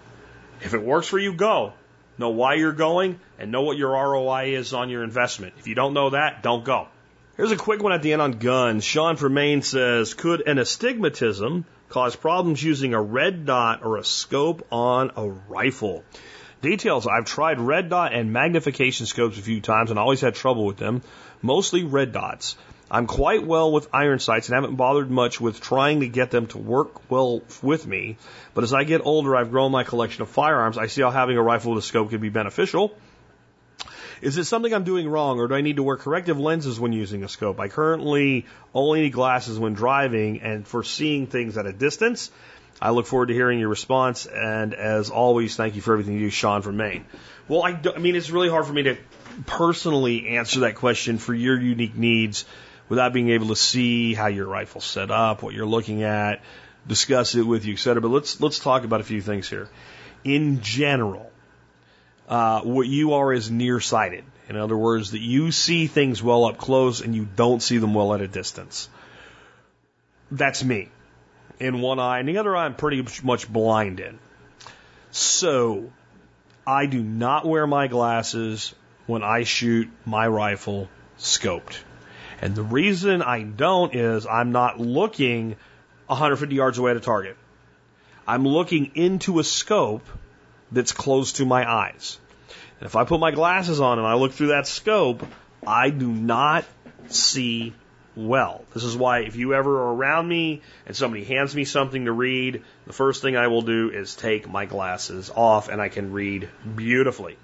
If 0.61 0.73
it 0.73 0.81
works 0.81 1.07
for 1.07 1.19
you, 1.19 1.33
go. 1.33 1.73
Know 2.17 2.29
why 2.29 2.55
you're 2.55 2.73
going 2.73 3.19
and 3.37 3.51
know 3.51 3.61
what 3.61 3.77
your 3.77 3.91
ROI 3.91 4.55
is 4.55 4.73
on 4.73 4.89
your 4.89 5.03
investment. 5.03 5.53
If 5.59 5.67
you 5.67 5.75
don't 5.75 5.93
know 5.93 6.09
that, 6.09 6.41
don't 6.41 6.65
go. 6.65 6.87
Here's 7.37 7.51
a 7.51 7.55
quick 7.55 7.83
one 7.83 7.93
at 7.93 8.01
the 8.01 8.13
end 8.13 8.21
on 8.23 8.31
guns. 8.31 8.83
Sean 8.83 9.15
from 9.15 9.35
Maine 9.35 9.61
says, 9.61 10.15
could 10.15 10.47
an 10.47 10.57
astigmatism 10.57 11.65
cause 11.87 12.15
problems 12.15 12.63
using 12.63 12.95
a 12.95 13.01
red 13.01 13.45
dot 13.45 13.81
or 13.83 13.97
a 13.97 14.03
scope 14.03 14.65
on 14.71 15.11
a 15.15 15.29
rifle? 15.29 16.03
Details. 16.63 17.05
I've 17.05 17.25
tried 17.25 17.59
red 17.59 17.91
dot 17.91 18.11
and 18.11 18.33
magnification 18.33 19.05
scopes 19.05 19.37
a 19.37 19.43
few 19.43 19.61
times 19.61 19.91
and 19.91 19.99
always 19.99 20.21
had 20.21 20.33
trouble 20.33 20.65
with 20.65 20.77
them 20.77 21.03
mostly 21.43 21.83
red 21.83 22.11
dots. 22.11 22.57
I'm 22.89 23.05
quite 23.05 23.45
well 23.45 23.71
with 23.71 23.87
iron 23.93 24.17
sights 24.17 24.47
and 24.47 24.55
haven't 24.55 24.75
bothered 24.75 25.11
much 25.11 25.39
with 25.39 25.61
trying 25.61 25.99
to 25.99 26.07
get 26.07 26.31
them 26.31 26.47
to 26.47 26.57
work 26.57 27.11
well 27.11 27.43
with 27.61 27.85
me. 27.85 28.17
But 28.55 28.63
as 28.63 28.73
I 28.73 28.83
get 28.83 29.05
older, 29.05 29.35
I've 29.35 29.51
grown 29.51 29.71
my 29.71 29.83
collection 29.83 30.23
of 30.23 30.29
firearms. 30.29 30.79
I 30.79 30.87
see 30.87 31.03
how 31.03 31.11
having 31.11 31.37
a 31.37 31.43
rifle 31.43 31.75
with 31.75 31.83
a 31.83 31.87
scope 31.87 32.09
can 32.09 32.19
be 32.19 32.29
beneficial. 32.29 32.97
Is 34.21 34.37
it 34.37 34.45
something 34.45 34.73
I'm 34.73 34.83
doing 34.83 35.07
wrong, 35.07 35.39
or 35.39 35.47
do 35.47 35.55
I 35.55 35.61
need 35.61 35.75
to 35.75 35.83
wear 35.83 35.97
corrective 35.97 36.39
lenses 36.39 36.79
when 36.79 36.93
using 36.93 37.23
a 37.23 37.29
scope? 37.29 37.59
I 37.59 37.67
currently 37.67 38.45
only 38.73 39.01
need 39.01 39.13
glasses 39.13 39.59
when 39.59 39.73
driving 39.73 40.41
and 40.41 40.67
for 40.67 40.83
seeing 40.83 41.27
things 41.27 41.57
at 41.57 41.65
a 41.65 41.73
distance. 41.73 42.31
I 42.81 42.91
look 42.91 43.07
forward 43.07 43.27
to 43.27 43.33
hearing 43.33 43.59
your 43.59 43.69
response, 43.69 44.25
and 44.27 44.73
as 44.73 45.09
always, 45.09 45.55
thank 45.55 45.75
you 45.75 45.81
for 45.81 45.93
everything 45.93 46.13
you 46.13 46.19
do, 46.21 46.29
Sean 46.29 46.61
from 46.61 46.77
Maine. 46.77 47.05
Well, 47.47 47.63
I, 47.63 47.79
I 47.95 47.99
mean, 47.99 48.15
it's 48.15 48.29
really 48.29 48.49
hard 48.49 48.65
for 48.65 48.73
me 48.73 48.83
to 48.83 48.97
personally 49.45 50.29
answer 50.29 50.61
that 50.61 50.75
question 50.75 51.17
for 51.17 51.33
your 51.33 51.59
unique 51.59 51.95
needs 51.95 52.45
without 52.89 53.13
being 53.13 53.29
able 53.29 53.47
to 53.47 53.55
see 53.55 54.13
how 54.13 54.27
your 54.27 54.47
rifle's 54.47 54.85
set 54.85 55.11
up, 55.11 55.43
what 55.43 55.53
you're 55.53 55.65
looking 55.65 56.03
at, 56.03 56.41
discuss 56.87 57.35
it 57.35 57.43
with 57.43 57.65
you, 57.65 57.73
et 57.73 57.79
cetera. 57.79 58.01
But 58.01 58.09
let's 58.09 58.39
let's 58.41 58.59
talk 58.59 58.83
about 58.83 59.01
a 59.01 59.03
few 59.03 59.21
things 59.21 59.49
here. 59.49 59.69
In 60.23 60.61
general, 60.61 61.31
uh, 62.27 62.61
what 62.61 62.87
you 62.87 63.13
are 63.13 63.31
is 63.31 63.49
nearsighted. 63.49 64.23
In 64.49 64.55
other 64.55 64.77
words, 64.77 65.11
that 65.11 65.21
you 65.21 65.51
see 65.51 65.87
things 65.87 66.23
well 66.23 66.45
up 66.45 66.57
close 66.57 67.01
and 67.01 67.15
you 67.15 67.27
don't 67.35 67.61
see 67.61 67.77
them 67.77 67.93
well 67.93 68.13
at 68.13 68.21
a 68.21 68.27
distance. 68.27 68.89
That's 70.31 70.63
me. 70.63 70.89
In 71.59 71.81
one 71.81 71.99
eye, 71.99 72.19
and 72.19 72.29
the 72.29 72.37
other 72.37 72.55
eye 72.55 72.65
I'm 72.65 72.75
pretty 72.75 73.05
much 73.23 73.51
blind 73.51 73.99
in. 73.99 74.19
So, 75.11 75.91
I 76.67 76.85
do 76.85 77.01
not 77.01 77.45
wear 77.45 77.65
my 77.65 77.87
glasses 77.87 78.75
when 79.07 79.23
I 79.23 79.43
shoot 79.43 79.89
my 80.05 80.27
rifle 80.27 80.89
scoped. 81.17 81.79
And 82.41 82.53
the 82.53 82.61
reason 82.61 83.21
I 83.21 83.41
don't 83.41 83.95
is 83.95 84.27
I'm 84.27 84.51
not 84.51 84.79
looking 84.79 85.55
150 86.07 86.55
yards 86.55 86.77
away 86.77 86.91
at 86.91 86.97
a 86.97 87.01
target. 87.01 87.37
I'm 88.27 88.45
looking 88.45 88.91
into 88.95 89.39
a 89.39 89.43
scope 89.43 90.05
that's 90.71 90.91
close 90.91 91.33
to 91.33 91.45
my 91.45 91.69
eyes. 91.69 92.19
And 92.79 92.87
if 92.87 92.95
I 92.95 93.05
put 93.05 93.19
my 93.19 93.31
glasses 93.31 93.79
on 93.79 93.97
and 93.97 94.07
I 94.07 94.15
look 94.15 94.33
through 94.33 94.47
that 94.47 94.67
scope, 94.67 95.25
I 95.65 95.89
do 95.89 96.07
not 96.07 96.65
see 97.07 97.73
well. 98.15 98.65
This 98.73 98.83
is 98.83 98.97
why 98.97 99.19
if 99.19 99.35
you 99.35 99.53
ever 99.53 99.81
are 99.83 99.93
around 99.93 100.27
me 100.27 100.61
and 100.85 100.95
somebody 100.95 101.23
hands 101.23 101.55
me 101.55 101.65
something 101.65 102.05
to 102.05 102.11
read, 102.11 102.63
the 102.85 102.93
first 102.93 103.21
thing 103.21 103.37
I 103.37 103.47
will 103.47 103.61
do 103.61 103.89
is 103.91 104.15
take 104.15 104.49
my 104.49 104.65
glasses 104.65 105.31
off 105.33 105.69
and 105.69 105.81
I 105.81 105.89
can 105.89 106.11
read 106.11 106.49
beautifully. 106.75 107.37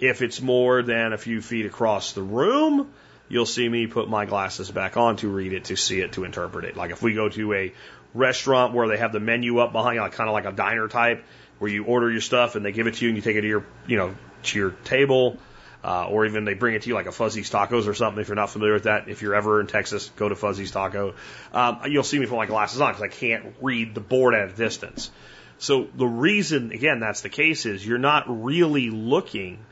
If 0.00 0.22
it's 0.22 0.40
more 0.40 0.82
than 0.82 1.12
a 1.12 1.18
few 1.18 1.40
feet 1.40 1.66
across 1.66 2.12
the 2.12 2.22
room, 2.22 2.92
you'll 3.28 3.46
see 3.46 3.68
me 3.68 3.86
put 3.86 4.08
my 4.08 4.24
glasses 4.26 4.70
back 4.70 4.96
on 4.96 5.16
to 5.16 5.28
read 5.28 5.52
it, 5.52 5.66
to 5.66 5.76
see 5.76 6.00
it, 6.00 6.12
to 6.12 6.24
interpret 6.24 6.64
it. 6.64 6.76
Like 6.76 6.90
if 6.90 7.02
we 7.02 7.14
go 7.14 7.28
to 7.28 7.52
a 7.52 7.74
restaurant 8.14 8.74
where 8.74 8.88
they 8.88 8.96
have 8.96 9.12
the 9.12 9.20
menu 9.20 9.58
up 9.58 9.72
behind, 9.72 9.98
like 9.98 10.12
kind 10.12 10.28
of 10.28 10.34
like 10.34 10.46
a 10.46 10.52
diner 10.52 10.88
type, 10.88 11.24
where 11.64 11.72
you 11.72 11.84
order 11.84 12.10
your 12.10 12.20
stuff 12.20 12.56
and 12.56 12.64
they 12.64 12.72
give 12.72 12.86
it 12.86 12.96
to 12.96 13.06
you 13.06 13.08
and 13.08 13.16
you 13.16 13.22
take 13.22 13.36
it 13.36 13.40
to 13.40 13.48
your, 13.48 13.64
you 13.86 13.96
know, 13.96 14.14
to 14.42 14.58
your 14.58 14.72
table, 14.84 15.38
uh, 15.82 16.06
or 16.08 16.26
even 16.26 16.44
they 16.44 16.52
bring 16.52 16.74
it 16.74 16.82
to 16.82 16.88
you 16.88 16.94
like 16.94 17.06
a 17.06 17.12
Fuzzy's 17.12 17.50
Tacos 17.50 17.88
or 17.88 17.94
something. 17.94 18.20
If 18.20 18.28
you're 18.28 18.36
not 18.36 18.50
familiar 18.50 18.74
with 18.74 18.82
that, 18.82 19.08
if 19.08 19.22
you're 19.22 19.34
ever 19.34 19.62
in 19.62 19.66
Texas, 19.66 20.10
go 20.16 20.28
to 20.28 20.36
Fuzzy's 20.36 20.72
Taco. 20.72 21.14
Um, 21.54 21.80
you'll 21.86 22.02
see 22.02 22.18
me 22.18 22.26
put 22.26 22.36
my 22.36 22.44
glasses 22.44 22.82
on 22.82 22.92
because 22.92 23.02
I 23.02 23.08
can't 23.08 23.54
read 23.62 23.94
the 23.94 24.02
board 24.02 24.34
at 24.34 24.50
a 24.50 24.52
distance. 24.52 25.10
So 25.56 25.88
the 25.94 26.06
reason, 26.06 26.70
again, 26.72 27.00
that's 27.00 27.22
the 27.22 27.30
case 27.30 27.64
is 27.64 27.86
you're 27.86 27.96
not 27.96 28.24
really 28.28 28.90
looking 28.90 29.64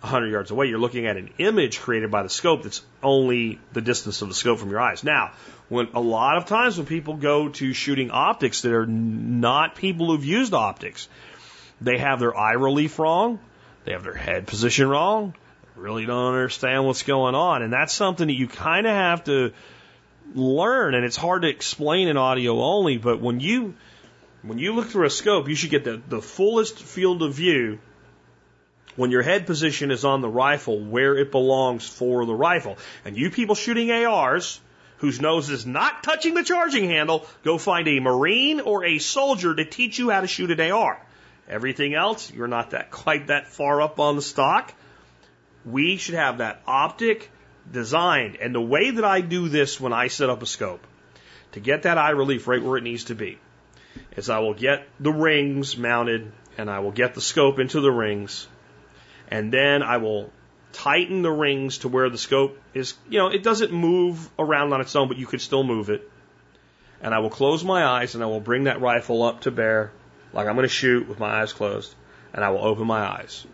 100 0.00 0.32
yards 0.32 0.50
away. 0.50 0.66
You're 0.66 0.80
looking 0.80 1.06
at 1.06 1.16
an 1.16 1.30
image 1.38 1.78
created 1.78 2.10
by 2.10 2.24
the 2.24 2.28
scope 2.28 2.64
that's 2.64 2.82
only 3.04 3.60
the 3.72 3.80
distance 3.80 4.20
of 4.20 4.26
the 4.26 4.34
scope 4.34 4.58
from 4.58 4.70
your 4.70 4.80
eyes. 4.80 5.04
Now, 5.04 5.30
when 5.72 5.88
a 5.94 6.00
lot 6.00 6.36
of 6.36 6.44
times 6.44 6.76
when 6.76 6.86
people 6.86 7.16
go 7.16 7.48
to 7.48 7.72
shooting 7.72 8.10
optics 8.10 8.60
that 8.60 8.72
are 8.72 8.86
not 8.86 9.74
people 9.74 10.08
who've 10.08 10.24
used 10.24 10.52
optics, 10.52 11.08
they 11.80 11.96
have 11.96 12.20
their 12.20 12.36
eye 12.36 12.52
relief 12.52 12.98
wrong, 12.98 13.38
they 13.86 13.92
have 13.92 14.04
their 14.04 14.14
head 14.14 14.46
position 14.46 14.86
wrong, 14.86 15.34
really 15.74 16.04
don't 16.04 16.34
understand 16.34 16.84
what's 16.84 17.04
going 17.04 17.34
on, 17.34 17.62
and 17.62 17.72
that's 17.72 17.94
something 17.94 18.26
that 18.26 18.34
you 18.34 18.48
kind 18.48 18.86
of 18.86 18.92
have 18.92 19.24
to 19.24 19.52
learn, 20.34 20.94
and 20.94 21.06
it's 21.06 21.16
hard 21.16 21.40
to 21.40 21.48
explain 21.48 22.08
in 22.08 22.18
audio 22.18 22.60
only. 22.60 22.98
But 22.98 23.22
when 23.22 23.40
you 23.40 23.74
when 24.42 24.58
you 24.58 24.74
look 24.74 24.88
through 24.88 25.06
a 25.06 25.10
scope, 25.10 25.48
you 25.48 25.54
should 25.54 25.70
get 25.70 25.84
the, 25.84 26.02
the 26.06 26.20
fullest 26.20 26.78
field 26.78 27.22
of 27.22 27.32
view 27.32 27.78
when 28.96 29.10
your 29.10 29.22
head 29.22 29.46
position 29.46 29.90
is 29.90 30.04
on 30.04 30.20
the 30.20 30.28
rifle 30.28 30.78
where 30.78 31.16
it 31.16 31.30
belongs 31.30 31.88
for 31.88 32.26
the 32.26 32.34
rifle. 32.34 32.76
And 33.06 33.16
you 33.16 33.30
people 33.30 33.54
shooting 33.54 33.90
ARs, 33.90 34.60
whose 35.02 35.20
nose 35.20 35.50
is 35.50 35.66
not 35.66 36.04
touching 36.04 36.32
the 36.34 36.44
charging 36.44 36.84
handle, 36.84 37.26
go 37.42 37.58
find 37.58 37.88
a 37.88 37.98
Marine 37.98 38.60
or 38.60 38.84
a 38.84 38.98
soldier 38.98 39.52
to 39.52 39.64
teach 39.64 39.98
you 39.98 40.10
how 40.10 40.20
to 40.20 40.28
shoot 40.28 40.52
an 40.52 40.70
AR. 40.70 40.96
Everything 41.48 41.92
else, 41.92 42.32
you're 42.32 42.46
not 42.46 42.70
that 42.70 42.90
quite 43.02 43.26
that 43.26 43.48
far 43.48 43.82
up 43.82 43.98
on 43.98 44.14
the 44.14 44.22
stock. 44.22 44.72
We 45.64 45.96
should 45.96 46.14
have 46.14 46.38
that 46.38 46.62
optic 46.68 47.32
designed. 47.70 48.36
And 48.36 48.54
the 48.54 48.60
way 48.60 48.92
that 48.92 49.04
I 49.04 49.22
do 49.22 49.48
this 49.48 49.80
when 49.80 49.92
I 49.92 50.06
set 50.06 50.30
up 50.30 50.40
a 50.40 50.46
scope, 50.46 50.86
to 51.50 51.58
get 51.58 51.82
that 51.82 51.98
eye 51.98 52.10
relief 52.10 52.46
right 52.46 52.62
where 52.62 52.78
it 52.78 52.84
needs 52.84 53.04
to 53.04 53.16
be, 53.16 53.40
is 54.16 54.30
I 54.30 54.38
will 54.38 54.54
get 54.54 54.86
the 55.00 55.12
rings 55.12 55.76
mounted 55.76 56.30
and 56.56 56.70
I 56.70 56.78
will 56.78 56.92
get 56.92 57.14
the 57.14 57.20
scope 57.20 57.58
into 57.58 57.80
the 57.80 57.90
rings 57.90 58.46
and 59.26 59.52
then 59.52 59.82
I 59.82 59.96
will 59.96 60.30
tighten 60.72 61.22
the 61.22 61.32
rings 61.32 61.78
to 61.78 61.88
where 61.88 62.08
the 62.08 62.18
scope 62.18 62.56
is, 62.74 62.94
you 63.08 63.18
know, 63.18 63.28
it 63.28 63.42
doesn't 63.42 63.72
move 63.72 64.30
around 64.38 64.72
on 64.72 64.80
its 64.80 64.94
own, 64.96 65.08
but 65.08 65.16
you 65.18 65.26
could 65.26 65.40
still 65.40 65.62
move 65.64 65.90
it. 65.90 66.08
And 67.02 67.12
I 67.14 67.18
will 67.18 67.30
close 67.30 67.64
my 67.64 67.84
eyes 67.84 68.14
and 68.14 68.22
I 68.22 68.26
will 68.26 68.40
bring 68.40 68.64
that 68.64 68.80
rifle 68.80 69.22
up 69.22 69.40
to 69.42 69.50
bear, 69.50 69.92
like 70.32 70.46
I'm 70.46 70.54
going 70.54 70.64
to 70.64 70.68
shoot 70.68 71.08
with 71.08 71.18
my 71.18 71.40
eyes 71.40 71.52
closed, 71.52 71.94
and 72.32 72.44
I 72.44 72.50
will 72.50 72.64
open 72.64 72.86
my 72.86 73.00
eyes. 73.00 73.46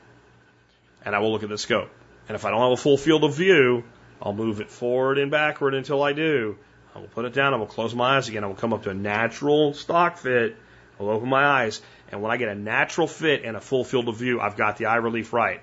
and 1.04 1.14
I 1.14 1.20
will 1.20 1.32
look 1.32 1.42
at 1.42 1.48
the 1.48 1.58
scope. 1.58 1.90
And 2.28 2.34
if 2.34 2.44
I 2.44 2.50
don't 2.50 2.60
have 2.60 2.72
a 2.72 2.76
full 2.76 2.98
field 2.98 3.24
of 3.24 3.34
view, 3.34 3.84
I'll 4.20 4.34
move 4.34 4.60
it 4.60 4.70
forward 4.70 5.18
and 5.18 5.30
backward 5.30 5.74
until 5.74 6.02
I 6.02 6.12
do. 6.12 6.58
I 6.94 6.98
will 6.98 7.08
put 7.08 7.24
it 7.24 7.32
down. 7.32 7.54
I 7.54 7.56
will 7.56 7.66
close 7.66 7.94
my 7.94 8.16
eyes 8.16 8.28
again. 8.28 8.44
I 8.44 8.46
will 8.48 8.54
come 8.54 8.72
up 8.72 8.82
to 8.82 8.90
a 8.90 8.94
natural 8.94 9.74
stock 9.74 10.18
fit. 10.18 10.56
I'll 11.00 11.08
open 11.08 11.28
my 11.28 11.44
eyes. 11.44 11.80
And 12.10 12.20
when 12.20 12.30
I 12.30 12.36
get 12.36 12.48
a 12.48 12.54
natural 12.54 13.06
fit 13.06 13.44
and 13.44 13.56
a 13.56 13.60
full 13.60 13.84
field 13.84 14.08
of 14.08 14.16
view, 14.16 14.40
I've 14.40 14.56
got 14.56 14.76
the 14.76 14.86
eye 14.86 14.96
relief 14.96 15.32
right. 15.32 15.60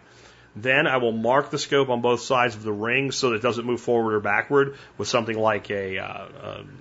Then 0.55 0.87
I 0.87 0.97
will 0.97 1.11
mark 1.11 1.49
the 1.49 1.57
scope 1.57 1.89
on 1.89 2.01
both 2.01 2.21
sides 2.21 2.55
of 2.55 2.63
the 2.63 2.71
ring 2.71 3.11
so 3.11 3.29
that 3.29 3.37
it 3.37 3.41
doesn't 3.41 3.65
move 3.65 3.81
forward 3.81 4.13
or 4.13 4.19
backward 4.21 4.77
with 4.97 5.07
something 5.07 5.37
like 5.37 5.69
a, 5.69 5.99
uh, 5.99 6.27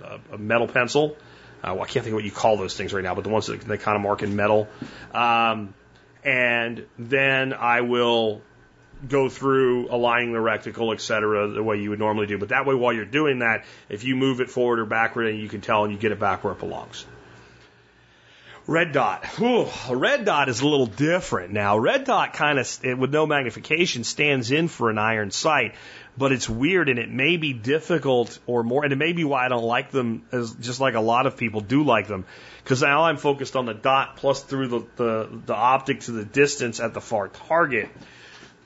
a, 0.03 0.21
a 0.35 0.39
metal 0.39 0.69
pencil. 0.69 1.17
Uh, 1.63 1.75
well, 1.75 1.83
I 1.83 1.87
can't 1.87 2.05
think 2.05 2.09
of 2.09 2.15
what 2.15 2.25
you 2.25 2.31
call 2.31 2.57
those 2.57 2.77
things 2.77 2.93
right 2.93 3.03
now, 3.03 3.15
but 3.15 3.25
the 3.25 3.31
ones 3.31 3.47
that 3.47 3.61
they 3.63 3.79
kind 3.79 3.97
of 3.97 4.03
mark 4.03 4.23
in 4.23 4.37
metal. 4.37 4.69
Um, 5.13 5.75
and 6.23 6.87
then 6.99 7.53
I 7.53 7.81
will 7.81 8.43
go 9.09 9.29
through 9.29 9.89
aligning 9.91 10.33
the 10.33 10.39
reticle, 10.39 10.95
et 10.95 11.01
cetera, 11.01 11.49
the 11.49 11.63
way 11.63 11.81
you 11.81 11.91
would 11.91 11.99
normally 11.99 12.27
do. 12.27 12.39
But 12.39 12.51
that 12.51 12.67
way, 12.67 12.75
while 12.75 12.93
you're 12.93 13.05
doing 13.05 13.41
that, 13.41 13.65
if 13.89 14.05
you 14.05 14.15
move 14.15 14.41
it 14.41 14.51
forward 14.51 14.79
or 14.79 14.85
backward, 14.85 15.27
and 15.27 15.39
you 15.39 15.49
can 15.49 15.61
tell 15.61 15.85
and 15.85 15.93
you 15.93 15.99
get 15.99 16.13
it 16.13 16.21
back 16.21 16.45
where 16.45 16.53
it 16.53 16.61
belongs. 16.61 17.05
Red 18.67 18.93
dot. 18.93 19.27
A 19.39 19.95
red 19.97 20.25
dot 20.25 20.49
is 20.49 20.63
a 20.63 20.67
little 20.67 20.87
different. 20.87 21.53
Now, 21.53 21.77
red 21.77 22.05
dot 22.05 22.33
kind 22.33 22.59
of, 22.59 22.99
with 22.99 23.13
no 23.13 23.27
magnification, 23.27 24.05
stands 24.05 24.51
in 24.51 24.69
for 24.69 24.89
an 24.89 24.97
iron 24.97 25.31
sight, 25.31 25.75
but 26.17 26.33
it's 26.33 26.49
weird 26.49 26.89
and 26.89 26.99
it 26.99 27.11
may 27.11 27.37
be 27.37 27.53
difficult 27.53 28.39
or 28.47 28.63
more, 28.63 28.83
and 28.83 28.93
it 28.93 28.97
may 28.97 29.13
be 29.13 29.23
why 29.23 29.45
I 29.45 29.49
don't 29.49 29.65
like 29.65 29.91
them 29.91 30.23
as 30.33 30.55
just 30.55 30.81
like 30.81 30.95
a 30.95 31.01
lot 31.01 31.27
of 31.27 31.37
people 31.37 31.61
do 31.61 31.85
like 31.85 32.07
them. 32.07 32.25
Because 32.63 32.81
now 32.81 33.05
I'm 33.05 33.19
focused 33.19 33.55
on 33.55 33.67
the 33.67 33.75
dot 33.75 34.17
plus 34.17 34.43
through 34.43 34.69
the, 34.69 34.87
the, 34.97 35.29
the 35.45 35.55
optic 35.55 36.01
to 36.01 36.13
the 36.13 36.25
distance 36.25 36.81
at 36.81 36.95
the 36.95 37.03
far 37.03 37.29
target. 37.29 37.91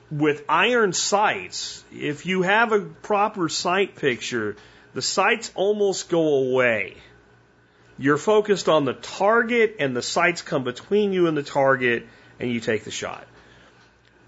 With 0.09 0.45
iron 0.47 0.93
sights, 0.93 1.83
if 1.91 2.25
you 2.25 2.43
have 2.43 2.71
a 2.71 2.79
proper 2.79 3.49
sight 3.49 3.97
picture, 3.97 4.55
the 4.93 5.01
sights 5.01 5.51
almost 5.55 6.09
go 6.09 6.35
away 6.35 6.95
you're 7.99 8.17
focused 8.17 8.69
on 8.69 8.85
the 8.85 8.93
target, 8.93 9.75
and 9.79 9.95
the 9.95 10.01
sights 10.01 10.41
come 10.41 10.63
between 10.63 11.11
you 11.11 11.27
and 11.27 11.35
the 11.35 11.43
target, 11.43 12.07
and 12.39 12.49
you 12.51 12.61
take 12.61 12.85
the 12.85 12.91
shot. 12.91 13.27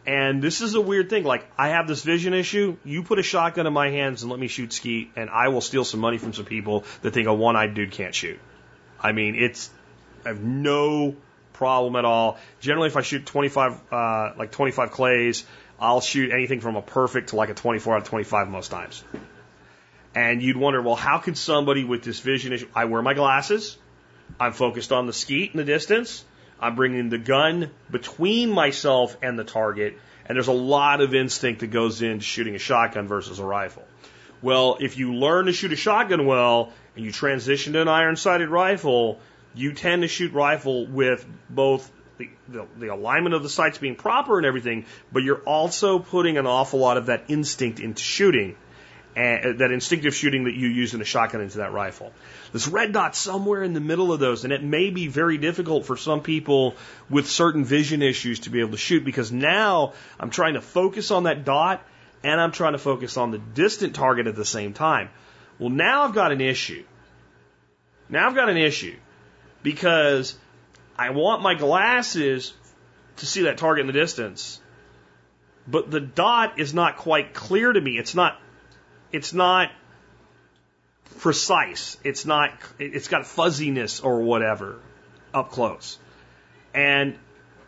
And 0.05 0.41
this 0.41 0.61
is 0.61 0.73
a 0.73 0.81
weird 0.81 1.09
thing. 1.09 1.23
Like, 1.23 1.49
I 1.57 1.69
have 1.69 1.87
this 1.87 2.03
vision 2.03 2.33
issue. 2.33 2.77
You 2.83 3.03
put 3.03 3.17
a 3.19 3.23
shotgun 3.23 3.67
in 3.67 3.73
my 3.73 3.89
hands 3.89 4.23
and 4.23 4.31
let 4.31 4.39
me 4.39 4.47
shoot 4.47 4.73
skeet, 4.73 5.11
and 5.15 5.29
I 5.29 5.47
will 5.49 5.61
steal 5.61 5.85
some 5.85 5.99
money 5.99 6.17
from 6.17 6.33
some 6.33 6.45
people 6.45 6.83
that 7.01 7.13
think 7.13 7.27
a 7.27 7.33
one 7.33 7.55
eyed 7.55 7.73
dude 7.73 7.91
can't 7.91 8.13
shoot. 8.13 8.39
I 8.99 9.13
mean, 9.13 9.35
it's, 9.35 9.69
I 10.25 10.29
have 10.29 10.41
no 10.41 11.15
problem 11.53 11.95
at 11.95 12.03
all. 12.03 12.39
Generally, 12.59 12.87
if 12.87 12.97
I 12.97 13.01
shoot 13.01 13.25
25, 13.25 13.79
uh, 13.91 14.33
like 14.37 14.51
25 14.51 14.91
clays, 14.91 15.45
I'll 15.79 16.01
shoot 16.01 16.31
anything 16.31 16.59
from 16.59 16.75
a 16.75 16.81
perfect 16.81 17.29
to 17.29 17.35
like 17.35 17.49
a 17.49 17.53
24 17.53 17.95
out 17.95 18.01
of 18.01 18.07
25 18.07 18.49
most 18.49 18.69
times. 18.69 19.03
And 20.13 20.41
you'd 20.41 20.57
wonder, 20.57 20.81
well, 20.81 20.95
how 20.95 21.19
could 21.19 21.37
somebody 21.37 21.83
with 21.83 22.03
this 22.03 22.19
vision 22.19 22.53
issue? 22.53 22.67
I 22.75 22.85
wear 22.85 23.01
my 23.01 23.13
glasses. 23.13 23.77
I'm 24.39 24.53
focused 24.53 24.91
on 24.91 25.07
the 25.07 25.13
skeet 25.13 25.51
in 25.51 25.57
the 25.57 25.63
distance. 25.63 26.25
I'm 26.59 26.75
bringing 26.75 27.09
the 27.09 27.17
gun 27.17 27.71
between 27.89 28.51
myself 28.51 29.17
and 29.21 29.39
the 29.39 29.43
target. 29.43 29.97
And 30.25 30.35
there's 30.35 30.47
a 30.47 30.53
lot 30.53 31.01
of 31.01 31.15
instinct 31.15 31.61
that 31.61 31.67
goes 31.67 32.01
into 32.01 32.23
shooting 32.23 32.55
a 32.55 32.59
shotgun 32.59 33.07
versus 33.07 33.39
a 33.39 33.45
rifle. 33.45 33.83
Well, 34.41 34.77
if 34.79 34.97
you 34.97 35.15
learn 35.15 35.45
to 35.45 35.53
shoot 35.53 35.71
a 35.71 35.75
shotgun 35.75 36.25
well 36.25 36.73
and 36.95 37.05
you 37.05 37.11
transition 37.11 37.73
to 37.73 37.81
an 37.81 37.87
iron 37.87 38.15
sighted 38.15 38.49
rifle, 38.49 39.19
you 39.53 39.73
tend 39.73 40.01
to 40.01 40.07
shoot 40.07 40.33
rifle 40.33 40.87
with 40.87 41.25
both 41.49 41.91
the, 42.17 42.29
the, 42.47 42.67
the, 42.77 42.87
alignment 42.87 43.33
of 43.33 43.43
the 43.43 43.49
sights 43.49 43.77
being 43.77 43.95
proper 43.95 44.37
and 44.37 44.45
everything, 44.45 44.85
but 45.11 45.23
you're 45.23 45.41
also 45.41 45.99
putting 45.99 46.37
an 46.37 46.45
awful 46.45 46.79
lot 46.79 46.97
of 46.97 47.07
that 47.07 47.25
instinct 47.29 47.79
into 47.79 48.01
shooting 48.01 48.55
and, 49.15 49.45
uh, 49.45 49.53
that 49.57 49.71
instinctive 49.71 50.15
shooting 50.15 50.45
that 50.45 50.53
you 50.53 50.67
use 50.67 50.93
in 50.93 51.01
a 51.01 51.05
shotgun 51.05 51.41
into 51.41 51.57
that 51.59 51.73
rifle. 51.73 52.13
This 52.53 52.67
red 52.67 52.93
dot 52.93 53.15
somewhere 53.15 53.63
in 53.63 53.73
the 53.73 53.79
middle 53.79 54.13
of 54.13 54.19
those, 54.19 54.43
and 54.43 54.53
it 54.53 54.63
may 54.63 54.89
be 54.89 55.07
very 55.07 55.37
difficult 55.37 55.85
for 55.85 55.97
some 55.97 56.21
people 56.21 56.75
with 57.09 57.29
certain 57.29 57.65
vision 57.65 58.01
issues 58.01 58.41
to 58.41 58.49
be 58.49 58.59
able 58.59 58.71
to 58.71 58.77
shoot 58.77 59.03
because 59.03 59.31
now 59.31 59.93
I'm 60.19 60.29
trying 60.29 60.53
to 60.53 60.61
focus 60.61 61.11
on 61.11 61.23
that 61.23 61.45
dot 61.45 61.85
and 62.23 62.39
I'm 62.39 62.51
trying 62.51 62.73
to 62.73 62.79
focus 62.79 63.17
on 63.17 63.31
the 63.31 63.37
distant 63.37 63.95
target 63.95 64.27
at 64.27 64.35
the 64.35 64.45
same 64.45 64.73
time. 64.73 65.09
Well, 65.59 65.69
now 65.69 66.03
I've 66.03 66.13
got 66.13 66.31
an 66.31 66.41
issue. 66.41 66.83
Now 68.09 68.27
I've 68.27 68.35
got 68.35 68.49
an 68.49 68.57
issue 68.57 68.97
because 69.63 70.37
I 70.97 71.11
want 71.11 71.41
my 71.41 71.55
glasses 71.55 72.53
to 73.17 73.25
see 73.25 73.43
that 73.43 73.57
target 73.57 73.81
in 73.81 73.87
the 73.87 73.93
distance, 73.93 74.59
but 75.67 75.91
the 75.91 75.99
dot 75.99 76.59
is 76.59 76.73
not 76.73 76.97
quite 76.97 77.33
clear 77.33 77.71
to 77.71 77.79
me. 77.79 77.97
It's 77.97 78.15
not 78.15 78.39
it's 79.11 79.33
not 79.33 79.71
precise. 81.19 81.97
It's 82.03 82.25
not, 82.25 82.51
it's 82.79 83.07
got 83.07 83.25
fuzziness 83.25 83.99
or 83.99 84.21
whatever 84.21 84.79
up 85.33 85.51
close. 85.51 85.97
And 86.73 87.17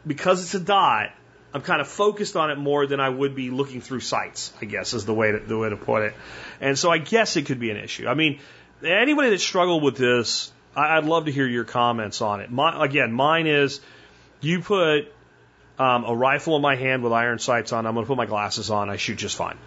because 0.06 0.44
it's 0.44 0.53
a 0.53 0.60
dot, 0.60 1.11
I'm 1.53 1.61
kind 1.61 1.82
of 1.82 1.88
focused 1.88 2.36
on 2.36 2.49
it 2.49 2.57
more 2.57 2.88
than 2.88 2.99
I 2.99 3.10
would 3.10 3.36
be 3.36 3.52
looking 3.52 3.82
through 3.82 3.99
sights, 3.99 4.52
I 4.60 4.65
guess 4.65 4.94
is 4.94 5.06
the 5.06 5.14
way 5.14 5.32
to, 5.32 5.40
the 5.40 5.57
way 5.57 5.70
to 5.70 5.78
put 5.78 6.03
it. 6.03 6.14
And 6.60 6.78
so 6.80 6.90
I 6.90 6.98
guess 6.98 7.38
it 7.38 7.45
could 7.45 7.60
be 7.60 7.70
an 7.70 7.78
issue. 7.78 8.07
I 8.07 8.15
mean, 8.15 8.40
anybody 8.84 9.30
that 9.30 9.40
struggled 9.40 9.84
with 9.84 9.98
this, 9.98 10.52
I'd 10.76 11.06
love 11.06 11.26
to 11.26 11.32
hear 11.32 11.48
your 11.48 11.64
comments 11.64 12.22
on 12.22 12.41
it. 12.41 12.49
My, 12.49 12.84
again, 12.84 13.11
mine 13.11 13.45
is 13.45 13.82
you 14.41 14.61
put 14.61 15.14
um, 15.78 16.06
a 16.06 16.15
rifle 16.15 16.56
in 16.56 16.61
my 16.61 16.76
hand 16.76 17.03
with 17.03 17.14
iron 17.14 17.38
sights 17.38 17.72
on, 17.72 17.86
I'm 17.86 17.94
going 17.94 18.06
to 18.06 18.07
put 18.07 18.18
my 18.18 18.26
glasses 18.26 18.72
on, 18.72 18.90
I 18.90 18.98
shoot 18.98 19.18
just 19.18 19.36
fine. 19.36 19.57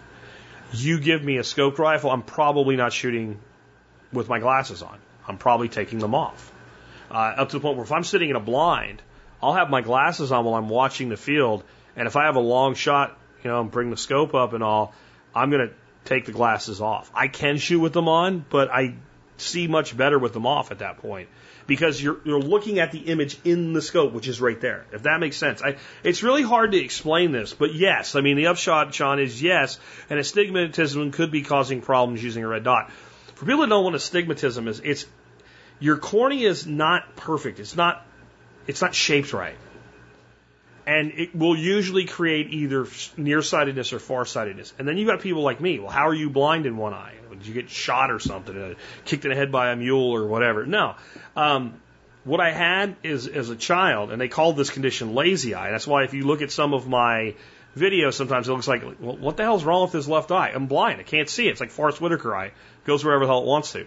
You 0.73 0.99
give 0.99 1.23
me 1.23 1.37
a 1.37 1.41
scoped 1.41 1.77
rifle, 1.77 2.11
I'm 2.11 2.23
probably 2.23 2.75
not 2.75 2.93
shooting 2.93 3.39
with 4.11 4.29
my 4.29 4.39
glasses 4.39 4.81
on. 4.81 4.97
I'm 5.27 5.37
probably 5.37 5.69
taking 5.69 5.99
them 5.99 6.15
off. 6.15 6.51
Uh, 7.09 7.33
up 7.37 7.49
to 7.49 7.57
the 7.57 7.61
point 7.61 7.77
where 7.77 7.85
if 7.85 7.91
I'm 7.91 8.03
sitting 8.03 8.29
in 8.29 8.35
a 8.35 8.41
blind, 8.41 9.01
I'll 9.41 9.53
have 9.53 9.69
my 9.69 9.81
glasses 9.81 10.31
on 10.31 10.45
while 10.45 10.55
I'm 10.55 10.69
watching 10.69 11.09
the 11.09 11.17
field, 11.17 11.63
and 11.95 12.07
if 12.07 12.15
I 12.15 12.25
have 12.25 12.35
a 12.35 12.41
long 12.41 12.75
shot, 12.75 13.17
you 13.43 13.49
know, 13.49 13.63
bring 13.63 13.91
the 13.91 13.97
scope 13.97 14.33
up 14.33 14.53
and 14.53 14.63
all, 14.63 14.93
I'm 15.33 15.49
going 15.49 15.69
to 15.69 15.73
take 16.05 16.25
the 16.25 16.31
glasses 16.31 16.81
off. 16.81 17.11
I 17.13 17.27
can 17.27 17.57
shoot 17.57 17.79
with 17.79 17.93
them 17.93 18.07
on, 18.07 18.45
but 18.49 18.69
I 18.69 18.95
see 19.37 19.67
much 19.67 19.95
better 19.95 20.19
with 20.19 20.33
them 20.33 20.45
off 20.45 20.71
at 20.71 20.79
that 20.79 20.97
point 20.97 21.29
because 21.67 22.01
you're 22.01 22.17
you're 22.23 22.39
looking 22.39 22.79
at 22.79 22.91
the 22.91 22.99
image 22.99 23.37
in 23.43 23.73
the 23.73 23.81
scope, 23.81 24.13
which 24.13 24.27
is 24.27 24.41
right 24.41 24.59
there. 24.59 24.85
If 24.91 25.03
that 25.03 25.19
makes 25.19 25.37
sense, 25.37 25.61
I, 25.61 25.77
it's 26.03 26.23
really 26.23 26.43
hard 26.43 26.71
to 26.71 26.77
explain 26.77 27.31
this, 27.31 27.53
but 27.53 27.73
yes, 27.73 28.15
I 28.15 28.21
mean 28.21 28.37
the 28.37 28.47
upshot, 28.47 28.93
Sean, 28.93 29.19
is 29.19 29.41
yes, 29.41 29.79
and 30.09 30.17
astigmatism 30.19 31.11
could 31.11 31.31
be 31.31 31.43
causing 31.43 31.81
problems 31.81 32.23
using 32.23 32.43
a 32.43 32.47
red 32.47 32.63
dot. 32.63 32.91
For 33.35 33.45
people 33.45 33.61
that 33.61 33.69
don't 33.69 33.69
know 33.69 33.81
what 33.81 33.95
astigmatism 33.95 34.67
is, 34.67 34.79
it's 34.79 35.05
your 35.79 35.97
cornea 35.97 36.49
is 36.49 36.65
not 36.65 37.15
perfect. 37.15 37.59
It's 37.59 37.75
not 37.75 38.05
it's 38.65 38.81
not 38.81 38.95
shaped 38.95 39.33
right. 39.33 39.57
And 40.85 41.11
it 41.11 41.35
will 41.35 41.57
usually 41.57 42.05
create 42.05 42.47
either 42.53 42.87
nearsightedness 43.17 43.91
or 43.91 43.99
farsightedness. 43.99 44.73
And 44.79 44.87
then 44.87 44.97
you've 44.97 45.09
got 45.09 45.19
people 45.19 45.43
like 45.43 45.59
me. 45.59 45.79
Well, 45.79 45.91
how 45.91 46.07
are 46.07 46.13
you 46.13 46.29
blind 46.29 46.65
in 46.65 46.77
one 46.77 46.93
eye? 46.93 47.16
Did 47.29 47.47
you 47.47 47.53
get 47.53 47.69
shot 47.69 48.11
or 48.11 48.19
something? 48.19 48.57
Uh, 48.57 48.73
kicked 49.05 49.25
in 49.25 49.29
the 49.29 49.35
head 49.35 49.51
by 49.51 49.71
a 49.71 49.75
mule 49.75 50.15
or 50.15 50.27
whatever? 50.27 50.65
No. 50.65 50.95
Um, 51.35 51.81
what 52.23 52.41
I 52.41 52.51
had 52.51 52.95
is 53.03 53.27
as 53.27 53.49
a 53.49 53.55
child, 53.55 54.11
and 54.11 54.19
they 54.19 54.27
called 54.27 54.57
this 54.57 54.69
condition 54.69 55.15
lazy 55.15 55.55
eye. 55.55 55.71
That's 55.71 55.87
why 55.87 56.03
if 56.03 56.13
you 56.13 56.25
look 56.25 56.41
at 56.41 56.51
some 56.51 56.73
of 56.73 56.87
my 56.87 57.35
videos, 57.77 58.13
sometimes 58.13 58.49
it 58.49 58.51
looks 58.51 58.67
like, 58.67 58.83
well, 58.99 59.15
what 59.15 59.37
the 59.37 59.43
hell's 59.43 59.63
wrong 59.63 59.83
with 59.83 59.93
this 59.93 60.07
left 60.07 60.31
eye? 60.31 60.51
I'm 60.53 60.67
blind. 60.67 60.99
I 60.99 61.03
can't 61.03 61.29
see 61.29 61.47
it. 61.47 61.51
It's 61.51 61.61
like 61.61 61.71
Forest 61.71 62.01
Whitaker 62.01 62.35
eye. 62.35 62.51
Goes 62.85 63.03
wherever 63.03 63.25
the 63.25 63.31
hell 63.31 63.43
it 63.43 63.45
wants 63.45 63.71
to. 63.73 63.85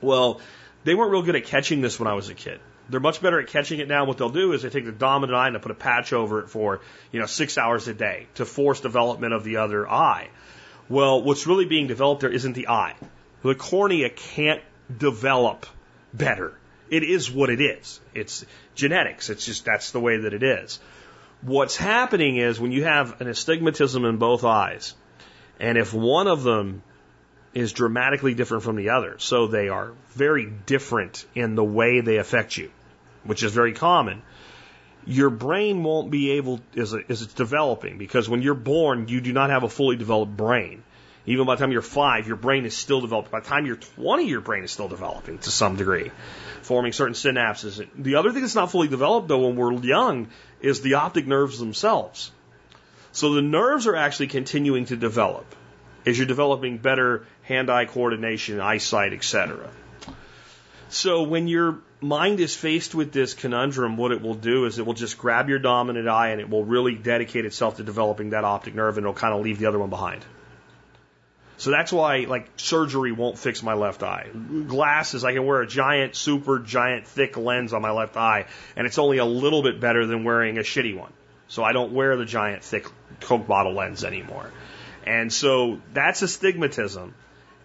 Well, 0.00 0.40
they 0.84 0.94
weren't 0.94 1.12
real 1.12 1.22
good 1.22 1.36
at 1.36 1.44
catching 1.44 1.80
this 1.80 1.98
when 1.98 2.08
I 2.08 2.14
was 2.14 2.28
a 2.28 2.34
kid. 2.34 2.60
They're 2.88 3.00
much 3.00 3.22
better 3.22 3.40
at 3.40 3.48
catching 3.48 3.78
it 3.78 3.88
now. 3.88 4.04
What 4.04 4.18
they'll 4.18 4.30
do 4.30 4.52
is 4.52 4.62
they 4.62 4.68
take 4.68 4.84
the 4.84 4.92
dominant 4.92 5.36
eye 5.36 5.46
and 5.46 5.54
they 5.54 5.60
put 5.60 5.70
a 5.70 5.76
patch 5.76 6.12
over 6.12 6.40
it 6.40 6.48
for, 6.48 6.80
you 7.12 7.20
know, 7.20 7.26
six 7.26 7.56
hours 7.56 7.86
a 7.86 7.94
day 7.94 8.26
to 8.34 8.44
force 8.44 8.80
development 8.80 9.32
of 9.32 9.44
the 9.44 9.58
other 9.58 9.88
eye. 9.88 10.28
Well, 10.90 11.22
what's 11.22 11.46
really 11.46 11.66
being 11.66 11.86
developed 11.86 12.20
there 12.20 12.30
isn't 12.30 12.54
the 12.54 12.68
eye. 12.68 12.96
The 13.42 13.54
cornea 13.54 14.10
can't 14.10 14.60
develop 14.94 15.64
better. 16.12 16.58
It 16.90 17.04
is 17.04 17.30
what 17.30 17.48
it 17.48 17.60
is. 17.60 18.00
It's 18.12 18.44
genetics. 18.74 19.30
It's 19.30 19.46
just 19.46 19.64
that's 19.64 19.92
the 19.92 20.00
way 20.00 20.18
that 20.18 20.34
it 20.34 20.42
is. 20.42 20.80
What's 21.42 21.76
happening 21.76 22.36
is 22.36 22.58
when 22.58 22.72
you 22.72 22.82
have 22.82 23.20
an 23.20 23.28
astigmatism 23.28 24.04
in 24.04 24.16
both 24.16 24.44
eyes, 24.44 24.94
and 25.60 25.78
if 25.78 25.94
one 25.94 26.26
of 26.26 26.42
them 26.42 26.82
is 27.54 27.72
dramatically 27.72 28.34
different 28.34 28.64
from 28.64 28.74
the 28.74 28.90
other, 28.90 29.14
so 29.18 29.46
they 29.46 29.68
are 29.68 29.92
very 30.10 30.52
different 30.66 31.24
in 31.36 31.54
the 31.54 31.64
way 31.64 32.00
they 32.00 32.16
affect 32.16 32.56
you, 32.56 32.70
which 33.22 33.44
is 33.44 33.52
very 33.52 33.74
common, 33.74 34.22
your 35.06 35.30
brain 35.30 35.82
won't 35.82 36.10
be 36.10 36.32
able, 36.32 36.60
as, 36.76 36.94
as 37.08 37.22
it's 37.22 37.34
developing, 37.34 37.98
because 37.98 38.28
when 38.28 38.42
you're 38.42 38.54
born, 38.54 39.08
you 39.08 39.20
do 39.20 39.32
not 39.32 39.50
have 39.50 39.62
a 39.62 39.68
fully 39.68 39.96
developed 39.96 40.36
brain. 40.36 40.82
Even 41.26 41.46
by 41.46 41.54
the 41.54 41.60
time 41.60 41.72
you're 41.72 41.82
five, 41.82 42.26
your 42.26 42.36
brain 42.36 42.64
is 42.64 42.76
still 42.76 43.00
developing. 43.00 43.30
By 43.30 43.40
the 43.40 43.46
time 43.46 43.66
you're 43.66 43.76
20, 43.76 44.26
your 44.26 44.40
brain 44.40 44.64
is 44.64 44.70
still 44.70 44.88
developing 44.88 45.38
to 45.38 45.50
some 45.50 45.76
degree, 45.76 46.10
forming 46.62 46.92
certain 46.92 47.14
synapses. 47.14 47.86
The 47.96 48.16
other 48.16 48.32
thing 48.32 48.40
that's 48.42 48.54
not 48.54 48.70
fully 48.70 48.88
developed, 48.88 49.28
though, 49.28 49.46
when 49.46 49.56
we're 49.56 49.72
young, 49.74 50.28
is 50.60 50.80
the 50.80 50.94
optic 50.94 51.26
nerves 51.26 51.58
themselves. 51.58 52.30
So 53.12 53.34
the 53.34 53.42
nerves 53.42 53.86
are 53.86 53.96
actually 53.96 54.28
continuing 54.28 54.86
to 54.86 54.96
develop 54.96 55.54
as 56.06 56.16
you're 56.16 56.26
developing 56.26 56.78
better 56.78 57.26
hand-eye 57.42 57.86
coordination, 57.86 58.60
eyesight, 58.60 59.12
etc. 59.12 59.70
So 60.88 61.22
when 61.24 61.48
your 61.48 61.80
mind 62.00 62.40
is 62.40 62.56
faced 62.56 62.94
with 62.94 63.12
this 63.12 63.34
conundrum, 63.34 63.96
what 63.96 64.12
it 64.12 64.22
will 64.22 64.34
do 64.34 64.64
is 64.64 64.78
it 64.78 64.86
will 64.86 64.94
just 64.94 65.18
grab 65.18 65.48
your 65.48 65.58
dominant 65.58 66.08
eye 66.08 66.28
and 66.28 66.40
it 66.40 66.48
will 66.48 66.64
really 66.64 66.94
dedicate 66.94 67.44
itself 67.44 67.76
to 67.76 67.82
developing 67.82 68.30
that 68.30 68.44
optic 68.44 68.74
nerve 68.74 68.96
and 68.96 69.04
it'll 69.04 69.14
kind 69.14 69.34
of 69.34 69.42
leave 69.42 69.58
the 69.58 69.66
other 69.66 69.78
one 69.78 69.90
behind. 69.90 70.24
So 71.58 71.70
that's 71.70 71.92
why 71.92 72.20
like 72.20 72.48
surgery 72.56 73.12
won't 73.12 73.38
fix 73.38 73.62
my 73.62 73.74
left 73.74 74.02
eye. 74.02 74.28
Glasses, 74.66 75.24
I 75.24 75.34
can 75.34 75.44
wear 75.44 75.60
a 75.60 75.66
giant, 75.66 76.16
super 76.16 76.58
giant, 76.58 77.06
thick 77.06 77.36
lens 77.36 77.74
on 77.74 77.82
my 77.82 77.90
left 77.90 78.16
eye, 78.16 78.46
and 78.76 78.86
it's 78.86 78.98
only 78.98 79.18
a 79.18 79.26
little 79.26 79.62
bit 79.62 79.78
better 79.78 80.06
than 80.06 80.24
wearing 80.24 80.56
a 80.56 80.62
shitty 80.62 80.96
one. 80.96 81.12
So 81.48 81.62
I 81.62 81.72
don't 81.72 81.92
wear 81.92 82.16
the 82.16 82.24
giant, 82.24 82.64
thick 82.64 82.86
Coke 83.20 83.46
bottle 83.46 83.74
lens 83.74 84.04
anymore. 84.04 84.50
And 85.04 85.30
so 85.30 85.80
that's 85.92 86.22
astigmatism. 86.22 87.14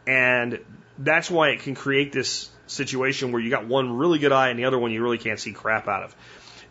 And 0.05 0.59
that's 0.97 1.31
why 1.31 1.49
it 1.49 1.61
can 1.61 1.75
create 1.75 2.11
this 2.11 2.49
situation 2.67 3.31
where 3.31 3.41
you 3.41 3.49
got 3.49 3.65
one 3.65 3.97
really 3.97 4.19
good 4.19 4.31
eye 4.31 4.49
and 4.49 4.59
the 4.59 4.65
other 4.65 4.79
one 4.79 4.91
you 4.91 5.01
really 5.01 5.17
can't 5.17 5.39
see 5.39 5.53
crap 5.53 5.87
out 5.87 6.03
of. 6.03 6.15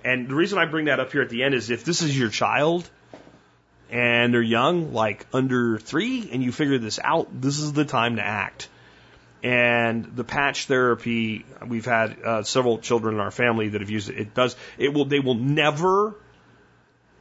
And 0.04 0.28
the 0.28 0.34
reason 0.34 0.58
I 0.58 0.66
bring 0.66 0.86
that 0.86 1.00
up 1.00 1.12
here 1.12 1.22
at 1.22 1.30
the 1.30 1.42
end 1.42 1.54
is 1.54 1.70
if 1.70 1.84
this 1.84 2.02
is 2.02 2.18
your 2.18 2.28
child 2.28 2.88
and 3.90 4.34
they're 4.34 4.42
young, 4.42 4.92
like 4.92 5.26
under 5.32 5.78
three, 5.78 6.28
and 6.30 6.42
you 6.42 6.52
figure 6.52 6.78
this 6.78 6.98
out, 7.02 7.28
this 7.40 7.58
is 7.58 7.72
the 7.72 7.84
time 7.84 8.16
to 8.16 8.22
act. 8.22 8.68
And 9.42 10.16
the 10.16 10.24
patch 10.24 10.66
therapy, 10.66 11.44
we've 11.66 11.84
had 11.84 12.22
uh, 12.22 12.42
several 12.42 12.78
children 12.78 13.14
in 13.14 13.20
our 13.20 13.30
family 13.30 13.68
that 13.68 13.80
have 13.80 13.90
used 13.90 14.08
it. 14.08 14.18
It 14.18 14.34
does, 14.34 14.56
it 14.78 14.92
will, 14.92 15.04
they 15.04 15.20
will 15.20 15.34
never 15.34 16.14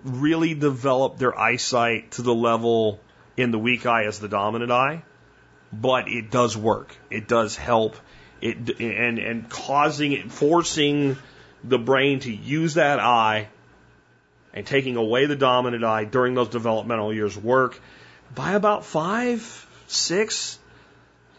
really 0.04 0.54
develop 0.54 1.18
their 1.18 1.38
eyesight 1.38 2.12
to 2.12 2.22
the 2.22 2.34
level 2.34 3.00
in 3.38 3.52
the 3.52 3.60
weak 3.60 3.86
eye 3.86 4.06
as 4.06 4.20
the 4.20 4.28
dominant 4.28 4.72
eye, 4.72 5.04
but 5.72 6.08
it 6.08 6.30
does 6.30 6.56
work. 6.56 6.96
It 7.10 7.28
does 7.28 7.56
help. 7.56 7.96
It 8.44 8.82
and 8.82 9.20
and 9.20 9.50
causing 9.50 10.12
it, 10.12 10.30
forcing 10.30 11.16
the 11.64 11.80
brain 11.80 12.20
to 12.20 12.34
use 12.34 12.74
that 12.74 13.00
eye 13.00 13.48
and 14.54 14.68
taking 14.68 14.98
away 14.98 15.28
the 15.28 15.38
dominant 15.38 15.86
eye 15.86 16.04
during 16.04 16.34
those 16.34 16.50
developmental 16.50 17.14
years 17.14 17.38
work. 17.38 17.80
By 18.36 18.52
about 18.52 18.84
five, 18.84 19.42
six, 19.88 20.60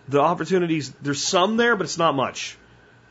the 0.08 0.20
opportunities 0.20 0.92
there's 1.02 1.22
some 1.22 1.58
there, 1.58 1.76
but 1.76 1.84
it's 1.84 1.98
not 1.98 2.14
much. 2.14 2.56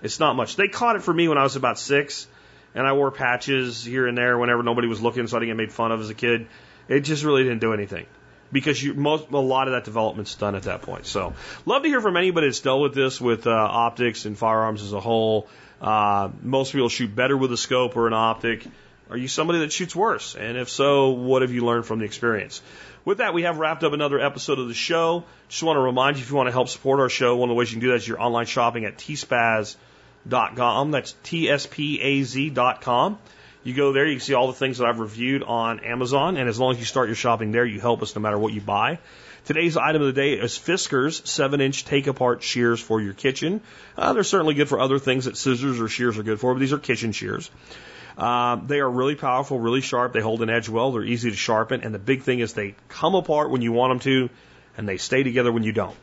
It's 0.01 0.19
not 0.19 0.35
much. 0.35 0.55
They 0.55 0.69
caught 0.69 0.95
it 0.95 1.03
for 1.03 1.13
me 1.13 1.27
when 1.27 1.37
I 1.37 1.43
was 1.43 1.55
about 1.55 1.77
six, 1.77 2.27
and 2.73 2.87
I 2.87 2.93
wore 2.93 3.11
patches 3.11 3.85
here 3.85 4.07
and 4.07 4.17
there 4.17 4.39
whenever 4.39 4.63
nobody 4.63 4.87
was 4.87 5.01
looking, 5.01 5.27
so 5.27 5.37
I 5.37 5.41
didn't 5.41 5.51
get 5.51 5.57
made 5.57 5.71
fun 5.71 5.91
of 5.91 6.01
as 6.01 6.09
a 6.09 6.15
kid. 6.15 6.47
It 6.87 7.01
just 7.01 7.23
really 7.23 7.43
didn't 7.43 7.61
do 7.61 7.73
anything 7.73 8.07
because 8.53 8.81
you, 8.81 8.93
most, 8.93 9.29
a 9.31 9.37
lot 9.37 9.67
of 9.67 9.73
that 9.73 9.83
development's 9.83 10.35
done 10.35 10.55
at 10.55 10.63
that 10.63 10.83
point. 10.83 11.05
So, 11.05 11.33
love 11.65 11.83
to 11.83 11.89
hear 11.89 11.99
from 11.99 12.15
anybody 12.15 12.47
that's 12.47 12.61
dealt 12.61 12.81
with 12.81 12.93
this 12.93 13.19
with 13.19 13.45
uh, 13.47 13.51
optics 13.51 14.23
and 14.25 14.37
firearms 14.37 14.81
as 14.81 14.93
a 14.93 15.01
whole. 15.01 15.49
Uh, 15.81 16.29
most 16.41 16.71
people 16.71 16.87
shoot 16.87 17.13
better 17.13 17.35
with 17.35 17.51
a 17.51 17.57
scope 17.57 17.97
or 17.97 18.07
an 18.07 18.13
optic. 18.13 18.65
Are 19.09 19.17
you 19.17 19.27
somebody 19.27 19.59
that 19.59 19.73
shoots 19.73 19.93
worse? 19.95 20.35
And 20.35 20.57
if 20.57 20.69
so, 20.69 21.09
what 21.09 21.41
have 21.41 21.51
you 21.51 21.65
learned 21.65 21.85
from 21.85 21.99
the 21.99 22.05
experience? 22.05 22.61
With 23.05 23.17
that, 23.17 23.33
we 23.33 23.43
have 23.43 23.57
wrapped 23.57 23.83
up 23.83 23.91
another 23.91 24.17
episode 24.19 24.59
of 24.59 24.69
the 24.69 24.73
show. 24.73 25.25
Just 25.49 25.61
want 25.61 25.75
to 25.75 25.81
remind 25.81 26.15
you 26.15 26.23
if 26.23 26.29
you 26.29 26.37
want 26.37 26.47
to 26.47 26.53
help 26.53 26.69
support 26.69 27.01
our 27.01 27.09
show, 27.09 27.35
one 27.35 27.49
of 27.49 27.53
the 27.53 27.59
ways 27.59 27.69
you 27.69 27.75
can 27.75 27.81
do 27.81 27.89
that 27.89 27.97
is 27.97 28.07
your 28.07 28.21
online 28.21 28.45
shopping 28.45 28.85
at 28.85 28.97
tspaz.com. 28.97 30.91
That's 30.91 31.13
T-S-P-A-Z.com. 31.23 33.17
You 33.63 33.73
go 33.73 33.93
there, 33.93 34.05
you 34.05 34.15
can 34.15 34.21
see 34.21 34.33
all 34.33 34.47
the 34.47 34.53
things 34.53 34.79
that 34.79 34.87
I've 34.87 34.99
reviewed 34.99 35.41
on 35.41 35.79
Amazon, 35.79 36.35
and 36.35 36.49
as 36.49 36.59
long 36.59 36.73
as 36.73 36.79
you 36.79 36.85
start 36.85 37.07
your 37.07 37.15
shopping 37.15 37.53
there, 37.53 37.65
you 37.65 37.79
help 37.79 38.01
us 38.01 38.13
no 38.13 38.21
matter 38.21 38.37
what 38.37 38.51
you 38.51 38.59
buy. 38.59 38.99
Today's 39.45 39.77
item 39.77 40.01
of 40.01 40.07
the 40.07 40.13
day 40.13 40.33
is 40.33 40.57
Fiskars 40.57 41.25
7 41.25 41.61
inch 41.61 41.85
take 41.85 42.07
apart 42.07 42.43
shears 42.43 42.81
for 42.81 43.01
your 43.01 43.13
kitchen. 43.13 43.61
Uh, 43.97 44.13
they're 44.13 44.23
certainly 44.23 44.53
good 44.53 44.67
for 44.67 44.79
other 44.79 44.99
things 44.99 45.25
that 45.25 45.37
scissors 45.37 45.79
or 45.79 45.87
shears 45.87 46.17
are 46.17 46.23
good 46.23 46.39
for, 46.39 46.53
but 46.53 46.59
these 46.59 46.73
are 46.73 46.77
kitchen 46.77 47.13
shears. 47.13 47.49
Uh, 48.17 48.57
they 48.57 48.79
are 48.79 48.89
really 48.89 49.15
powerful, 49.15 49.59
really 49.59 49.81
sharp. 49.81 50.13
They 50.13 50.21
hold 50.21 50.41
an 50.41 50.49
edge 50.49 50.69
well. 50.69 50.91
They're 50.91 51.03
easy 51.03 51.29
to 51.29 51.35
sharpen. 51.35 51.81
And 51.81 51.93
the 51.93 51.99
big 51.99 52.23
thing 52.23 52.39
is 52.39 52.53
they 52.53 52.75
come 52.89 53.15
apart 53.15 53.49
when 53.49 53.61
you 53.61 53.71
want 53.71 53.91
them 53.91 53.99
to, 54.01 54.29
and 54.77 54.87
they 54.87 54.97
stay 54.97 55.23
together 55.23 55.51
when 55.51 55.63
you 55.63 55.71
don't. 55.71 55.95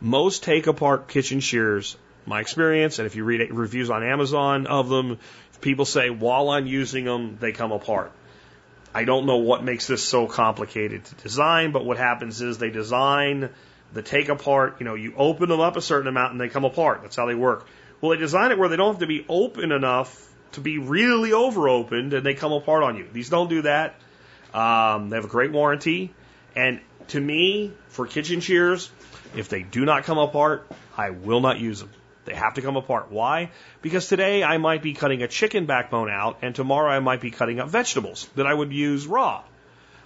Most 0.00 0.44
take 0.44 0.66
apart 0.66 1.08
kitchen 1.08 1.40
shears, 1.40 1.96
my 2.26 2.40
experience, 2.40 2.98
and 2.98 3.06
if 3.06 3.16
you 3.16 3.24
read 3.24 3.50
reviews 3.52 3.88
on 3.88 4.02
Amazon 4.02 4.66
of 4.66 4.88
them, 4.88 5.18
people 5.66 5.84
say 5.84 6.10
while 6.10 6.50
I'm 6.50 6.68
using 6.68 7.04
them, 7.04 7.38
they 7.40 7.50
come 7.50 7.72
apart. 7.72 8.12
I 8.94 9.02
don't 9.02 9.26
know 9.26 9.38
what 9.38 9.64
makes 9.64 9.88
this 9.88 10.00
so 10.00 10.28
complicated 10.28 11.04
to 11.06 11.14
design, 11.16 11.72
but 11.72 11.84
what 11.84 11.98
happens 11.98 12.40
is 12.40 12.58
they 12.58 12.70
design 12.70 13.50
the 13.92 14.00
take 14.00 14.28
apart, 14.28 14.76
you 14.78 14.84
know, 14.84 14.94
you 14.94 15.12
open 15.16 15.48
them 15.48 15.58
up 15.58 15.76
a 15.76 15.82
certain 15.82 16.06
amount 16.06 16.30
and 16.30 16.40
they 16.40 16.48
come 16.48 16.64
apart. 16.64 17.02
That's 17.02 17.16
how 17.16 17.26
they 17.26 17.34
work. 17.34 17.66
Well, 18.00 18.12
they 18.12 18.16
design 18.16 18.52
it 18.52 18.58
where 18.58 18.68
they 18.68 18.76
don't 18.76 18.92
have 18.92 19.00
to 19.00 19.08
be 19.08 19.26
open 19.28 19.72
enough 19.72 20.32
to 20.52 20.60
be 20.60 20.78
really 20.78 21.32
over 21.32 21.68
opened 21.68 22.14
and 22.14 22.24
they 22.24 22.34
come 22.34 22.52
apart 22.52 22.84
on 22.84 22.96
you. 22.96 23.08
These 23.12 23.28
don't 23.28 23.50
do 23.50 23.62
that. 23.62 23.96
Um, 24.54 25.10
they 25.10 25.16
have 25.16 25.24
a 25.24 25.28
great 25.28 25.50
warranty. 25.50 26.14
And 26.54 26.80
to 27.08 27.20
me, 27.20 27.72
for 27.88 28.06
kitchen 28.06 28.38
shears, 28.38 28.88
if 29.34 29.48
they 29.48 29.62
do 29.62 29.84
not 29.84 30.04
come 30.04 30.18
apart, 30.18 30.64
I 30.96 31.10
will 31.10 31.40
not 31.40 31.58
use 31.58 31.80
them. 31.80 31.90
They 32.26 32.34
have 32.34 32.54
to 32.54 32.62
come 32.62 32.76
apart. 32.76 33.10
Why? 33.10 33.50
Because 33.80 34.08
today 34.08 34.42
I 34.42 34.58
might 34.58 34.82
be 34.82 34.92
cutting 34.92 35.22
a 35.22 35.28
chicken 35.28 35.66
backbone 35.66 36.10
out, 36.10 36.38
and 36.42 36.54
tomorrow 36.54 36.90
I 36.90 37.00
might 37.00 37.20
be 37.20 37.30
cutting 37.30 37.60
up 37.60 37.68
vegetables 37.68 38.28
that 38.34 38.46
I 38.46 38.52
would 38.52 38.72
use 38.72 39.06
raw. 39.06 39.42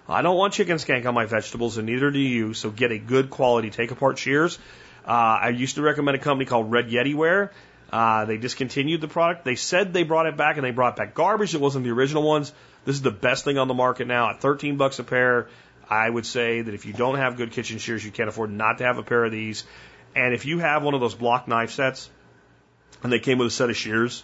I 0.09 0.23
don't 0.23 0.37
want 0.37 0.53
chicken 0.53 0.77
skank 0.77 1.07
on 1.07 1.15
my 1.15 1.25
vegetables, 1.25 1.79
and 1.79 1.87
neither 1.87 2.11
do 2.11 2.19
you. 2.19 2.53
So 2.55 2.71
get 2.71 2.93
a 2.93 2.99
good 2.99 3.31
quality 3.31 3.71
take 3.71 3.91
apart 3.91 4.19
shears. 4.19 4.59
Uh, 5.07 5.11
I 5.43 5.49
used 5.49 5.77
to 5.77 5.83
recommend 5.83 6.17
a 6.17 6.21
company 6.21 6.45
called 6.45 6.71
Red 6.71 6.89
Yeti 6.89 7.15
Ware. 7.15 7.53
Uh, 7.93 8.25
they 8.25 8.37
discontinued 8.37 9.01
the 9.01 9.09
product. 9.09 9.45
They 9.45 9.57
said 9.57 9.93
they 9.93 10.03
brought 10.03 10.27
it 10.27 10.37
back, 10.37 10.57
and 10.57 10.65
they 10.65 10.71
brought 10.71 10.97
back 10.97 11.15
garbage. 11.15 11.55
It 11.55 11.61
wasn't 11.61 11.85
the 11.85 11.91
original 11.91 12.23
ones. 12.23 12.53
This 12.85 12.97
is 12.97 13.03
the 13.03 13.11
best 13.11 13.45
thing 13.45 13.59
on 13.59 13.69
the 13.69 13.75
market 13.75 14.07
now 14.07 14.31
at 14.31 14.41
13 14.41 14.77
bucks 14.77 14.99
a 14.99 15.05
pair. 15.05 15.49
I 15.89 16.09
would 16.09 16.25
say 16.25 16.63
that 16.63 16.73
if 16.73 16.87
you 16.87 16.93
don't 16.93 17.17
have 17.17 17.37
good 17.37 17.51
kitchen 17.51 17.79
shears, 17.79 18.05
you 18.05 18.13
can't 18.13 18.29
afford 18.29 18.51
not 18.51 18.79
to 18.79 18.85
have 18.85 18.99
a 18.99 19.03
pair 19.03 19.25
of 19.25 19.33
these. 19.33 19.65
And 20.15 20.35
if 20.35 20.45
you 20.45 20.59
have 20.59 20.83
one 20.83 20.95
of 20.95 21.01
those 21.01 21.15
block 21.15 21.49
knife 21.49 21.71
sets 21.71 22.11
and 23.03 23.13
they 23.13 23.19
came 23.19 23.39
with 23.39 23.49
a 23.49 23.51
set 23.51 23.71
of 23.71 23.77
shears, 23.77 24.23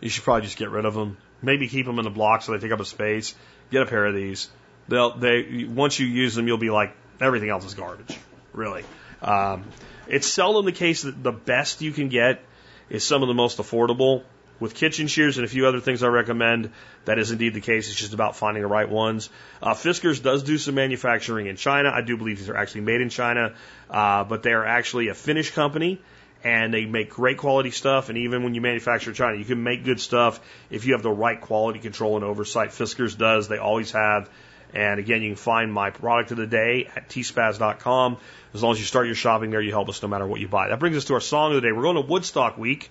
you 0.00 0.08
should 0.08 0.24
probably 0.24 0.42
just 0.42 0.56
get 0.56 0.70
rid 0.70 0.84
of 0.84 0.94
them. 0.94 1.16
Maybe 1.42 1.68
keep 1.68 1.86
them 1.86 1.98
in 1.98 2.04
the 2.04 2.10
block 2.10 2.42
so 2.42 2.52
they 2.52 2.58
take 2.58 2.72
up 2.72 2.80
a 2.80 2.84
space. 2.84 3.34
Get 3.70 3.82
a 3.82 3.86
pair 3.86 4.06
of 4.06 4.14
these. 4.14 4.48
They'll 4.88 5.16
they 5.16 5.64
once 5.64 5.98
you 5.98 6.06
use 6.06 6.34
them, 6.34 6.46
you'll 6.46 6.58
be 6.58 6.70
like 6.70 6.94
everything 7.20 7.48
else 7.48 7.64
is 7.64 7.74
garbage. 7.74 8.16
Really, 8.52 8.84
um, 9.22 9.64
it's 10.06 10.26
seldom 10.26 10.64
the 10.64 10.72
case 10.72 11.02
that 11.02 11.22
the 11.22 11.32
best 11.32 11.80
you 11.80 11.92
can 11.92 12.08
get 12.08 12.42
is 12.88 13.04
some 13.04 13.22
of 13.22 13.28
the 13.28 13.34
most 13.34 13.58
affordable. 13.58 14.22
With 14.60 14.74
kitchen 14.74 15.08
shears 15.08 15.36
and 15.36 15.44
a 15.44 15.48
few 15.48 15.66
other 15.66 15.80
things 15.80 16.02
I 16.02 16.06
recommend, 16.06 16.70
that 17.06 17.18
is 17.18 17.32
indeed 17.32 17.54
the 17.54 17.60
case. 17.60 17.88
It's 17.88 17.98
just 17.98 18.14
about 18.14 18.36
finding 18.36 18.62
the 18.62 18.68
right 18.68 18.88
ones. 18.88 19.28
Uh, 19.60 19.74
Fiskars 19.74 20.22
does 20.22 20.42
do 20.42 20.58
some 20.58 20.76
manufacturing 20.76 21.46
in 21.46 21.56
China. 21.56 21.90
I 21.92 22.02
do 22.02 22.16
believe 22.16 22.38
these 22.38 22.48
are 22.48 22.56
actually 22.56 22.82
made 22.82 23.00
in 23.00 23.08
China, 23.08 23.54
uh, 23.90 24.24
but 24.24 24.42
they 24.42 24.52
are 24.52 24.64
actually 24.64 25.08
a 25.08 25.14
Finnish 25.14 25.50
company 25.50 26.00
and 26.44 26.72
they 26.72 26.84
make 26.84 27.10
great 27.10 27.38
quality 27.38 27.70
stuff. 27.70 28.10
And 28.10 28.18
even 28.18 28.44
when 28.44 28.54
you 28.54 28.60
manufacture 28.60 29.10
in 29.10 29.16
China, 29.16 29.38
you 29.38 29.46
can 29.46 29.62
make 29.62 29.84
good 29.84 29.98
stuff 29.98 30.40
if 30.70 30.84
you 30.84 30.92
have 30.92 31.02
the 31.02 31.10
right 31.10 31.40
quality 31.40 31.78
control 31.78 32.16
and 32.16 32.24
oversight. 32.24 32.68
Fiskars 32.68 33.16
does. 33.16 33.48
They 33.48 33.58
always 33.58 33.92
have. 33.92 34.28
And 34.74 35.00
again, 35.00 35.22
you 35.22 35.30
can 35.30 35.36
find 35.36 35.72
my 35.72 35.90
product 35.90 36.32
of 36.32 36.36
the 36.36 36.46
day 36.46 36.90
at 36.94 37.08
tspaz.com. 37.08 38.18
As 38.52 38.62
long 38.62 38.72
as 38.72 38.78
you 38.78 38.84
start 38.84 39.06
your 39.06 39.14
shopping 39.14 39.50
there, 39.50 39.60
you 39.60 39.70
help 39.70 39.88
us 39.88 40.02
no 40.02 40.08
matter 40.08 40.26
what 40.26 40.40
you 40.40 40.48
buy. 40.48 40.68
That 40.68 40.80
brings 40.80 40.96
us 40.96 41.06
to 41.06 41.14
our 41.14 41.20
song 41.20 41.52
of 41.52 41.56
the 41.56 41.68
day. 41.68 41.72
We're 41.72 41.82
going 41.82 41.96
to 41.96 42.02
Woodstock 42.02 42.58
Week. 42.58 42.90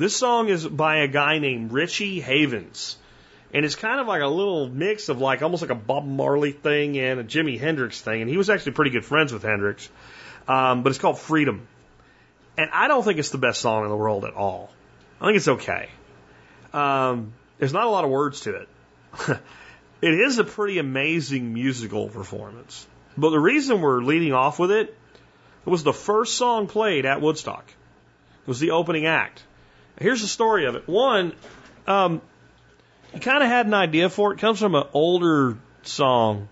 This 0.00 0.16
song 0.16 0.48
is 0.48 0.66
by 0.66 1.00
a 1.00 1.08
guy 1.08 1.40
named 1.40 1.72
Richie 1.72 2.20
Havens. 2.20 2.96
And 3.52 3.66
it's 3.66 3.74
kind 3.74 4.00
of 4.00 4.06
like 4.06 4.22
a 4.22 4.28
little 4.28 4.66
mix 4.66 5.10
of 5.10 5.20
like 5.20 5.42
almost 5.42 5.60
like 5.60 5.70
a 5.70 5.74
Bob 5.74 6.06
Marley 6.06 6.52
thing 6.52 6.98
and 6.98 7.20
a 7.20 7.24
Jimi 7.24 7.60
Hendrix 7.60 8.00
thing. 8.00 8.22
And 8.22 8.30
he 8.30 8.38
was 8.38 8.48
actually 8.48 8.72
pretty 8.72 8.92
good 8.92 9.04
friends 9.04 9.30
with 9.30 9.42
Hendrix. 9.42 9.90
Um, 10.48 10.82
but 10.82 10.88
it's 10.88 10.98
called 10.98 11.18
Freedom. 11.18 11.68
And 12.56 12.70
I 12.72 12.88
don't 12.88 13.02
think 13.02 13.18
it's 13.18 13.28
the 13.28 13.36
best 13.36 13.60
song 13.60 13.82
in 13.82 13.90
the 13.90 13.96
world 13.96 14.24
at 14.24 14.32
all. 14.32 14.70
I 15.20 15.26
think 15.26 15.36
it's 15.36 15.48
okay. 15.48 15.90
Um, 16.72 17.34
there's 17.58 17.74
not 17.74 17.84
a 17.84 17.90
lot 17.90 18.04
of 18.04 18.10
words 18.10 18.40
to 18.42 18.54
it. 18.54 18.68
it 20.00 20.14
is 20.14 20.38
a 20.38 20.44
pretty 20.44 20.78
amazing 20.78 21.52
musical 21.52 22.08
performance. 22.08 22.86
But 23.18 23.32
the 23.32 23.38
reason 23.38 23.82
we're 23.82 24.00
leading 24.00 24.32
off 24.32 24.58
with 24.58 24.70
it, 24.70 24.96
it 25.66 25.68
was 25.68 25.82
the 25.82 25.92
first 25.92 26.38
song 26.38 26.68
played 26.68 27.04
at 27.04 27.20
Woodstock. 27.20 27.66
It 27.68 28.48
was 28.48 28.60
the 28.60 28.70
opening 28.70 29.04
act. 29.04 29.42
Here's 30.00 30.22
the 30.22 30.28
story 30.28 30.64
of 30.64 30.76
it. 30.76 30.88
One, 30.88 31.34
um, 31.86 32.22
he 33.12 33.20
kind 33.20 33.42
of 33.42 33.50
had 33.50 33.66
an 33.66 33.74
idea 33.74 34.08
for 34.08 34.32
it. 34.32 34.36
it. 34.36 34.40
Comes 34.40 34.58
from 34.58 34.74
an 34.74 34.84
older 34.94 35.58
song, 35.82 36.48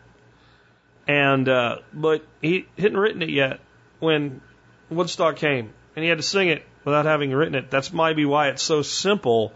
and 1.06 1.48
uh, 1.48 1.78
but 1.92 2.24
he 2.42 2.66
hadn't 2.76 2.98
written 2.98 3.22
it 3.22 3.30
yet 3.30 3.60
when 4.00 4.42
Woodstock 4.90 5.36
came, 5.36 5.72
and 5.96 6.02
he 6.02 6.10
had 6.10 6.18
to 6.18 6.22
sing 6.22 6.48
it 6.48 6.62
without 6.84 7.06
having 7.06 7.32
written 7.32 7.54
it. 7.54 7.70
That's 7.70 7.90
maybe 7.90 8.26
why 8.26 8.48
it's 8.48 8.62
so 8.62 8.82
simple, 8.82 9.54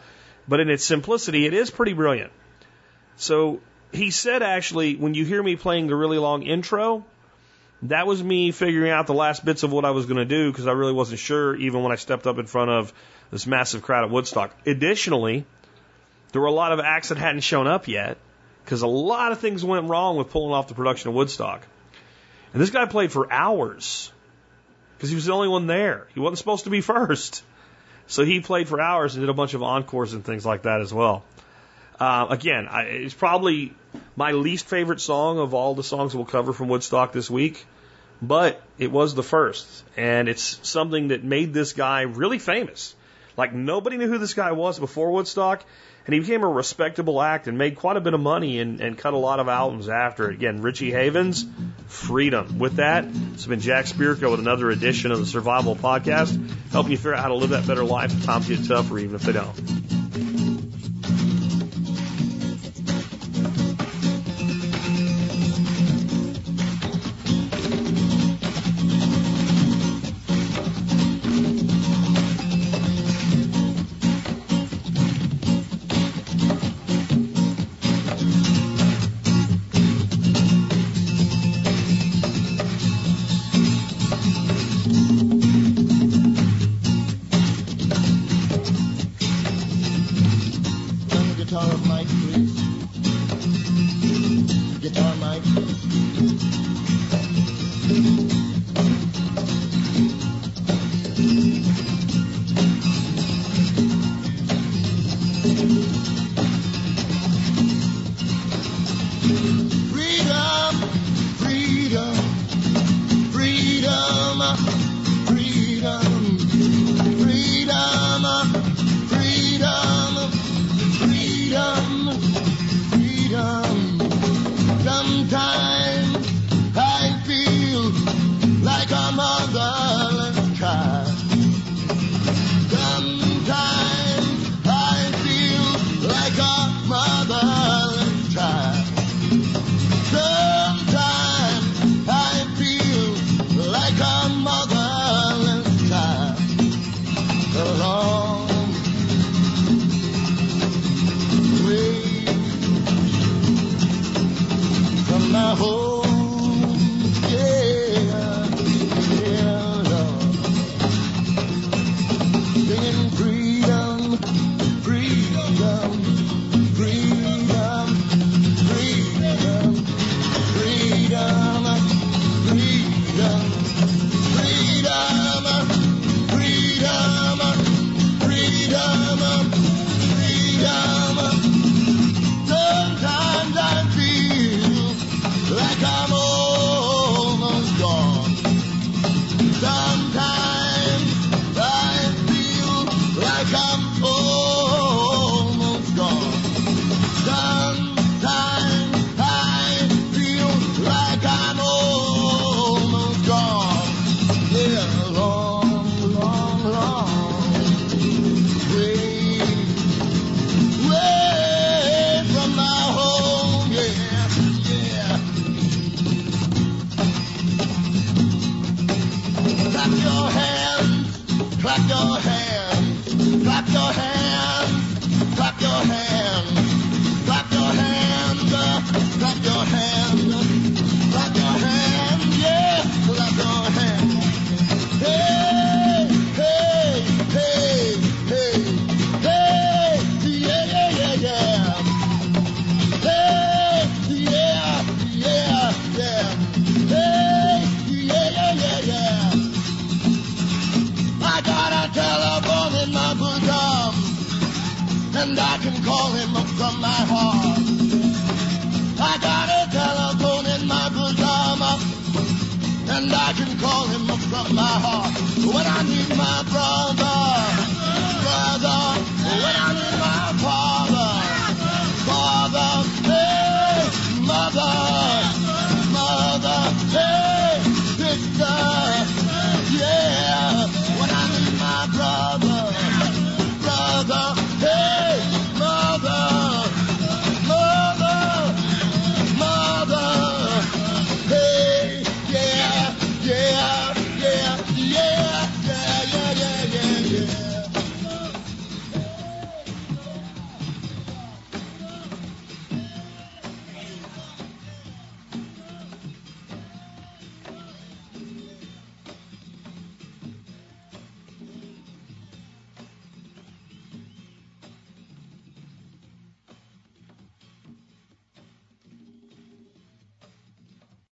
but 0.48 0.59
in 0.59 0.70
its 0.70 0.85
simplicity, 0.85 1.47
it 1.47 1.52
is 1.52 1.70
pretty 1.70 1.93
brilliant. 1.93 2.32
So 3.16 3.60
he 3.93 4.10
said 4.10 4.43
actually, 4.43 4.97
when 4.97 5.12
you 5.12 5.27
hear 5.27 5.43
me 5.43 5.56
playing 5.56 5.89
the 5.89 5.97
really 5.97 6.19
long 6.19 6.44
intro, 6.44 7.05
that 7.82 8.06
was 8.06 8.23
me 8.23 8.52
figuring 8.52 8.90
out 8.90 9.06
the 9.06 9.14
last 9.14 9.44
bits 9.44 9.64
of 9.64 9.73
what 9.73 9.85
I 9.85 9.90
was 9.90 10.06
going 10.06 10.16
to 10.16 10.24
do 10.24 10.51
because 10.51 10.66
I 10.66 10.73
really 10.73 10.93
wasn't 10.93 11.19
sure 11.19 11.55
even 11.56 11.82
when 11.82 11.93
I 11.93 11.97
stepped 11.97 12.27
up 12.27 12.39
in 12.39 12.47
front 12.47 12.70
of 12.70 12.93
this 13.33 13.47
massive 13.47 13.83
crowd 13.83 14.05
at 14.05 14.11
Woodstock. 14.11 14.55
Additionally, 14.67 15.45
there 16.31 16.41
were 16.41 16.47
a 16.47 16.53
lot 16.53 16.71
of 16.71 16.79
acts 16.79 17.09
that 17.09 17.19
hadn't 17.19 17.41
shown 17.41 17.67
up 17.67 17.89
yet 17.89 18.19
because 18.65 18.83
a 18.83 18.87
lot 18.87 19.33
of 19.33 19.41
things 19.41 19.65
went 19.65 19.89
wrong 19.89 20.17
with 20.17 20.31
pulling 20.31 20.53
off 20.53 20.69
the 20.69 20.75
production 20.75 21.09
of 21.09 21.15
Woodstock. 21.15 21.67
And 22.53 22.63
this 22.63 22.71
guy 22.71 22.85
played 22.87 23.11
for 23.11 23.33
hours 23.33 24.13
because 24.97 25.09
he 25.09 25.17
was 25.17 25.25
the 25.25 25.33
only 25.33 25.49
one 25.49 25.67
there. 25.67 26.07
He 26.15 26.21
wasn't 26.21 26.39
supposed 26.39 26.65
to 26.65 26.71
be 26.71 26.81
first. 26.95 27.43
So 28.07 28.25
he 28.25 28.41
played 28.41 28.69
for 28.69 28.81
hours 28.81 29.15
and 29.15 29.23
did 29.23 29.31
a 29.31 29.35
bunch 29.35 29.55
of 29.55 29.63
encores 29.63 30.13
and 30.13 30.25
things 30.25 30.45
like 30.45 30.63
that 30.63 30.83
as 30.83 30.93
well. 30.93 31.25
Uh, 31.99 32.27
again, 32.29 32.69
I, 32.69 32.83
it's 32.83 33.15
probably 33.15 33.75
my 34.15 34.33
least 34.33 34.67
favorite 34.67 35.01
song 35.01 35.39
of 35.39 35.55
all 35.55 35.75
the 35.75 35.85
songs 35.85 36.15
we'll 36.15 36.25
cover 36.27 36.53
from 36.53 36.69
Woodstock 36.69 37.13
this 37.13 37.31
week, 37.31 37.65
but 38.21 38.61
it 38.77 38.91
was 38.91 39.15
the 39.15 39.23
first, 39.23 39.85
and 39.97 40.29
it's 40.29 40.59
something 40.63 41.09
that 41.09 41.23
made 41.23 41.55
this 41.55 41.73
guy 41.73 42.03
really 42.03 42.39
famous. 42.39 42.95
Like 43.37 43.53
nobody 43.53 43.97
knew 43.97 44.09
who 44.09 44.19
this 44.19 44.35
guy 44.35 44.53
was 44.53 44.79
before 44.79 45.11
Woodstock, 45.11 45.65
and 46.07 46.15
he 46.15 46.21
became 46.21 46.43
a 46.43 46.49
respectable 46.49 47.23
act 47.23 47.47
and 47.47 47.57
made 47.57 47.77
quite 47.77 47.97
a 47.97 48.01
bit 48.01 48.15
of 48.15 48.21
money 48.21 48.59
and, 48.59 48.81
and 48.81 48.99
cut 48.99 49.15
a 49.15 49.19
lot 49.19 49.41
of 49.41 49.49
albums 49.49 49.89
after 49.89 50.31
it. 50.31 50.35
Again, 50.35 50.61
Richie 50.61 50.91
Havens, 50.91 51.47
Freedom. 51.87 52.59
With 52.59 52.77
that, 52.77 53.05
it's 53.35 53.47
been 53.47 53.61
Jack 53.61 53.87
Spirko 53.87 54.31
with 54.31 54.41
another 54.41 54.71
edition 54.71 55.13
of 55.13 55.19
the 55.19 55.27
Survival 55.27 55.77
Podcast, 55.77 56.71
helping 56.71 56.93
you 56.93 56.99
figure 56.99 57.15
out 57.15 57.23
how 57.23 57.29
to 57.29 57.35
live 57.35 57.51
that 57.51 57.67
better 57.67 57.85
life 57.85 58.13
if 58.13 58.25
times 58.25 58.49
get 58.49 58.67
tough 58.67 58.91
or 58.91 58.99
even 58.99 59.15
if 59.15 59.23
they 59.23 59.33
don't. 59.33 60.02